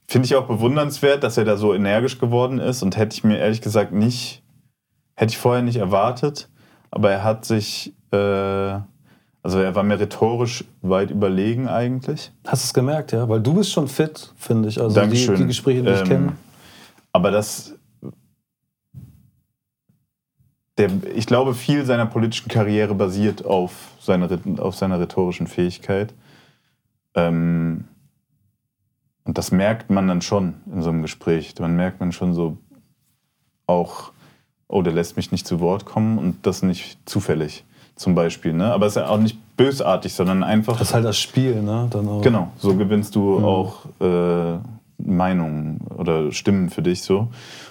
Finde 0.07 0.27
ich 0.27 0.35
auch 0.35 0.47
bewundernswert, 0.47 1.23
dass 1.23 1.37
er 1.37 1.45
da 1.45 1.57
so 1.57 1.75
energisch 1.75 2.19
geworden 2.19 2.59
ist 2.59 2.83
und 2.83 2.97
hätte 2.97 3.15
ich 3.15 3.25
mir 3.25 3.39
ehrlich 3.39 3.61
gesagt 3.61 3.93
nicht, 3.93 4.43
hätte 5.15 5.31
ich 5.31 5.39
vorher 5.39 5.63
nicht 5.63 5.77
erwartet 5.77 6.49
aber 6.93 7.11
er 7.11 7.25
hat 7.25 7.45
sich, 7.45 7.95
äh, 8.13 8.17
also 8.17 9.59
er 9.59 9.75
war 9.75 9.83
mir 9.83 9.99
rhetorisch 9.99 10.65
weit 10.83 11.11
überlegen 11.11 11.67
eigentlich. 11.67 12.31
Hast 12.47 12.65
du 12.65 12.67
es 12.67 12.75
gemerkt, 12.75 13.13
ja? 13.13 13.29
Weil 13.29 13.41
du 13.41 13.55
bist 13.55 13.73
schon 13.73 13.89
fit, 13.89 14.33
finde 14.37 14.69
ich. 14.69 14.81
Also 14.81 14.95
Dankeschön. 14.95 15.35
Die, 15.35 15.41
die 15.41 15.47
Gespräche, 15.49 15.83
die 15.83 15.91
ich 15.91 16.01
ähm, 16.01 16.07
kenne. 16.07 16.33
Aber 17.13 17.31
das, 17.31 17.75
der, 20.77 20.91
ich 21.15 21.27
glaube, 21.27 21.55
viel 21.55 21.85
seiner 21.87 22.07
politischen 22.07 22.51
Karriere 22.51 22.95
basiert 22.95 23.45
auf 23.45 23.73
seiner, 23.99 24.29
auf 24.59 24.77
seiner 24.77 25.01
rhetorischen 25.01 25.47
Fähigkeit. 25.47 26.13
Ähm, 27.15 27.89
und 29.25 29.39
das 29.39 29.51
merkt 29.51 29.89
man 29.89 30.09
dann 30.09 30.21
schon 30.21 30.57
in 30.71 30.83
so 30.83 30.91
einem 30.91 31.01
Gespräch. 31.01 31.55
Man 31.59 31.75
merkt 31.75 32.01
man 32.01 32.13
schon 32.13 32.35
so 32.35 32.59
auch, 33.67 34.13
oh, 34.73 34.83
der 34.83 34.93
lässt 34.93 35.17
mich 35.17 35.31
nicht 35.33 35.47
zu 35.47 35.61
Wort 35.61 35.85
kommen 35.85 36.19
und 36.19 36.47
das 36.47 36.63
nicht 36.63 36.99
zufällig 37.05 37.65
zum 37.97 38.15
Beispiel. 38.15 38.53
Ne? 38.53 38.73
Aber 38.73 38.87
es 38.87 38.97
ist 38.97 39.03
ja 39.03 39.09
auch 39.09 39.19
nicht 39.19 39.39
bösartig, 39.57 40.15
sondern 40.15 40.43
einfach. 40.43 40.79
Das 40.79 40.89
ist 40.89 40.95
halt 40.95 41.05
das 41.05 41.19
Spiel, 41.19 41.63
ne? 41.63 41.87
Dann 41.91 42.09
auch. 42.09 42.23
Genau, 42.23 42.51
so 42.59 42.75
gewinnst 42.75 43.15
du 43.15 43.39
mhm. 43.39 43.45
auch 43.45 43.85
äh, 44.01 44.59
Meinungen 44.99 45.81
oder 45.97 46.33
Stimmen 46.33 46.71
für 46.71 46.83
dich 46.83 47.03
so. 47.03 47.29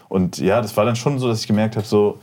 Und 0.09 0.37
ja, 0.37 0.61
das 0.61 0.75
war 0.77 0.85
dann 0.85 0.95
schon 0.95 1.19
so, 1.19 1.27
dass 1.27 1.41
ich 1.41 1.47
gemerkt 1.47 1.75
habe, 1.75 1.87
so, 1.87 2.19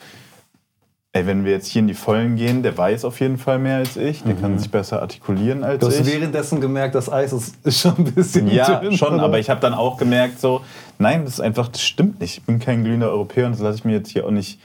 ey, 1.12 1.26
wenn 1.26 1.44
wir 1.44 1.52
jetzt 1.52 1.68
hier 1.68 1.80
in 1.80 1.88
die 1.88 1.94
Vollen 1.94 2.36
gehen, 2.36 2.62
der 2.62 2.76
weiß 2.76 3.04
auf 3.04 3.20
jeden 3.20 3.38
Fall 3.38 3.58
mehr 3.58 3.78
als 3.78 3.96
ich, 3.96 4.22
der 4.22 4.34
mhm. 4.34 4.40
kann 4.40 4.58
sich 4.58 4.70
besser 4.70 5.00
artikulieren 5.00 5.64
als 5.64 5.74
ich. 5.74 5.80
Du 5.80 5.86
hast 5.86 6.06
ich. 6.06 6.14
währenddessen 6.14 6.60
gemerkt, 6.60 6.94
das 6.94 7.10
Eis 7.10 7.32
ist, 7.64 7.80
schon 7.80 7.96
ein 7.98 8.04
bisschen 8.04 8.50
Ja, 8.50 8.80
dünn, 8.80 8.96
schon, 8.96 9.14
oder? 9.14 9.22
aber 9.22 9.38
ich 9.38 9.48
habe 9.48 9.60
dann 9.60 9.74
auch 9.74 9.96
gemerkt, 9.96 10.40
so, 10.40 10.60
nein, 10.98 11.24
das 11.24 11.34
ist 11.34 11.40
einfach, 11.40 11.68
das 11.68 11.82
stimmt 11.82 12.20
nicht. 12.20 12.38
Ich 12.38 12.44
bin 12.44 12.58
kein 12.58 12.84
glühender 12.84 13.10
Europäer 13.10 13.46
und 13.46 13.52
das 13.52 13.60
lasse 13.60 13.78
ich 13.78 13.84
mir 13.84 13.92
jetzt 13.92 14.10
hier 14.10 14.26
auch 14.26 14.30
nicht 14.30 14.60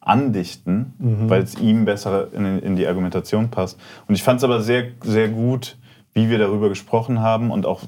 andichten, 0.00 0.94
mhm. 0.98 1.28
weil 1.28 1.42
es 1.42 1.56
ihm 1.58 1.84
besser 1.84 2.28
in, 2.32 2.60
in, 2.60 2.76
die 2.76 2.86
Argumentation 2.86 3.50
passt. 3.50 3.78
Und 4.06 4.14
ich 4.14 4.22
fand 4.22 4.38
es 4.38 4.44
aber 4.44 4.62
sehr, 4.62 4.84
sehr 5.02 5.28
gut, 5.28 5.76
wie 6.14 6.30
wir 6.30 6.38
darüber 6.38 6.68
gesprochen 6.68 7.20
haben 7.20 7.50
und 7.50 7.66
auch, 7.66 7.82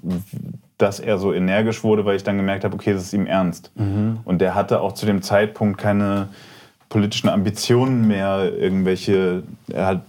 dass 0.76 1.00
er 1.00 1.18
so 1.18 1.32
energisch 1.32 1.82
wurde, 1.84 2.04
weil 2.04 2.16
ich 2.16 2.24
dann 2.24 2.36
gemerkt 2.36 2.64
habe, 2.64 2.74
okay, 2.74 2.92
das 2.92 3.04
ist 3.04 3.12
ihm 3.12 3.26
ernst. 3.26 3.70
Mhm. 3.76 4.18
Und 4.24 4.40
der 4.40 4.54
hatte 4.54 4.80
auch 4.80 4.92
zu 4.92 5.06
dem 5.06 5.22
Zeitpunkt 5.22 5.78
keine 5.78 6.28
politischen 6.90 7.30
Ambitionen 7.30 8.06
mehr, 8.06 8.52
irgendwelche, 8.54 9.44
er 9.72 9.86
hat 9.86 10.02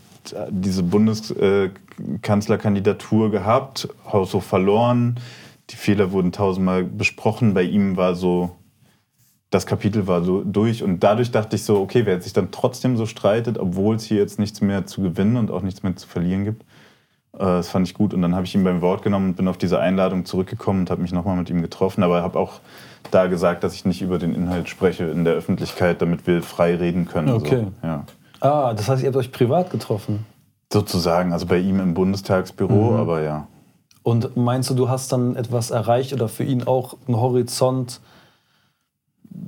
diese 0.49 0.83
Bundeskanzlerkandidatur 0.83 3.31
gehabt, 3.31 3.87
so 4.25 4.41
verloren, 4.41 5.17
die 5.69 5.77
Fehler 5.77 6.11
wurden 6.11 6.33
tausendmal 6.33 6.83
besprochen, 6.83 7.53
bei 7.53 7.63
ihm 7.63 7.95
war 7.95 8.15
so, 8.15 8.57
das 9.51 9.65
Kapitel 9.65 10.07
war 10.07 10.23
so 10.23 10.43
durch. 10.43 10.83
Und 10.83 11.01
dadurch 11.01 11.31
dachte 11.31 11.55
ich 11.55 11.63
so, 11.63 11.79
okay, 11.79 12.05
wer 12.05 12.19
sich 12.21 12.33
dann 12.33 12.51
trotzdem 12.51 12.97
so 12.97 13.05
streitet, 13.05 13.57
obwohl 13.57 13.95
es 13.95 14.05
hier 14.05 14.17
jetzt 14.17 14.39
nichts 14.39 14.61
mehr 14.61 14.85
zu 14.85 15.01
gewinnen 15.01 15.37
und 15.37 15.51
auch 15.51 15.61
nichts 15.61 15.83
mehr 15.83 15.95
zu 15.95 16.07
verlieren 16.07 16.45
gibt, 16.45 16.63
äh, 17.33 17.39
das 17.39 17.69
fand 17.69 17.87
ich 17.87 17.93
gut. 17.93 18.13
Und 18.13 18.21
dann 18.21 18.33
habe 18.33 18.45
ich 18.45 18.55
ihn 18.55 18.63
beim 18.63 18.81
Wort 18.81 19.03
genommen 19.03 19.29
und 19.29 19.35
bin 19.35 19.47
auf 19.47 19.57
diese 19.57 19.79
Einladung 19.79 20.25
zurückgekommen 20.25 20.81
und 20.81 20.89
habe 20.89 21.01
mich 21.01 21.11
nochmal 21.11 21.35
mit 21.35 21.49
ihm 21.49 21.61
getroffen, 21.61 22.03
aber 22.03 22.23
habe 22.23 22.39
auch 22.39 22.61
da 23.09 23.27
gesagt, 23.27 23.63
dass 23.63 23.73
ich 23.73 23.85
nicht 23.85 24.01
über 24.01 24.19
den 24.19 24.35
Inhalt 24.35 24.69
spreche 24.69 25.05
in 25.05 25.25
der 25.25 25.33
Öffentlichkeit, 25.33 26.01
damit 26.01 26.27
wir 26.27 26.43
frei 26.43 26.75
reden 26.75 27.07
können. 27.07 27.29
Okay. 27.29 27.65
So, 27.81 27.87
ja. 27.87 28.05
Ah, 28.39 28.73
das 28.73 28.89
heißt, 28.89 29.03
ihr 29.03 29.07
habt 29.07 29.17
euch 29.17 29.31
privat 29.31 29.69
getroffen? 29.69 30.25
Sozusagen, 30.71 31.33
also 31.33 31.45
bei 31.45 31.57
ihm 31.57 31.79
im 31.79 31.93
Bundestagsbüro, 31.93 32.91
mhm. 32.91 32.99
aber 32.99 33.21
ja. 33.21 33.47
Und 34.03 34.35
meinst 34.35 34.69
du, 34.69 34.73
du 34.73 34.89
hast 34.89 35.11
dann 35.11 35.35
etwas 35.35 35.71
erreicht 35.71 36.13
oder 36.13 36.27
für 36.27 36.43
ihn 36.43 36.63
auch 36.63 36.97
einen 37.07 37.17
Horizont 37.17 38.01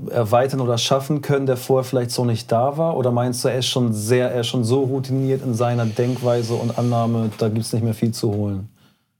erweitern 0.09 0.61
oder 0.61 0.77
schaffen 0.77 1.21
können, 1.21 1.45
der 1.45 1.57
vorher 1.57 1.83
vielleicht 1.83 2.11
so 2.11 2.25
nicht 2.25 2.51
da 2.51 2.77
war? 2.77 2.95
Oder 2.97 3.11
meinst 3.11 3.43
du, 3.43 3.47
er 3.47 3.59
ist 3.59 3.67
schon 3.67 3.93
sehr, 3.93 4.31
er 4.31 4.41
ist 4.41 4.47
schon 4.47 4.63
so 4.63 4.83
routiniert 4.83 5.43
in 5.43 5.53
seiner 5.53 5.85
Denkweise 5.85 6.53
und 6.53 6.77
Annahme, 6.77 7.31
da 7.37 7.49
gibt 7.49 7.65
es 7.65 7.73
nicht 7.73 7.83
mehr 7.83 7.93
viel 7.93 8.11
zu 8.11 8.31
holen? 8.31 8.69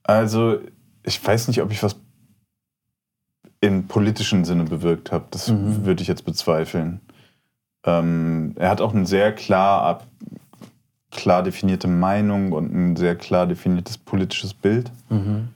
Also, 0.04 0.58
ich 1.02 1.26
weiß 1.26 1.48
nicht, 1.48 1.60
ob 1.62 1.70
ich 1.70 1.82
was 1.82 1.96
im 3.64 3.86
politischen 3.86 4.44
Sinne 4.44 4.64
bewirkt 4.64 5.12
habe. 5.12 5.24
Das 5.30 5.48
mhm. 5.48 5.84
würde 5.84 6.02
ich 6.02 6.08
jetzt 6.08 6.24
bezweifeln. 6.24 7.00
Ähm, 7.84 8.54
er 8.56 8.70
hat 8.70 8.80
auch 8.80 8.94
eine 8.94 9.06
sehr 9.06 9.32
klar, 9.32 10.02
klar 11.10 11.42
definierte 11.42 11.88
Meinung 11.88 12.52
und 12.52 12.74
ein 12.74 12.96
sehr 12.96 13.16
klar 13.16 13.46
definiertes 13.46 13.98
politisches 13.98 14.54
Bild. 14.54 14.90
Mhm. 15.08 15.48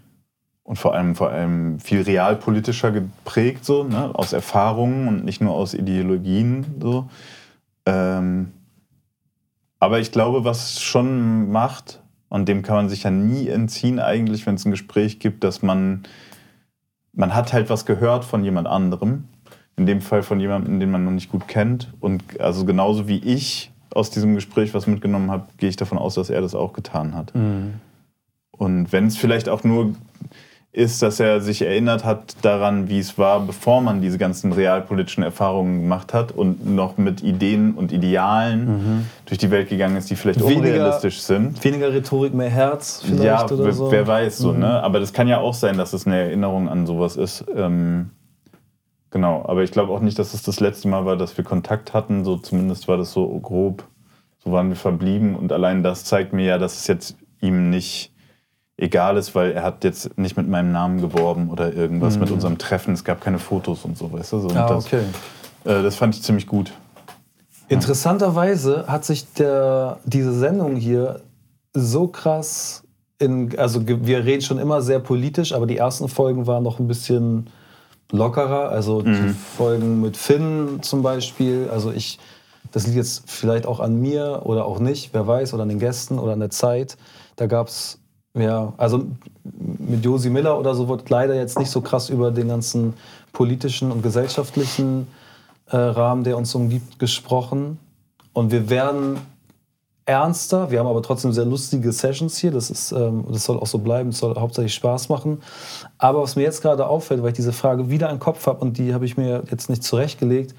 Und 0.63 0.77
vor 0.77 0.95
allem, 0.95 1.15
vor 1.15 1.31
allem 1.31 1.81
viel 1.81 2.03
realpolitischer 2.03 2.93
geprägt, 2.93 3.65
so, 3.65 3.85
ne? 3.85 4.11
aus 4.13 4.35
Erfahrungen 4.35 5.09
und 5.09 5.25
nicht 5.25 5.41
nur 5.41 5.55
aus 5.55 5.73
Ideologien. 5.73 6.67
So. 6.81 7.09
Ähm, 7.87 8.53
aber 9.79 10.01
ich 10.01 10.13
glaube, 10.13 10.45
was 10.45 10.73
es 10.73 10.83
schon 10.83 11.51
macht, 11.51 12.03
und 12.29 12.47
dem 12.49 12.63
kann 12.63 12.77
man 12.77 12.89
sich 12.91 13.05
ja 13.05 13.11
nie 13.11 13.49
entziehen, 13.49 13.99
eigentlich, 13.99 14.47
wenn 14.47 14.57
es 14.57 14.67
ein 14.67 14.71
Gespräch 14.71 15.19
gibt, 15.19 15.45
dass 15.45 15.63
man 15.63 16.03
man 17.19 17.35
hat 17.35 17.53
halt 17.53 17.69
was 17.69 17.85
gehört 17.85 18.25
von 18.25 18.45
jemand 18.45 18.69
anderem. 18.69 19.25
In 19.77 19.87
dem 19.87 20.01
Fall 20.01 20.23
von 20.23 20.39
jemandem, 20.41 20.79
den 20.81 20.91
man 20.91 21.05
noch 21.05 21.11
nicht 21.11 21.31
gut 21.31 21.49
kennt. 21.49 21.93
Und 22.01 22.41
also 22.41 22.65
genauso 22.65 23.09
wie 23.09 23.19
ich 23.19 23.73
aus 23.93 24.11
diesem 24.11 24.37
Gespräch 24.37 24.73
was 24.73 24.87
mitgenommen 24.87 25.31
habe, 25.31 25.49
gehe 25.57 25.69
ich 25.69 25.77
davon 25.77 25.99
aus, 25.99 26.15
dass 26.15 26.31
er 26.31 26.41
das 26.41 26.55
auch 26.55 26.73
getan 26.73 27.15
hat. 27.15 27.35
Mhm. 27.35 27.75
Und 28.53 28.93
wenn 28.93 29.07
es 29.07 29.17
vielleicht 29.17 29.49
auch 29.49 29.65
nur 29.65 29.95
ist, 30.71 31.01
dass 31.01 31.19
er 31.19 31.41
sich 31.41 31.63
erinnert 31.63 32.05
hat 32.05 32.37
daran, 32.43 32.89
wie 32.89 32.99
es 32.99 33.17
war, 33.17 33.41
bevor 33.41 33.81
man 33.81 34.03
diese 34.03 34.19
ganzen 34.19 34.53
realpolitischen 34.53 35.23
Erfahrungen 35.23 35.81
gemacht 35.81 36.13
hat 36.13 36.31
und 36.31 36.67
noch 36.67 36.99
mit 36.99 37.23
Ideen 37.23 37.75
und 37.75 37.91
Idealen 37.91 38.67
mhm. 38.67 39.07
durch 39.25 39.39
die 39.39 39.51
Welt 39.51 39.71
gegangen 39.71 39.97
ist, 39.97 40.11
die 40.11 40.17
vielleicht 40.17 40.41
weniger, 40.41 40.75
unrealistisch 40.75 41.21
sind. 41.21 41.65
Weniger 41.65 41.91
Rhetorik, 41.91 42.35
mehr 42.35 42.51
Herz 42.51 43.03
vielleicht 43.03 43.25
ja, 43.25 43.45
oder 43.45 43.73
so. 43.73 43.91
wer 43.91 44.07
weiß 44.07 44.37
so, 44.39 44.53
mhm. 44.53 44.61
ne? 44.61 44.83
Aber 44.83 45.01
das 45.01 45.15
kann 45.15 45.27
ja 45.27 45.39
auch 45.39 45.55
sein, 45.55 45.79
dass 45.79 45.95
es 45.95 46.07
eine 46.07 46.17
Erinnerung 46.19 46.69
an 46.69 46.87
sowas 46.87 47.17
ist. 47.17 47.47
Ähm, 47.57 48.11
genau, 49.11 49.47
aber 49.47 49.63
ich 49.63 49.73
glaube 49.73 49.91
auch 49.93 50.01
nicht, 50.01 50.19
dass 50.19 50.35
es 50.35 50.43
das 50.43 50.61
letzte 50.61 50.89
Mal 50.89 51.07
war, 51.07 51.17
dass 51.17 51.37
wir 51.39 51.45
Kontakt 51.45 51.95
hatten. 51.95 52.27
So 52.27 52.37
zumindest 52.37 52.89
war 52.89 52.99
das 52.99 53.11
so 53.13 53.27
grob, 53.41 53.85
so 54.45 54.53
waren 54.53 54.69
wir 54.69 54.77
verblieben 54.77 55.35
und 55.35 55.51
allein 55.51 55.83
das 55.83 56.05
zeigt 56.05 56.35
mir 56.35 56.45
ja, 56.45 56.59
dass 56.59 56.79
es 56.79 56.87
jetzt 56.89 57.17
ihm 57.41 57.71
nicht 57.71 58.13
egal 58.79 59.17
ist, 59.17 59.35
weil 59.35 59.53
er 59.53 59.65
hat 59.65 59.85
jetzt 59.85 60.17
nicht 60.17 60.37
mit 60.37 60.49
meinem 60.49 60.73
Namen 60.73 61.01
geworben 61.01 61.51
oder 61.51 61.75
irgendwas 61.75 62.15
mhm. 62.15 62.21
mit 62.21 62.31
unserem 62.31 62.57
Treffen. 62.57 62.95
Es 62.95 63.05
gab 63.05 63.21
keine 63.21 63.39
Fotos 63.39 63.85
und 63.85 63.99
so, 63.99 64.11
weißt 64.11 64.33
du? 64.33 64.41
So, 64.41 64.49
ah, 64.51 64.77
okay. 64.77 65.03
Das, 65.65 65.75
äh, 65.75 65.83
das 65.83 65.97
fand 65.97 66.15
ich 66.15 66.23
ziemlich 66.23 66.47
gut. 66.47 66.73
Interessanterweise 67.69 68.87
hat 68.87 69.05
sich 69.05 69.31
der, 69.35 69.99
diese 70.05 70.33
Sendung 70.33 70.77
hier 70.77 71.21
so 71.75 72.09
krass 72.09 72.85
in, 73.19 73.59
also 73.59 73.87
wir 73.87 74.25
reden 74.25 74.43
schon 74.43 74.59
immer 74.59 74.81
sehr 74.81 75.01
politisch, 75.01 75.53
aber 75.53 75.67
die 75.67 75.77
ersten 75.77 76.09
Folgen 76.09 76.47
waren 76.47 76.63
noch 76.63 76.79
ein 76.79 76.87
bisschen 76.87 77.51
lockerer. 78.13 78.71
Also 78.71 79.01
mhm. 79.01 79.05
die 79.05 79.35
Folgen 79.57 80.01
mit 80.01 80.17
Finn 80.17 80.79
zum 80.83 81.03
Beispiel. 81.03 81.69
Also 81.71 81.91
ich, 81.91 82.21
das 82.71 82.87
liegt 82.87 82.97
jetzt 82.97 83.25
vielleicht 83.29 83.67
auch 83.67 83.81
an 83.81 84.01
mir 84.01 84.43
oder 84.45 84.65
auch 84.65 84.79
nicht, 84.79 85.11
wer 85.13 85.27
weiß, 85.27 85.53
oder 85.53 85.65
an 85.65 85.69
den 85.69 85.81
Gästen 85.81 86.21
oder 86.21 86.33
an 86.33 86.41
der 86.41 86.51
Zeit. 86.51 86.97
Da 87.35 87.47
gab 87.47 87.69
es 87.69 87.99
ja, 88.35 88.73
also 88.77 89.07
mit 89.43 90.05
Josi 90.05 90.31
Miller 90.31 90.59
oder 90.59 90.75
so 90.75 90.89
wird 90.89 91.09
leider 91.11 91.35
jetzt 91.35 91.59
nicht 91.59 91.71
so 91.71 91.81
krass 91.81 92.11
über 92.11 92.31
den 92.31 92.49
ganzen 92.49 92.95
politischen 93.33 93.91
und 93.91 94.03
gesellschaftlichen 94.03 95.09
äh, 95.71 95.77
Rahmen, 95.77 96.25
der 96.25 96.37
uns 96.37 96.55
umgibt, 96.55 96.99
gesprochen. 96.99 97.79
Und 98.33 98.53
wir 98.53 98.71
werden 98.71 99.19
ernster. 100.09 100.71
Wir 100.71 100.79
haben 100.79 100.87
aber 100.87 101.03
trotzdem 101.03 101.33
sehr 101.33 101.45
lustige 101.45 101.93
Sessions 101.93 102.39
hier. 102.39 102.51
Das, 102.51 102.71
ist, 102.71 102.93
ähm, 102.93 103.25
das 103.31 103.45
soll 103.45 103.59
auch 103.59 103.67
so 103.67 103.79
bleiben. 103.79 104.11
Es 104.11 104.19
soll 104.19 104.35
hauptsächlich 104.37 104.75
Spaß 104.75 105.09
machen. 105.09 105.43
Aber 105.99 106.23
was 106.23 106.37
mir 106.37 106.43
jetzt 106.43 106.63
gerade 106.63 106.87
auffällt, 106.87 107.23
weil 107.23 107.31
ich 107.31 107.37
diese 107.37 107.53
Frage 107.53 107.91
wieder 107.91 108.09
im 108.11 108.19
Kopf 108.19 108.47
habe 108.47 108.61
und 108.61 108.79
die 108.79 108.95
habe 108.95 109.05
ich 109.05 109.17
mir 109.17 109.45
jetzt 109.51 109.69
nicht 109.69 109.83
zurechtgelegt, 109.83 110.55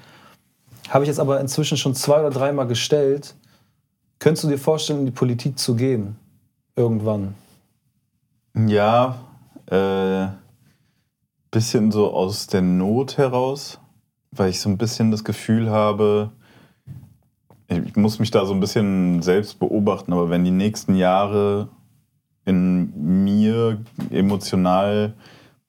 habe 0.88 1.04
ich 1.04 1.08
jetzt 1.08 1.20
aber 1.20 1.40
inzwischen 1.40 1.76
schon 1.76 1.94
zwei 1.94 2.20
oder 2.20 2.30
dreimal 2.30 2.66
gestellt. 2.66 3.34
Könntest 4.18 4.44
du 4.44 4.48
dir 4.48 4.58
vorstellen, 4.58 5.00
in 5.00 5.06
die 5.06 5.12
Politik 5.12 5.58
zu 5.58 5.74
gehen? 5.74 6.16
Irgendwann? 6.76 7.34
Ja, 8.54 9.16
äh, 9.66 10.28
bisschen 11.50 11.90
so 11.90 12.12
aus 12.12 12.46
der 12.46 12.62
Not 12.62 13.18
heraus, 13.18 13.78
weil 14.30 14.50
ich 14.50 14.60
so 14.60 14.68
ein 14.68 14.78
bisschen 14.78 15.10
das 15.10 15.24
Gefühl 15.24 15.70
habe, 15.70 16.30
ich 17.68 17.96
muss 17.96 18.18
mich 18.18 18.30
da 18.30 18.44
so 18.46 18.52
ein 18.52 18.60
bisschen 18.60 19.22
selbst 19.22 19.58
beobachten, 19.58 20.12
aber 20.12 20.30
wenn 20.30 20.44
die 20.44 20.50
nächsten 20.50 20.96
Jahre 20.96 21.68
in 22.44 23.24
mir 23.24 23.78
emotional 24.10 25.14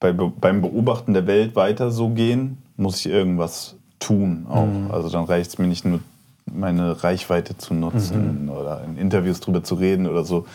bei, 0.00 0.12
beim 0.12 0.62
Beobachten 0.62 1.14
der 1.14 1.26
Welt 1.26 1.54
weiter 1.54 1.90
so 1.90 2.08
gehen, 2.08 2.58
muss 2.76 2.98
ich 3.00 3.12
irgendwas 3.12 3.76
tun 4.00 4.46
auch. 4.48 4.66
Mhm. 4.66 4.90
Also 4.90 5.08
dann 5.08 5.24
reicht 5.24 5.50
es 5.50 5.58
mir 5.58 5.68
nicht 5.68 5.84
nur, 5.84 6.00
meine 6.44 7.04
Reichweite 7.04 7.56
zu 7.56 7.72
nutzen 7.72 8.44
mhm. 8.44 8.50
oder 8.50 8.82
in 8.84 8.96
Interviews 8.96 9.40
drüber 9.40 9.62
zu 9.62 9.76
reden 9.76 10.08
oder 10.08 10.24
so, 10.24 10.46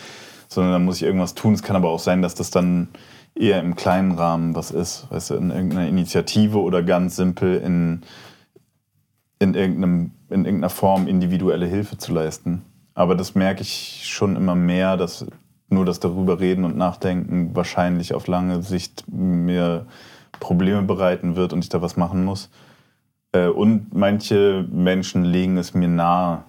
sondern 0.48 0.74
dann 0.74 0.86
muss 0.86 0.98
ich 0.98 1.04
irgendwas 1.04 1.36
tun. 1.36 1.54
Es 1.54 1.64
kann 1.64 1.76
aber 1.76 1.89
auch 1.89 2.00
sein, 2.00 2.22
dass 2.22 2.36
das 2.36 2.52
dann 2.52 2.89
eher 3.36 3.60
im 3.60 3.76
kleinen 3.76 4.14
Rahmen 4.14 4.56
was 4.56 4.72
ist, 4.72 5.08
weißt 5.12 5.32
du, 5.32 5.36
in 5.36 5.52
irgendeiner 5.52 5.88
Initiative 5.88 6.60
oder 6.60 6.84
ganz 6.84 7.16
simpel 7.16 7.58
in, 7.58 8.02
in, 9.39 9.54
irgendeinem, 9.54 10.12
in 10.30 10.45
irgendeiner 10.45 10.70
Form 10.70 11.08
individuelle 11.08 11.68
Hilfe 11.68 11.98
zu 11.98 12.14
leisten. 12.14 12.64
Aber 12.95 13.16
das 13.16 13.36
merke 13.36 13.62
ich 13.62 14.04
schon 14.06 14.36
immer 14.36 14.56
mehr, 14.56 14.98
dass 14.98 15.26
nur 15.70 15.86
das 15.86 16.00
darüber 16.00 16.39
reden 16.39 16.64
und 16.64 16.78
nachdenken 16.78 17.56
wahrscheinlich 17.56 18.14
auf 18.14 18.28
lange 18.28 18.64
Sicht 18.64 19.04
mir 19.08 19.86
Probleme 20.39 20.82
bereiten 20.84 21.36
wird 21.36 21.54
und 21.54 21.64
ich 21.64 21.70
da 21.70 21.82
was 21.82 21.98
machen 21.98 22.24
muss. 22.26 22.50
Äh, 23.34 23.48
und 23.48 23.93
manche 23.93 24.66
Menschen 24.72 25.26
legen 25.26 25.58
es 25.58 25.74
mir 25.74 25.88
nahe, 25.88 26.43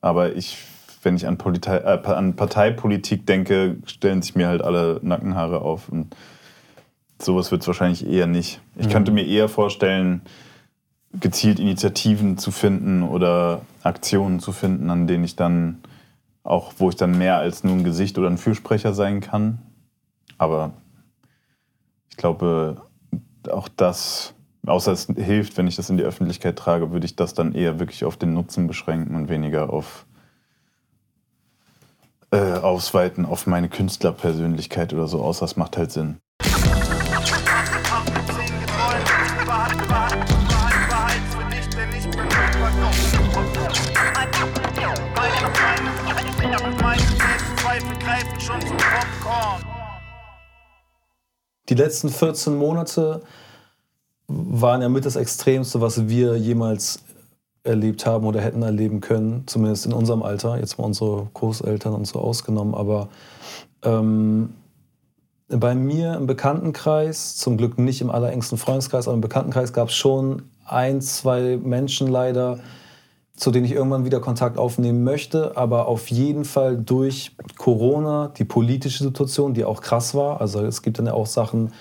aber 0.00 0.36
ich 0.36 0.58
wenn 1.02 1.16
ich 1.16 1.26
an, 1.26 1.38
Politei, 1.38 1.76
äh, 1.78 2.00
an 2.06 2.36
Parteipolitik 2.36 3.26
denke, 3.26 3.76
stellen 3.86 4.22
sich 4.22 4.34
mir 4.34 4.48
halt 4.48 4.62
alle 4.62 5.00
Nackenhaare 5.02 5.60
auf. 5.60 5.88
Und 5.88 6.14
sowas 7.20 7.50
wird 7.50 7.62
es 7.62 7.66
wahrscheinlich 7.66 8.06
eher 8.06 8.26
nicht. 8.26 8.60
Ich 8.76 8.86
mhm. 8.86 8.90
könnte 8.90 9.12
mir 9.12 9.26
eher 9.26 9.48
vorstellen, 9.48 10.22
gezielt 11.12 11.58
Initiativen 11.58 12.38
zu 12.38 12.50
finden 12.50 13.02
oder 13.02 13.62
Aktionen 13.82 14.40
zu 14.40 14.52
finden, 14.52 14.90
an 14.90 15.06
denen 15.06 15.24
ich 15.24 15.36
dann 15.36 15.78
auch, 16.42 16.72
wo 16.78 16.88
ich 16.88 16.96
dann 16.96 17.16
mehr 17.16 17.38
als 17.38 17.64
nur 17.64 17.74
ein 17.74 17.84
Gesicht 17.84 18.18
oder 18.18 18.28
ein 18.28 18.38
Fürsprecher 18.38 18.94
sein 18.94 19.20
kann. 19.20 19.58
Aber 20.36 20.72
ich 22.10 22.16
glaube, 22.16 22.82
auch 23.50 23.68
das, 23.68 24.34
außer 24.66 24.92
es 24.92 25.06
hilft, 25.16 25.56
wenn 25.56 25.66
ich 25.66 25.76
das 25.76 25.90
in 25.90 25.96
die 25.96 26.04
Öffentlichkeit 26.04 26.56
trage, 26.56 26.90
würde 26.90 27.06
ich 27.06 27.16
das 27.16 27.34
dann 27.34 27.52
eher 27.52 27.78
wirklich 27.78 28.04
auf 28.04 28.16
den 28.16 28.34
Nutzen 28.34 28.66
beschränken 28.66 29.14
und 29.14 29.28
weniger 29.28 29.70
auf 29.70 30.06
äh, 32.30 32.54
ausweiten 32.54 33.24
auf 33.24 33.46
meine 33.46 33.68
Künstlerpersönlichkeit 33.68 34.92
oder 34.92 35.08
so, 35.08 35.22
außer 35.22 35.44
es 35.44 35.56
macht 35.56 35.76
halt 35.76 35.92
Sinn. 35.92 36.18
Die 51.68 51.74
letzten 51.74 52.08
14 52.08 52.56
Monate 52.56 53.22
waren 54.26 54.82
ja 54.82 54.88
mit 54.88 55.04
das 55.04 55.16
Extremste, 55.16 55.80
was 55.80 56.08
wir 56.08 56.36
jemals 56.36 57.02
erlebt 57.68 58.06
haben 58.06 58.26
oder 58.26 58.40
hätten 58.40 58.62
erleben 58.62 59.00
können, 59.00 59.44
zumindest 59.46 59.86
in 59.86 59.92
unserem 59.92 60.22
Alter. 60.22 60.58
Jetzt 60.58 60.78
mal 60.78 60.84
unsere 60.84 61.28
Großeltern 61.34 61.94
und 61.94 62.06
so 62.06 62.18
ausgenommen, 62.18 62.74
aber 62.74 63.08
ähm, 63.84 64.50
bei 65.48 65.74
mir 65.74 66.14
im 66.14 66.26
Bekanntenkreis, 66.26 67.36
zum 67.36 67.56
Glück 67.56 67.78
nicht 67.78 68.00
im 68.00 68.10
allerengsten 68.10 68.58
Freundeskreis, 68.58 69.08
aber 69.08 69.14
im 69.14 69.22
Bekanntenkreis 69.22 69.72
gab 69.72 69.88
es 69.88 69.94
schon 69.94 70.42
ein, 70.66 71.00
zwei 71.00 71.56
Menschen 71.56 72.08
leider, 72.08 72.58
zu 73.34 73.50
denen 73.50 73.64
ich 73.64 73.72
irgendwann 73.72 74.04
wieder 74.04 74.20
Kontakt 74.20 74.58
aufnehmen 74.58 75.04
möchte, 75.04 75.56
aber 75.56 75.86
auf 75.86 76.08
jeden 76.08 76.44
Fall 76.44 76.76
durch 76.76 77.36
Corona, 77.56 78.32
die 78.36 78.44
politische 78.44 79.04
Situation, 79.04 79.54
die 79.54 79.64
auch 79.64 79.80
krass 79.80 80.14
war. 80.14 80.40
Also 80.40 80.64
es 80.64 80.82
gibt 80.82 80.98
dann 80.98 81.06
ja 81.06 81.14
auch 81.14 81.26
Sachen, 81.26 81.72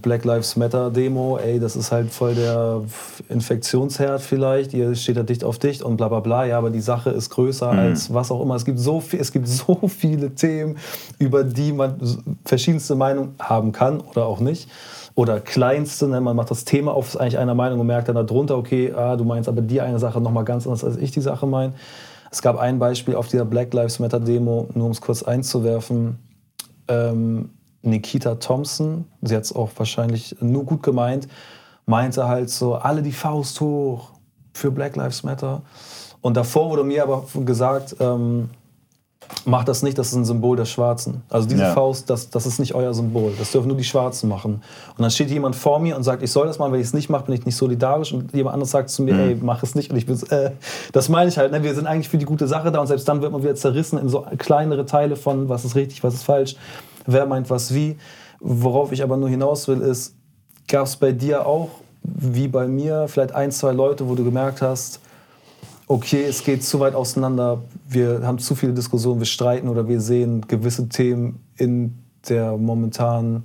Black 0.00 0.24
Lives 0.24 0.56
Matter 0.56 0.90
Demo, 0.90 1.38
ey, 1.38 1.58
das 1.58 1.74
ist 1.74 1.90
halt 1.90 2.10
voll 2.10 2.34
der 2.34 2.82
Infektionsherd 3.28 4.22
vielleicht, 4.22 4.72
ihr 4.72 4.94
steht 4.94 5.16
da 5.16 5.24
dicht 5.24 5.42
auf 5.42 5.58
dicht 5.58 5.82
und 5.82 5.96
bla 5.96 6.08
bla 6.08 6.20
bla, 6.20 6.44
ja, 6.44 6.58
aber 6.58 6.70
die 6.70 6.80
Sache 6.80 7.10
ist 7.10 7.30
größer 7.30 7.72
mhm. 7.72 7.78
als 7.78 8.14
was 8.14 8.30
auch 8.30 8.40
immer. 8.40 8.54
Es 8.54 8.64
gibt, 8.64 8.78
so 8.78 9.00
viel, 9.00 9.20
es 9.20 9.32
gibt 9.32 9.48
so 9.48 9.80
viele 9.88 10.34
Themen, 10.34 10.78
über 11.18 11.42
die 11.42 11.72
man 11.72 11.96
verschiedenste 12.44 12.94
Meinungen 12.94 13.34
haben 13.40 13.72
kann 13.72 14.00
oder 14.00 14.26
auch 14.26 14.40
nicht. 14.40 14.68
Oder 15.16 15.40
kleinste, 15.40 16.08
ne? 16.08 16.20
man 16.20 16.36
macht 16.36 16.50
das 16.50 16.64
Thema 16.64 16.92
auf, 16.92 17.18
eigentlich 17.18 17.38
einer 17.38 17.54
Meinung 17.54 17.80
und 17.80 17.86
merkt 17.86 18.08
dann 18.08 18.14
darunter, 18.14 18.56
okay, 18.56 18.92
ah, 18.92 19.16
du 19.16 19.24
meinst 19.24 19.48
aber 19.48 19.62
die 19.62 19.80
eine 19.80 19.98
Sache 19.98 20.20
nochmal 20.20 20.44
ganz 20.44 20.66
anders, 20.66 20.84
als 20.84 20.96
ich 20.98 21.10
die 21.10 21.22
Sache 21.22 21.46
meine. 21.46 21.72
Es 22.30 22.42
gab 22.42 22.58
ein 22.58 22.78
Beispiel 22.78 23.14
auf 23.14 23.26
dieser 23.28 23.46
Black 23.46 23.72
Lives 23.72 23.98
Matter 23.98 24.20
Demo, 24.20 24.68
nur 24.74 24.86
um 24.86 24.92
es 24.92 25.00
kurz 25.00 25.22
einzuwerfen. 25.22 26.18
Ähm, 26.86 27.50
Nikita 27.86 28.34
Thompson, 28.36 29.06
sie 29.22 29.34
hat 29.36 29.44
es 29.44 29.54
auch 29.54 29.70
wahrscheinlich 29.76 30.36
nur 30.40 30.64
gut 30.64 30.82
gemeint, 30.82 31.28
meinte 31.86 32.26
halt 32.26 32.50
so, 32.50 32.74
alle 32.74 33.02
die 33.02 33.12
Faust 33.12 33.60
hoch 33.60 34.10
für 34.52 34.70
Black 34.70 34.96
Lives 34.96 35.22
Matter. 35.22 35.62
Und 36.20 36.36
davor 36.36 36.70
wurde 36.70 36.82
mir 36.82 37.02
aber 37.02 37.24
gesagt, 37.44 37.96
ähm, 38.00 38.50
macht 39.44 39.68
das 39.68 39.82
nicht, 39.82 39.96
das 39.98 40.08
ist 40.08 40.14
ein 40.14 40.24
Symbol 40.24 40.56
der 40.56 40.64
Schwarzen. 40.64 41.22
Also 41.28 41.48
diese 41.48 41.62
ja. 41.62 41.74
Faust, 41.74 42.10
das, 42.10 42.30
das 42.30 42.46
ist 42.46 42.58
nicht 42.58 42.74
euer 42.74 42.92
Symbol. 42.94 43.32
Das 43.38 43.52
dürfen 43.52 43.68
nur 43.68 43.76
die 43.76 43.84
Schwarzen 43.84 44.28
machen. 44.28 44.54
Und 44.96 45.02
dann 45.02 45.10
steht 45.10 45.30
jemand 45.30 45.54
vor 45.56 45.78
mir 45.78 45.96
und 45.96 46.02
sagt, 46.02 46.22
ich 46.22 46.30
soll 46.30 46.46
das 46.46 46.58
machen, 46.58 46.72
wenn 46.72 46.80
ich 46.80 46.86
es 46.86 46.94
nicht 46.94 47.08
mache, 47.08 47.26
bin 47.26 47.34
ich 47.34 47.46
nicht 47.46 47.56
solidarisch. 47.56 48.12
Und 48.12 48.32
jemand 48.34 48.54
anderes 48.54 48.70
sagt 48.70 48.90
zu 48.90 49.02
mir, 49.02 49.14
mhm. 49.14 49.20
ey, 49.20 49.38
mach 49.40 49.62
es 49.62 49.74
nicht. 49.74 49.90
Und 49.90 49.96
ich 49.96 50.06
bin, 50.06 50.20
äh, 50.30 50.50
das 50.92 51.08
meine 51.08 51.28
ich 51.28 51.38
halt. 51.38 51.52
Ne? 51.52 51.62
Wir 51.62 51.74
sind 51.74 51.86
eigentlich 51.86 52.08
für 52.08 52.18
die 52.18 52.24
gute 52.24 52.48
Sache 52.48 52.72
da 52.72 52.80
und 52.80 52.86
selbst 52.86 53.08
dann 53.08 53.22
wird 53.22 53.32
man 53.32 53.42
wieder 53.42 53.54
zerrissen 53.54 53.98
in 53.98 54.08
so 54.08 54.26
kleinere 54.38 54.86
Teile 54.86 55.16
von, 55.16 55.48
was 55.48 55.64
ist 55.64 55.76
richtig, 55.76 56.02
was 56.02 56.14
ist 56.14 56.24
falsch 56.24 56.56
wer 57.06 57.26
meint 57.26 57.50
was 57.50 57.74
wie. 57.74 57.96
Worauf 58.40 58.92
ich 58.92 59.02
aber 59.02 59.16
nur 59.16 59.28
hinaus 59.28 59.66
will, 59.68 59.80
ist, 59.80 60.14
gab 60.68 60.86
es 60.86 60.96
bei 60.96 61.12
dir 61.12 61.46
auch, 61.46 61.70
wie 62.02 62.48
bei 62.48 62.68
mir, 62.68 63.06
vielleicht 63.08 63.32
ein, 63.32 63.50
zwei 63.50 63.72
Leute, 63.72 64.08
wo 64.08 64.14
du 64.14 64.24
gemerkt 64.24 64.62
hast, 64.62 65.00
okay, 65.88 66.24
es 66.24 66.42
geht 66.42 66.64
zu 66.64 66.80
weit 66.80 66.94
auseinander, 66.94 67.62
wir 67.88 68.20
haben 68.24 68.38
zu 68.38 68.54
viele 68.54 68.72
Diskussionen, 68.72 69.20
wir 69.20 69.26
streiten 69.26 69.68
oder 69.68 69.88
wir 69.88 70.00
sehen 70.00 70.42
gewisse 70.46 70.88
Themen 70.88 71.40
in 71.56 71.96
der 72.28 72.56
momentanen 72.56 73.44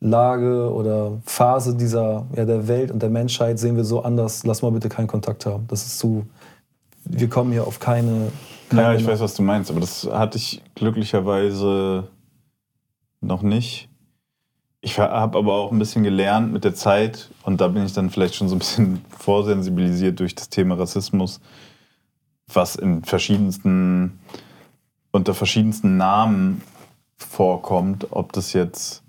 Lage 0.00 0.72
oder 0.72 1.12
Phase 1.24 1.74
dieser, 1.74 2.26
ja, 2.34 2.44
der 2.44 2.68
Welt 2.68 2.90
und 2.90 3.02
der 3.02 3.10
Menschheit 3.10 3.58
sehen 3.58 3.76
wir 3.76 3.84
so 3.84 4.02
anders, 4.02 4.44
lass 4.44 4.62
mal 4.62 4.70
bitte 4.70 4.88
keinen 4.88 5.06
Kontakt 5.06 5.46
haben. 5.46 5.66
Das 5.68 5.86
ist 5.86 5.98
zu, 5.98 6.26
wir 7.04 7.28
kommen 7.28 7.52
hier 7.52 7.66
auf 7.66 7.80
keine... 7.80 8.30
keine 8.68 8.82
ja, 8.82 8.94
ich 8.94 9.06
weiß, 9.06 9.20
was 9.20 9.34
du 9.34 9.42
meinst, 9.42 9.70
aber 9.70 9.80
das 9.80 10.08
hatte 10.10 10.38
ich 10.38 10.62
glücklicherweise 10.74 12.08
noch 13.20 13.42
nicht. 13.42 13.88
Ich 14.80 14.98
habe 14.98 15.36
aber 15.38 15.54
auch 15.54 15.72
ein 15.72 15.78
bisschen 15.78 16.04
gelernt 16.04 16.52
mit 16.52 16.64
der 16.64 16.74
Zeit 16.74 17.30
und 17.42 17.60
da 17.60 17.68
bin 17.68 17.84
ich 17.84 17.92
dann 17.92 18.10
vielleicht 18.10 18.36
schon 18.36 18.48
so 18.48 18.54
ein 18.54 18.60
bisschen 18.60 19.04
vorsensibilisiert 19.18 20.20
durch 20.20 20.34
das 20.34 20.48
Thema 20.48 20.78
Rassismus, 20.78 21.40
was 22.52 22.76
in 22.76 23.02
verschiedensten, 23.02 24.20
unter 25.10 25.34
verschiedensten 25.34 25.96
Namen 25.96 26.62
vorkommt, 27.16 28.08
ob 28.10 28.32
das 28.32 28.52
jetzt, 28.52 29.02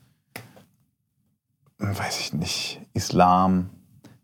weiß 1.77 2.21
ich 2.21 2.33
nicht, 2.33 2.81
Islam, 2.93 3.69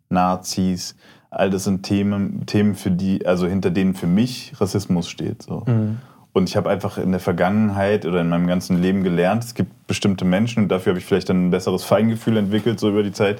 Nazis, 0.09 0.95
all 1.29 1.49
das 1.49 1.65
sind 1.65 1.83
Themen, 1.83 2.45
Themen 2.45 2.75
für 2.75 2.91
die, 2.91 3.25
also 3.25 3.47
hinter 3.47 3.71
denen 3.71 3.95
für 3.95 4.07
mich 4.07 4.53
Rassismus 4.59 5.09
steht. 5.09 5.43
So. 5.43 5.63
Mhm. 5.65 5.99
Und 6.33 6.49
ich 6.49 6.57
habe 6.57 6.69
einfach 6.69 6.97
in 6.97 7.11
der 7.11 7.19
Vergangenheit 7.19 8.05
oder 8.05 8.21
in 8.21 8.29
meinem 8.29 8.47
ganzen 8.47 8.81
Leben 8.81 9.03
gelernt, 9.03 9.43
es 9.43 9.53
gibt 9.53 9.85
bestimmte 9.87 10.25
Menschen 10.25 10.63
und 10.63 10.69
dafür 10.69 10.91
habe 10.91 10.99
ich 10.99 11.05
vielleicht 11.05 11.29
dann 11.29 11.47
ein 11.47 11.51
besseres 11.51 11.83
Feingefühl 11.83 12.37
entwickelt, 12.37 12.79
so 12.79 12.89
über 12.89 13.03
die 13.03 13.11
Zeit. 13.11 13.39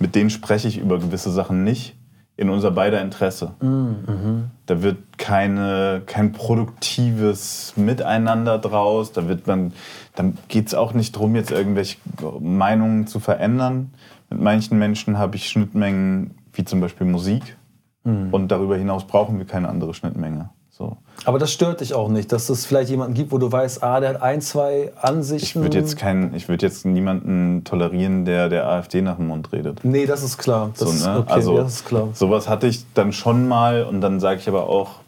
Mit 0.00 0.16
denen 0.16 0.30
spreche 0.30 0.66
ich 0.66 0.78
über 0.78 0.98
gewisse 0.98 1.30
Sachen 1.30 1.62
nicht 1.62 1.94
in 2.36 2.48
unser 2.48 2.72
beider 2.72 3.00
Interesse. 3.00 3.52
Mhm. 3.60 4.50
Da 4.66 4.82
wird 4.82 4.96
keine, 5.18 6.02
kein 6.06 6.32
produktives 6.32 7.74
Miteinander 7.76 8.58
draus. 8.58 9.12
Da 9.12 9.28
wird 9.28 9.46
man, 9.46 9.72
dann 10.16 10.36
geht 10.48 10.66
es 10.66 10.74
auch 10.74 10.94
nicht 10.94 11.14
darum, 11.14 11.36
jetzt 11.36 11.52
irgendwelche 11.52 11.98
Meinungen 12.40 13.06
zu 13.06 13.20
verändern. 13.20 13.92
Mit 14.30 14.40
manchen 14.40 14.78
Menschen 14.78 15.18
habe 15.18 15.36
ich 15.36 15.48
Schnittmengen, 15.48 16.32
wie 16.54 16.64
zum 16.64 16.80
Beispiel 16.80 17.06
Musik. 17.06 17.56
Mhm. 18.02 18.28
Und 18.32 18.48
darüber 18.48 18.76
hinaus 18.76 19.06
brauchen 19.06 19.38
wir 19.38 19.44
keine 19.44 19.68
andere 19.68 19.94
Schnittmenge. 19.94 20.50
So. 20.72 20.96
Aber 21.26 21.38
das 21.38 21.52
stört 21.52 21.82
dich 21.82 21.92
auch 21.92 22.08
nicht, 22.08 22.32
dass 22.32 22.48
es 22.48 22.64
vielleicht 22.64 22.88
jemanden 22.88 23.12
gibt, 23.12 23.30
wo 23.30 23.36
du 23.36 23.52
weißt, 23.52 23.82
ah, 23.82 24.00
der 24.00 24.08
hat 24.10 24.22
ein, 24.22 24.40
zwei 24.40 24.90
Ansichten. 25.00 25.46
Ich 25.46 25.54
würde 25.54 25.78
jetzt, 25.78 25.98
kein, 25.98 26.32
würd 26.48 26.62
jetzt 26.62 26.86
niemanden 26.86 27.62
tolerieren, 27.64 28.24
der 28.24 28.48
der 28.48 28.66
AfD 28.66 29.02
nach 29.02 29.16
dem 29.16 29.28
Mund 29.28 29.52
redet. 29.52 29.84
Nee, 29.84 30.06
das 30.06 30.22
ist 30.22 30.38
klar. 30.38 30.70
Das, 30.78 31.02
so, 31.02 31.10
ne? 31.10 31.18
okay, 31.18 31.32
also, 31.32 31.56
das 31.58 31.74
ist 31.74 31.84
klar. 31.86 32.08
Sowas 32.14 32.48
hatte 32.48 32.66
ich 32.68 32.86
dann 32.94 33.12
schon 33.12 33.48
mal 33.48 33.84
und 33.84 34.00
dann 34.00 34.18
sage 34.18 34.40
ich 34.40 34.48
aber 34.48 34.66
auch, 34.66 35.00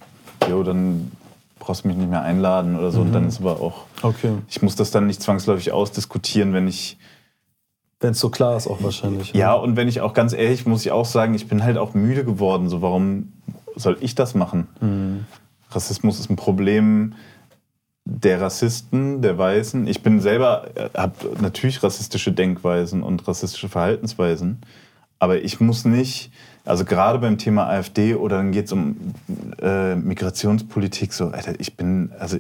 jo, 0.50 0.62
dann 0.62 1.10
brauchst 1.58 1.84
du 1.84 1.88
mich 1.88 1.96
nicht 1.96 2.10
mehr 2.10 2.22
einladen 2.22 2.78
oder 2.78 2.90
so. 2.90 3.00
Mhm. 3.00 3.06
Und 3.06 3.12
dann 3.14 3.22
mhm. 3.22 3.28
ist 3.30 3.40
aber 3.40 3.60
auch, 3.62 3.86
okay. 4.02 4.32
ich 4.50 4.60
muss 4.60 4.76
das 4.76 4.90
dann 4.90 5.06
nicht 5.06 5.22
zwangsläufig 5.22 5.72
ausdiskutieren, 5.72 6.52
wenn 6.52 6.68
ich 6.68 6.98
wenn 8.00 8.10
es 8.10 8.20
so 8.20 8.28
klar 8.28 8.58
ist, 8.58 8.66
auch 8.66 8.82
wahrscheinlich. 8.82 9.32
Ja, 9.32 9.38
ja, 9.38 9.54
und 9.54 9.76
wenn 9.76 9.88
ich 9.88 10.02
auch 10.02 10.12
ganz 10.12 10.34
ehrlich, 10.34 10.66
muss 10.66 10.84
ich 10.84 10.92
auch 10.92 11.06
sagen, 11.06 11.32
ich 11.32 11.48
bin 11.48 11.64
halt 11.64 11.78
auch 11.78 11.94
müde 11.94 12.22
geworden. 12.22 12.68
So, 12.68 12.82
warum 12.82 13.32
soll 13.76 13.96
ich 14.00 14.14
das 14.14 14.34
machen? 14.34 14.68
Mhm. 14.82 15.24
Rassismus 15.74 16.20
ist 16.20 16.30
ein 16.30 16.36
Problem 16.36 17.14
der 18.06 18.40
Rassisten, 18.40 19.22
der 19.22 19.38
Weißen. 19.38 19.86
Ich 19.86 20.02
bin 20.02 20.20
selber, 20.20 20.66
äh, 20.74 20.90
habe 20.94 21.14
natürlich 21.40 21.82
rassistische 21.82 22.32
Denkweisen 22.32 23.02
und 23.02 23.26
rassistische 23.26 23.68
Verhaltensweisen, 23.68 24.60
aber 25.18 25.42
ich 25.42 25.60
muss 25.60 25.84
nicht, 25.84 26.30
also 26.64 26.84
gerade 26.84 27.18
beim 27.18 27.38
Thema 27.38 27.66
AfD 27.66 28.14
oder 28.14 28.36
dann 28.38 28.52
geht 28.52 28.66
es 28.66 28.72
um 28.72 29.14
äh, 29.60 29.94
Migrationspolitik, 29.94 31.12
so, 31.12 31.28
Alter, 31.28 31.58
ich 31.58 31.76
bin, 31.76 32.12
also 32.18 32.36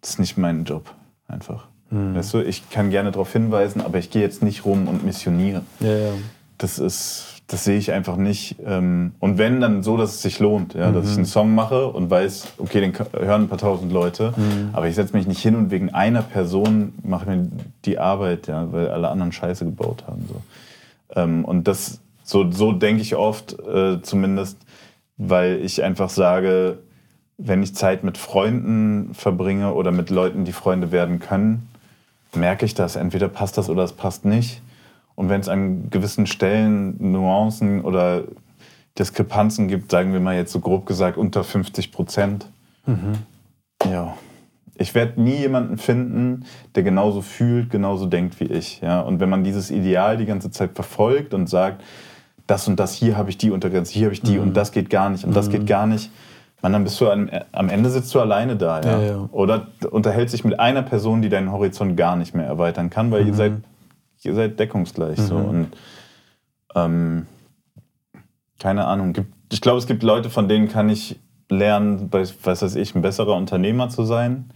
das 0.00 0.10
ist 0.10 0.18
nicht 0.18 0.36
mein 0.36 0.64
Job 0.64 0.94
einfach. 1.28 1.66
Hm. 1.88 2.14
Weißt 2.14 2.34
du, 2.34 2.40
ich 2.40 2.68
kann 2.70 2.90
gerne 2.90 3.10
darauf 3.10 3.32
hinweisen, 3.32 3.80
aber 3.80 3.98
ich 3.98 4.10
gehe 4.10 4.22
jetzt 4.22 4.42
nicht 4.42 4.64
rum 4.64 4.86
und 4.86 5.04
missioniere. 5.04 5.62
Ja, 5.80 5.96
ja. 5.96 6.12
Das 6.58 6.78
ist 6.78 7.39
das 7.50 7.64
sehe 7.64 7.78
ich 7.78 7.90
einfach 7.90 8.16
nicht. 8.16 8.56
Ähm, 8.64 9.12
und 9.18 9.36
wenn, 9.36 9.60
dann 9.60 9.82
so, 9.82 9.96
dass 9.96 10.14
es 10.14 10.22
sich 10.22 10.38
lohnt. 10.38 10.74
Ja? 10.74 10.92
Dass 10.92 11.04
mhm. 11.04 11.10
ich 11.10 11.16
einen 11.16 11.26
Song 11.26 11.54
mache 11.54 11.88
und 11.88 12.08
weiß, 12.08 12.46
okay, 12.58 12.80
den 12.80 12.92
hören 12.96 13.42
ein 13.42 13.48
paar 13.48 13.58
tausend 13.58 13.92
Leute. 13.92 14.32
Mhm. 14.36 14.70
Aber 14.72 14.86
ich 14.86 14.94
setze 14.94 15.16
mich 15.16 15.26
nicht 15.26 15.42
hin 15.42 15.56
und 15.56 15.72
wegen 15.72 15.90
einer 15.90 16.22
Person 16.22 16.94
mache 17.02 17.28
mir 17.28 17.48
die 17.84 17.98
Arbeit, 17.98 18.46
ja, 18.46 18.72
weil 18.72 18.88
alle 18.88 19.08
anderen 19.08 19.32
Scheiße 19.32 19.64
gebaut 19.64 20.04
haben. 20.06 20.26
So. 20.28 21.20
Ähm, 21.20 21.44
und 21.44 21.66
das, 21.66 22.00
so, 22.22 22.50
so 22.52 22.70
denke 22.70 23.02
ich 23.02 23.16
oft 23.16 23.58
äh, 23.58 24.00
zumindest, 24.00 24.56
weil 25.16 25.60
ich 25.64 25.82
einfach 25.82 26.08
sage, 26.08 26.78
wenn 27.36 27.64
ich 27.64 27.74
Zeit 27.74 28.04
mit 28.04 28.16
Freunden 28.16 29.12
verbringe 29.12 29.74
oder 29.74 29.90
mit 29.90 30.10
Leuten, 30.10 30.44
die 30.44 30.52
Freunde 30.52 30.92
werden 30.92 31.18
können, 31.18 31.68
merke 32.32 32.64
ich 32.64 32.74
das. 32.74 32.94
Entweder 32.94 33.28
passt 33.28 33.58
das 33.58 33.68
oder 33.68 33.82
es 33.82 33.92
passt 33.92 34.24
nicht. 34.24 34.62
Und 35.20 35.28
wenn 35.28 35.42
es 35.42 35.50
an 35.50 35.90
gewissen 35.90 36.26
Stellen 36.26 36.96
Nuancen 36.98 37.82
oder 37.82 38.22
Diskrepanzen 38.98 39.68
gibt, 39.68 39.90
sagen 39.90 40.14
wir 40.14 40.20
mal 40.20 40.34
jetzt 40.34 40.50
so 40.50 40.60
grob 40.60 40.86
gesagt 40.86 41.18
unter 41.18 41.44
50 41.44 41.92
Prozent, 41.92 42.46
mhm. 42.86 43.18
ja, 43.84 44.14
ich 44.78 44.94
werde 44.94 45.20
nie 45.20 45.36
jemanden 45.36 45.76
finden, 45.76 46.46
der 46.74 46.84
genauso 46.84 47.20
fühlt, 47.20 47.68
genauso 47.68 48.06
denkt 48.06 48.40
wie 48.40 48.46
ich. 48.46 48.80
Ja? 48.80 49.02
Und 49.02 49.20
wenn 49.20 49.28
man 49.28 49.44
dieses 49.44 49.70
Ideal 49.70 50.16
die 50.16 50.24
ganze 50.24 50.50
Zeit 50.50 50.70
verfolgt 50.72 51.34
und 51.34 51.50
sagt, 51.50 51.84
das 52.46 52.66
und 52.66 52.80
das, 52.80 52.94
hier 52.94 53.18
habe 53.18 53.28
ich 53.28 53.36
die 53.36 53.50
Untergrenze, 53.50 53.92
hier 53.92 54.06
habe 54.06 54.14
ich 54.14 54.22
die 54.22 54.38
mhm. 54.38 54.44
und 54.44 54.56
das 54.56 54.72
geht 54.72 54.88
gar 54.88 55.10
nicht 55.10 55.24
und 55.24 55.32
mhm. 55.32 55.34
das 55.34 55.50
geht 55.50 55.66
gar 55.66 55.86
nicht, 55.86 56.10
man, 56.62 56.72
dann 56.72 56.84
bist 56.84 56.98
du 56.98 57.10
am, 57.10 57.28
am 57.52 57.68
Ende 57.68 57.90
sitzt 57.90 58.14
du 58.14 58.20
alleine 58.20 58.56
da. 58.56 58.80
Ja? 58.80 58.98
Ja, 58.98 59.02
ja. 59.02 59.28
Oder 59.32 59.66
unterhält 59.90 60.30
sich 60.30 60.44
mit 60.44 60.58
einer 60.58 60.80
Person, 60.80 61.20
die 61.20 61.28
deinen 61.28 61.52
Horizont 61.52 61.94
gar 61.98 62.16
nicht 62.16 62.34
mehr 62.34 62.46
erweitern 62.46 62.88
kann, 62.88 63.10
weil 63.10 63.26
ihr, 63.26 63.32
mhm. 63.32 63.36
seid, 63.36 63.52
ihr 64.24 64.34
seid 64.34 64.58
deckungsgleich. 64.58 65.18
So. 65.18 65.38
Mhm. 65.38 65.48
Und 65.48 65.68
ähm, 66.74 67.26
keine 68.58 68.86
Ahnung, 68.86 69.14
ich 69.52 69.60
glaube, 69.60 69.78
es 69.78 69.86
gibt 69.86 70.02
Leute, 70.02 70.30
von 70.30 70.48
denen 70.48 70.68
kann 70.68 70.88
ich 70.88 71.18
lernen, 71.48 72.08
was 72.12 72.34
weiß 72.62 72.76
ich, 72.76 72.94
ein 72.94 73.02
besserer 73.02 73.34
Unternehmer 73.34 73.88
zu 73.88 74.04
sein 74.04 74.50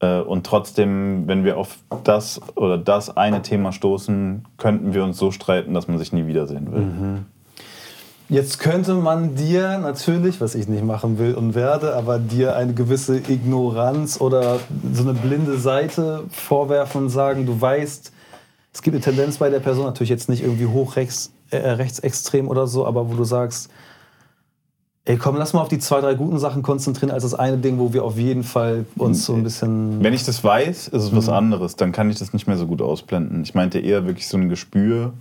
äh, 0.00 0.20
und 0.20 0.46
trotzdem, 0.46 1.26
wenn 1.26 1.44
wir 1.44 1.56
auf 1.56 1.78
das 2.04 2.40
oder 2.54 2.78
das 2.78 3.16
eine 3.16 3.42
Thema 3.42 3.72
stoßen, 3.72 4.44
könnten 4.56 4.94
wir 4.94 5.04
uns 5.04 5.18
so 5.18 5.30
streiten, 5.30 5.74
dass 5.74 5.88
man 5.88 5.98
sich 5.98 6.12
nie 6.12 6.26
wiedersehen 6.26 6.72
will. 6.72 6.80
Mhm. 6.80 7.24
Jetzt 8.30 8.58
könnte 8.58 8.92
man 8.94 9.36
dir 9.36 9.78
natürlich, 9.78 10.38
was 10.42 10.54
ich 10.54 10.68
nicht 10.68 10.84
machen 10.84 11.18
will 11.18 11.34
und 11.34 11.54
werde, 11.54 11.96
aber 11.96 12.18
dir 12.18 12.56
eine 12.56 12.74
gewisse 12.74 13.16
Ignoranz 13.16 14.20
oder 14.20 14.60
so 14.92 15.02
eine 15.02 15.14
blinde 15.14 15.56
Seite 15.56 16.24
vorwerfen 16.28 17.04
und 17.04 17.08
sagen, 17.08 17.46
du 17.46 17.58
weißt, 17.58 18.12
es 18.78 18.82
gibt 18.82 18.94
eine 18.94 19.02
Tendenz 19.02 19.38
bei 19.38 19.50
der 19.50 19.58
Person, 19.58 19.86
natürlich 19.86 20.08
jetzt 20.08 20.28
nicht 20.28 20.40
irgendwie 20.40 20.66
hochrechts, 20.66 21.32
äh, 21.50 21.56
rechtsextrem 21.56 22.46
oder 22.46 22.68
so, 22.68 22.86
aber 22.86 23.10
wo 23.10 23.14
du 23.14 23.24
sagst, 23.24 23.70
Ey, 25.04 25.16
komm, 25.16 25.36
lass 25.36 25.52
mal 25.52 25.62
auf 25.62 25.68
die 25.68 25.80
zwei, 25.80 26.00
drei 26.00 26.14
guten 26.14 26.38
Sachen 26.38 26.62
konzentrieren, 26.62 27.10
als 27.10 27.24
das 27.24 27.34
eine 27.34 27.56
Ding, 27.56 27.78
wo 27.78 27.92
wir 27.92 28.04
auf 28.04 28.18
jeden 28.18 28.44
Fall 28.44 28.84
uns 28.96 29.24
so 29.24 29.34
ein 29.34 29.42
bisschen. 29.42 30.04
Wenn 30.04 30.12
ich 30.12 30.24
das 30.24 30.44
weiß, 30.44 30.88
ist 30.88 31.02
es 31.02 31.16
was 31.16 31.26
mhm. 31.26 31.32
anderes. 31.32 31.74
Dann 31.76 31.90
kann 31.90 32.08
ich 32.10 32.18
das 32.18 32.34
nicht 32.34 32.46
mehr 32.46 32.58
so 32.58 32.66
gut 32.66 32.82
ausblenden. 32.82 33.42
Ich 33.42 33.54
meinte 33.54 33.80
eher 33.80 34.06
wirklich 34.06 34.28
so 34.28 34.36
ein 34.36 34.48
Gespür. 34.50 35.14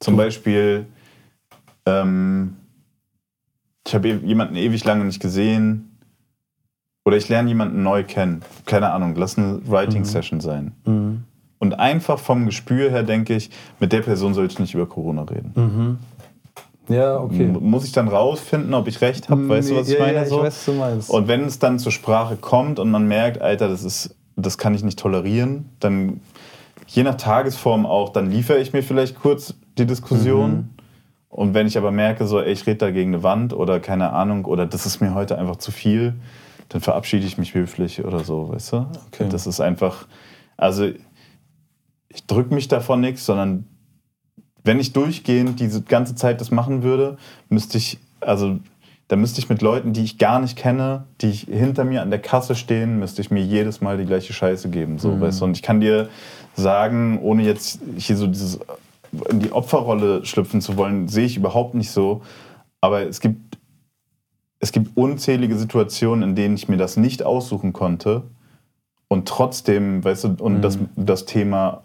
Zum 0.00 0.16
Beispiel, 0.16 0.86
ähm, 1.84 2.56
ich 3.86 3.94
habe 3.94 4.08
jemanden 4.08 4.56
ewig 4.56 4.82
lange 4.84 5.04
nicht 5.04 5.20
gesehen. 5.20 5.98
Oder 7.04 7.18
ich 7.18 7.28
lerne 7.28 7.48
jemanden 7.48 7.82
neu 7.82 8.02
kennen. 8.04 8.40
Keine 8.64 8.90
Ahnung, 8.90 9.14
lass 9.14 9.38
eine 9.38 9.60
Writing-Session 9.68 10.38
mhm. 10.38 10.42
sein. 10.42 10.72
Mhm. 10.84 11.24
Und 11.58 11.78
einfach 11.78 12.18
vom 12.18 12.46
Gespür 12.46 12.90
her 12.90 13.02
denke 13.02 13.34
ich, 13.34 13.50
mit 13.80 13.92
der 13.92 14.02
Person 14.02 14.34
sollte 14.34 14.52
ich 14.52 14.58
nicht 14.58 14.74
über 14.74 14.86
Corona 14.86 15.22
reden. 15.22 15.52
Mhm. 15.54 15.98
Ja, 16.88 17.18
okay. 17.18 17.46
Muss 17.46 17.84
ich 17.84 17.92
dann 17.92 18.08
rausfinden, 18.08 18.72
ob 18.74 18.88
ich 18.88 19.00
recht 19.00 19.28
habe? 19.28 19.48
Weißt 19.48 19.68
nee, 19.68 19.74
du, 19.74 19.80
was 19.80 19.88
ich 19.88 19.98
ja, 19.98 20.04
meine? 20.04 20.16
Ja, 20.16 20.24
ich 20.24 20.30
weiß, 20.30 20.40
was 20.40 20.64
du 20.64 20.72
meinst. 20.72 21.10
Und 21.10 21.28
wenn 21.28 21.44
es 21.44 21.58
dann 21.58 21.78
zur 21.78 21.92
Sprache 21.92 22.36
kommt 22.36 22.78
und 22.78 22.90
man 22.90 23.06
merkt, 23.06 23.42
Alter, 23.42 23.68
das 23.68 23.84
ist, 23.84 24.16
das 24.36 24.56
kann 24.56 24.74
ich 24.74 24.82
nicht 24.82 24.98
tolerieren, 24.98 25.68
dann 25.80 26.20
je 26.86 27.02
nach 27.02 27.16
Tagesform 27.16 27.84
auch, 27.84 28.10
dann 28.10 28.30
liefere 28.30 28.58
ich 28.58 28.72
mir 28.72 28.82
vielleicht 28.82 29.20
kurz 29.20 29.54
die 29.76 29.86
Diskussion. 29.86 30.50
Mhm. 30.50 30.68
Und 31.28 31.54
wenn 31.54 31.66
ich 31.66 31.76
aber 31.76 31.90
merke, 31.90 32.26
so, 32.26 32.40
ey, 32.40 32.52
ich 32.52 32.66
rede 32.66 32.78
da 32.78 32.90
gegen 32.90 33.12
eine 33.14 33.22
Wand 33.22 33.52
oder 33.52 33.80
keine 33.80 34.12
Ahnung, 34.12 34.46
oder 34.46 34.66
das 34.66 34.86
ist 34.86 35.00
mir 35.00 35.14
heute 35.14 35.38
einfach 35.38 35.56
zu 35.56 35.70
viel, 35.70 36.14
dann 36.70 36.80
verabschiede 36.80 37.26
ich 37.26 37.36
mich 37.36 37.54
höflich 37.54 38.04
oder 38.04 38.20
so, 38.20 38.48
weißt 38.48 38.72
du? 38.72 38.86
Okay. 39.08 39.26
Das 39.30 39.46
ist 39.46 39.60
einfach, 39.60 40.06
also 40.56 40.88
ich 42.08 42.26
drücke 42.26 42.54
mich 42.54 42.68
davon 42.68 43.00
nichts, 43.00 43.26
sondern 43.26 43.64
wenn 44.64 44.80
ich 44.80 44.92
durchgehend 44.92 45.60
diese 45.60 45.82
ganze 45.82 46.14
Zeit 46.14 46.40
das 46.40 46.50
machen 46.50 46.82
würde, 46.82 47.16
müsste 47.48 47.78
ich, 47.78 47.98
also 48.20 48.58
da 49.08 49.16
müsste 49.16 49.40
ich 49.40 49.48
mit 49.48 49.62
Leuten, 49.62 49.94
die 49.94 50.04
ich 50.04 50.18
gar 50.18 50.40
nicht 50.40 50.56
kenne, 50.56 51.04
die 51.22 51.32
hinter 51.32 51.84
mir 51.84 52.02
an 52.02 52.10
der 52.10 52.20
Kasse 52.20 52.54
stehen, 52.54 52.98
müsste 52.98 53.22
ich 53.22 53.30
mir 53.30 53.42
jedes 53.42 53.80
Mal 53.80 53.96
die 53.96 54.04
gleiche 54.04 54.34
Scheiße 54.34 54.68
geben. 54.68 54.98
So, 54.98 55.12
mhm. 55.12 55.20
weißt 55.22 55.40
du? 55.40 55.46
Und 55.46 55.56
ich 55.56 55.62
kann 55.62 55.80
dir 55.80 56.08
sagen, 56.54 57.18
ohne 57.22 57.42
jetzt 57.44 57.80
hier 57.96 58.16
so 58.16 58.26
dieses 58.26 58.60
in 59.30 59.40
die 59.40 59.52
Opferrolle 59.52 60.26
schlüpfen 60.26 60.60
zu 60.60 60.76
wollen, 60.76 61.08
sehe 61.08 61.24
ich 61.24 61.38
überhaupt 61.38 61.74
nicht 61.74 61.90
so. 61.90 62.20
Aber 62.82 63.06
es 63.06 63.20
gibt, 63.20 63.58
es 64.60 64.72
gibt 64.72 64.94
unzählige 64.96 65.56
Situationen, 65.56 66.30
in 66.30 66.34
denen 66.34 66.56
ich 66.56 66.68
mir 66.68 66.76
das 66.76 66.98
nicht 66.98 67.22
aussuchen 67.22 67.72
konnte. 67.72 68.24
Und 69.08 69.26
trotzdem, 69.26 70.04
weißt 70.04 70.24
du, 70.24 70.36
und 70.38 70.58
mhm. 70.58 70.62
das, 70.62 70.78
das 70.96 71.24
Thema 71.24 71.84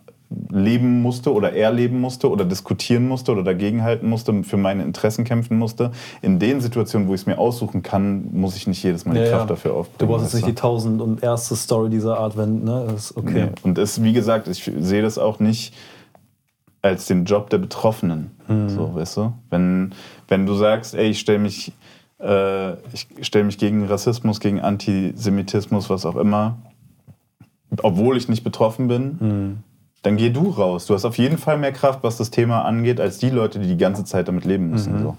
leben 0.49 1.01
musste 1.01 1.33
oder 1.33 1.53
erleben 1.53 1.99
musste 1.99 2.29
oder 2.29 2.45
diskutieren 2.45 3.07
musste 3.07 3.31
oder 3.31 3.43
dagegenhalten 3.43 4.09
musste, 4.09 4.43
für 4.43 4.57
meine 4.57 4.83
Interessen 4.83 5.23
kämpfen 5.23 5.57
musste. 5.57 5.91
In 6.21 6.39
den 6.39 6.61
Situationen, 6.61 7.07
wo 7.07 7.13
ich 7.13 7.21
es 7.21 7.27
mir 7.27 7.37
aussuchen 7.37 7.83
kann, 7.83 8.29
muss 8.31 8.55
ich 8.55 8.67
nicht 8.67 8.83
jedes 8.83 9.05
Mal 9.05 9.13
die 9.13 9.21
ja, 9.21 9.29
Kraft 9.29 9.49
ja. 9.49 9.55
dafür 9.55 9.73
aufbringen. 9.73 9.97
Du 9.99 10.07
brauchst 10.07 10.25
jetzt 10.25 10.35
nicht 10.35 10.47
die 10.47 10.55
tausend 10.55 11.01
und 11.01 11.23
erste 11.23 11.55
Story 11.55 11.89
dieser 11.89 12.19
Art, 12.19 12.37
wenn, 12.37 12.63
ne? 12.63 12.85
Das 12.87 13.11
ist 13.11 13.17
okay. 13.17 13.45
Nee. 13.45 13.51
Und 13.63 13.77
es, 13.77 14.01
wie 14.03 14.13
gesagt, 14.13 14.47
ich 14.47 14.71
sehe 14.79 15.01
das 15.01 15.17
auch 15.17 15.39
nicht 15.39 15.73
als 16.81 17.07
den 17.07 17.25
Job 17.25 17.49
der 17.49 17.57
Betroffenen. 17.59 18.31
Mhm. 18.47 18.69
So, 18.69 18.95
weißt 18.95 19.17
du? 19.17 19.33
Wenn, 19.49 19.93
wenn 20.27 20.45
du 20.45 20.53
sagst, 20.53 20.95
ey, 20.95 21.09
ich 21.09 21.19
stelle 21.19 21.39
mich, 21.39 21.71
äh, 22.19 22.73
ich 22.91 23.07
stelle 23.21 23.45
mich 23.45 23.57
gegen 23.57 23.85
Rassismus, 23.85 24.39
gegen 24.39 24.59
Antisemitismus, 24.59 25.89
was 25.89 26.05
auch 26.05 26.17
immer, 26.17 26.57
obwohl 27.81 28.17
ich 28.17 28.27
nicht 28.29 28.43
betroffen 28.43 28.87
bin, 28.87 29.17
mhm 29.19 29.63
dann 30.03 30.17
geh 30.17 30.29
du 30.29 30.49
raus. 30.49 30.85
Du 30.85 30.93
hast 30.93 31.05
auf 31.05 31.17
jeden 31.17 31.37
Fall 31.37 31.57
mehr 31.57 31.71
Kraft, 31.71 32.03
was 32.03 32.17
das 32.17 32.29
Thema 32.29 32.63
angeht, 32.63 32.99
als 32.99 33.17
die 33.17 33.29
Leute, 33.29 33.59
die 33.59 33.67
die 33.67 33.77
ganze 33.77 34.03
Zeit 34.03 34.27
damit 34.27 34.45
leben 34.45 34.69
müssen. 34.69 34.99
Mhm. 34.99 35.03
So. 35.03 35.17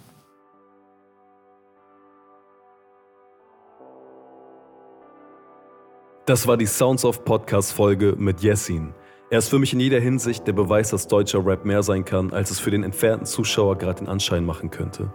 Das 6.27 6.47
war 6.47 6.57
die 6.57 6.67
Sounds 6.67 7.05
of 7.05 7.25
Podcast 7.25 7.73
Folge 7.73 8.15
mit 8.17 8.41
Jessin. 8.41 8.95
Er 9.31 9.39
ist 9.39 9.49
für 9.49 9.59
mich 9.59 9.73
in 9.73 9.81
jeder 9.81 10.01
Hinsicht 10.01 10.47
der 10.47 10.53
Beweis, 10.53 10.91
dass 10.91 11.09
deutscher 11.09 11.45
Rap 11.45 11.65
mehr 11.65 11.83
sein 11.83 12.05
kann, 12.05 12.33
als 12.33 12.51
es 12.51 12.61
für 12.61 12.71
den 12.71 12.83
entfernten 12.83 13.27
Zuschauer 13.27 13.77
gerade 13.79 14.01
den 14.01 14.09
Anschein 14.09 14.45
machen 14.45 14.71
könnte. 14.71 15.11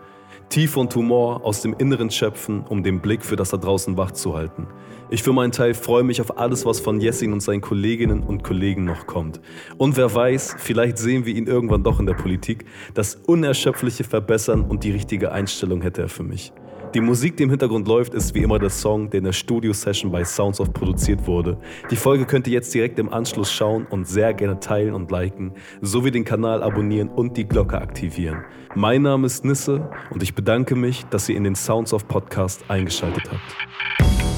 Tiefe 0.50 0.80
und 0.80 0.96
Humor 0.96 1.46
aus 1.46 1.62
dem 1.62 1.76
Inneren 1.78 2.10
schöpfen, 2.10 2.66
um 2.68 2.82
den 2.82 3.02
Blick 3.02 3.24
für 3.24 3.36
das 3.36 3.52
da 3.52 3.58
draußen 3.58 3.98
wach 3.98 4.12
zu 4.12 4.36
halten. 4.36 4.66
Ich 5.12 5.22
für 5.22 5.32
meinen 5.32 5.52
Teil 5.52 5.76
freue 5.76 6.04
mich 6.04 6.22
auf 6.22 6.40
alles, 6.40 6.66
was 6.66 6.80
von 6.80 7.00
Jessin 7.00 7.34
und 7.34 7.42
seinen 7.42 7.62
Kolleginnen 7.62 8.24
und 8.24 8.44
Kollegen 8.44 8.84
noch 8.84 9.06
kommt. 9.06 9.40
Und 9.78 9.96
wer 9.96 10.14
weiß, 10.14 10.56
vielleicht 10.58 10.98
sehen 10.98 11.26
wir 11.26 11.36
ihn 11.36 11.46
irgendwann 11.46 11.84
doch 11.84 12.00
in 12.00 12.08
der 12.08 12.16
Politik. 12.16 12.66
Das 12.96 13.14
Unerschöpfliche 13.14 14.04
verbessern 14.04 14.64
und 14.64 14.84
die 14.84 14.92
richtige 14.92 15.32
Einstellung 15.32 15.84
hätte 15.84 16.02
er 16.02 16.10
für 16.10 16.24
mich. 16.24 16.52
Die 16.96 17.02
Musik, 17.02 17.38
die 17.38 17.44
im 17.44 17.52
Hintergrund 17.52 17.88
läuft, 17.88 18.16
ist 18.16 18.34
wie 18.34 18.40
immer 18.40 18.58
der 18.58 18.72
Song, 18.72 19.12
der 19.12 19.20
in 19.20 19.26
der 19.26 19.32
Studio-Session 19.32 20.12
bei 20.12 20.24
Sounds 20.24 20.60
of 20.60 20.74
produziert 20.74 21.28
wurde. 21.28 21.60
Die 21.92 21.96
Folge 21.96 22.26
könnt 22.26 22.48
ihr 22.48 22.54
jetzt 22.54 22.74
direkt 22.74 22.98
im 22.98 23.14
Anschluss 23.14 23.52
schauen 23.52 23.86
und 23.88 24.08
sehr 24.08 24.34
gerne 24.34 24.60
teilen 24.60 24.96
und 24.96 25.12
liken, 25.12 25.54
sowie 25.82 26.10
den 26.10 26.26
Kanal 26.26 26.64
abonnieren 26.64 27.10
und 27.10 27.38
die 27.38 27.48
Glocke 27.48 27.80
aktivieren. 27.80 28.44
Mein 28.74 29.04
Name 29.04 29.28
ist 29.28 29.46
Nisse 29.46 29.88
und 30.10 30.24
ich 30.24 30.34
bedanke 30.34 30.76
mich, 30.76 31.06
dass 31.12 31.30
ihr 31.30 31.38
in 31.38 31.44
den 31.44 31.56
Sounds 31.56 31.94
of 31.94 32.08
Podcast 32.08 32.66
eingeschaltet 32.70 33.30
habt. 33.30 34.29